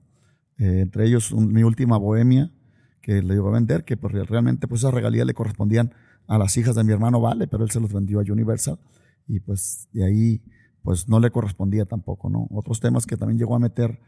eh, 0.59 0.81
entre 0.81 1.07
ellos 1.07 1.33
mi 1.33 1.63
última 1.63 1.97
Bohemia, 1.97 2.53
que 3.01 3.23
le 3.23 3.35
llegó 3.35 3.49
a 3.49 3.53
vender, 3.53 3.85
que 3.85 3.97
pues, 3.97 4.13
realmente 4.29 4.69
pues 4.69 4.83
esas 4.83 4.93
regalías 4.93 5.27
le 5.27 5.35
correspondían 5.35 5.95
a 6.27 6.39
las 6.39 6.57
hijas 6.57 6.75
de 6.75 6.85
mi 6.85 6.93
hermano 6.93 7.21
Vale, 7.21 7.47
pero 7.47 7.65
él 7.65 7.71
se 7.71 7.81
los 7.81 7.93
vendió 7.93 8.21
a 8.21 8.23
Universal 8.23 8.79
y 9.27 9.41
pues 9.41 9.89
de 9.93 10.05
ahí 10.05 10.43
pues 10.83 11.09
no 11.09 11.19
le 11.19 11.31
correspondía 11.31 11.85
tampoco, 11.87 12.29
¿no? 12.29 12.47
Otros 12.51 12.81
temas 12.81 13.07
que 13.07 13.17
también 13.17 13.39
llegó 13.39 13.57
a 13.57 13.59
meter 13.59 13.99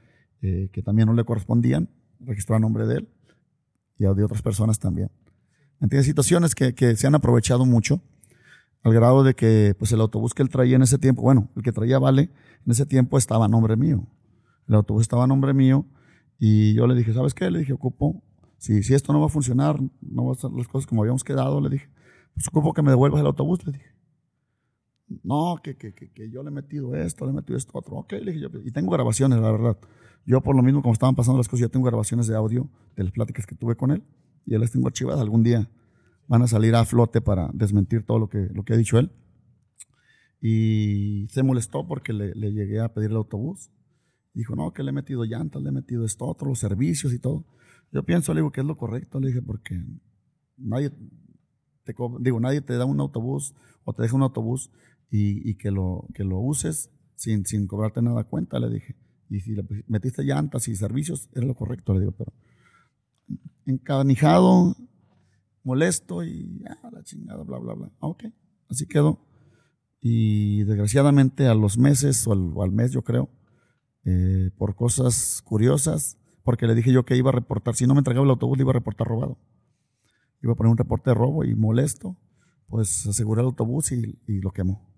eh, 0.43 0.69
que 0.73 0.83
también 0.83 1.07
no 1.07 1.15
le 1.15 1.25
correspondían, 1.25 1.89
registró 2.21 2.55
a 2.55 2.61
nombre 2.61 2.87
de 2.87 2.99
él 2.99 3.09
y 3.99 4.05
de 4.05 4.25
otras 4.25 4.43
personas 4.43 4.79
también. 4.79 5.11
Entiende 5.81 6.05
situaciones 6.05 6.55
que, 6.55 6.75
que 6.75 6.97
se 6.97 7.07
han 7.07 7.15
aprovechado 7.15 7.65
mucho 7.67 8.03
al 8.83 8.95
grado 8.95 9.25
de 9.25 9.35
que 9.35 9.75
pues 9.79 9.93
el 9.93 10.01
autobús 10.01 10.35
que 10.35 10.43
él 10.43 10.49
traía 10.49 10.77
en 10.77 10.83
ese 10.83 10.99
tiempo, 10.99 11.23
bueno, 11.23 11.51
el 11.57 11.63
que 11.63 11.73
traía 11.73 11.99
Vale 11.99 12.31
en 12.65 12.73
ese 12.73 12.87
tiempo 12.87 13.19
estaba 13.19 13.47
a 13.47 13.49
nombre 13.49 13.77
mío. 13.77 14.07
El 14.69 14.75
autobús 14.75 15.03
estaba 15.03 15.25
a 15.25 15.27
nombre 15.27 15.55
mío 15.55 15.87
y 16.39 16.75
yo 16.75 16.87
le 16.87 16.95
dije, 16.95 17.13
¿sabes 17.13 17.35
qué? 17.35 17.51
Le 17.51 17.61
dije, 17.61 17.73
ocupo, 17.73 18.23
si, 18.59 18.83
si 18.83 18.95
esto 18.95 19.13
no 19.13 19.21
va 19.21 19.27
a 19.27 19.31
funcionar, 19.31 19.81
no 20.01 20.25
va 20.27 20.31
a 20.31 20.35
hacer 20.35 20.51
las 20.53 20.69
cosas 20.69 20.87
como 20.87 21.03
habíamos 21.03 21.25
quedado, 21.25 21.61
le 21.61 21.71
dije, 21.71 21.89
pues 22.35 22.47
ocupo 22.49 22.73
que 22.73 22.83
me 22.83 22.91
devuelvas 22.91 23.21
el 23.21 23.27
autobús, 23.27 23.65
le 23.67 23.73
dije. 23.73 23.99
No, 25.25 25.59
que, 25.63 25.77
que, 25.77 25.95
que, 25.95 26.31
yo 26.31 26.43
le 26.43 26.51
he 26.51 26.53
metido 26.53 26.95
esto, 26.95 27.25
le 27.25 27.31
he 27.31 27.35
metido 27.35 27.57
esto 27.57 27.73
otro. 27.75 27.97
Ok, 27.97 28.13
le 28.13 28.33
dije 28.33 28.41
yo, 28.41 28.49
y 28.63 28.71
tengo 28.71 28.93
grabaciones, 28.93 29.41
la 29.41 29.51
verdad. 29.51 29.79
Yo 30.27 30.43
por 30.43 30.55
lo 30.55 30.63
mismo, 30.63 30.83
como 30.83 30.93
estaban 30.93 31.15
pasando 31.15 31.39
las 31.39 31.49
cosas, 31.49 31.63
yo 31.63 31.71
tengo 31.71 31.87
grabaciones 31.87 32.27
de 32.27 32.37
audio 32.37 32.69
de 32.95 33.05
las 33.05 33.13
pláticas 33.13 33.47
que 33.47 33.55
tuve 33.55 33.75
con 33.75 33.91
él 33.91 34.05
y 34.45 34.55
él 34.55 34.61
las 34.61 34.71
tengo 34.71 34.87
archivadas. 34.87 35.21
Algún 35.21 35.43
día 35.43 35.71
van 36.29 36.43
a 36.43 36.47
salir 36.47 36.75
a 36.75 36.85
flote 36.85 37.21
para 37.21 37.51
desmentir 37.53 38.05
todo 38.05 38.19
lo 38.19 38.29
que, 38.29 38.49
lo 38.53 38.63
que 38.63 38.75
ha 38.75 38.77
dicho 38.77 38.99
él. 38.99 39.11
Y 40.41 41.27
se 41.31 41.43
molestó 41.43 41.89
porque 41.89 42.13
le, 42.13 42.35
le 42.35 42.53
llegué 42.53 42.81
a 42.81 42.93
pedir 42.93 43.11
el 43.11 43.17
autobús. 43.17 43.71
Dijo, 44.35 44.55
no, 44.55 44.73
que 44.73 44.85
le 44.85 44.91
he 44.91 44.93
metido 44.93 45.25
llantas, 45.25 45.63
le 45.63 45.71
he 45.71 45.73
metido 45.73 46.05
esto, 46.05 46.27
otro, 46.27 46.49
los 46.49 46.61
servicios 46.61 47.13
y 47.13 47.19
todo. 47.19 47.45
Yo 47.91 48.05
pienso, 48.05 48.35
le 48.35 48.41
digo, 48.41 48.53
que 48.53 48.61
es 48.61 48.67
lo 48.67 48.77
correcto, 48.77 49.19
le 49.19 49.29
dije, 49.29 49.43
porque 49.43 49.83
nadie 50.57 50.91
te, 51.85 51.95
digo, 52.21 52.39
nadie 52.39 52.61
te 52.61 52.77
da 52.77 52.85
un 52.85 53.01
autobús 53.01 53.55
o 53.85 53.95
te 53.95 54.03
deja 54.03 54.15
un 54.15 54.23
autobús 54.23 54.71
y, 55.11 55.51
y 55.51 55.57
que, 55.57 55.71
lo, 55.71 56.07
que 56.15 56.23
lo 56.23 56.39
uses 56.39 56.91
sin, 57.17 57.47
sin 57.47 57.67
cobrarte 57.67 58.03
nada 58.03 58.25
cuenta, 58.25 58.61
le 58.61 58.69
dije. 58.69 58.95
Y 59.31 59.41
si 59.41 59.55
le 59.55 59.65
metiste 59.89 60.23
llantas 60.23 60.69
y 60.69 60.77
servicios, 60.77 61.29
era 61.35 61.47
lo 61.47 61.55
correcto, 61.55 61.95
le 61.95 62.01
digo, 62.01 62.13
pero 62.13 62.33
encadenijado, 63.67 64.77
molesto 65.63 66.25
y 66.25 66.65
ah, 66.69 66.91
la 66.93 67.03
chingada, 67.03 67.43
bla, 67.43 67.59
bla, 67.59 67.75
bla. 67.75 67.93
Ah, 68.01 68.09
ok, 68.09 68.25
así 68.69 68.87
quedó. 68.87 69.25
Y 70.01 70.65
desgraciadamente 70.65 71.47
a 71.47 71.55
los 71.55 71.79
meses 71.79 72.27
o 72.27 72.63
al, 72.63 72.73
mes, 72.73 72.93
yo 72.93 73.03
creo, 73.03 73.29
eh, 74.05 74.51
por 74.57 74.77
cosas 74.77 75.43
curiosas, 75.45 76.19
porque 76.45 76.67
le 76.67 76.75
dije 76.75 76.93
yo 76.93 77.05
que 77.05 77.17
iba 77.17 77.31
a 77.31 77.33
reportar, 77.33 77.75
si 77.75 77.87
no 77.87 77.95
me 77.95 78.01
entregaba 78.01 78.25
el 78.25 78.31
autobús, 78.31 78.57
le 78.57 78.63
iba 78.63 78.71
a 78.71 78.75
reportar 78.75 79.07
robado. 79.07 79.39
Iba 80.41 80.53
a 80.53 80.57
poner 80.57 80.71
un 80.71 80.79
reporte 80.79 81.11
de 81.11 81.15
robo 81.15 81.45
y 81.45 81.55
molesto, 81.55 82.17
pues 82.69 83.07
aseguré 83.07 83.41
el 83.41 83.49
autobús 83.49 83.91
y, 83.93 84.41
lo 84.41 84.53
quemó. 84.53 84.89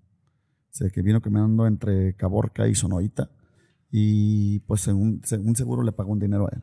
sé 0.68 0.90
que 0.92 1.02
vino 1.02 1.22
quemando 1.22 1.66
entre 1.66 2.14
Caborca 2.14 2.68
y 2.68 2.74
Sonoita 2.74 3.30
y 3.90 4.60
pues 4.60 4.82
según 4.82 5.56
seguro 5.56 5.82
le 5.82 5.92
pagó 5.92 6.12
un 6.12 6.20
dinero 6.20 6.46
a 6.46 6.54
él 6.54 6.62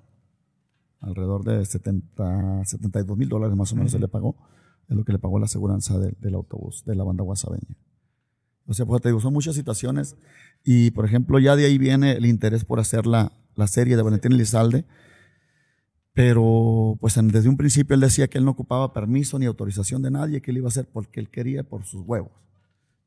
alrededor 1.00 1.44
de 1.44 1.66
70, 1.66 2.66
72 2.66 3.18
mil 3.18 3.30
dólares 3.30 3.56
más 3.56 3.72
o 3.72 3.76
menos 3.76 3.92
se 3.92 4.00
le 4.00 4.08
pagó, 4.08 4.36
es 4.90 4.96
lo 4.96 5.04
que 5.04 5.12
le 5.12 5.20
pagó 5.20 5.40
la 5.40 5.46
aseguranza 5.46 5.98
del 6.00 6.36
autobús 6.36 6.84
de 6.86 6.96
la 6.96 7.04
banda 7.04 7.24
guasabeña. 7.24 7.76
O 8.66 8.74
sea, 8.74 8.86
pues 8.86 9.02
te 9.02 9.10
digo, 9.10 9.22
son 9.22 9.34
muchas 9.34 9.56
situaciones 9.56 10.18
y, 10.64 10.92
por 10.92 11.06
ejemplo, 11.06 11.40
ya 11.40 11.56
de 11.56 11.66
ahí 11.66 11.78
viene 11.78 12.14
el 12.14 12.26
interés 12.26 12.66
por 12.66 12.80
hacer 12.80 13.08
la, 13.08 13.32
la 13.56 13.68
serie 13.68 13.96
de 13.96 14.04
Valentín 14.04 14.34
Elizalde, 14.34 14.86
pero 16.14 16.98
pues 17.00 17.16
desde 17.16 17.48
un 17.48 17.58
principio 17.58 17.94
él 17.94 18.02
decía 18.02 18.28
que 18.28 18.40
él 18.40 18.46
no 18.46 18.52
ocupaba 18.52 18.92
permiso 18.92 19.40
ni 19.40 19.46
autorización 19.46 20.02
de 20.02 20.12
nadie, 20.12 20.42
que 20.42 20.52
él 20.52 20.58
iba 20.58 20.68
a 20.68 20.70
hacer 20.70 20.88
porque 20.92 21.20
él 21.20 21.30
quería 21.30 21.64
por 21.64 21.86
sus 21.86 22.02
huevos. 22.06 22.32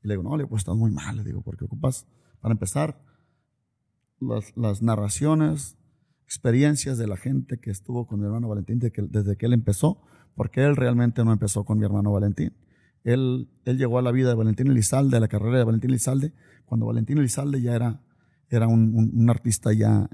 Y 0.03 0.09
le 0.09 0.15
digo, 0.15 0.23
no, 0.23 0.37
le 0.37 0.47
pues 0.47 0.61
estás 0.61 0.77
muy 0.77 0.91
mal, 0.91 1.17
le 1.17 1.25
digo, 1.25 1.43
porque 1.43 1.65
ocupas, 1.65 2.07
para 2.41 2.53
empezar, 2.53 3.03
las, 4.21 4.57
las 4.57 4.81
narraciones, 4.83 5.77
experiencias 6.31 6.97
de 6.97 7.09
la 7.09 7.17
gente 7.17 7.59
que 7.59 7.73
estuvo 7.73 8.07
con 8.07 8.21
mi 8.21 8.27
hermano 8.27 8.49
Valentín 8.49 8.79
desde 8.79 9.37
que, 9.37 9.47
él 9.47 9.53
empezó, 9.53 10.01
porque 10.37 10.65
él 10.65 10.77
realmente 10.77 11.25
no 11.25 11.33
empezó 11.33 11.65
con 11.65 11.81
mi 11.81 11.85
hermano 11.85 12.13
Valentín. 12.13 12.55
Él, 13.03 13.49
él 13.65 13.79
llegó 13.79 13.99
a 13.99 14.03
la 14.03 14.13
vida 14.13 14.29
de 14.29 14.37
Valentín 14.37 14.69
Elizalde, 14.69 15.17
a 15.17 15.21
la 15.21 15.27
carrera 15.27 15.59
de 15.59 15.65
Valentín 15.65 15.91
Elizalde, 15.91 16.33
cuando 16.67 16.87
Valentín 16.87 17.19
Elizalde 17.19 17.61
ya 17.61 17.75
era, 17.75 18.01
era 18.49 18.69
un, 18.69 19.29
artista 19.29 19.73
ya, 19.73 20.09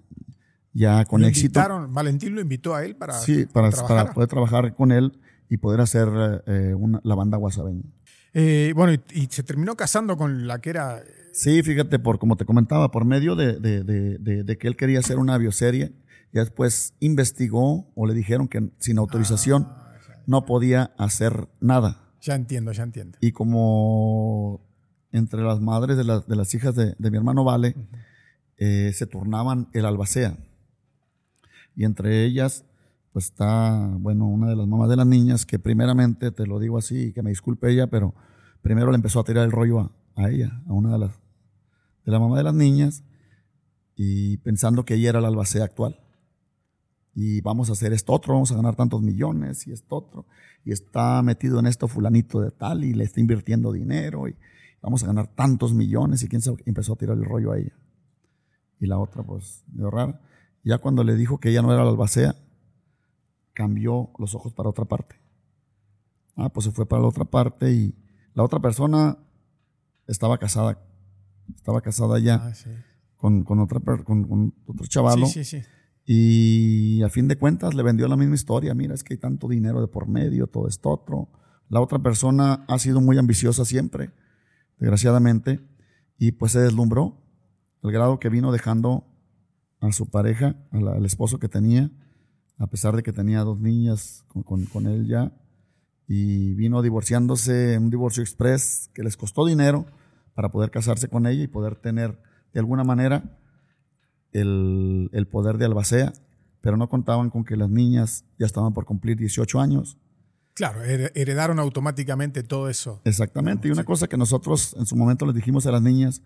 ya 0.73 1.05
con 1.05 1.23
éxito. 1.23 1.61
Valentín 1.91 2.35
lo 2.35 2.41
invitó 2.41 2.75
a 2.75 2.83
él 2.83 2.97
para, 2.97 3.12
sí, 3.12 3.45
para, 3.45 3.71
para 3.71 4.14
poder 4.14 4.31
trabajar 4.31 4.75
con 4.75 4.93
él 4.93 5.21
y 5.51 5.59
poder 5.59 5.83
hacer 5.83 6.09
eh, 6.47 6.75
la 7.03 7.14
banda 7.14 7.37
guasabeña. 7.37 7.85
Eh, 8.33 8.73
bueno, 8.75 8.95
y, 9.12 9.27
se 9.27 9.43
terminó 9.43 9.77
casando 9.77 10.17
con 10.17 10.47
la 10.47 10.62
que 10.62 10.71
era... 10.71 11.03
Sí, 11.35 11.62
fíjate, 11.62 11.99
por 11.99 12.19
como 12.19 12.37
te 12.37 12.47
comentaba, 12.47 12.91
por 12.91 13.05
medio 13.05 13.37
de, 13.37 13.61
de 13.61 14.59
que 14.59 14.67
él 14.67 14.77
quería 14.77 15.01
hacer 15.01 15.19
una 15.19 15.37
bioserie, 15.37 15.93
y 16.33 16.39
después 16.39 16.95
investigó 17.01 17.93
o 17.95 18.07
le 18.07 18.14
dijeron 18.14 18.49
que 18.49 18.70
sin 18.79 18.99
autorización 18.99 19.68
ah, 19.68 19.95
no 20.27 20.45
podía 20.45 20.93
hacer 20.99 21.49
nada. 21.61 22.12
Ya 22.20 22.35
entiendo, 22.35 22.72
ya 22.72 22.83
entiendo. 22.83 23.18
Y 23.20 23.33
como 23.33 24.66
entre 25.12 25.43
las 25.43 25.61
madres 25.61 25.97
de, 25.97 26.05
de 26.05 26.37
las 26.37 26.55
hijas 26.55 26.74
de, 26.74 26.95
mi 26.99 27.16
hermano 27.16 27.45
Vale 27.45 27.74
eh, 28.59 28.93
se 28.93 29.07
turnaban 29.07 29.68
el 29.72 29.87
albacea. 29.87 30.37
Y 31.74 31.85
entre 31.85 32.24
ellas, 32.24 32.64
pues 33.12 33.27
está, 33.27 33.89
bueno, 33.99 34.27
una 34.27 34.49
de 34.49 34.57
las 34.57 34.66
mamás 34.66 34.89
de 34.89 34.97
las 34.97 35.07
niñas 35.07 35.47
que 35.47 35.59
primeramente, 35.59 36.33
te 36.33 36.47
lo 36.47 36.59
digo 36.59 36.79
así, 36.79 37.12
que 37.12 37.22
me 37.22 37.31
disculpe 37.31 37.70
ella, 37.70 37.87
pero 37.87 38.14
primero 38.62 38.91
le 38.91 38.97
empezó 38.97 39.20
a 39.20 39.24
tirar 39.24 39.45
el 39.45 39.53
rollo 39.53 39.81
a, 39.81 39.93
a 40.16 40.31
ella, 40.31 40.62
a 40.66 40.72
una 40.72 40.93
de 40.93 40.99
las, 40.99 41.12
de 42.05 42.12
la 42.12 42.18
mamá 42.18 42.39
de 42.39 42.45
las 42.45 42.55
niñas, 42.55 43.05
y 43.95 44.39
pensando 44.39 44.85
que 44.85 44.95
ella 44.95 45.11
era 45.11 45.20
la 45.20 45.29
albacea 45.29 45.64
actual 45.64 46.01
y 47.19 47.41
vamos 47.41 47.71
a 47.71 47.73
hacer 47.73 47.95
esto 47.95 48.12
otro, 48.12 48.35
vamos 48.35 48.53
a 48.53 48.57
ganar 48.57 48.77
tantos 48.77 49.01
millones 49.01 49.67
y 49.67 49.73
esto 49.73 49.97
otro, 49.97 50.27
y 50.67 50.73
está 50.73 51.23
metido 51.23 51.59
en 51.59 51.67
esto 51.67 51.89
fulanito 51.89 52.43
de 52.43 52.51
tal 52.51 52.85
y 52.85 52.93
le 52.93 53.05
está 53.05 53.21
invirtiendo 53.21 53.73
dinero 53.73 54.29
y 54.29 54.37
vamos 54.83 55.03
a 55.03 55.07
ganar 55.07 55.27
tantos 55.27 55.73
millones 55.73 56.23
y 56.23 56.29
quién 56.29 56.43
sabe, 56.43 56.62
empezó 56.67 56.93
a 56.93 56.97
tirar 56.97 57.17
el 57.17 57.25
rollo 57.25 57.53
a 57.53 57.59
ella. 57.59 57.73
Y 58.79 58.87
la 58.87 58.99
otra, 58.99 59.23
pues, 59.23 59.64
medio 59.73 59.91
rara. 59.91 60.21
Ya 60.62 60.77
cuando 60.77 61.03
le 61.05 61.14
dijo 61.14 61.41
que 61.41 61.49
ella 61.49 61.62
no 61.62 61.73
era 61.73 61.85
la 61.85 61.91
albacea, 61.91 62.37
cambió 63.55 64.11
los 64.19 64.35
ojos 64.35 64.53
para 64.53 64.69
otra 64.69 64.85
parte. 64.85 65.17
Ah, 66.37 66.51
pues 66.51 66.67
se 66.67 66.71
fue 66.71 66.85
para 66.85 67.01
la 67.01 67.09
otra 67.09 67.25
parte 67.25 67.73
y 67.73 67.95
la 68.35 68.43
otra 68.43 68.61
persona 68.61 69.17
estaba 70.07 70.37
casada, 70.37 70.79
estaba 71.55 71.81
casada 71.81 72.19
ya 72.19 72.35
ah, 72.35 72.53
con, 73.17 73.43
con, 73.43 73.59
otra, 73.61 73.81
con, 74.05 74.25
con 74.25 74.55
otro 74.67 74.87
chavalo. 74.87 75.25
Sí, 75.25 75.43
sí, 75.43 75.62
sí 75.62 75.67
y 76.07 77.02
a 77.02 77.09
fin 77.09 77.26
de 77.26 77.36
cuentas 77.36 77.74
le 77.74 77.82
vendió 77.82 78.07
la 78.07 78.16
misma 78.16 78.36
historia. 78.36 78.74
Mira, 78.74 78.94
es 78.94 79.02
que 79.02 79.14
hay 79.14 79.18
tanto 79.18 79.48
dinero 79.48 79.80
de 79.80 79.88
por 79.88 80.07
medio, 80.09 80.46
todo 80.46 80.68
esto 80.68 80.90
otro. 80.90 81.28
La 81.68 81.80
otra 81.80 81.98
persona 81.98 82.64
ha 82.68 82.78
sido 82.78 83.00
muy 83.00 83.18
ambiciosa 83.18 83.64
siempre, 83.64 84.12
desgraciadamente, 84.78 85.61
y 86.16 86.33
pues 86.33 86.53
se 86.53 86.61
deslumbró 86.61 87.20
al 87.83 87.91
grado 87.91 88.20
que 88.20 88.28
vino 88.28 88.53
dejando 88.53 89.04
a 89.80 89.91
su 89.91 90.08
pareja, 90.08 90.54
al, 90.70 91.04
esposo 91.04 91.41
que 91.41 91.49
tenía, 91.49 91.91
a 92.57 92.68
pesar 92.68 92.95
de 92.95 93.03
que 93.03 93.12
tenía 93.12 93.41
dos 93.41 93.58
niñas 93.58 94.24
con, 94.28 94.64
con 94.66 94.87
él 94.87 95.08
ya, 95.08 95.37
y 96.07 96.54
vino 96.54 96.83
divorciándose, 96.83 97.78
un 97.78 97.91
divorcio 97.91 98.22
express 98.22 98.91
que 98.95 99.03
les 99.03 99.16
costó 99.16 99.45
dinero 99.45 99.87
para 100.34 100.50
poder 100.50 100.70
casarse 100.70 101.08
con 101.08 101.26
ella 101.26 101.42
y 101.42 101.49
poder 101.49 101.74
tener 101.74 102.20
de 102.53 102.61
alguna 102.61 102.84
manera 102.84 103.38
el, 104.32 105.28
poder 105.30 105.58
de 105.58 105.64
Albacea, 105.64 106.12
pero 106.61 106.76
no 106.76 106.88
contaban 106.88 107.30
con 107.30 107.44
que 107.44 107.57
las 107.57 107.70
niñas 107.70 108.24
ya 108.38 108.46
estaban 108.46 108.72
por 108.72 108.84
cumplir 108.84 109.16
18 109.16 109.61
años. 109.61 109.98
Claro, 110.54 110.82
heredaron 110.82 111.58
automáticamente 111.58 112.42
todo 112.42 112.68
eso. 112.68 113.00
Exactamente, 113.04 113.68
y 113.68 113.70
una 113.70 113.84
cosa 113.84 114.08
que 114.08 114.16
nosotros 114.16 114.74
en 114.78 114.86
su 114.86 114.96
momento 114.96 115.26
les 115.26 115.34
dijimos 115.34 115.66
a 115.66 115.72
las 115.72 115.82
niñas, 115.82 116.22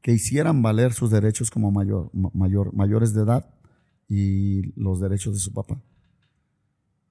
que 0.00 0.12
hicieran 0.12 0.62
valer 0.62 0.92
sus 0.92 1.10
derechos 1.10 1.50
como 1.50 1.70
mayor, 1.70 2.10
mayor, 2.12 2.72
mayores 2.74 3.12
de 3.12 3.22
edad 3.22 3.50
y 4.08 4.72
los 4.80 5.00
derechos 5.00 5.34
de 5.34 5.40
su 5.40 5.52
papá. 5.52 5.82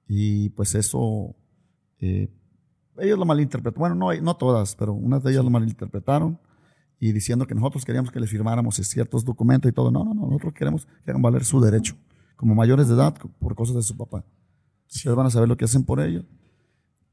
Y 0.08 0.50
pues 0.50 0.74
eso, 0.74 1.36
eh, 1.98 2.30
ellos 2.98 3.18
lo 3.18 3.24
malinterpretaron, 3.24 3.98
bueno, 3.98 4.14
no, 4.14 4.22
no 4.22 4.36
todas, 4.36 4.76
pero 4.76 4.92
unas 4.92 5.22
de 5.22 5.32
ellas 5.32 5.44
lo 5.44 5.50
malinterpretaron 5.50 6.38
y 6.98 7.12
diciendo 7.12 7.46
que 7.46 7.54
nosotros 7.54 7.84
queríamos 7.84 8.10
que 8.10 8.20
les 8.20 8.30
firmáramos 8.30 8.76
ciertos 8.76 9.24
documentos 9.24 9.70
y 9.70 9.72
todo. 9.72 9.90
No, 9.90 10.04
no, 10.04 10.14
no, 10.14 10.26
nosotros 10.26 10.54
queremos 10.54 10.86
que 11.04 11.10
hagan 11.10 11.22
valer 11.22 11.44
su 11.44 11.60
derecho, 11.60 11.96
como 12.36 12.54
mayores 12.54 12.88
de 12.88 12.94
edad, 12.94 13.14
por 13.38 13.54
cosas 13.54 13.76
de 13.76 13.82
su 13.82 13.96
papá. 13.96 14.24
Ustedes 14.88 15.16
van 15.16 15.26
a 15.26 15.30
saber 15.30 15.48
lo 15.48 15.56
que 15.56 15.64
hacen 15.64 15.84
por 15.84 16.00
ellos. 16.00 16.24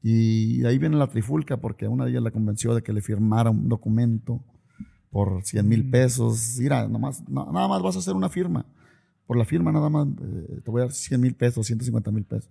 Y 0.02 0.64
ahí 0.66 0.78
viene 0.78 0.96
la 0.96 1.06
trifulca, 1.06 1.56
porque 1.56 1.88
una 1.88 2.04
de 2.04 2.10
ellas 2.10 2.22
la 2.22 2.30
convenció 2.30 2.74
de 2.74 2.82
que 2.82 2.92
le 2.92 3.00
firmara 3.00 3.50
un 3.50 3.68
documento 3.68 4.44
por 5.10 5.42
100 5.42 5.68
mil 5.68 5.84
mm. 5.84 5.90
pesos. 5.90 6.56
Mira, 6.58 6.86
nada 6.86 6.98
más, 6.98 7.26
nada 7.28 7.68
más 7.68 7.82
vas 7.82 7.96
a 7.96 8.00
hacer 8.00 8.14
una 8.14 8.28
firma. 8.28 8.66
Por 9.26 9.36
la 9.38 9.44
firma 9.44 9.72
nada 9.72 9.88
más 9.88 10.06
eh, 10.08 10.60
te 10.62 10.70
voy 10.70 10.82
a 10.82 10.84
dar 10.86 10.92
100 10.92 11.20
mil 11.20 11.34
pesos, 11.34 11.66
150 11.66 12.10
mil 12.10 12.24
pesos. 12.24 12.50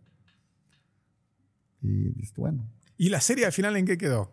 Y 1.81 2.09
dice, 2.13 2.33
bueno. 2.37 2.65
¿Y 2.97 3.09
la 3.09 3.21
serie 3.21 3.45
al 3.45 3.51
final 3.51 3.75
en 3.75 3.85
qué 3.85 3.97
quedó? 3.97 4.31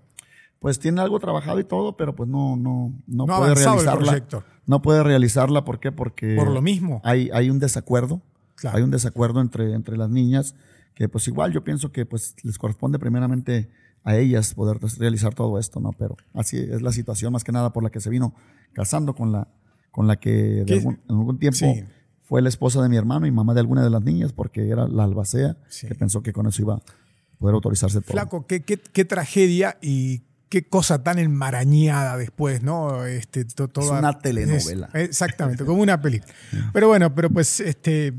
Pues 0.61 0.79
tiene 0.79 1.01
algo 1.01 1.19
trabajado 1.19 1.59
y 1.59 1.65
todo, 1.65 1.97
pero 1.97 2.15
pues 2.15 2.29
no, 2.29 2.55
no, 2.57 2.93
no, 3.07 3.27
puede 3.27 3.51
el 3.51 3.57
realizarla. 3.57 3.93
proyecto. 3.95 4.45
No 4.67 4.83
puede 4.83 5.03
realizarla, 5.03 5.65
¿por 5.65 5.81
qué? 5.81 5.91
Porque 5.91 6.37
Por 6.37 6.51
lo 6.51 6.61
mismo. 6.63 7.01
hay, 7.03 7.31
hay 7.33 7.51
un 7.51 7.59
desacuerdo. 7.59 8.21
Claro. 8.57 8.77
Hay 8.77 8.83
un 8.83 8.91
desacuerdo 8.91 9.41
entre, 9.41 9.73
entre 9.73 9.97
las 9.97 10.11
niñas, 10.11 10.55
que 10.95 11.09
pues 11.09 11.27
igual 11.29 11.51
yo 11.53 11.65
pienso 11.65 11.93
que 11.93 12.05
pues 12.05 12.37
les 12.43 12.59
corresponde 12.59 12.99
primeramente 12.99 13.71
a 14.05 14.17
ellas 14.17 14.53
poder 14.55 14.79
realizar 14.99 15.35
todo 15.35 15.59
esto, 15.59 15.81
¿no? 15.81 15.93
Pero 15.93 16.17
así 16.35 16.59
es 16.59 16.83
la 16.83 16.93
situación 16.93 17.33
más 17.33 17.43
que 17.43 17.53
nada 17.53 17.73
por 17.73 17.83
la 17.83 17.89
que 17.91 18.01
se 18.01 18.11
vino 18.11 18.35
casando 18.75 19.15
con 19.15 19.33
la, 19.33 19.49
con 19.91 20.07
la 20.07 20.17
que 20.17 20.31
de 20.31 20.65
¿Qué? 20.67 20.75
algún, 20.75 21.01
en 21.09 21.17
algún 21.17 21.39
tiempo 21.39 21.57
Sí. 21.57 21.85
fue 22.23 22.43
la 22.43 22.51
esposa 22.51 22.83
de 22.83 22.91
mi 22.91 22.97
hermano 22.99 23.27
y 23.27 23.31
mamá 23.31 23.55
de 23.55 23.61
alguna 23.61 23.83
de 23.83 23.89
las 23.91 24.03
niñas, 24.03 24.33
porque 24.35 24.69
era 24.69 24.87
la 24.89 25.05
albacea, 25.05 25.57
Sí. 25.71 25.87
que 25.89 25.95
pensó 25.95 26.23
que 26.23 26.35
con 26.35 26.47
eso 26.47 26.61
iba 26.61 26.75
a 26.75 26.83
poder 27.39 27.55
autorizarse 27.55 28.03
todo. 28.03 28.13
Flaco, 28.13 28.47
qué, 28.47 28.63
qué- 28.63 28.77
qué 28.79 29.05
tragedia 29.07 29.79
y 29.81 30.23
qué 30.51 30.65
cosa 30.69 31.03
tan 31.03 31.19
enmarañada 31.19 32.19
después, 32.19 32.63
¿no? 32.63 33.07
Este, 33.07 33.47
to- 33.47 33.69
toda- 33.69 33.99
una 34.01 34.19
telenovela. 34.19 34.91
es- 34.93 35.09
exactamente, 35.09 35.65
como 35.65 35.81
una 35.81 36.01
película. 36.03 36.33
Pero 36.75 36.89
bueno, 36.89 37.15
pero 37.15 37.31
pues 37.31 37.61
este, 37.61 38.13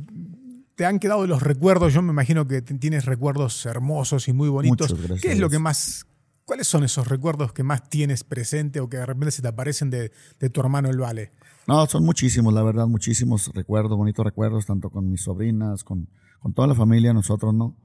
te 0.76 0.86
han 0.86 0.98
quedado 0.98 1.28
los 1.28 1.44
recuerdos. 1.44 1.94
Yo 1.94 2.02
me 2.02 2.12
imagino 2.12 2.48
que 2.48 2.62
tienes 2.64 3.06
recuerdos 3.06 3.64
hermosos 3.68 4.28
y 4.28 4.34
muy 4.34 4.50
bonitos. 4.50 4.96
¿Qué 5.22 5.34
es 5.34 5.40
lo 5.40 5.50
que 5.50 5.60
más, 5.60 6.08
cuáles 6.46 6.68
son 6.68 6.84
esos 6.86 7.08
recuerdos 7.08 7.54
que 7.54 7.64
más 7.64 7.90
tienes 7.90 8.24
presente 8.24 8.80
o 8.80 8.90
que 8.90 8.98
de 8.98 9.06
repente 9.06 9.32
se 9.32 9.42
te 9.42 9.50
aparecen 9.50 9.90
de, 9.90 10.12
de 10.40 10.50
tu 10.50 10.62
hermano 10.62 10.90
el 10.90 10.98
Vale? 10.98 11.32
No, 11.68 11.86
son 11.86 12.04
muchísimos, 12.06 12.54
la 12.54 12.64
verdad, 12.64 12.88
muchísimos 12.88 13.52
recuerdos, 13.54 13.98
bonitos 13.98 14.26
recuerdos, 14.26 14.66
tanto 14.66 14.90
con 14.90 15.10
mis 15.12 15.22
sobrinas, 15.22 15.84
con, 15.84 16.08
con 16.40 16.54
toda 16.54 16.68
la 16.70 16.76
familia, 16.76 17.14
nosotros, 17.14 17.54
¿no? 17.54 17.76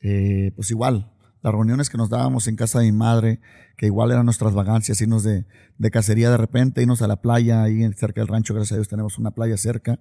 Eh, 0.00 0.50
pues 0.56 0.68
igual, 0.72 1.11
las 1.42 1.52
reuniones 1.52 1.90
que 1.90 1.98
nos 1.98 2.08
dábamos 2.08 2.46
en 2.46 2.56
casa 2.56 2.78
de 2.78 2.86
mi 2.86 2.96
madre, 2.96 3.40
que 3.76 3.86
igual 3.86 4.10
eran 4.12 4.24
nuestras 4.24 4.54
vagancias, 4.54 5.00
irnos 5.00 5.24
de, 5.24 5.44
de 5.78 5.90
cacería 5.90 6.30
de 6.30 6.36
repente, 6.36 6.82
irnos 6.82 7.02
a 7.02 7.08
la 7.08 7.16
playa, 7.16 7.62
ahí 7.62 7.82
cerca 7.94 8.20
del 8.20 8.28
rancho, 8.28 8.54
gracias 8.54 8.72
a 8.72 8.76
Dios 8.76 8.88
tenemos 8.88 9.18
una 9.18 9.32
playa 9.32 9.56
cerca, 9.56 9.98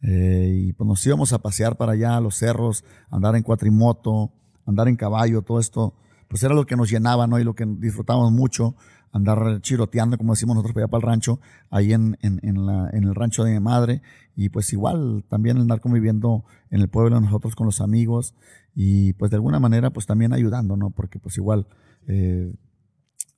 eh, 0.00 0.52
y 0.68 0.72
pues 0.72 0.88
nos 0.88 1.04
íbamos 1.06 1.32
a 1.32 1.38
pasear 1.38 1.76
para 1.76 1.92
allá, 1.92 2.16
a 2.16 2.20
los 2.20 2.36
cerros, 2.36 2.84
andar 3.10 3.36
en 3.36 3.42
cuatrimoto, 3.42 4.32
andar 4.64 4.88
en 4.88 4.96
caballo, 4.96 5.42
todo 5.42 5.60
esto, 5.60 5.94
pues 6.28 6.42
era 6.42 6.54
lo 6.54 6.66
que 6.66 6.76
nos 6.76 6.90
llenaba, 6.90 7.26
¿no? 7.26 7.38
Y 7.38 7.44
lo 7.44 7.54
que 7.54 7.66
disfrutábamos 7.66 8.32
mucho, 8.32 8.74
andar 9.12 9.60
chiroteando, 9.60 10.18
como 10.18 10.34
decimos 10.34 10.54
nosotros, 10.54 10.74
para 10.74 10.84
allá 10.84 10.90
para 10.90 11.00
el 11.00 11.06
rancho, 11.06 11.40
ahí 11.70 11.92
en, 11.92 12.18
en, 12.22 12.40
en, 12.42 12.66
la, 12.66 12.90
en 12.92 13.04
el 13.04 13.14
rancho 13.14 13.44
de 13.44 13.52
mi 13.52 13.60
madre, 13.60 14.02
y 14.36 14.50
pues 14.50 14.72
igual 14.72 15.24
también 15.28 15.58
andar 15.58 15.80
conviviendo 15.80 16.44
en 16.70 16.80
el 16.80 16.88
pueblo 16.88 17.20
nosotros 17.20 17.56
con 17.56 17.66
los 17.66 17.80
amigos, 17.80 18.34
y 18.80 19.12
pues 19.14 19.32
de 19.32 19.34
alguna 19.34 19.58
manera 19.58 19.90
pues 19.90 20.06
también 20.06 20.32
ayudando, 20.32 20.76
¿no? 20.76 20.90
Porque 20.90 21.18
pues 21.18 21.36
igual 21.36 21.66
eh, 22.06 22.54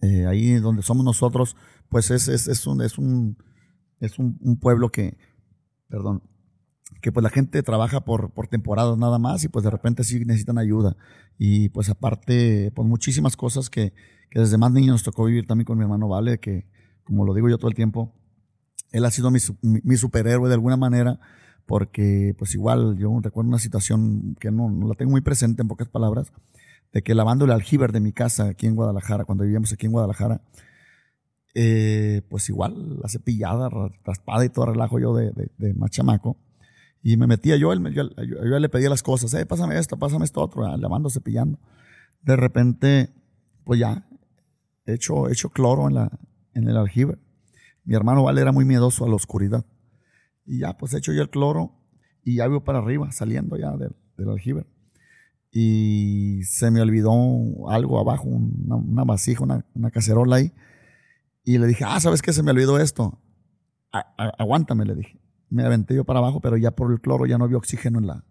eh, 0.03 0.27
ahí 0.27 0.53
donde 0.57 0.83
somos 0.83 1.03
nosotros, 1.03 1.57
pues 1.89 2.11
es, 2.11 2.29
es, 2.29 2.47
es 2.47 2.67
un, 2.67 2.83
es 2.83 2.99
un, 2.99 3.39
es 4.01 4.19
un, 4.19 4.59
pueblo 4.61 4.93
que, 4.93 5.17
perdón, 5.89 6.23
que 7.01 7.11
pues 7.11 7.25
la 7.25 7.31
gente 7.31 7.63
trabaja 7.63 8.05
por, 8.05 8.33
por 8.33 8.49
temporadas 8.49 8.99
nada 8.99 9.19
más 9.19 9.43
y 9.43 9.49
pues 9.49 9.65
de 9.65 9.71
repente 9.71 10.05
sí 10.05 10.23
necesitan 10.27 10.59
ayuda. 10.59 10.95
Y 11.39 11.71
pues 11.71 11.89
aparte, 11.89 12.71
pues 12.75 12.87
muchísimas 12.87 13.35
cosas 13.35 13.71
que, 13.71 13.95
que 14.31 14.41
desde 14.41 14.59
más 14.59 14.73
niños 14.73 14.93
nos 14.93 15.05
tocó 15.05 15.25
vivir 15.25 15.47
también 15.47 15.65
con 15.65 15.79
mi 15.79 15.85
hermano 15.85 16.07
Vale, 16.07 16.39
que 16.39 16.67
como 17.03 17.25
lo 17.25 17.33
digo 17.33 17.49
yo 17.49 17.57
todo 17.57 17.71
el 17.71 17.75
tiempo, 17.75 18.15
él 18.93 19.07
ha 19.07 19.11
sido 19.11 19.31
mi, 19.31 19.39
mi, 19.63 19.81
mi 19.85 19.97
superhéroe 19.97 20.49
de 20.49 20.55
alguna 20.55 20.77
manera, 20.77 21.19
porque 21.71 22.35
pues 22.37 22.53
igual 22.57 22.97
yo 22.99 23.17
recuerdo 23.23 23.49
una 23.49 23.61
situación 23.61 24.35
que 24.41 24.51
no, 24.51 24.69
la 24.89 24.95
tengo 24.97 25.13
muy 25.13 25.21
presente 25.21 25.63
en 25.63 25.69
pocas 25.69 25.89
palabras, 25.89 26.33
de 26.93 27.01
que 27.01 27.15
lavando 27.15 27.45
el 27.45 27.53
aljíbar 27.53 27.93
de 27.93 28.01
mi 28.01 28.13
casa 28.13 28.47
aquí 28.49 28.67
en 28.67 28.75
Guadalajara, 28.75 29.25
cuando 29.25 29.45
vivíamos 29.45 29.73
aquí 29.73 29.87
en 29.87 29.93
Guadalajara, 29.93 30.41
eh, 31.55 32.23
pues 32.29 32.49
igual 32.49 32.99
la 33.01 33.09
cepillada, 33.09 33.69
ra- 33.69 33.93
raspada 34.05 34.45
y 34.45 34.49
todo 34.49 34.67
relajo 34.67 34.99
yo 34.99 35.15
de, 35.15 35.31
de. 35.31 35.77
Y 37.05 37.17
me 37.17 37.29
metía 37.29 37.57
yo, 37.57 37.73
él 37.73 37.81
yo, 37.95 38.03
yo- 38.17 38.59
le 38.59 38.69
pedía 38.69 38.91
las 38.91 39.05
cosas, 39.05 39.33
eh, 39.35 39.47
pásame 39.47 39.79
esto, 39.79 39.97
pásame 39.97 40.25
esto 40.25 40.41
otro, 40.41 40.67
ah, 40.67 40.77
lavando, 40.77 41.09
cepillando. 41.09 41.61
De 42.21 42.35
repente, 42.35 43.11
pues 43.63 43.79
ya, 43.79 44.09
hecho, 44.87 45.29
hecho 45.29 45.51
cloro 45.51 45.87
en, 45.89 46.69
el 46.69 46.77
aljibe. 46.77 47.17
Mi 47.85 47.95
hermano 47.95 48.25
Vale 48.25 48.41
era 48.41 48.51
muy 48.51 48.65
miedoso 48.65 49.05
a 49.05 49.09
la 49.09 49.15
oscuridad. 49.15 49.65
Y 50.53 50.59
ya, 50.59 50.77
pues 50.77 50.95
hecho 50.95 51.13
yo 51.13 51.23
el 51.23 51.31
cloro 51.31 51.73
y 52.25 52.35
ya 52.37 52.49
veo 52.49 52.65
para 52.65 52.79
arriba, 52.81 53.13
saliendo 53.13 53.57
ya 53.57 53.71
del, 53.77 53.95
del 54.17 54.29
aljibe. 54.31 54.67
Y 55.53 56.41
se 56.45 56.71
me 56.71 56.81
olvidó 56.81 57.13
algo 57.69 58.01
abajo, 58.01 58.25
una, 58.29 58.77
una 58.77 59.05
vasija, 59.05 59.45
una, 59.45 59.65
una 59.75 59.91
cacerola 59.91 60.37
ahí. 60.37 60.53
Y 61.45 61.59
le 61.59 61.67
dije, 61.69 61.85
ah, 61.87 62.01
¿sabes 62.01 62.21
qué? 62.23 62.33
Se 62.33 62.43
me 62.43 62.51
olvidó 62.51 62.79
esto. 62.81 63.21
A- 63.93 64.13
a- 64.19 64.33
aguántame, 64.39 64.85
le 64.85 64.95
dije. 64.97 65.21
Me 65.51 65.65
aventé 65.65 65.95
yo 65.95 66.05
para 66.05 66.19
abajo, 66.19 66.41
pero 66.41 66.57
ya 66.57 66.73
por 66.73 66.91
el 66.93 67.01
cloro 67.01 67.27
ya 67.27 67.39
no 67.39 67.45
había 67.45 67.57
oxígeno 67.57 67.99
en, 67.99 68.07
la, 68.09 68.25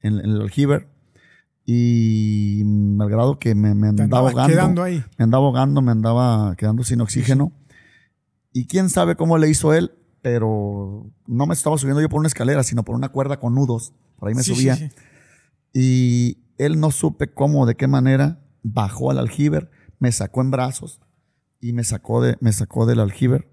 en, 0.00 0.14
en 0.20 0.30
el 0.30 0.40
aljibe. 0.42 0.88
Y 1.64 2.62
al 3.00 3.08
grado 3.08 3.38
que 3.38 3.54
me, 3.54 3.74
me 3.74 3.88
andaba 3.88 4.30
ahogando. 4.30 4.82
ahí. 4.82 5.04
Me 5.18 5.24
andaba 5.24 5.44
ahogando, 5.46 5.82
me 5.82 5.92
andaba 5.92 6.54
quedando 6.56 6.82
sin 6.84 7.00
oxígeno. 7.00 7.52
Y 8.52 8.66
quién 8.66 8.88
sabe 8.90 9.14
cómo 9.16 9.38
le 9.38 9.48
hizo 9.48 9.72
él, 9.72 9.92
pero 10.22 11.10
no 11.26 11.46
me 11.46 11.54
estaba 11.54 11.76
subiendo 11.76 12.00
yo 12.00 12.08
por 12.08 12.20
una 12.20 12.28
escalera, 12.28 12.62
sino 12.62 12.84
por 12.84 12.94
una 12.94 13.10
cuerda 13.10 13.38
con 13.40 13.54
nudos. 13.54 13.92
Por 14.18 14.28
ahí 14.28 14.34
me 14.34 14.42
Sí, 14.42 14.54
subía. 14.54 14.76
sí, 14.76 14.88
sí. 14.88 14.94
Y 15.74 16.38
él 16.58 16.78
no 16.80 16.90
supe 16.90 17.32
cómo, 17.32 17.66
de 17.66 17.74
qué 17.74 17.88
manera, 17.88 18.40
bajó 18.62 19.10
al 19.10 19.18
aljiber, 19.18 19.70
me 19.98 20.12
sacó 20.12 20.40
en 20.42 20.50
brazos 20.50 21.00
y 21.60 21.72
me 21.72 21.82
sacó, 21.84 22.22
de, 22.22 22.36
me 22.40 22.52
sacó 22.52 22.86
del 22.86 23.00
aljiber 23.00 23.48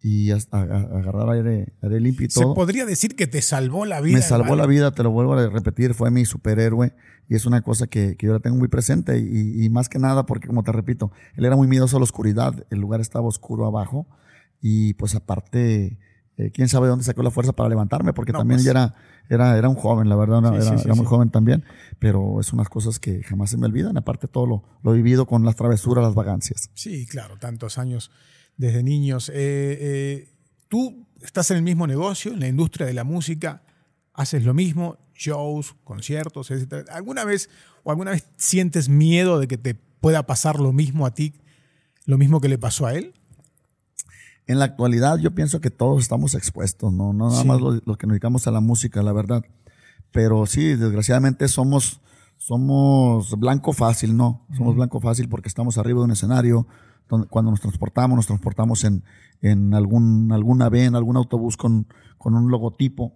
y 0.00 0.30
hasta 0.30 0.60
agarrar 0.60 1.28
aire, 1.30 1.74
aire 1.82 2.00
limpio 2.00 2.26
y 2.26 2.30
Se 2.30 2.42
todo. 2.42 2.54
podría 2.54 2.86
decir 2.86 3.16
que 3.16 3.26
te 3.26 3.42
salvó 3.42 3.84
la 3.84 4.00
vida. 4.00 4.16
Me 4.16 4.22
salvó 4.22 4.54
la 4.56 4.66
vida, 4.66 4.92
te 4.92 5.02
lo 5.02 5.10
vuelvo 5.10 5.34
a 5.34 5.48
repetir, 5.48 5.94
fue 5.94 6.10
mi 6.10 6.24
superhéroe 6.24 6.94
y 7.28 7.34
es 7.34 7.44
una 7.44 7.60
cosa 7.62 7.88
que, 7.88 8.16
que 8.16 8.26
yo 8.26 8.32
la 8.32 8.38
tengo 8.40 8.56
muy 8.56 8.68
presente 8.68 9.18
y, 9.18 9.64
y 9.64 9.68
más 9.70 9.88
que 9.88 9.98
nada 9.98 10.24
porque, 10.26 10.46
como 10.46 10.62
te 10.62 10.70
repito, 10.72 11.10
él 11.34 11.44
era 11.44 11.56
muy 11.56 11.66
miedoso 11.66 11.96
a 11.96 12.00
la 12.00 12.04
oscuridad, 12.04 12.64
el 12.70 12.78
lugar 12.78 13.00
estaba 13.00 13.26
oscuro 13.26 13.66
abajo 13.66 14.06
y 14.60 14.94
pues 14.94 15.14
aparte, 15.14 15.98
eh, 16.38 16.50
quién 16.52 16.68
sabe 16.68 16.88
dónde 16.88 17.04
sacó 17.04 17.22
la 17.22 17.30
fuerza 17.30 17.52
para 17.52 17.68
levantarme 17.68 18.12
porque 18.12 18.32
No, 18.32 18.38
también 18.38 18.58
pues. 18.58 18.64
ya 18.64 18.70
era, 18.72 18.94
era, 19.28 19.56
era 19.58 19.68
un 19.68 19.74
joven, 19.76 20.08
la 20.08 20.16
verdad, 20.16 20.38
era, 20.40 20.50
Sí, 20.50 20.56
era- 20.56 20.70
sí, 20.70 20.78
sí, 20.78 20.84
era 20.86 20.94
muy 20.94 21.06
joven 21.06 21.30
también, 21.30 21.64
pero 21.98 22.40
es 22.40 22.52
unas 22.52 22.68
cosas 22.68 22.98
que 22.98 23.22
jamás 23.22 23.50
se 23.50 23.56
me 23.56 23.66
olvidan, 23.66 23.96
aparte 23.96 24.28
todo 24.28 24.46
lo, 24.46 24.62
lo 24.82 24.92
vivido 24.92 25.26
con 25.26 25.44
las 25.44 25.56
travesuras, 25.56 26.04
las 26.04 26.14
vagancias. 26.14 26.70
Sí, 26.74 27.06
claro, 27.06 27.36
tantos 27.38 27.78
años 27.78 28.10
desde 28.56 28.82
niños. 28.82 29.28
Eh, 29.30 29.34
eh, 29.34 30.28
tú 30.68 31.06
estás 31.22 31.50
en 31.50 31.58
el 31.58 31.62
mismo 31.62 31.86
negocio, 31.86 32.32
en 32.32 32.40
la 32.40 32.48
industria 32.48 32.86
de 32.86 32.92
la 32.94 33.04
música, 33.04 33.62
haces 34.14 34.44
lo 34.44 34.52
mismo, 34.54 34.98
shows, 35.14 35.74
conciertos, 35.84 36.50
etc. 36.50 36.86
¿Alguna 36.90 37.24
vez 37.24 37.48
o 37.84 37.90
alguna 37.90 38.10
vez 38.10 38.26
sientes 38.36 38.88
miedo 38.90 39.38
de 39.38 39.48
que 39.48 39.56
te 39.58 39.74
pueda 39.74 40.26
pasar 40.26 40.60
lo 40.60 40.72
mismo 40.72 41.06
a 41.06 41.14
ti, 41.14 41.34
lo 42.04 42.18
mismo 42.18 42.40
que 42.40 42.48
le 42.48 42.58
pasó 42.58 42.86
a 42.86 42.94
él? 42.94 43.14
En 44.46 44.58
la 44.58 44.64
actualidad 44.66 45.18
yo 45.18 45.34
pienso 45.34 45.60
que 45.60 45.70
todos 45.70 46.00
estamos 46.02 46.34
expuestos, 46.34 46.92
no, 46.92 47.12
no 47.12 47.28
nada 47.28 47.42
Sí. 47.42 47.48
más 47.48 47.60
los, 47.60 47.82
los 47.84 47.96
que 47.96 48.06
nos 48.06 48.14
dedicamos 48.14 48.46
a 48.46 48.50
la 48.52 48.60
música, 48.60 49.02
la 49.02 49.12
verdad. 49.12 49.44
Pero 50.12 50.46
sí, 50.46 50.74
desgraciadamente 50.76 51.48
somos, 51.48 52.00
somos 52.36 53.38
blanco 53.38 53.72
fácil, 53.72 54.16
¿no? 54.16 54.46
Somos 54.56 54.76
blanco 54.76 55.00
fácil 55.00 55.28
porque 55.28 55.48
estamos 55.48 55.78
arriba 55.78 55.98
de 56.00 56.04
un 56.04 56.10
escenario, 56.12 56.66
donde, 57.08 57.26
cuando 57.28 57.50
nos 57.50 57.60
transportamos, 57.60 58.16
nos 58.16 58.26
transportamos 58.26 58.84
en, 58.84 59.02
en 59.42 59.74
algún, 59.74 60.30
alguna 60.32 60.68
ven, 60.68 60.94
algún 60.94 61.16
autobús 61.16 61.56
con, 61.56 61.86
con 62.18 62.34
un 62.34 62.50
logotipo. 62.50 63.14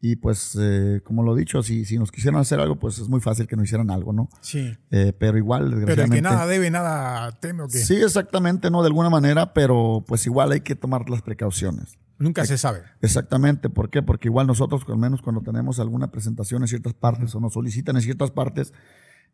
Y 0.00 0.16
pues, 0.16 0.56
eh, 0.60 1.00
como 1.04 1.24
lo 1.24 1.36
he 1.36 1.40
dicho, 1.40 1.60
si, 1.62 1.84
si 1.84 1.98
nos 1.98 2.12
quisieran 2.12 2.40
hacer 2.40 2.60
algo, 2.60 2.76
pues 2.76 2.98
es 2.98 3.08
muy 3.08 3.20
fácil 3.20 3.48
que 3.48 3.56
nos 3.56 3.64
hicieran 3.64 3.90
algo, 3.90 4.12
¿no? 4.12 4.28
Sí. 4.40 4.76
Eh, 4.92 5.12
pero 5.18 5.36
igual, 5.38 5.62
Pero 5.64 5.74
el 5.74 5.86
desgraciadamente... 5.86 6.16
que 6.16 6.22
nada 6.22 6.46
debe, 6.46 6.70
nada 6.70 7.32
teme 7.40 7.64
o 7.64 7.66
qué. 7.68 7.78
Sí, 7.78 7.96
exactamente, 7.96 8.70
¿no? 8.70 8.82
De 8.82 8.86
alguna 8.86 9.10
manera, 9.10 9.52
pero 9.54 10.04
pues 10.06 10.24
igual 10.26 10.52
hay 10.52 10.60
que 10.60 10.76
tomar 10.76 11.10
las 11.10 11.22
precauciones. 11.22 11.98
Nunca 12.16 12.44
se 12.46 12.58
sabe. 12.58 12.82
Exactamente, 13.00 13.70
¿por 13.70 13.90
qué? 13.90 14.02
Porque 14.02 14.28
igual 14.28 14.46
nosotros, 14.46 14.82
al 14.88 14.98
menos 14.98 15.20
cuando 15.20 15.40
tenemos 15.40 15.80
alguna 15.80 16.10
presentación 16.12 16.62
en 16.62 16.68
ciertas 16.68 16.94
partes 16.94 17.34
o 17.34 17.40
nos 17.40 17.52
solicitan 17.52 17.96
en 17.96 18.02
ciertas 18.02 18.30
partes, 18.30 18.72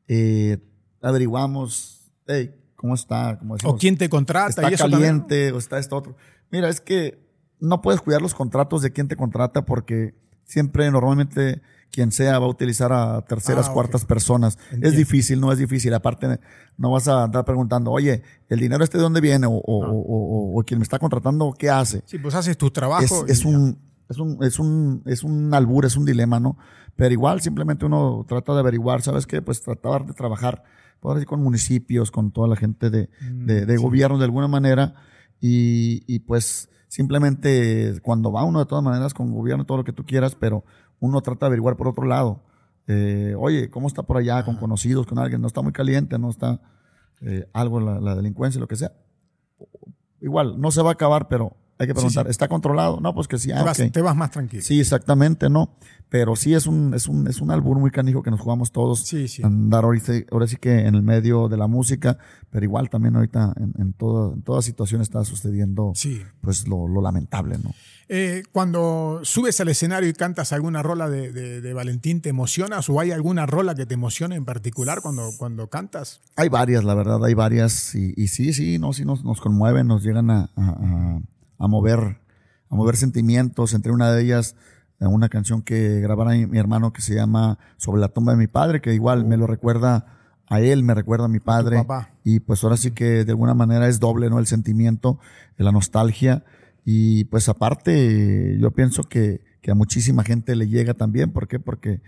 eh, 0.09 0.59
averiguamos, 1.03 2.11
hey, 2.27 2.55
¿cómo 2.77 2.95
está? 2.95 3.39
Como 3.39 3.55
decimos, 3.55 3.75
O 3.75 3.79
quién 3.79 3.97
te 3.97 4.09
contrata 4.09 4.49
está 4.49 4.71
y 4.71 4.75
eso 4.75 4.85
también. 4.89 5.21
caliente 5.21 5.53
o 5.53 5.59
está 5.59 5.79
esto 5.79 5.97
otro. 5.97 6.17
Mira, 6.51 6.69
es 6.69 6.81
que 6.81 7.23
no 7.61 7.81
puedes 7.83 8.01
cuidar 8.01 8.21
los 8.21 8.35
contratos 8.35 8.83
de 8.83 8.93
quien 8.93 9.09
te 9.09 9.17
contrata 9.17 9.65
porque 9.65 10.15
siempre, 10.45 10.91
normalmente, 10.91 11.61
quien 11.91 12.11
sea 12.11 12.39
va 12.41 12.47
a 12.47 12.49
utilizar 12.49 12.93
a 12.93 13.23
terceras, 13.23 13.69
Ah, 13.69 13.73
cuartas 13.73 14.05
personas. 14.05 14.59
Entiendo. 14.65 14.89
Es 14.89 14.97
difícil, 14.97 15.41
no 15.41 15.53
es 15.53 15.59
difícil. 15.59 15.95
Aparte, 15.95 16.41
no 16.77 16.91
vas 16.91 17.07
a 17.09 17.23
andar 17.25 17.45
preguntando, 17.45 17.91
oye, 17.93 18.23
¿el 18.49 18.59
dinero 18.59 18.83
este 18.83 18.99
de 18.99 19.03
dónde 19.05 19.21
viene? 19.21 19.47
O, 19.47 19.53
o, 19.53 19.61
o- 19.87 20.55
o- 20.57 20.61
o 20.61 20.63
quien 20.65 20.81
me 20.81 20.83
está 20.85 20.99
contratando, 20.99 21.55
¿qué 21.57 21.71
hace? 21.71 22.03
Sí, 22.07 22.19
pues 22.19 22.35
haces 22.35 22.59
tu 22.59 22.71
trabajo. 22.71 23.03
es, 23.05 23.45
un, 23.45 23.79
es, 24.09 24.19
un, 24.19 24.39
es, 24.43 24.59
un, 24.59 25.03
es 25.07 25.23
un 25.23 25.55
albur, 25.55 25.85
es 25.85 25.97
un 25.97 26.05
dilema, 26.05 26.41
¿no? 26.41 26.59
Pero 26.97 27.13
igual 27.13 27.41
simplemente 27.41 27.85
uno 27.87 28.25
trata 28.29 28.55
de 28.55 28.61
averiguar, 28.61 29.03
¿sabes 29.03 29.27
qué? 29.27 29.41
Pues 29.43 29.63
tratar 29.63 30.05
de 30.07 30.15
trabajar 30.15 30.65
por 31.01 31.17
así 31.17 31.27
con 31.27 31.43
municipios, 31.43 32.11
con 32.11 32.31
toda 32.33 32.49
la 32.49 32.57
gente 32.57 32.91
de, 32.91 33.09
Mm, 33.21 33.47
de, 33.47 33.67
de 33.67 33.77
sí. 33.77 33.83
gobierno 33.83 34.19
de 34.19 34.25
alguna 34.25 34.49
manera. 34.49 34.95
Y, 35.41 36.03
y 36.13 36.21
pues 36.21 36.71
simplemente 36.95 37.99
cuando 38.03 38.31
va 38.31 38.45
uno 38.45 38.61
de 38.61 38.67
todas 38.67 38.85
maneras 38.85 39.13
con 39.13 39.33
gobierno, 39.33 39.67
todo 39.67 39.79
lo 39.79 39.85
que 39.85 39.93
tú 39.93 40.05
quieras, 40.05 40.37
pero 40.37 40.63
uno 41.01 41.21
trata 41.23 41.47
de 41.47 41.49
averiguar 41.49 41.77
por 41.77 41.89
otro 41.89 42.07
lado. 42.07 42.45
Eh, 42.87 43.35
oye, 43.37 43.69
¿cómo 43.69 43.89
está 43.89 44.05
por 44.05 44.17
allá 44.17 44.45
con 44.45 44.55
conocidos, 44.55 45.05
con 45.05 45.19
alguien? 45.19 45.41
¿No 45.41 45.49
está 45.49 45.61
muy 45.61 45.73
caliente? 45.73 46.17
¿No 46.21 46.31
está 46.31 46.61
eh, 47.21 47.49
algo 47.53 47.81
la, 47.81 47.99
la 47.99 48.15
delincuencia, 48.15 48.61
lo 48.61 48.69
que 48.69 48.77
sea? 48.77 48.93
Igual, 50.21 50.61
no 50.61 50.71
se 50.71 50.83
va 50.83 50.91
a 50.91 50.93
acabar, 50.93 51.27
pero 51.27 51.57
hay 51.79 51.87
que 51.87 51.95
preguntar, 51.95 52.27
sí. 52.27 52.31
¿está 52.31 52.49
controlado? 52.49 53.01
No, 53.01 53.15
pues 53.15 53.27
que 53.29 53.39
sí. 53.39 53.49
Te, 53.49 53.55
ah, 53.55 53.63
vas, 53.65 53.77
te 53.93 54.01
vas 54.03 54.17
más 54.17 54.31
tranquilo. 54.31 54.63
Sí, 54.63 54.81
exactamente, 54.81 55.49
no. 55.51 55.75
Pero 56.09 56.37
sí 56.37 56.55
es 56.55 56.67
un, 56.69 56.95
es 56.95 57.09
un, 57.09 57.27
es 57.27 57.41
un 57.41 57.51
albur 57.51 57.79
muy 57.81 57.91
canijo 57.91 58.23
que 58.23 58.31
nos 58.31 58.41
jugamos 58.41 58.71
todos. 58.71 59.01
Sí, 59.01 59.27
sí. 59.27 59.43
Andar 59.43 59.83
ahorita, 59.85 60.13
ahora 60.31 60.47
sí 60.47 60.57
que 60.57 60.87
en 60.87 60.95
el 60.95 61.03
medio 61.03 61.49
de 61.49 61.57
la 61.57 61.67
música, 61.67 62.19
pero 62.51 62.65
igual 62.65 62.89
también 62.89 63.17
ahorita 63.17 63.53
en, 63.57 63.73
en, 63.81 63.93
todo, 63.95 64.35
en 64.35 64.43
toda 64.43 64.63
situación 64.63 65.01
está 65.01 65.25
sucediendo 65.25 65.91
Sí. 65.97 66.23
pues 66.41 66.69
lo, 66.69 66.87
lo 66.87 67.01
lamentable, 67.03 67.59
¿no? 67.63 67.73
Eh, 68.09 68.43
cuando 68.53 69.21
subes 69.25 69.59
al 69.61 69.69
escenario 69.71 70.09
y 70.09 70.13
cantas 70.13 70.53
alguna 70.53 70.83
rola 70.83 71.09
de, 71.09 71.33
de- 71.33 71.61
de 71.63 71.73
Valentín, 71.73 72.21
¿te 72.21 72.29
emocionas 72.29 72.89
o 72.91 73.01
hay 73.01 73.11
alguna 73.11 73.47
rola 73.47 73.75
que 73.75 73.87
te 73.87 73.95
emocione 73.95 74.37
en 74.37 74.45
particular 74.45 75.01
cuando, 75.03 75.31
cuando 75.39 75.69
cantas? 75.69 76.21
Hay 76.37 76.49
varias, 76.51 76.85
la 76.85 76.95
verdad, 76.95 77.25
hay 77.25 77.35
varias. 77.35 77.95
Y, 77.95 78.13
y 78.17 78.29
sí, 78.29 78.53
sí, 78.53 78.79
no, 78.79 78.93
sí 78.93 79.05
nos, 79.05 79.25
nos 79.25 79.41
conmueven, 79.41 79.87
nos 79.89 80.05
llegan 80.05 80.31
a, 80.31 80.51
a- 80.55 80.61
a- 80.71 81.21
a 81.59 81.69
mover, 81.69 82.19
a 82.69 82.75
mover 82.75 82.97
sentimientos. 82.97 83.75
Entre 83.75 83.93
una 83.93 84.13
de 84.13 84.23
ellas, 84.23 84.57
una 85.01 85.29
canción 85.29 85.63
que 85.63 86.01
grabara 86.01 86.33
mi, 86.33 86.59
hermano 86.59 86.93
que 86.93 87.03
se 87.03 87.15
llama 87.15 87.59
Sobre 87.77 88.01
la 88.01 88.09
tumba 88.09 88.33
de 88.33 88.39
mi 88.39 88.47
padre, 88.47 88.81
que 88.81 88.95
igual 88.95 89.25
me 89.25 89.37
lo 89.37 89.47
recuerda 89.47 90.07
a 90.47 90.61
él, 90.61 90.83
me 90.83 90.95
recuerda 90.95 91.27
a 91.27 91.29
mi 91.29 91.41
padre. 91.41 91.85
Y 92.23 92.41
pues 92.41 92.63
ahora 92.65 92.77
sí 92.77 92.91
que 92.91 93.25
de 93.25 93.33
alguna 93.33 93.55
manera 93.55 93.89
es 93.89 94.01
doble, 94.01 94.31
¿no? 94.31 94.39
El 94.39 94.47
sentimiento, 94.47 95.19
la 95.57 95.73
nostalgia. 95.73 96.45
Y 96.85 97.25
pues 97.25 97.49
aparte, 97.49 98.59
yo 98.59 98.71
pienso 98.73 99.05
que, 99.05 99.43
que 99.63 99.71
a 99.71 99.75
muchísima 99.75 100.23
gente 100.23 100.55
le 100.55 100.69
llega 100.69 100.95
también. 100.95 101.33
¿Por 101.33 101.49
qué? 101.49 101.59
Porque 101.59 102.01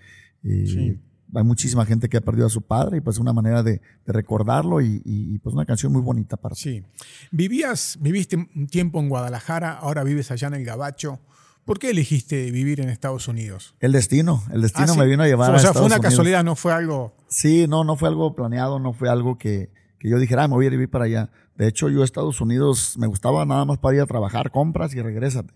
eh, 0.44 0.64
Sí. 0.66 1.00
Hay 1.34 1.42
muchísima 1.44 1.84
gente 1.86 2.08
que 2.08 2.16
ha 2.16 2.20
perdido 2.20 2.46
a 2.46 2.50
su 2.50 2.62
padre 2.62 2.98
y 2.98 3.00
pues 3.00 3.18
una 3.18 3.32
manera 3.32 3.62
de, 3.62 3.80
de 4.06 4.12
recordarlo 4.12 4.80
y, 4.80 5.02
y- 5.04 5.34
y, 5.34 5.38
pues 5.38 5.54
una 5.54 5.64
canción 5.66 5.92
muy 5.92 6.00
bonita 6.02 6.36
para 6.36 6.54
Sí. 6.54 6.82
Vivías, 7.30 7.98
viviste 8.00 8.36
un 8.36 8.66
tiempo 8.68 9.00
en 9.00 9.08
Guadalajara, 9.08 9.72
ahora 9.72 10.04
vives 10.04 10.30
allá 10.30 10.48
en 10.48 10.54
el 10.54 10.64
Gabacho. 10.64 11.20
¿Por 11.64 11.80
qué 11.80 11.90
elegiste 11.90 12.50
vivir 12.52 12.80
en 12.80 12.88
Estados 12.88 13.26
Unidos? 13.26 13.74
El 13.80 13.90
destino, 13.90 14.44
el 14.52 14.62
destino 14.62 14.86
Ah, 14.90 14.92
sí. 14.94 14.98
me 15.00 15.06
vino 15.06 15.24
a 15.24 15.26
llevar 15.26 15.52
O 15.52 15.58
sea, 15.58 15.72
fue 15.72 15.82
una 15.82 15.96
Unidos. 15.96 16.00
casualidad, 16.12 16.44
no 16.44 16.54
fue 16.54 16.72
algo. 16.72 17.16
Sí, 17.28 17.66
no, 17.68 17.82
no 17.82 17.96
fue 17.96 18.08
algo 18.08 18.34
planeado, 18.36 18.78
no 18.78 18.92
fue 18.92 19.08
algo 19.08 19.36
que, 19.36 19.70
que 19.98 20.08
yo 20.08 20.18
dijera, 20.20 20.44
ah, 20.44 20.48
me 20.48 20.54
voy 20.54 20.66
a 20.66 20.70
vivir 20.70 20.88
para 20.88 21.06
allá. 21.06 21.30
De 21.56 21.66
hecho, 21.66 21.88
yo 21.88 22.02
a 22.02 22.04
Estados 22.04 22.40
Unidos 22.40 22.94
me 22.98 23.08
gustaba 23.08 23.44
nada 23.44 23.64
más 23.64 23.78
para 23.78 23.96
ir 23.96 24.02
a 24.02 24.06
trabajar, 24.06 24.52
compras 24.52 24.94
y 24.94 25.02
regrésate. 25.02 25.52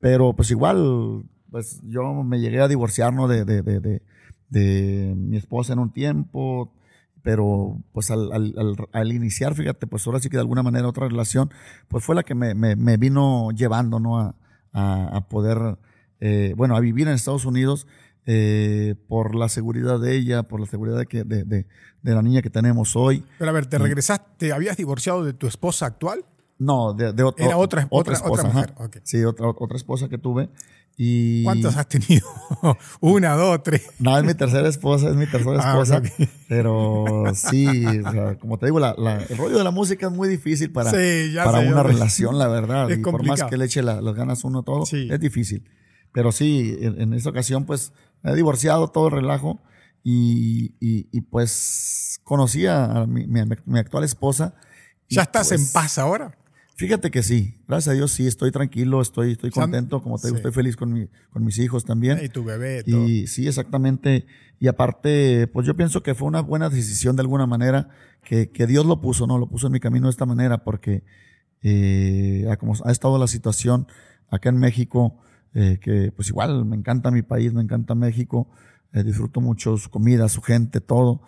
Pero 0.00 0.34
pues 0.34 0.50
igual, 0.50 1.24
pues 1.50 1.80
yo 1.84 2.22
me 2.22 2.40
llegué 2.40 2.60
a 2.60 2.68
divorciar, 2.68 3.12
¿no? 3.12 3.28
De, 3.28 3.44
de, 3.44 3.60
de, 3.62 3.80
de, 3.80 4.02
de 4.48 5.14
mi 5.16 5.36
esposa 5.36 5.72
en 5.72 5.78
un 5.80 5.92
tiempo, 5.92 6.72
pero 7.22 7.78
pues 7.92 8.10
al, 8.10 8.32
al, 8.32 8.54
al, 8.56 8.76
al 8.92 9.12
iniciar, 9.12 9.54
fíjate, 9.54 9.86
pues 9.86 10.06
ahora 10.06 10.20
sí 10.20 10.28
que 10.28 10.36
de 10.36 10.42
alguna 10.42 10.62
manera 10.62 10.86
otra 10.88 11.08
relación, 11.08 11.50
pues 11.88 12.04
fue 12.04 12.14
la 12.14 12.22
que 12.22 12.34
me, 12.34 12.54
me, 12.54 12.76
me 12.76 12.96
vino 12.96 13.50
llevando, 13.50 13.98
¿no? 13.98 14.18
A, 14.20 14.34
a, 14.72 15.16
a 15.16 15.28
poder, 15.28 15.78
eh, 16.20 16.54
bueno, 16.56 16.76
a 16.76 16.80
vivir 16.80 17.08
en 17.08 17.14
Estados 17.14 17.44
Unidos 17.44 17.86
eh, 18.26 18.94
por 19.08 19.34
la 19.34 19.48
seguridad 19.48 19.98
de 20.00 20.14
ella, 20.16 20.42
por 20.44 20.60
la 20.60 20.66
seguridad 20.66 20.98
de, 20.98 21.06
que, 21.06 21.24
de, 21.24 21.44
de, 21.44 21.66
de 22.02 22.14
la 22.14 22.22
niña 22.22 22.42
que 22.42 22.50
tenemos 22.50 22.94
hoy. 22.96 23.24
Pero 23.38 23.50
a 23.50 23.54
ver, 23.54 23.66
¿te 23.66 23.78
regresaste? 23.78 24.52
¿Habías 24.52 24.76
divorciado 24.76 25.24
de 25.24 25.32
tu 25.32 25.46
esposa 25.46 25.86
actual? 25.86 26.24
No, 26.58 26.92
de, 26.94 27.12
de 27.12 27.22
otro- 27.22 27.44
Era 27.44 27.56
otra- 27.56 27.86
otra- 27.90 28.14
esposa. 28.14 28.42
otra 28.42 28.52
mujer, 28.52 28.72
ajá. 28.76 28.84
ok. 28.86 28.96
Sí, 29.02 29.24
otra, 29.24 29.48
otra 29.48 29.76
esposa 29.76 30.08
que 30.08 30.18
tuve. 30.18 30.48
Y 30.98 31.44
¿Cuántas 31.44 31.76
has 31.76 31.88
tenido? 31.88 32.26
Una, 33.00 33.34
dos, 33.34 33.62
tres. 33.62 33.82
No, 33.98 34.16
es 34.16 34.24
mi 34.24 34.32
tercera 34.32 34.66
esposa, 34.66 35.10
es 35.10 35.16
mi 35.16 35.26
tercera 35.26 35.58
Ah, 35.62 35.70
esposa. 35.72 36.02
Pero 36.48 37.24
sí, 37.34 37.66
o 37.86 38.10
sea, 38.12 38.38
como 38.38 38.58
te 38.58 38.66
digo, 38.66 38.80
la- 38.80 38.94
la- 38.96 39.22
el 39.22 39.36
rollo 39.36 39.58
de 39.58 39.64
la 39.64 39.70
música 39.70 40.06
es 40.06 40.12
muy 40.12 40.26
difícil 40.28 40.72
para, 40.72 40.90
Sí, 40.90 41.34
para 41.36 41.60
sé, 41.60 41.66
una 41.68 41.76
yo- 41.76 41.82
relación, 41.82 42.38
la 42.38 42.48
verdad. 42.48 42.90
Es 42.90 42.98
y 42.98 43.02
por 43.02 43.26
más 43.26 43.42
que 43.44 43.56
le 43.58 43.66
eche 43.66 43.82
la- 43.82 44.00
las 44.00 44.14
ganas 44.14 44.42
uno 44.44 44.62
todo, 44.62 44.86
Sí. 44.86 45.08
es 45.10 45.20
difícil. 45.20 45.68
Pero 46.12 46.32
sí, 46.32 46.78
en, 46.80 46.98
en 47.00 47.12
esta 47.12 47.28
ocasión, 47.28 47.66
pues, 47.66 47.92
me 48.22 48.30
he 48.32 48.34
divorciado 48.34 48.88
todo 48.88 49.08
el 49.08 49.12
relajo 49.14 49.60
y, 50.02 50.76
y- 50.80 51.08
y, 51.12 51.20
pues 51.20 52.20
conocí 52.24 52.66
a 52.66 53.04
mi, 53.06 53.26
mi- 53.26 53.42
mi 53.66 53.78
actual 53.78 54.04
esposa. 54.04 54.54
¿Ya 55.10 55.22
estás 55.22 55.48
pues, 55.48 55.60
en 55.60 55.72
paz 55.74 55.98
ahora? 55.98 56.38
Fíjate 56.76 57.10
que 57.10 57.22
sí, 57.22 57.58
gracias 57.66 57.92
a 57.92 57.96
Dios 57.96 58.12
sí, 58.12 58.26
estoy 58.26 58.50
tranquilo, 58.50 59.00
estoy, 59.00 59.32
estoy 59.32 59.50
contento, 59.50 60.02
como 60.02 60.18
te 60.18 60.28
digo, 60.28 60.36
sí. 60.36 60.40
estoy 60.40 60.52
feliz 60.52 60.76
con, 60.76 60.92
mi, 60.92 61.08
con 61.30 61.42
mis 61.42 61.58
hijos 61.58 61.86
también. 61.86 62.20
Y 62.22 62.28
tu 62.28 62.44
bebé, 62.44 62.82
todo. 62.84 63.08
Y 63.08 63.26
sí, 63.26 63.48
exactamente. 63.48 64.26
Y 64.60 64.68
aparte, 64.68 65.46
pues 65.46 65.66
yo 65.66 65.74
pienso 65.74 66.02
que 66.02 66.14
fue 66.14 66.28
una 66.28 66.42
buena 66.42 66.68
decisión 66.68 67.16
de 67.16 67.22
alguna 67.22 67.46
manera, 67.46 67.88
que, 68.22 68.50
que 68.50 68.66
Dios 68.66 68.84
lo 68.84 69.00
puso, 69.00 69.26
¿no? 69.26 69.38
Lo 69.38 69.48
puso 69.48 69.68
en 69.68 69.72
mi 69.72 69.80
camino 69.80 70.06
de 70.08 70.10
esta 70.10 70.26
manera, 70.26 70.64
porque 70.64 71.02
eh, 71.62 72.46
como 72.60 72.74
ha 72.84 72.92
estado 72.92 73.18
la 73.18 73.26
situación 73.26 73.86
acá 74.30 74.50
en 74.50 74.58
México, 74.58 75.18
eh, 75.54 75.78
que 75.80 76.12
pues 76.14 76.28
igual 76.28 76.64
me 76.66 76.76
encanta 76.76 77.10
mi 77.10 77.22
país, 77.22 77.54
me 77.54 77.62
encanta 77.62 77.94
México, 77.94 78.50
eh, 78.92 79.02
disfruto 79.02 79.40
mucho 79.40 79.78
su 79.78 79.90
comida, 79.90 80.28
su 80.28 80.42
gente, 80.42 80.80
todo, 80.80 81.22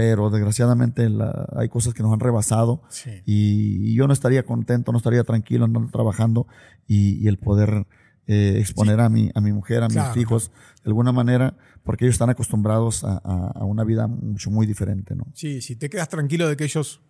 pero 0.00 0.30
desgraciadamente 0.30 1.10
la- 1.10 1.46
hay 1.56 1.68
cosas 1.68 1.92
que 1.92 2.02
nos 2.02 2.10
han 2.12 2.20
rebasado 2.20 2.80
Sí. 2.88 3.10
y, 3.26 3.90
y 3.90 3.94
yo 3.94 4.06
no 4.06 4.14
estaría 4.14 4.44
contento, 4.44 4.92
no 4.92 4.98
estaría 4.98 5.24
tranquilo 5.24 5.66
andando 5.66 5.90
trabajando 5.90 6.46
y, 6.86 7.22
y 7.22 7.28
el 7.28 7.36
poder 7.36 7.86
eh, 8.26 8.56
exponer 8.58 8.98
a, 9.00 9.08
mi, 9.10 9.30
a 9.34 9.40
mi 9.42 9.52
mujer, 9.52 9.82
a 9.82 9.88
Claro, 9.88 10.14
mis 10.14 10.22
hijos, 10.22 10.50
de 10.84 10.88
alguna 10.90 11.12
manera, 11.12 11.54
porque 11.84 12.04
ellos 12.06 12.14
están 12.14 12.30
acostumbrados 12.30 13.04
a, 13.04 13.20
a- 13.22 13.52
a 13.60 13.64
una 13.64 13.84
vida 13.84 14.06
mucho, 14.06 14.50
muy 14.50 14.66
diferente, 14.66 15.14
¿no? 15.14 15.26
Sí, 15.34 15.60
sí, 15.60 15.76
te 15.76 15.90
quedas 15.90 16.08
tranquilo 16.08 16.48
de 16.48 16.56
que 16.56 16.64
ellos. 16.64 17.02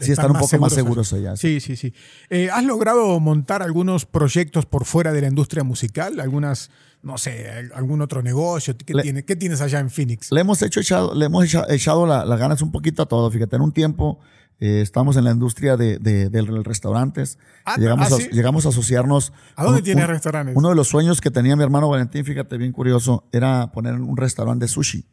Sí, 0.00 0.10
están 0.10 0.32
un 0.32 0.38
poco 0.38 0.58
más 0.58 0.72
seguros 0.72 1.12
allá. 1.12 1.36
Sí, 1.36 1.60
sí, 1.60 1.76
sí. 1.76 1.94
Eh, 2.28 2.48
¿Has 2.52 2.64
logrado 2.64 3.20
montar 3.20 3.62
algunos 3.62 4.06
proyectos 4.06 4.66
por 4.66 4.84
fuera 4.84 5.12
de 5.12 5.20
la 5.20 5.28
industria 5.28 5.62
musical? 5.62 6.18
¿Algunas, 6.18 6.70
no 7.02 7.16
sé, 7.16 7.48
al- 7.48 7.72
algún 7.74 8.00
otro 8.02 8.20
negocio? 8.20 8.76
¿Qué, 8.76 8.92
Le- 8.92 9.02
tiene- 9.04 9.24
qué 9.24 9.36
tienes 9.36 9.60
allá 9.60 9.78
en 9.78 9.90
Phoenix? 9.90 10.32
Le 10.32 10.40
hemos 10.40 10.60
hecho 10.62 10.80
echado, 10.80 11.14
le 11.14 11.26
hemos 11.26 11.44
echa- 11.44 11.66
echado 11.68 12.06
la- 12.06 12.24
las 12.24 12.38
ganas 12.40 12.60
un 12.60 12.72
poquito 12.72 13.02
a 13.02 13.06
todo. 13.06 13.30
Fíjate, 13.30 13.54
en 13.54 13.62
un 13.62 13.72
tiempo 13.72 14.18
eh, 14.60 14.80
estamos 14.82 15.16
en 15.16 15.24
la 15.24 15.30
industria 15.32 15.76
de, 15.76 15.98
de, 15.98 16.28
restaurantes. 16.64 17.38
Ah, 17.64 17.76
llegamos, 17.78 18.10
ah, 18.10 18.16
a, 18.16 18.18
¿sí? 18.18 18.28
llegamos 18.32 18.66
a 18.66 18.70
asociarnos. 18.70 19.32
¿A 19.56 19.64
dónde 19.64 19.80
Un- 20.06 20.08
restaurantes? 20.08 20.56
Uno 20.56 20.68
de 20.70 20.74
los 20.74 20.88
sueños 20.88 21.20
que 21.20 21.30
tenía 21.30 21.54
mi 21.56 21.62
hermano 21.62 21.88
Valentín, 21.88 22.24
fíjate, 22.24 22.56
bien 22.56 22.72
curioso, 22.72 23.28
era 23.32 23.70
poner 23.72 23.94
un 23.94 24.16
restaurante 24.16 24.64
de 24.64 24.68
sushi. 24.68 25.06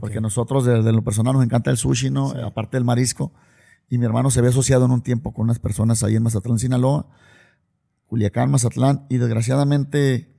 Porque 0.00 0.20
nosotros, 0.22 0.64
desde 0.64 0.92
lo 0.92 1.02
personal, 1.04 1.34
nos 1.34 1.44
encanta 1.44 1.70
el 1.70 1.76
sushi, 1.76 2.08
¿no? 2.10 2.30
Aparte 2.30 2.78
del 2.78 2.84
marisco. 2.84 3.32
Y 3.88 3.98
mi 3.98 4.06
hermano 4.06 4.30
se 4.30 4.38
había 4.40 4.50
asociado 4.50 4.84
en 4.86 4.90
un 4.90 5.02
tiempo 5.02 5.32
con 5.32 5.44
unas 5.44 5.58
personas 5.58 6.02
ahí 6.02 6.16
en 6.16 6.22
Mazatlán, 6.22 6.58
Sinaloa, 6.58 7.06
Culiacán, 8.06 8.50
Mazatlán, 8.50 9.06
y 9.08 9.18
desgraciadamente 9.18 10.34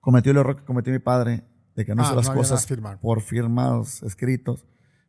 cometió 0.00 0.32
el 0.32 0.38
error 0.38 0.56
que 0.56 0.64
cometió 0.64 0.92
mi 0.92 0.98
padre, 0.98 1.44
de 1.76 1.84
que 1.84 1.94
no 1.94 2.02
Ah, 2.02 2.06
hizo 2.06 2.16
las 2.16 2.28
no 2.28 2.34
cosas 2.34 2.66
firmado. 2.66 2.98
por 3.00 3.20
firmas 3.20 4.02
escritos. 4.02 4.64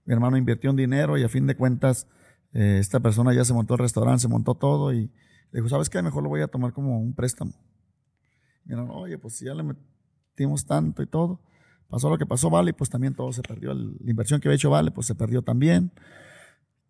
Mi 0.06 0.14
hermano 0.14 0.38
invirtió 0.38 0.70
un 0.70 0.76
dinero 0.76 1.18
y 1.18 1.24
a 1.24 1.30
fin 1.30 1.48
de 1.48 1.56
cuentas, 1.56 2.08
eh, 2.54 2.78
esta 2.80 3.00
persona 3.00 3.34
ya 3.34 3.46
se 3.46 3.54
montó 3.54 3.76
el 3.76 3.80
restaurante, 3.80 4.22
se 4.22 4.28
montó 4.28 4.56
todo 4.56 4.94
y 4.94 5.12
le 5.52 5.60
dijo, 5.60 5.70
¿sabes 5.70 5.90
qué? 5.90 6.02
Mejor 6.02 6.24
lo 6.24 6.30
voy 6.30 6.42
a 6.42 6.48
tomar 6.48 6.74
como 6.74 7.00
un 7.00 7.14
préstamo. 7.14 7.54
No, 8.66 8.86
oye, 8.94 9.18
pues 9.18 9.36
si 9.38 9.46
ya 9.46 9.54
le 9.54 9.64
metimos 9.64 10.66
tanto 10.66 11.02
y 11.02 11.08
todo, 11.08 11.42
pasó 11.90 12.10
lo 12.10 12.18
que 12.18 12.26
pasó, 12.26 12.50
vale, 12.50 12.70
y 12.70 12.74
pues 12.74 12.90
también 12.90 13.14
todo 13.16 13.32
se 13.34 13.42
perdió. 13.42 13.74
La 13.74 14.10
inversión 14.12 14.40
que 14.40 14.48
había 14.48 14.56
hecho 14.56 14.70
vale, 14.70 14.92
pues 14.92 15.08
se 15.08 15.16
perdió 15.16 15.42
también. 15.42 15.92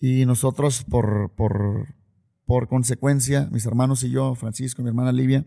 Y 0.02 0.26
nosotros, 0.26 0.84
por, 0.84 1.32
por, 1.36 1.94
por 2.46 2.68
consecuencia, 2.68 3.48
mis 3.52 3.68
hermanos 3.68 4.04
y 4.04 4.10
yo, 4.10 4.34
Francisco 4.34 4.82
mi 4.82 4.90
hermana 4.90 5.12
Livia, 5.12 5.46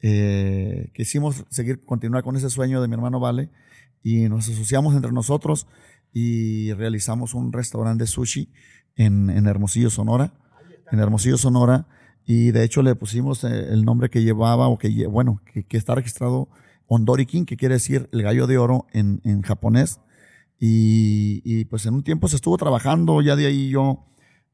eh, 0.00 0.90
quisimos 0.94 1.44
seguir, 1.50 1.84
continuar 1.84 2.22
con 2.22 2.36
ese 2.36 2.48
sueño 2.48 2.80
de 2.80 2.86
mi 2.86 2.94
hermano 2.94 3.18
Vale 3.18 3.50
y 4.02 4.28
nos 4.28 4.48
asociamos 4.48 4.94
entre 4.94 5.10
nosotros 5.10 5.66
y 6.12 6.72
realizamos 6.74 7.34
un 7.34 7.52
restaurante 7.52 8.04
de 8.04 8.06
sushi 8.06 8.52
en, 8.94 9.30
en 9.30 9.46
Hermosillo, 9.46 9.90
Sonora. 9.90 10.32
En 10.92 11.00
Hermosillo, 11.00 11.36
Sonora. 11.36 11.88
Y 12.24 12.52
de 12.52 12.62
hecho 12.62 12.82
le 12.82 12.94
pusimos 12.94 13.42
eh, 13.42 13.72
el 13.72 13.84
nombre 13.84 14.10
que 14.10 14.22
llevaba, 14.22 14.68
o 14.68 14.78
que, 14.78 15.06
bueno, 15.08 15.40
que, 15.44 15.76
está 15.76 15.96
registrado 15.96 16.48
Ondorikin, 16.86 17.46
que 17.46 17.56
quiere 17.56 17.74
decir 17.74 18.08
el 18.12 18.22
gallo 18.22 18.46
de 18.46 18.58
oro 18.58 18.86
en, 18.92 19.20
en 19.24 19.42
japonés. 19.42 20.00
Y, 20.64 21.42
y, 21.44 21.64
pues 21.64 21.86
en 21.86 21.94
un 21.94 22.04
tiempo 22.04 22.28
se 22.28 22.36
estuvo 22.36 22.56
trabajando, 22.56 23.20
ya 23.20 23.34
de 23.34 23.46
ahí 23.46 23.68
yo, 23.68 24.06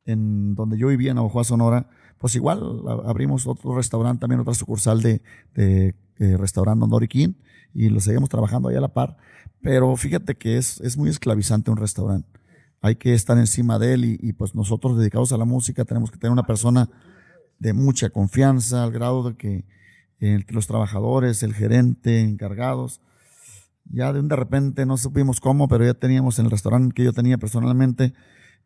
en 0.07 0.55
donde 0.55 0.79
yo 0.79 0.89
vivía 0.89 1.11
en 1.11 1.17
Navajo, 1.17 1.45
Sonora, 1.45 1.91
pues 2.17 2.35
igual 2.35 2.81
abrimos 3.05 3.47
otro 3.47 3.77
restaurante, 3.77 4.23
también 4.23 4.41
otra 4.41 4.55
sucursal 4.55 5.03
de, 5.03 5.21
de 5.53 5.95
eh, 6.19 6.37
restaurante 6.39 6.83
Ondorikin 6.83 7.37
y 7.75 7.91
lo 7.91 8.01
seguimos 8.01 8.31
trabajando 8.31 8.71
ahí 8.71 8.77
a 8.77 8.81
la 8.81 8.95
par. 8.95 9.19
Pero 9.61 9.95
fíjate 9.97 10.37
que 10.37 10.57
es, 10.57 10.81
es 10.81 10.97
muy 10.97 11.11
esclavizante 11.11 11.71
un 11.71 11.77
restaurante. 11.77 12.41
hay 12.81 12.97
que 12.97 13.13
estar 13.13 13.37
encima 13.37 13.79
de 13.79 13.93
él 13.93 14.05
y, 14.19 14.33
pues 14.33 14.55
nosotros 14.55 14.97
dedicados 14.97 15.33
a 15.33 15.37
la 15.37 15.45
música 15.45 15.85
tenemos 15.85 16.11
que 16.11 16.17
tener 16.17 16.33
una 16.33 16.47
persona 16.47 16.89
de 17.59 17.75
mucha 17.75 18.09
confianza 18.09 18.83
al 18.83 18.93
grado 18.93 19.29
de 19.29 19.37
que 19.37 19.67
entre 20.21 20.55
los 20.55 20.67
trabajadores, 20.67 21.43
el 21.43 21.53
gerente, 21.53 22.21
encargados, 22.23 23.03
ya 23.91 24.13
de 24.13 24.21
un 24.21 24.29
de 24.29 24.37
repente 24.37 24.87
no 24.87 24.97
supimos 24.97 25.41
cómo, 25.41 25.69
pero 25.69 25.85
ya 25.85 25.95
teníamos 25.95 26.39
en 26.39 26.47
el 26.47 26.51
restaurante 26.51 26.95
que 26.95 27.05
yo 27.05 27.13
tenía 27.13 27.39
personalmente, 27.39 28.13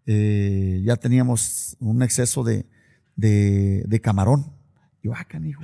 eh, 0.07 0.82
ya 0.85 0.97
teníamos 0.97 1.77
un 1.81 2.03
exceso 2.03 2.43
de, 2.43 2.66
de, 3.16 4.01
camarón. 4.01 4.53
Yo, 5.03 5.12
ah, 5.15 5.24
canijo, 5.24 5.62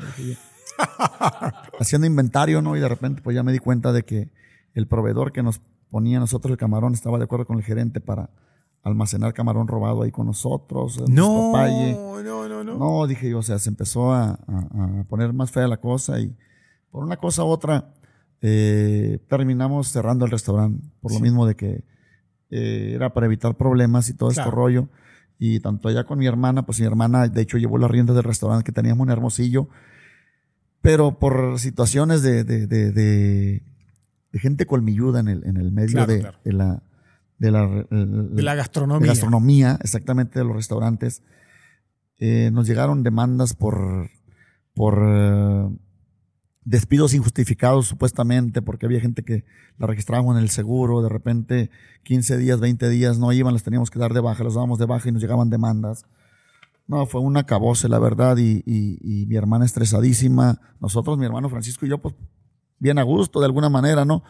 haciendo 1.80 2.06
inventario, 2.06 2.62
¿no? 2.62 2.76
Y 2.76 2.80
de 2.80 2.88
repente 2.88 3.22
pues 3.22 3.34
ya 3.34 3.42
me 3.42 3.52
di 3.52 3.58
cuenta 3.58 3.92
de 3.92 4.04
que 4.04 4.30
el 4.74 4.86
proveedor 4.86 5.32
que 5.32 5.42
nos 5.42 5.60
ponía 5.90 6.20
nosotros 6.20 6.52
el 6.52 6.58
camarón 6.58 6.94
estaba 6.94 7.18
de 7.18 7.24
acuerdo 7.24 7.46
con 7.46 7.56
el 7.56 7.64
gerente 7.64 8.00
para 8.00 8.30
almacenar 8.82 9.34
camarón 9.34 9.68
robado 9.68 10.02
ahí 10.02 10.10
con 10.10 10.26
nosotros. 10.26 11.02
No, 11.08 11.52
no, 11.52 12.48
no, 12.48 12.64
no. 12.64 12.78
No, 12.78 13.06
dije 13.06 13.30
yo, 13.30 13.38
o 13.38 13.42
sea, 13.42 13.58
se 13.58 13.70
empezó 13.70 14.12
a, 14.12 14.38
poner 15.08 15.32
más 15.32 15.50
fea 15.50 15.66
la 15.66 15.78
cosa 15.78 16.20
y 16.20 16.36
por 16.90 17.04
una 17.04 17.16
cosa 17.16 17.44
u 17.44 17.48
otra 17.48 17.92
eh, 18.40 19.18
terminamos 19.28 19.88
cerrando 19.88 20.24
el 20.24 20.30
restaurante 20.30 20.86
por 21.00 21.12
lo 21.12 21.20
mismo 21.20 21.46
de 21.46 21.56
que 21.56 21.84
eh, 22.50 22.92
era 22.94 23.12
para 23.12 23.26
evitar 23.26 23.56
problemas 23.56 24.08
y 24.08 24.14
todo 24.14 24.30
este 24.30 24.44
rollo. 24.44 24.88
Y 25.38 25.60
tanto 25.60 25.88
allá 25.88 26.04
con 26.04 26.18
mi 26.18 26.26
hermana, 26.26 26.66
pues 26.66 26.80
mi 26.80 26.86
hermana 26.86 27.28
de 27.28 27.40
hecho 27.40 27.58
llevó 27.58 27.78
las 27.78 27.90
riendas 27.90 28.16
del 28.16 28.24
restaurante 28.24 28.64
que 28.64 28.72
teníamos 28.72 29.06
en 29.06 29.12
Hermosillo, 29.12 29.68
pero 30.80 31.18
por 31.18 31.60
situaciones 31.60 32.22
de, 32.22 32.42
de, 32.42 32.66
de, 32.66 33.62
gente 34.32 34.66
colmilluda 34.66 35.20
en 35.20 35.28
el, 35.28 35.44
en 35.44 35.56
el 35.56 35.70
medio 35.70 36.06
de, 36.06 36.22
la, 36.44 36.82
de, 37.38 37.50
la, 37.50 37.86
la 37.90 38.54
gastronomía. 38.56 39.08
gastronomía, 39.08 39.78
exactamente 39.82 40.40
de 40.40 40.44
los 40.44 40.56
restaurantes, 40.56 41.22
eh, 42.18 42.50
nos 42.52 42.66
llegaron 42.66 43.04
demandas 43.04 43.54
por, 43.54 44.10
por 44.74 45.00
eh, 45.06 45.68
despidos 46.68 47.14
injustificados 47.14 47.86
supuestamente, 47.86 48.60
porque 48.60 48.84
había 48.84 49.00
gente 49.00 49.24
que 49.24 49.44
la 49.78 49.86
registrábamos 49.86 50.36
en 50.36 50.42
el 50.42 50.50
seguro, 50.50 51.00
de 51.00 51.08
repente 51.08 51.70
15 52.02 52.36
días, 52.36 52.60
20 52.60 52.90
días 52.90 53.18
no 53.18 53.32
iban, 53.32 53.54
las 53.54 53.62
teníamos 53.62 53.90
que 53.90 53.98
dar 53.98 54.12
de 54.12 54.20
baja, 54.20 54.44
las 54.44 54.52
dábamos 54.52 54.78
de 54.78 54.84
baja 54.84 55.08
y 55.08 55.12
nos 55.12 55.22
llegaban 55.22 55.48
demandas. 55.48 56.04
No, 56.86 57.06
fue 57.06 57.22
un 57.22 57.38
acabose, 57.38 57.88
la 57.88 57.98
verdad, 57.98 58.36
y, 58.36 59.26
mi 59.26 59.34
hermana 59.36 59.64
estresadísima, 59.64 60.60
nosotros, 60.78 61.16
mi 61.16 61.24
hermano 61.24 61.48
Francisco 61.48 61.86
y 61.86 61.88
yo, 61.88 61.98
pues 61.98 62.14
bien 62.78 62.98
a 62.98 63.02
gusto 63.02 63.40
de 63.40 63.46
alguna 63.46 63.70
manera, 63.70 64.04
¿no? 64.04 64.22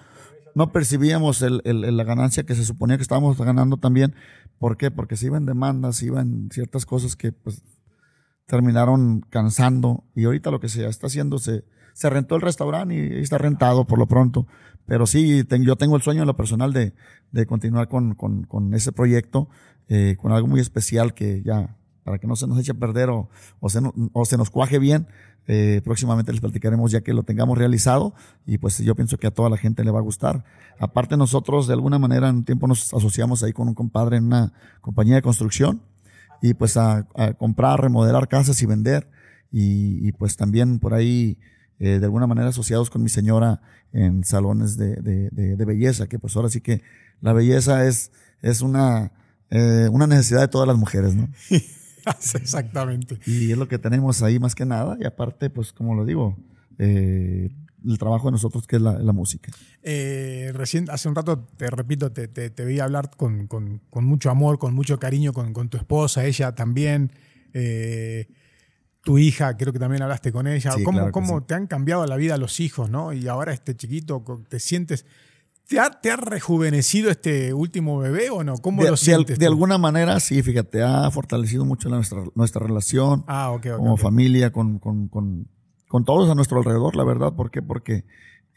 No 0.54 0.72
percibíamos 0.72 1.40
la 1.42 2.04
ganancia 2.04 2.44
que 2.44 2.54
se 2.54 2.64
suponía 2.64 2.96
que 2.96 3.02
estábamos 3.02 3.36
ganando 3.36 3.78
también. 3.78 4.14
¿Por 4.58 4.76
qué? 4.76 4.92
Porque 4.92 5.16
se 5.16 5.26
iban 5.26 5.44
demandas, 5.44 6.02
iban 6.02 6.50
ciertas 6.52 6.86
cosas 6.86 7.16
que 7.16 7.32
pues 7.32 7.62
terminaron 8.46 9.22
cansando 9.28 10.04
y 10.14 10.24
ahorita 10.24 10.50
lo 10.52 10.60
que 10.60 10.68
se 10.68 10.86
está 10.86 11.08
haciendo 11.08 11.38
se 11.38 11.64
se 11.98 12.08
rentó 12.08 12.36
el 12.36 12.42
restaurante 12.42 12.94
y 12.94 13.20
está 13.20 13.38
rentado 13.38 13.84
por 13.84 13.98
lo 13.98 14.06
pronto. 14.06 14.46
Pero 14.86 15.04
sí, 15.04 15.44
yo 15.62 15.74
tengo 15.74 15.96
el 15.96 16.02
sueño 16.02 16.20
en 16.20 16.28
lo 16.28 16.36
personal 16.36 16.72
de, 16.72 16.94
de 17.32 17.44
continuar 17.44 17.88
con, 17.88 18.14
con, 18.14 18.44
con, 18.44 18.72
ese 18.72 18.92
proyecto, 18.92 19.48
eh, 19.88 20.14
con 20.16 20.30
algo 20.30 20.46
muy 20.46 20.60
especial 20.60 21.12
que 21.12 21.42
ya, 21.42 21.76
para 22.04 22.18
que 22.18 22.28
no 22.28 22.36
se 22.36 22.46
nos 22.46 22.56
eche 22.60 22.70
a 22.70 22.74
perder 22.74 23.10
o, 23.10 23.28
o, 23.58 23.68
se, 23.68 23.80
o 24.12 24.24
se 24.24 24.36
nos 24.36 24.48
cuaje 24.48 24.78
bien, 24.78 25.08
eh, 25.48 25.80
próximamente 25.82 26.30
les 26.30 26.40
platicaremos 26.40 26.92
ya 26.92 27.00
que 27.00 27.12
lo 27.12 27.24
tengamos 27.24 27.58
realizado 27.58 28.14
y 28.46 28.58
pues 28.58 28.78
yo 28.78 28.94
pienso 28.94 29.18
que 29.18 29.26
a 29.26 29.32
toda 29.32 29.50
la 29.50 29.56
gente 29.56 29.82
le 29.82 29.90
va 29.90 29.98
a 29.98 30.02
gustar. 30.02 30.44
Aparte 30.78 31.16
nosotros 31.16 31.66
de 31.66 31.74
alguna 31.74 31.98
manera 31.98 32.28
en 32.28 32.36
un 32.36 32.44
tiempo 32.44 32.68
nos 32.68 32.94
asociamos 32.94 33.42
ahí 33.42 33.52
con 33.52 33.66
un 33.66 33.74
compadre 33.74 34.18
en 34.18 34.26
una 34.26 34.52
compañía 34.82 35.16
de 35.16 35.22
construcción 35.22 35.82
y 36.42 36.54
pues 36.54 36.76
a, 36.76 37.08
a 37.16 37.32
comprar, 37.32 37.80
remodelar 37.80 38.28
casas 38.28 38.62
y 38.62 38.66
vender 38.66 39.10
y, 39.50 40.06
y 40.06 40.12
pues 40.12 40.36
también 40.36 40.78
por 40.78 40.94
ahí 40.94 41.38
eh, 41.78 41.98
de 41.98 42.04
alguna 42.04 42.26
manera 42.26 42.48
asociados 42.48 42.90
con 42.90 43.02
mi 43.02 43.08
señora 43.08 43.60
en 43.92 44.24
salones 44.24 44.76
de, 44.76 44.96
de, 44.96 45.30
de, 45.30 45.64
belleza, 45.64 46.08
que 46.08 46.18
pues 46.18 46.36
ahora 46.36 46.50
sí 46.50 46.60
que 46.60 46.82
la 47.20 47.32
belleza 47.32 47.86
es, 47.86 48.12
es 48.42 48.60
una, 48.60 49.12
eh, 49.50 49.88
una 49.90 50.06
necesidad 50.06 50.40
de 50.40 50.48
todas 50.48 50.68
las 50.68 50.76
mujeres, 50.76 51.14
¿no? 51.14 51.28
Exactamente. 52.34 53.18
Y 53.26 53.52
es 53.52 53.58
lo 53.58 53.68
que 53.68 53.78
tenemos 53.78 54.22
ahí 54.22 54.38
más 54.38 54.54
que 54.54 54.66
nada, 54.66 54.96
y 55.00 55.04
aparte, 55.04 55.50
pues 55.50 55.72
como 55.72 55.94
lo 55.94 56.04
digo, 56.04 56.36
eh, 56.78 57.50
el 57.86 57.98
trabajo 57.98 58.26
de 58.26 58.32
nosotros 58.32 58.66
que 58.66 58.76
es 58.76 58.82
la, 58.82 58.98
la 58.98 59.12
música. 59.12 59.52
Eh, 59.82 60.50
recién, 60.54 60.90
hace 60.90 61.08
un 61.08 61.14
rato, 61.14 61.46
te 61.56 61.70
repito, 61.70 62.12
te, 62.12 62.28
te, 62.28 62.50
te 62.50 62.64
vi 62.64 62.80
hablar 62.80 63.10
con, 63.16 63.46
con, 63.46 63.80
con, 63.90 64.04
mucho 64.04 64.30
amor, 64.30 64.58
con 64.58 64.74
mucho 64.74 64.98
cariño 64.98 65.32
con, 65.32 65.52
con 65.52 65.68
tu 65.68 65.76
esposa, 65.76 66.24
ella 66.26 66.54
también. 66.54 67.12
Eh, 67.54 68.28
tu 69.08 69.16
hija, 69.16 69.56
creo 69.56 69.72
que 69.72 69.78
también 69.78 70.02
hablaste 70.02 70.32
con 70.32 70.46
ella. 70.46 70.70
¿Cómo, 70.84 71.42
te 71.42 71.54
han 71.54 71.66
cambiado 71.66 72.04
la 72.04 72.16
vida 72.16 72.36
los 72.36 72.60
hijos, 72.60 72.90
no? 72.90 73.14
Y 73.14 73.26
ahora 73.26 73.54
este 73.54 73.74
chiquito, 73.74 74.22
¿te 74.50 74.60
sientes... 74.60 75.06
¿Te 75.66 75.80
ha, 75.80 75.90
te 75.90 76.10
ha 76.10 76.16
rejuvenecido 76.16 77.10
este 77.10 77.54
último 77.54 77.98
bebé 78.00 78.28
o 78.28 78.44
no? 78.44 78.58
¿Cómo 78.58 78.84
de, 78.84 78.90
lo 78.90 78.98
sientes? 78.98 79.38
De, 79.38 79.46
alguna 79.46 79.78
manera, 79.78 80.20
sí, 80.20 80.42
fíjate, 80.42 80.82
ha 80.82 81.10
fortalecido 81.10 81.64
mucho 81.64 81.88
nuestra, 81.88 82.22
nuestra 82.34 82.66
relación 82.66 83.24
ah, 83.28 83.58
como 83.62 83.96
familia, 83.96 84.52
con, 84.52 84.78
con, 84.78 85.08
con, 85.08 85.48
con, 85.88 86.04
todos 86.04 86.28
a 86.28 86.34
nuestro 86.34 86.58
alrededor, 86.58 86.94
la 86.94 87.04
verdad. 87.04 87.32
¿Por 87.32 87.50
qué? 87.50 87.62
Porque 87.62 88.04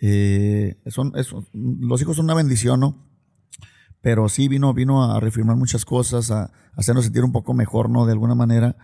eh, 0.02 0.76
son, 0.88 1.14
los 1.54 2.02
hijos 2.02 2.18
son 2.18 2.26
una 2.26 2.34
bendición, 2.34 2.82
¿no? 2.82 3.08
Pero 4.02 4.28
sí 4.28 4.50
vino, 4.50 4.74
vino 4.74 5.14
a 5.14 5.18
reafirmar 5.22 5.56
muchas 5.56 5.86
cosas, 5.86 6.30
a, 6.30 6.44
a 6.44 6.52
hacernos 6.76 7.06
sentir 7.06 7.24
un 7.24 7.32
poco 7.32 7.54
mejor, 7.54 7.90
¿no? 7.90 8.06
De 8.06 8.12
alguna 8.12 8.36
manera 8.36 8.76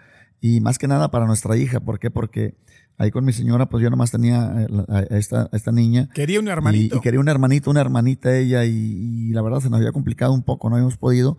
y 0.41 0.61
más 0.61 0.77
que 0.77 0.87
nada 0.87 1.11
para 1.11 1.25
nuestra 1.25 1.57
hija. 1.57 1.79
¿Por 1.79 1.99
qué? 1.99 2.11
Porque 2.11 2.55
ahí 2.97 3.11
con 3.11 3.25
mi 3.25 3.33
señora, 3.33 3.67
pues 3.67 3.83
yo 3.83 3.89
nomás 3.89 4.11
tenía 4.11 4.67
eh, 4.67 4.85
a 4.87 4.99
esta, 5.17 5.49
esta 5.51 5.71
niña. 5.71 6.09
Quería 6.13 6.39
un 6.39 6.47
hermanito. 6.47 6.97
Y, 6.97 6.99
quería 7.01 7.19
un 7.19 7.29
hermanito, 7.29 7.69
una 7.69 7.81
hermanita 7.81 8.35
ella, 8.35 8.65
y, 8.65 9.29
la 9.29 9.41
verdad 9.41 9.59
se 9.59 9.69
nos 9.69 9.79
había 9.79 9.91
complicado 9.91 10.33
un 10.33 10.43
poco, 10.43 10.69
no 10.69 10.75
habíamos 10.75 10.97
podido. 10.97 11.37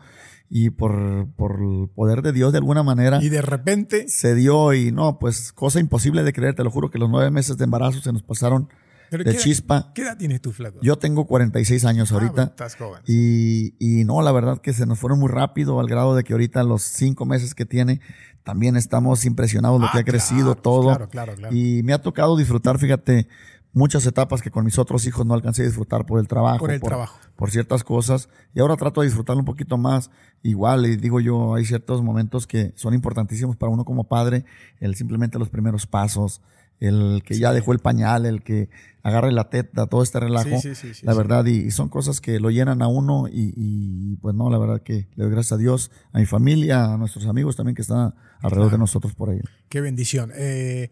Y 0.50 0.70
por, 0.70 1.26
por 1.36 1.60
el 1.60 1.90
poder 1.94 2.22
de 2.22 2.32
Dios, 2.32 2.52
de 2.52 2.58
alguna 2.58 2.82
manera. 2.82 3.22
Y 3.22 3.28
de 3.28 3.42
repente. 3.42 4.08
Se 4.08 4.34
dio, 4.34 4.72
y 4.72 4.92
no, 4.92 5.18
pues 5.18 5.52
cosa 5.52 5.78
imposible 5.78 6.22
de 6.22 6.32
creer, 6.32 6.54
te 6.54 6.64
lo 6.64 6.70
juro 6.70 6.90
que 6.90 6.98
los 6.98 7.10
nueve 7.10 7.30
meses 7.30 7.58
de 7.58 7.64
embarazo 7.64 8.00
se 8.00 8.12
nos 8.12 8.22
pasaron 8.22 8.68
de 9.10 9.36
chispa. 9.36 9.92
¿Qué 9.94 10.02
edad 10.02 10.16
tienes 10.16 10.40
tú, 10.40 10.52
flaco? 10.52 10.78
Yo 10.82 10.96
tengo 10.96 11.26
46 11.26 11.84
años 11.84 12.12
ah, 12.12 12.14
ahorita. 12.14 12.42
estás 12.44 12.76
joven. 12.76 13.02
Y, 13.06 13.74
y 13.78 14.04
no, 14.04 14.22
la 14.22 14.32
verdad 14.32 14.58
que 14.60 14.72
se 14.72 14.86
nos 14.86 14.98
fueron 14.98 15.18
muy 15.18 15.28
rápido 15.28 15.80
al 15.80 15.88
grado 15.88 16.14
de 16.14 16.24
que 16.24 16.32
ahorita 16.32 16.62
los 16.64 16.82
cinco 16.82 17.24
meses 17.26 17.54
que 17.54 17.66
tiene 17.66 18.00
también 18.44 18.76
estamos 18.76 19.24
impresionados 19.26 19.78
de 19.78 19.86
lo 19.86 19.92
que 19.92 19.98
ah, 19.98 20.00
ha 20.00 20.04
crecido 20.04 20.54
todo. 20.54 20.86
Claro, 20.86 21.08
claro, 21.08 21.34
claro. 21.34 21.54
Y 21.54 21.82
me 21.82 21.92
ha 21.92 22.00
tocado 22.00 22.36
disfrutar, 22.36 22.78
fíjate, 22.78 23.28
muchas 23.72 24.06
etapas 24.06 24.42
que 24.42 24.50
con 24.50 24.64
mis 24.64 24.78
otros 24.78 25.06
hijos 25.06 25.26
no 25.26 25.34
alcancé 25.34 25.62
a 25.62 25.66
disfrutar 25.66 26.06
por 26.06 26.18
el 26.18 26.28
trabajo. 26.28 26.58
Por 26.58 26.70
el 26.70 26.80
trabajo. 26.80 27.18
Por 27.36 27.50
ciertas 27.50 27.84
cosas. 27.84 28.28
Y 28.54 28.60
ahora 28.60 28.76
trato 28.76 29.00
de 29.00 29.06
disfrutarlo 29.06 29.40
un 29.40 29.46
poquito 29.46 29.78
más. 29.78 30.10
Igual, 30.42 30.86
y 30.86 30.96
digo 30.96 31.20
yo, 31.20 31.54
hay 31.54 31.64
ciertos 31.64 32.02
momentos 32.02 32.46
que 32.46 32.72
son 32.74 32.94
importantísimos 32.94 33.56
para 33.56 33.70
uno 33.70 33.84
como 33.84 34.04
padre. 34.04 34.44
El 34.80 34.94
simplemente 34.94 35.38
los 35.38 35.48
primeros 35.48 35.86
pasos, 35.86 36.40
el 36.80 37.22
que 37.24 37.38
ya 37.38 37.52
dejó 37.52 37.72
el 37.72 37.78
pañal, 37.78 38.26
el 38.26 38.42
que 38.42 38.68
agarre 39.02 39.32
la 39.32 39.48
teta, 39.50 39.86
todo 39.86 40.02
este 40.02 40.20
relajo, 40.20 40.60
la 41.02 41.14
verdad, 41.14 41.44
y, 41.46 41.70
son 41.70 41.88
cosas 41.88 42.20
que 42.20 42.40
lo 42.40 42.50
llenan 42.50 42.82
a 42.82 42.88
uno 42.88 43.26
y, 43.30 44.16
pues 44.16 44.34
no, 44.34 44.50
la 44.50 44.58
verdad 44.58 44.82
que 44.82 45.08
le 45.14 45.24
doy 45.24 45.30
gracias 45.32 45.52
a 45.52 45.56
Dios, 45.56 45.90
a 46.12 46.18
mi 46.18 46.26
familia, 46.26 46.92
a 46.92 46.96
nuestros 46.96 47.26
amigos 47.26 47.56
también 47.56 47.74
que 47.74 47.82
están 47.82 48.14
alrededor 48.40 48.72
de 48.72 48.78
nosotros 48.78 49.14
por 49.14 49.30
ahí. 49.30 49.40
Qué 49.68 49.80
bendición. 49.80 50.32
Eh, 50.34 50.90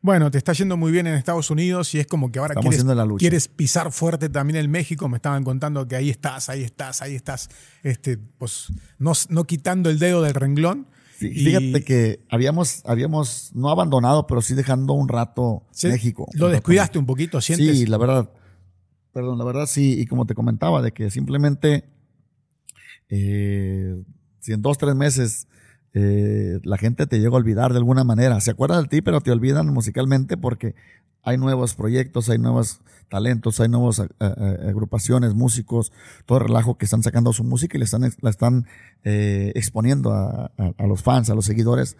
bueno, 0.00 0.30
te 0.30 0.38
está 0.38 0.52
yendo 0.52 0.76
muy 0.76 0.92
bien 0.92 1.08
en 1.08 1.14
Estados 1.14 1.50
Unidos 1.50 1.92
y 1.94 1.98
es 1.98 2.06
como 2.06 2.30
que 2.30 2.38
ahora 2.38 2.54
quieres, 2.54 2.84
quieres, 3.18 3.48
pisar 3.48 3.90
fuerte 3.90 4.28
también 4.28 4.64
en 4.64 4.70
México. 4.70 5.08
Me 5.08 5.16
estaban 5.16 5.42
contando 5.42 5.88
que 5.88 5.96
ahí 5.96 6.08
estás, 6.08 6.48
ahí 6.48 6.62
estás, 6.62 7.02
ahí 7.02 7.16
estás, 7.16 7.48
este, 7.82 8.16
pues 8.16 8.72
no, 8.98 9.12
no 9.28 9.44
quitando 9.44 9.90
el 9.90 9.98
dedo 9.98 10.22
del 10.22 10.34
renglón. 10.34 10.86
Fíjate 11.18 11.82
que 11.84 12.20
habíamos, 12.28 12.82
habíamos 12.84 13.50
no 13.54 13.70
abandonado, 13.70 14.26
pero 14.28 14.40
sí 14.40 14.54
dejando 14.54 14.92
un 14.92 15.08
rato 15.08 15.64
México. 15.82 16.28
Lo 16.34 16.48
descuidaste 16.48 16.98
un 16.98 17.06
poquito, 17.06 17.40
¿sientes? 17.40 17.78
Sí, 17.78 17.86
la 17.86 17.98
verdad. 17.98 18.30
Perdón, 19.12 19.36
la 19.38 19.44
verdad 19.44 19.66
sí. 19.66 20.00
Y 20.00 20.06
como 20.06 20.26
te 20.26 20.34
comentaba, 20.34 20.80
de 20.80 20.92
que 20.92 21.10
simplemente 21.10 21.84
eh, 23.08 24.00
si 24.38 24.52
en 24.52 24.62
dos, 24.62 24.78
tres 24.78 24.94
meses 24.94 25.48
eh, 26.00 26.60
la 26.62 26.78
gente 26.78 27.08
te 27.08 27.18
llega 27.18 27.32
a 27.32 27.38
olvidar 27.38 27.72
de 27.72 27.78
alguna 27.78 28.04
manera. 28.04 28.40
Se 28.40 28.52
acuerdan 28.52 28.84
de 28.84 28.88
ti, 28.88 29.02
pero 29.02 29.20
te 29.20 29.32
olvidan 29.32 29.66
musicalmente 29.74 30.36
porque 30.36 30.76
hay 31.24 31.38
nuevos 31.38 31.74
proyectos, 31.74 32.30
hay 32.30 32.38
nuevos 32.38 32.82
talentos, 33.08 33.58
hay 33.58 33.68
nuevas 33.68 33.98
eh, 33.98 34.06
eh, 34.20 34.68
agrupaciones, 34.68 35.34
músicos, 35.34 35.92
todo 36.24 36.38
el 36.38 36.44
relajo 36.44 36.78
que 36.78 36.84
están 36.84 37.02
sacando 37.02 37.32
su 37.32 37.42
música 37.42 37.76
y 37.76 37.80
le 37.80 37.84
están, 37.84 38.02
la 38.20 38.30
están 38.30 38.66
exponiendo 39.02 40.12
a, 40.12 40.52
los 40.86 41.02
fans, 41.02 41.30
a 41.30 41.34
los 41.34 41.46
seguidores. 41.46 41.96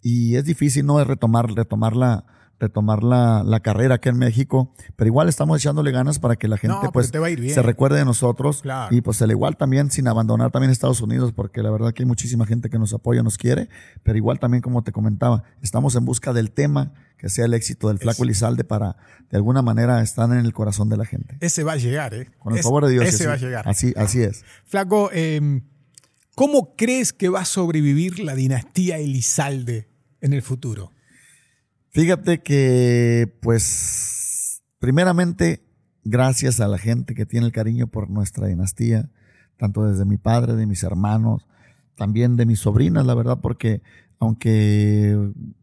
y 0.00 0.36
es 0.36 0.44
difícil, 0.46 0.86
¿no? 0.86 0.98
Es 1.00 1.06
retomar, 1.06 1.52
retomar 1.52 1.96
la, 1.96 2.24
retomar 2.64 3.02
la, 3.02 3.42
la, 3.44 3.60
carrera 3.60 3.96
aquí 3.96 4.08
en 4.08 4.18
México, 4.18 4.72
pero 4.96 5.08
igual 5.08 5.28
estamos 5.28 5.60
echándole 5.60 5.90
ganas 5.92 6.18
para 6.18 6.36
que 6.36 6.48
la 6.48 6.56
gente 6.56 6.88
pues 6.92 7.10
se 7.10 7.62
recuerde 7.62 7.98
de 7.98 8.04
nosotros 8.04 8.62
y 8.90 9.00
pues 9.00 9.22
al 9.22 9.30
igual 9.30 9.56
también 9.56 9.90
sin 9.90 10.08
abandonar 10.08 10.50
también 10.50 10.70
Estados 10.70 11.00
Unidos, 11.00 11.32
porque 11.32 11.62
la 11.62 11.70
verdad 11.70 11.92
que 11.92 12.02
hay 12.02 12.06
muchísima 12.06 12.46
gente 12.46 12.70
que 12.70 12.78
nos 12.78 12.92
apoya, 12.92 13.22
nos 13.22 13.38
quiere, 13.38 13.68
pero 14.02 14.18
igual 14.18 14.38
también 14.38 14.62
como 14.62 14.82
te 14.82 14.92
comentaba, 14.92 15.44
estamos 15.62 15.94
en 15.96 16.04
busca 16.04 16.32
del 16.32 16.50
tema 16.50 16.92
que 17.16 17.28
sea 17.28 17.46
el 17.46 17.54
éxito 17.54 17.88
del 17.88 17.98
Flaco 17.98 18.24
Elizalde 18.24 18.64
para 18.64 18.96
de 19.30 19.36
alguna 19.36 19.62
manera 19.62 20.02
estar 20.02 20.30
en 20.30 20.44
el 20.44 20.52
corazón 20.52 20.88
de 20.88 20.96
la 20.96 21.06
gente. 21.06 21.36
Ese 21.40 21.64
va 21.64 21.72
a 21.72 21.76
llegar, 21.76 22.12
¿eh? 22.14 22.30
Con 22.38 22.56
el 22.56 22.62
favor 22.62 22.84
de 22.86 22.92
Dios. 22.92 23.04
Ese 23.04 23.26
va 23.26 23.34
a 23.34 23.38
llegar. 23.38 23.68
Así, 23.68 23.94
así 23.96 24.22
es. 24.22 24.44
Flaco, 24.66 25.10
eh, 25.12 25.62
¿cómo 26.34 26.74
crees 26.76 27.12
que 27.12 27.28
va 27.28 27.40
a 27.40 27.44
sobrevivir 27.44 28.18
la 28.20 28.34
dinastía 28.34 28.98
Elizalde 28.98 29.88
en 30.20 30.32
el 30.32 30.42
futuro? 30.42 30.90
Fíjate 31.94 32.42
que, 32.42 33.32
pues, 33.40 34.64
primeramente, 34.80 35.64
gracias 36.02 36.58
a 36.58 36.66
la 36.66 36.76
gente 36.76 37.14
que 37.14 37.24
tiene 37.24 37.46
el 37.46 37.52
cariño 37.52 37.86
por 37.86 38.10
nuestra 38.10 38.48
dinastía, 38.48 39.12
tanto 39.58 39.84
desde 39.84 40.04
mi 40.04 40.16
padre, 40.16 40.56
de 40.56 40.66
mis 40.66 40.82
hermanos, 40.82 41.46
también 41.94 42.34
de 42.34 42.46
mis 42.46 42.58
sobrinas, 42.58 43.06
la 43.06 43.14
verdad, 43.14 43.38
porque 43.40 43.80
aunque 44.18 45.16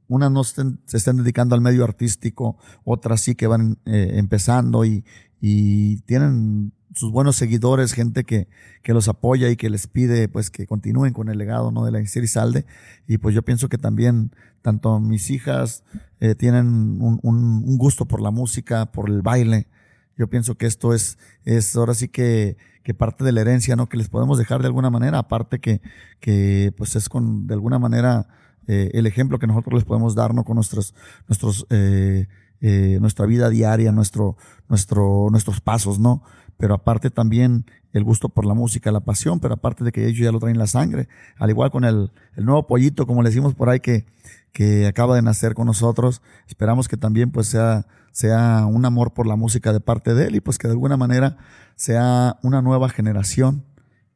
unas 0.07 0.31
no 0.31 0.45
se 0.45 0.63
estén 0.93 1.17
dedicando 1.17 1.53
al 1.53 1.59
medio 1.59 1.83
artístico, 1.83 2.57
otras 2.85 3.19
sí 3.19 3.35
que 3.35 3.47
van 3.47 3.79
eh, 3.85 4.13
empezando 4.13 4.85
y, 4.85 5.03
y 5.41 5.97
tienen 6.03 6.71
sus 6.95 7.11
buenos 7.11 7.35
seguidores, 7.35 7.91
gente 7.91 8.23
que, 8.23 8.47
que 8.83 8.93
los 8.93 9.09
apoya 9.09 9.49
y 9.49 9.57
que 9.57 9.69
les 9.69 9.87
pide 9.87 10.29
pues 10.29 10.49
que 10.49 10.65
continúen 10.65 11.11
con 11.11 11.27
el 11.27 11.37
legado 11.37 11.71
¿no? 11.71 11.83
de 11.83 11.91
la 11.91 12.05
Salde. 12.05 12.65
Y 13.05 13.17
pues 13.17 13.35
yo 13.35 13.41
pienso 13.41 13.67
que 13.67 13.77
también 13.77 14.31
tanto 14.61 14.99
mis 15.01 15.29
hijas 15.29 15.83
eh, 16.21 16.35
tienen 16.35 16.67
un, 17.01 17.19
un, 17.23 17.77
gusto 17.77 18.05
por 18.05 18.21
la 18.21 18.29
música, 18.31 18.91
por 18.91 19.09
el 19.09 19.23
baile. 19.23 19.67
Yo 20.15 20.29
pienso 20.29 20.55
que 20.55 20.67
esto 20.67 20.93
es, 20.93 21.17
es 21.45 21.75
ahora 21.75 21.95
sí 21.95 22.09
que, 22.09 22.57
que 22.83 22.93
parte 22.93 23.23
de 23.23 23.31
la 23.31 23.41
herencia, 23.41 23.75
¿no? 23.75 23.89
Que 23.89 23.97
les 23.97 24.07
podemos 24.07 24.37
dejar 24.37 24.61
de 24.61 24.67
alguna 24.67 24.91
manera, 24.91 25.17
aparte 25.17 25.59
que, 25.59 25.81
que 26.19 26.73
pues 26.77 26.95
es 26.95 27.09
con, 27.09 27.47
de 27.47 27.55
alguna 27.55 27.79
manera, 27.79 28.27
eh, 28.67 28.91
el 28.93 29.07
ejemplo 29.07 29.39
que 29.39 29.47
nosotros 29.47 29.73
les 29.73 29.83
podemos 29.83 30.13
dar, 30.13 30.35
¿no? 30.35 30.43
Con 30.43 30.55
nuestros, 30.55 30.93
nuestros, 31.27 31.65
eh, 31.71 32.27
eh, 32.61 32.99
nuestra 33.01 33.25
vida 33.25 33.49
diaria, 33.49 33.91
nuestro, 33.91 34.37
nuestro, 34.69 35.27
nuestros 35.31 35.59
pasos, 35.59 35.99
¿no? 35.99 36.21
Pero 36.57 36.75
aparte 36.75 37.09
también 37.09 37.65
el 37.93 38.03
gusto 38.03 38.29
por 38.29 38.45
la 38.45 38.53
música, 38.53 38.91
la 38.91 39.01
pasión, 39.01 39.39
pero 39.39 39.55
aparte 39.55 39.83
de 39.83 39.91
que 39.91 40.05
ellos 40.07 40.25
ya 40.25 40.31
lo 40.31 40.39
traen 40.39 40.57
la 40.57 40.67
sangre, 40.67 41.07
al 41.37 41.49
igual 41.49 41.71
con 41.71 41.83
el, 41.83 42.11
el 42.35 42.45
nuevo 42.45 42.67
pollito, 42.67 43.05
como 43.05 43.21
le 43.21 43.29
decimos 43.29 43.53
por 43.53 43.69
ahí, 43.69 43.79
que, 43.79 44.05
que 44.53 44.87
acaba 44.87 45.15
de 45.15 45.21
nacer 45.21 45.53
con 45.53 45.67
nosotros, 45.67 46.21
esperamos 46.47 46.87
que 46.87 46.97
también 46.97 47.31
pues 47.31 47.47
sea, 47.47 47.87
sea 48.11 48.65
un 48.65 48.85
amor 48.85 49.13
por 49.13 49.27
la 49.27 49.35
música 49.35 49.73
de 49.73 49.79
parte 49.79 50.13
de 50.13 50.27
él 50.27 50.35
y 50.35 50.39
pues 50.39 50.57
que 50.57 50.67
de 50.67 50.73
alguna 50.73 50.97
manera 50.97 51.37
sea 51.75 52.37
una 52.43 52.61
nueva 52.61 52.89
generación 52.89 53.65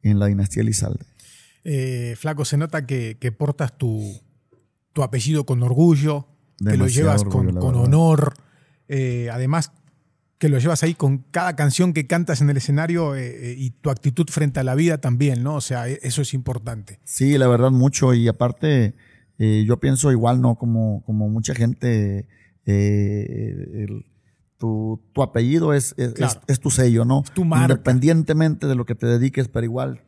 en 0.02 0.18
la 0.18 0.26
dinastía 0.26 0.62
Elizalde. 0.62 1.04
Eh, 1.64 2.14
Flaco, 2.16 2.44
se 2.44 2.56
nota 2.56 2.86
que, 2.86 3.18
que 3.18 3.32
portas 3.32 3.76
tu, 3.76 4.20
tu 4.92 5.02
apellido 5.02 5.44
con 5.44 5.62
orgullo, 5.62 6.26
que 6.58 6.76
lo 6.76 6.86
llevas 6.86 7.24
con, 7.24 7.56
honor. 7.58 8.34
Eh, 8.88 9.28
además, 9.32 9.72
que 10.38 10.48
lo 10.48 10.58
llevas 10.58 10.82
ahí 10.82 10.94
con 10.94 11.18
cada 11.30 11.56
canción 11.56 11.92
que 11.92 12.06
cantas 12.06 12.40
en 12.40 12.50
el 12.50 12.56
escenario 12.56 13.14
eh, 13.14 13.52
eh, 13.52 13.54
y 13.56 13.70
tu 13.70 13.90
actitud 13.90 14.26
frente 14.28 14.60
a 14.60 14.64
la 14.64 14.74
vida 14.74 14.98
también, 14.98 15.42
¿no? 15.42 15.54
O 15.56 15.60
sea, 15.60 15.88
e, 15.88 15.98
eso 16.02 16.22
es 16.22 16.34
importante. 16.34 17.00
Sí, 17.04 17.38
la 17.38 17.48
verdad, 17.48 17.70
mucho. 17.70 18.12
Y 18.14 18.28
aparte, 18.28 18.94
yo 19.38 19.78
pienso 19.80 20.10
igual, 20.12 20.40
¿no? 20.40 20.56
Como, 20.56 21.02
como 21.04 21.28
mucha 21.28 21.54
gente, 21.54 22.26
tu, 24.58 25.02
tu, 25.12 25.22
apellido 25.22 25.74
es, 25.74 25.94
es, 25.96 26.60
tu 26.60 26.70
sello, 26.70 27.04
¿no? 27.04 27.22
tu 27.34 27.44
marca. 27.44 27.72
Independientemente 27.72 28.66
de 28.66 28.74
lo 28.74 28.86
que 28.86 28.94
te 28.94 29.06
dediques, 29.06 29.48
pero 29.48 29.64
igual, 29.64 30.02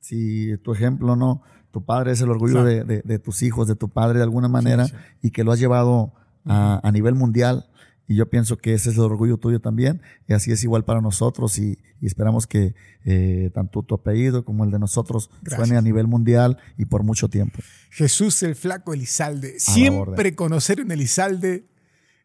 si 0.00 0.56
tu 0.58 0.72
ejemplo, 0.72 1.16
¿no? 1.16 1.42
tu 1.70 1.84
padre 1.84 2.12
es 2.12 2.20
el 2.20 2.30
orgullo 2.30 2.64
de, 2.64 2.84
de, 2.84 3.18
tus 3.18 3.42
hijos, 3.42 3.68
de 3.68 3.76
tu 3.76 3.88
padre 3.88 4.18
de 4.18 4.24
alguna 4.24 4.48
manera, 4.48 4.86
y 5.22 5.30
que 5.30 5.44
lo 5.44 5.52
has 5.52 5.58
llevado 5.58 6.12
a, 6.44 6.80
a, 6.82 6.92
nivel 6.92 7.14
mundial. 7.14 7.66
Y 8.08 8.16
yo 8.16 8.28
pienso 8.30 8.56
que 8.56 8.72
ese 8.72 8.90
es 8.90 8.96
el 8.96 9.02
orgullo 9.02 9.36
tuyo 9.36 9.60
también, 9.60 10.00
y 10.26 10.32
así 10.32 10.50
es 10.50 10.64
igual 10.64 10.84
para 10.84 11.02
nosotros, 11.02 11.58
y, 11.58 11.78
y 12.00 12.06
esperamos 12.06 12.46
que 12.46 12.74
eh, 13.04 13.50
tanto 13.54 13.82
tu 13.82 13.94
apellido 13.94 14.44
como 14.44 14.64
el 14.64 14.70
de 14.70 14.78
nosotros 14.78 15.30
suene 15.44 15.76
a 15.76 15.82
nivel 15.82 16.06
mundial 16.06 16.58
y 16.78 16.86
por 16.86 17.02
mucho 17.02 17.28
tiempo. 17.28 17.58
Jesús 17.90 18.42
el 18.42 18.56
Flaco 18.56 18.94
Elizalde. 18.94 19.60
Siempre 19.60 20.34
conocer 20.34 20.80
un 20.80 20.90
Elizalde 20.90 21.66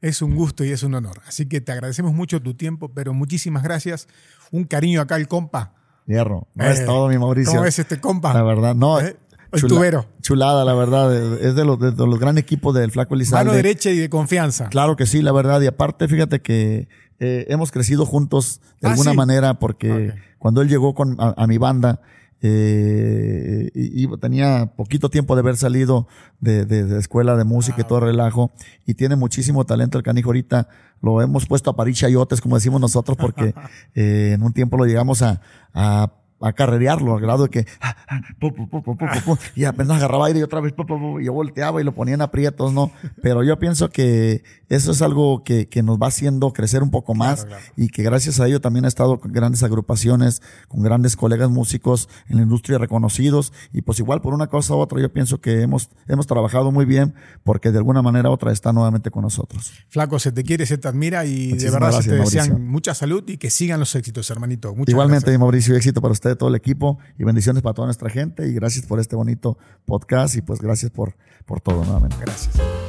es 0.01 0.22
un 0.22 0.35
gusto 0.35 0.64
y 0.64 0.72
es 0.72 0.84
un 0.84 0.95
honor. 0.95 1.22
Así 1.27 1.45
que 1.47 1.61
te 1.61 1.72
agradecemos 1.72 2.14
mucho 2.14 2.41
tu 2.41 2.53
tiempo, 2.53 2.93
pero 2.93 3.14
muchísimas 3.14 3.64
gracias. 3.64 4.07
Un 4.51 4.64
cariño 4.64 5.01
acá 5.01 5.15
al 5.15 5.27
compa. 5.27 5.76
Hierro. 6.05 6.47
No 6.55 6.65
es 6.65 6.81
eh, 6.81 6.85
todo, 6.85 7.07
mi 7.07 7.18
Mauricio. 7.18 7.53
¿Cómo 7.53 7.65
es 7.65 7.80
este 7.80 7.99
compa? 7.99 8.34
La 8.34 8.43
verdad, 8.43 8.76
no. 8.76 8.99
¿Eh? 8.99 9.15
El 9.53 9.63
tubero. 9.67 10.05
Chulada, 10.21 10.65
la 10.65 10.73
verdad. 10.73 11.13
Es 11.41 11.55
de 11.55 11.65
los, 11.65 11.80
de, 11.80 11.91
los 11.91 12.19
grandes 12.19 12.43
equipos 12.43 12.73
del 12.73 12.91
Flaco 12.91 13.15
Elizalde. 13.15 13.45
Mano 13.45 13.55
derecha 13.55 13.89
y 13.91 13.97
de 13.97 14.09
confianza. 14.09 14.69
Claro 14.69 14.95
que 14.95 15.05
sí, 15.05 15.21
la 15.21 15.31
verdad. 15.31 15.61
Y 15.61 15.67
aparte, 15.67 16.07
fíjate 16.07 16.41
que 16.41 16.88
eh, 17.19 17.45
hemos 17.49 17.71
crecido 17.71 18.05
juntos 18.05 18.59
de 18.81 18.88
ah, 18.88 18.91
alguna 18.91 19.13
manera 19.13 19.53
porque 19.59 20.13
cuando 20.39 20.61
él 20.61 20.67
llegó 20.67 20.93
con, 20.93 21.15
a, 21.19 21.47
mi 21.47 21.57
banda, 21.57 22.01
eh, 22.41 23.69
y, 23.73 24.05
tenía 24.17 24.73
poquito 24.75 25.09
tiempo 25.09 25.35
de 25.35 25.39
haber 25.39 25.55
salido 25.55 26.07
de, 26.41 26.65
de, 26.65 26.99
escuela 26.99 27.38
de 27.38 27.45
música 27.45 27.80
y 27.80 27.84
todo 27.85 28.01
relajo, 28.01 28.51
y 28.85 28.95
tiene 28.95 29.15
muchísimo 29.15 29.65
talento 29.65 29.97
el 29.97 30.03
canijo 30.03 30.30
ahorita, 30.30 30.67
lo 31.01 31.21
hemos 31.21 31.45
puesto 31.45 31.69
a 31.69 31.75
parir 31.77 31.95
chayotes, 31.95 32.41
como 32.41 32.55
decimos 32.55 32.81
nosotros, 32.81 33.15
porque 33.17 33.53
eh, 33.95 34.31
en 34.34 34.43
un 34.43 34.51
tiempo 34.51 34.75
lo 34.75 34.85
llegamos 34.85 35.21
a, 35.21 35.39
a 35.73 36.11
a 36.43 36.53
carrerearlo, 36.53 37.15
al 37.15 37.21
grado 37.21 37.43
de 37.43 37.49
que 37.49 37.65
ah, 37.79 37.95
ah, 38.09 38.21
y 39.55 39.63
apenas 39.63 39.97
agarraba 39.97 40.27
aire 40.27 40.39
y 40.39 40.43
otra 40.43 40.59
vez 40.59 40.73
y 40.73 41.25
yo 41.25 41.33
volteaba 41.33 41.79
y 41.81 41.83
lo 41.83 41.93
ponían 41.93 42.21
aprietos, 42.21 42.73
¿no? 42.73 42.91
Pero 43.21 43.43
yo 43.43 43.57
pienso 43.59 43.89
que 43.89 44.43
eso 44.67 44.91
es 44.91 45.01
algo 45.01 45.43
que, 45.43 45.69
que 45.69 45.83
nos 45.83 45.97
va 45.97 46.07
haciendo 46.07 46.51
crecer 46.51 46.83
un 46.83 46.91
poco 46.91 47.15
más 47.15 47.47
y 47.77 47.87
que 47.87 48.03
gracias 48.03 48.39
a 48.39 48.47
ello 48.47 48.59
también 48.59 48.85
ha 48.85 48.87
estado 48.89 49.19
con 49.19 49.31
grandes 49.31 49.63
agrupaciones, 49.63 50.41
con 50.67 50.83
grandes 50.83 51.15
colegas 51.15 51.49
músicos 51.49 52.09
en 52.27 52.37
la 52.37 52.43
industria 52.43 52.77
reconocidos 52.77 53.53
y 53.71 53.81
pues 53.81 53.99
igual 53.99 54.21
por 54.21 54.33
una 54.33 54.47
cosa 54.47 54.75
u 54.75 54.79
otra 54.79 55.01
yo 55.01 55.13
pienso 55.13 55.39
que 55.39 55.61
hemos, 55.61 55.89
hemos 56.07 56.27
trabajado 56.27 56.71
muy 56.71 56.85
bien 56.85 57.13
porque 57.43 57.71
de 57.71 57.77
alguna 57.77 58.01
manera 58.01 58.29
u 58.29 58.33
otra 58.33 58.51
está 58.51 58.73
nuevamente 58.73 59.11
con 59.11 59.23
nosotros. 59.23 59.71
Flaco, 59.87 60.19
se 60.19 60.31
te 60.31 60.43
quiere, 60.43 60.65
se 60.65 60.77
te 60.77 60.87
admira 60.89 61.25
y 61.25 61.53
de 61.53 61.71
verdad 61.71 62.01
se 62.01 62.09
te 62.09 62.15
desean 62.15 62.67
mucha 62.67 62.93
salud 62.93 63.23
y 63.27 63.37
que 63.37 63.49
sigan 63.49 63.79
los 63.79 63.95
éxitos, 63.95 64.29
hermanito. 64.29 64.75
Muchas 64.75 64.91
Igualmente, 64.91 65.37
Mauricio, 65.37 65.75
éxito 65.75 66.01
para 66.01 66.11
usted 66.34 66.38
todo 66.38 66.49
el 66.49 66.55
equipo 66.55 66.97
y 67.18 67.23
bendiciones 67.23 67.61
para 67.61 67.73
toda 67.73 67.88
nuestra 67.88 68.10
gente 68.10 68.47
y 68.47 68.53
gracias 68.53 68.85
por 68.85 68.99
este 68.99 69.15
bonito 69.15 69.57
podcast 69.85 70.35
y 70.35 70.41
pues 70.41 70.60
gracias 70.60 70.91
por, 70.91 71.15
por 71.45 71.61
todo 71.61 71.84
nuevamente. 71.84 72.18
Gracias. 72.19 72.82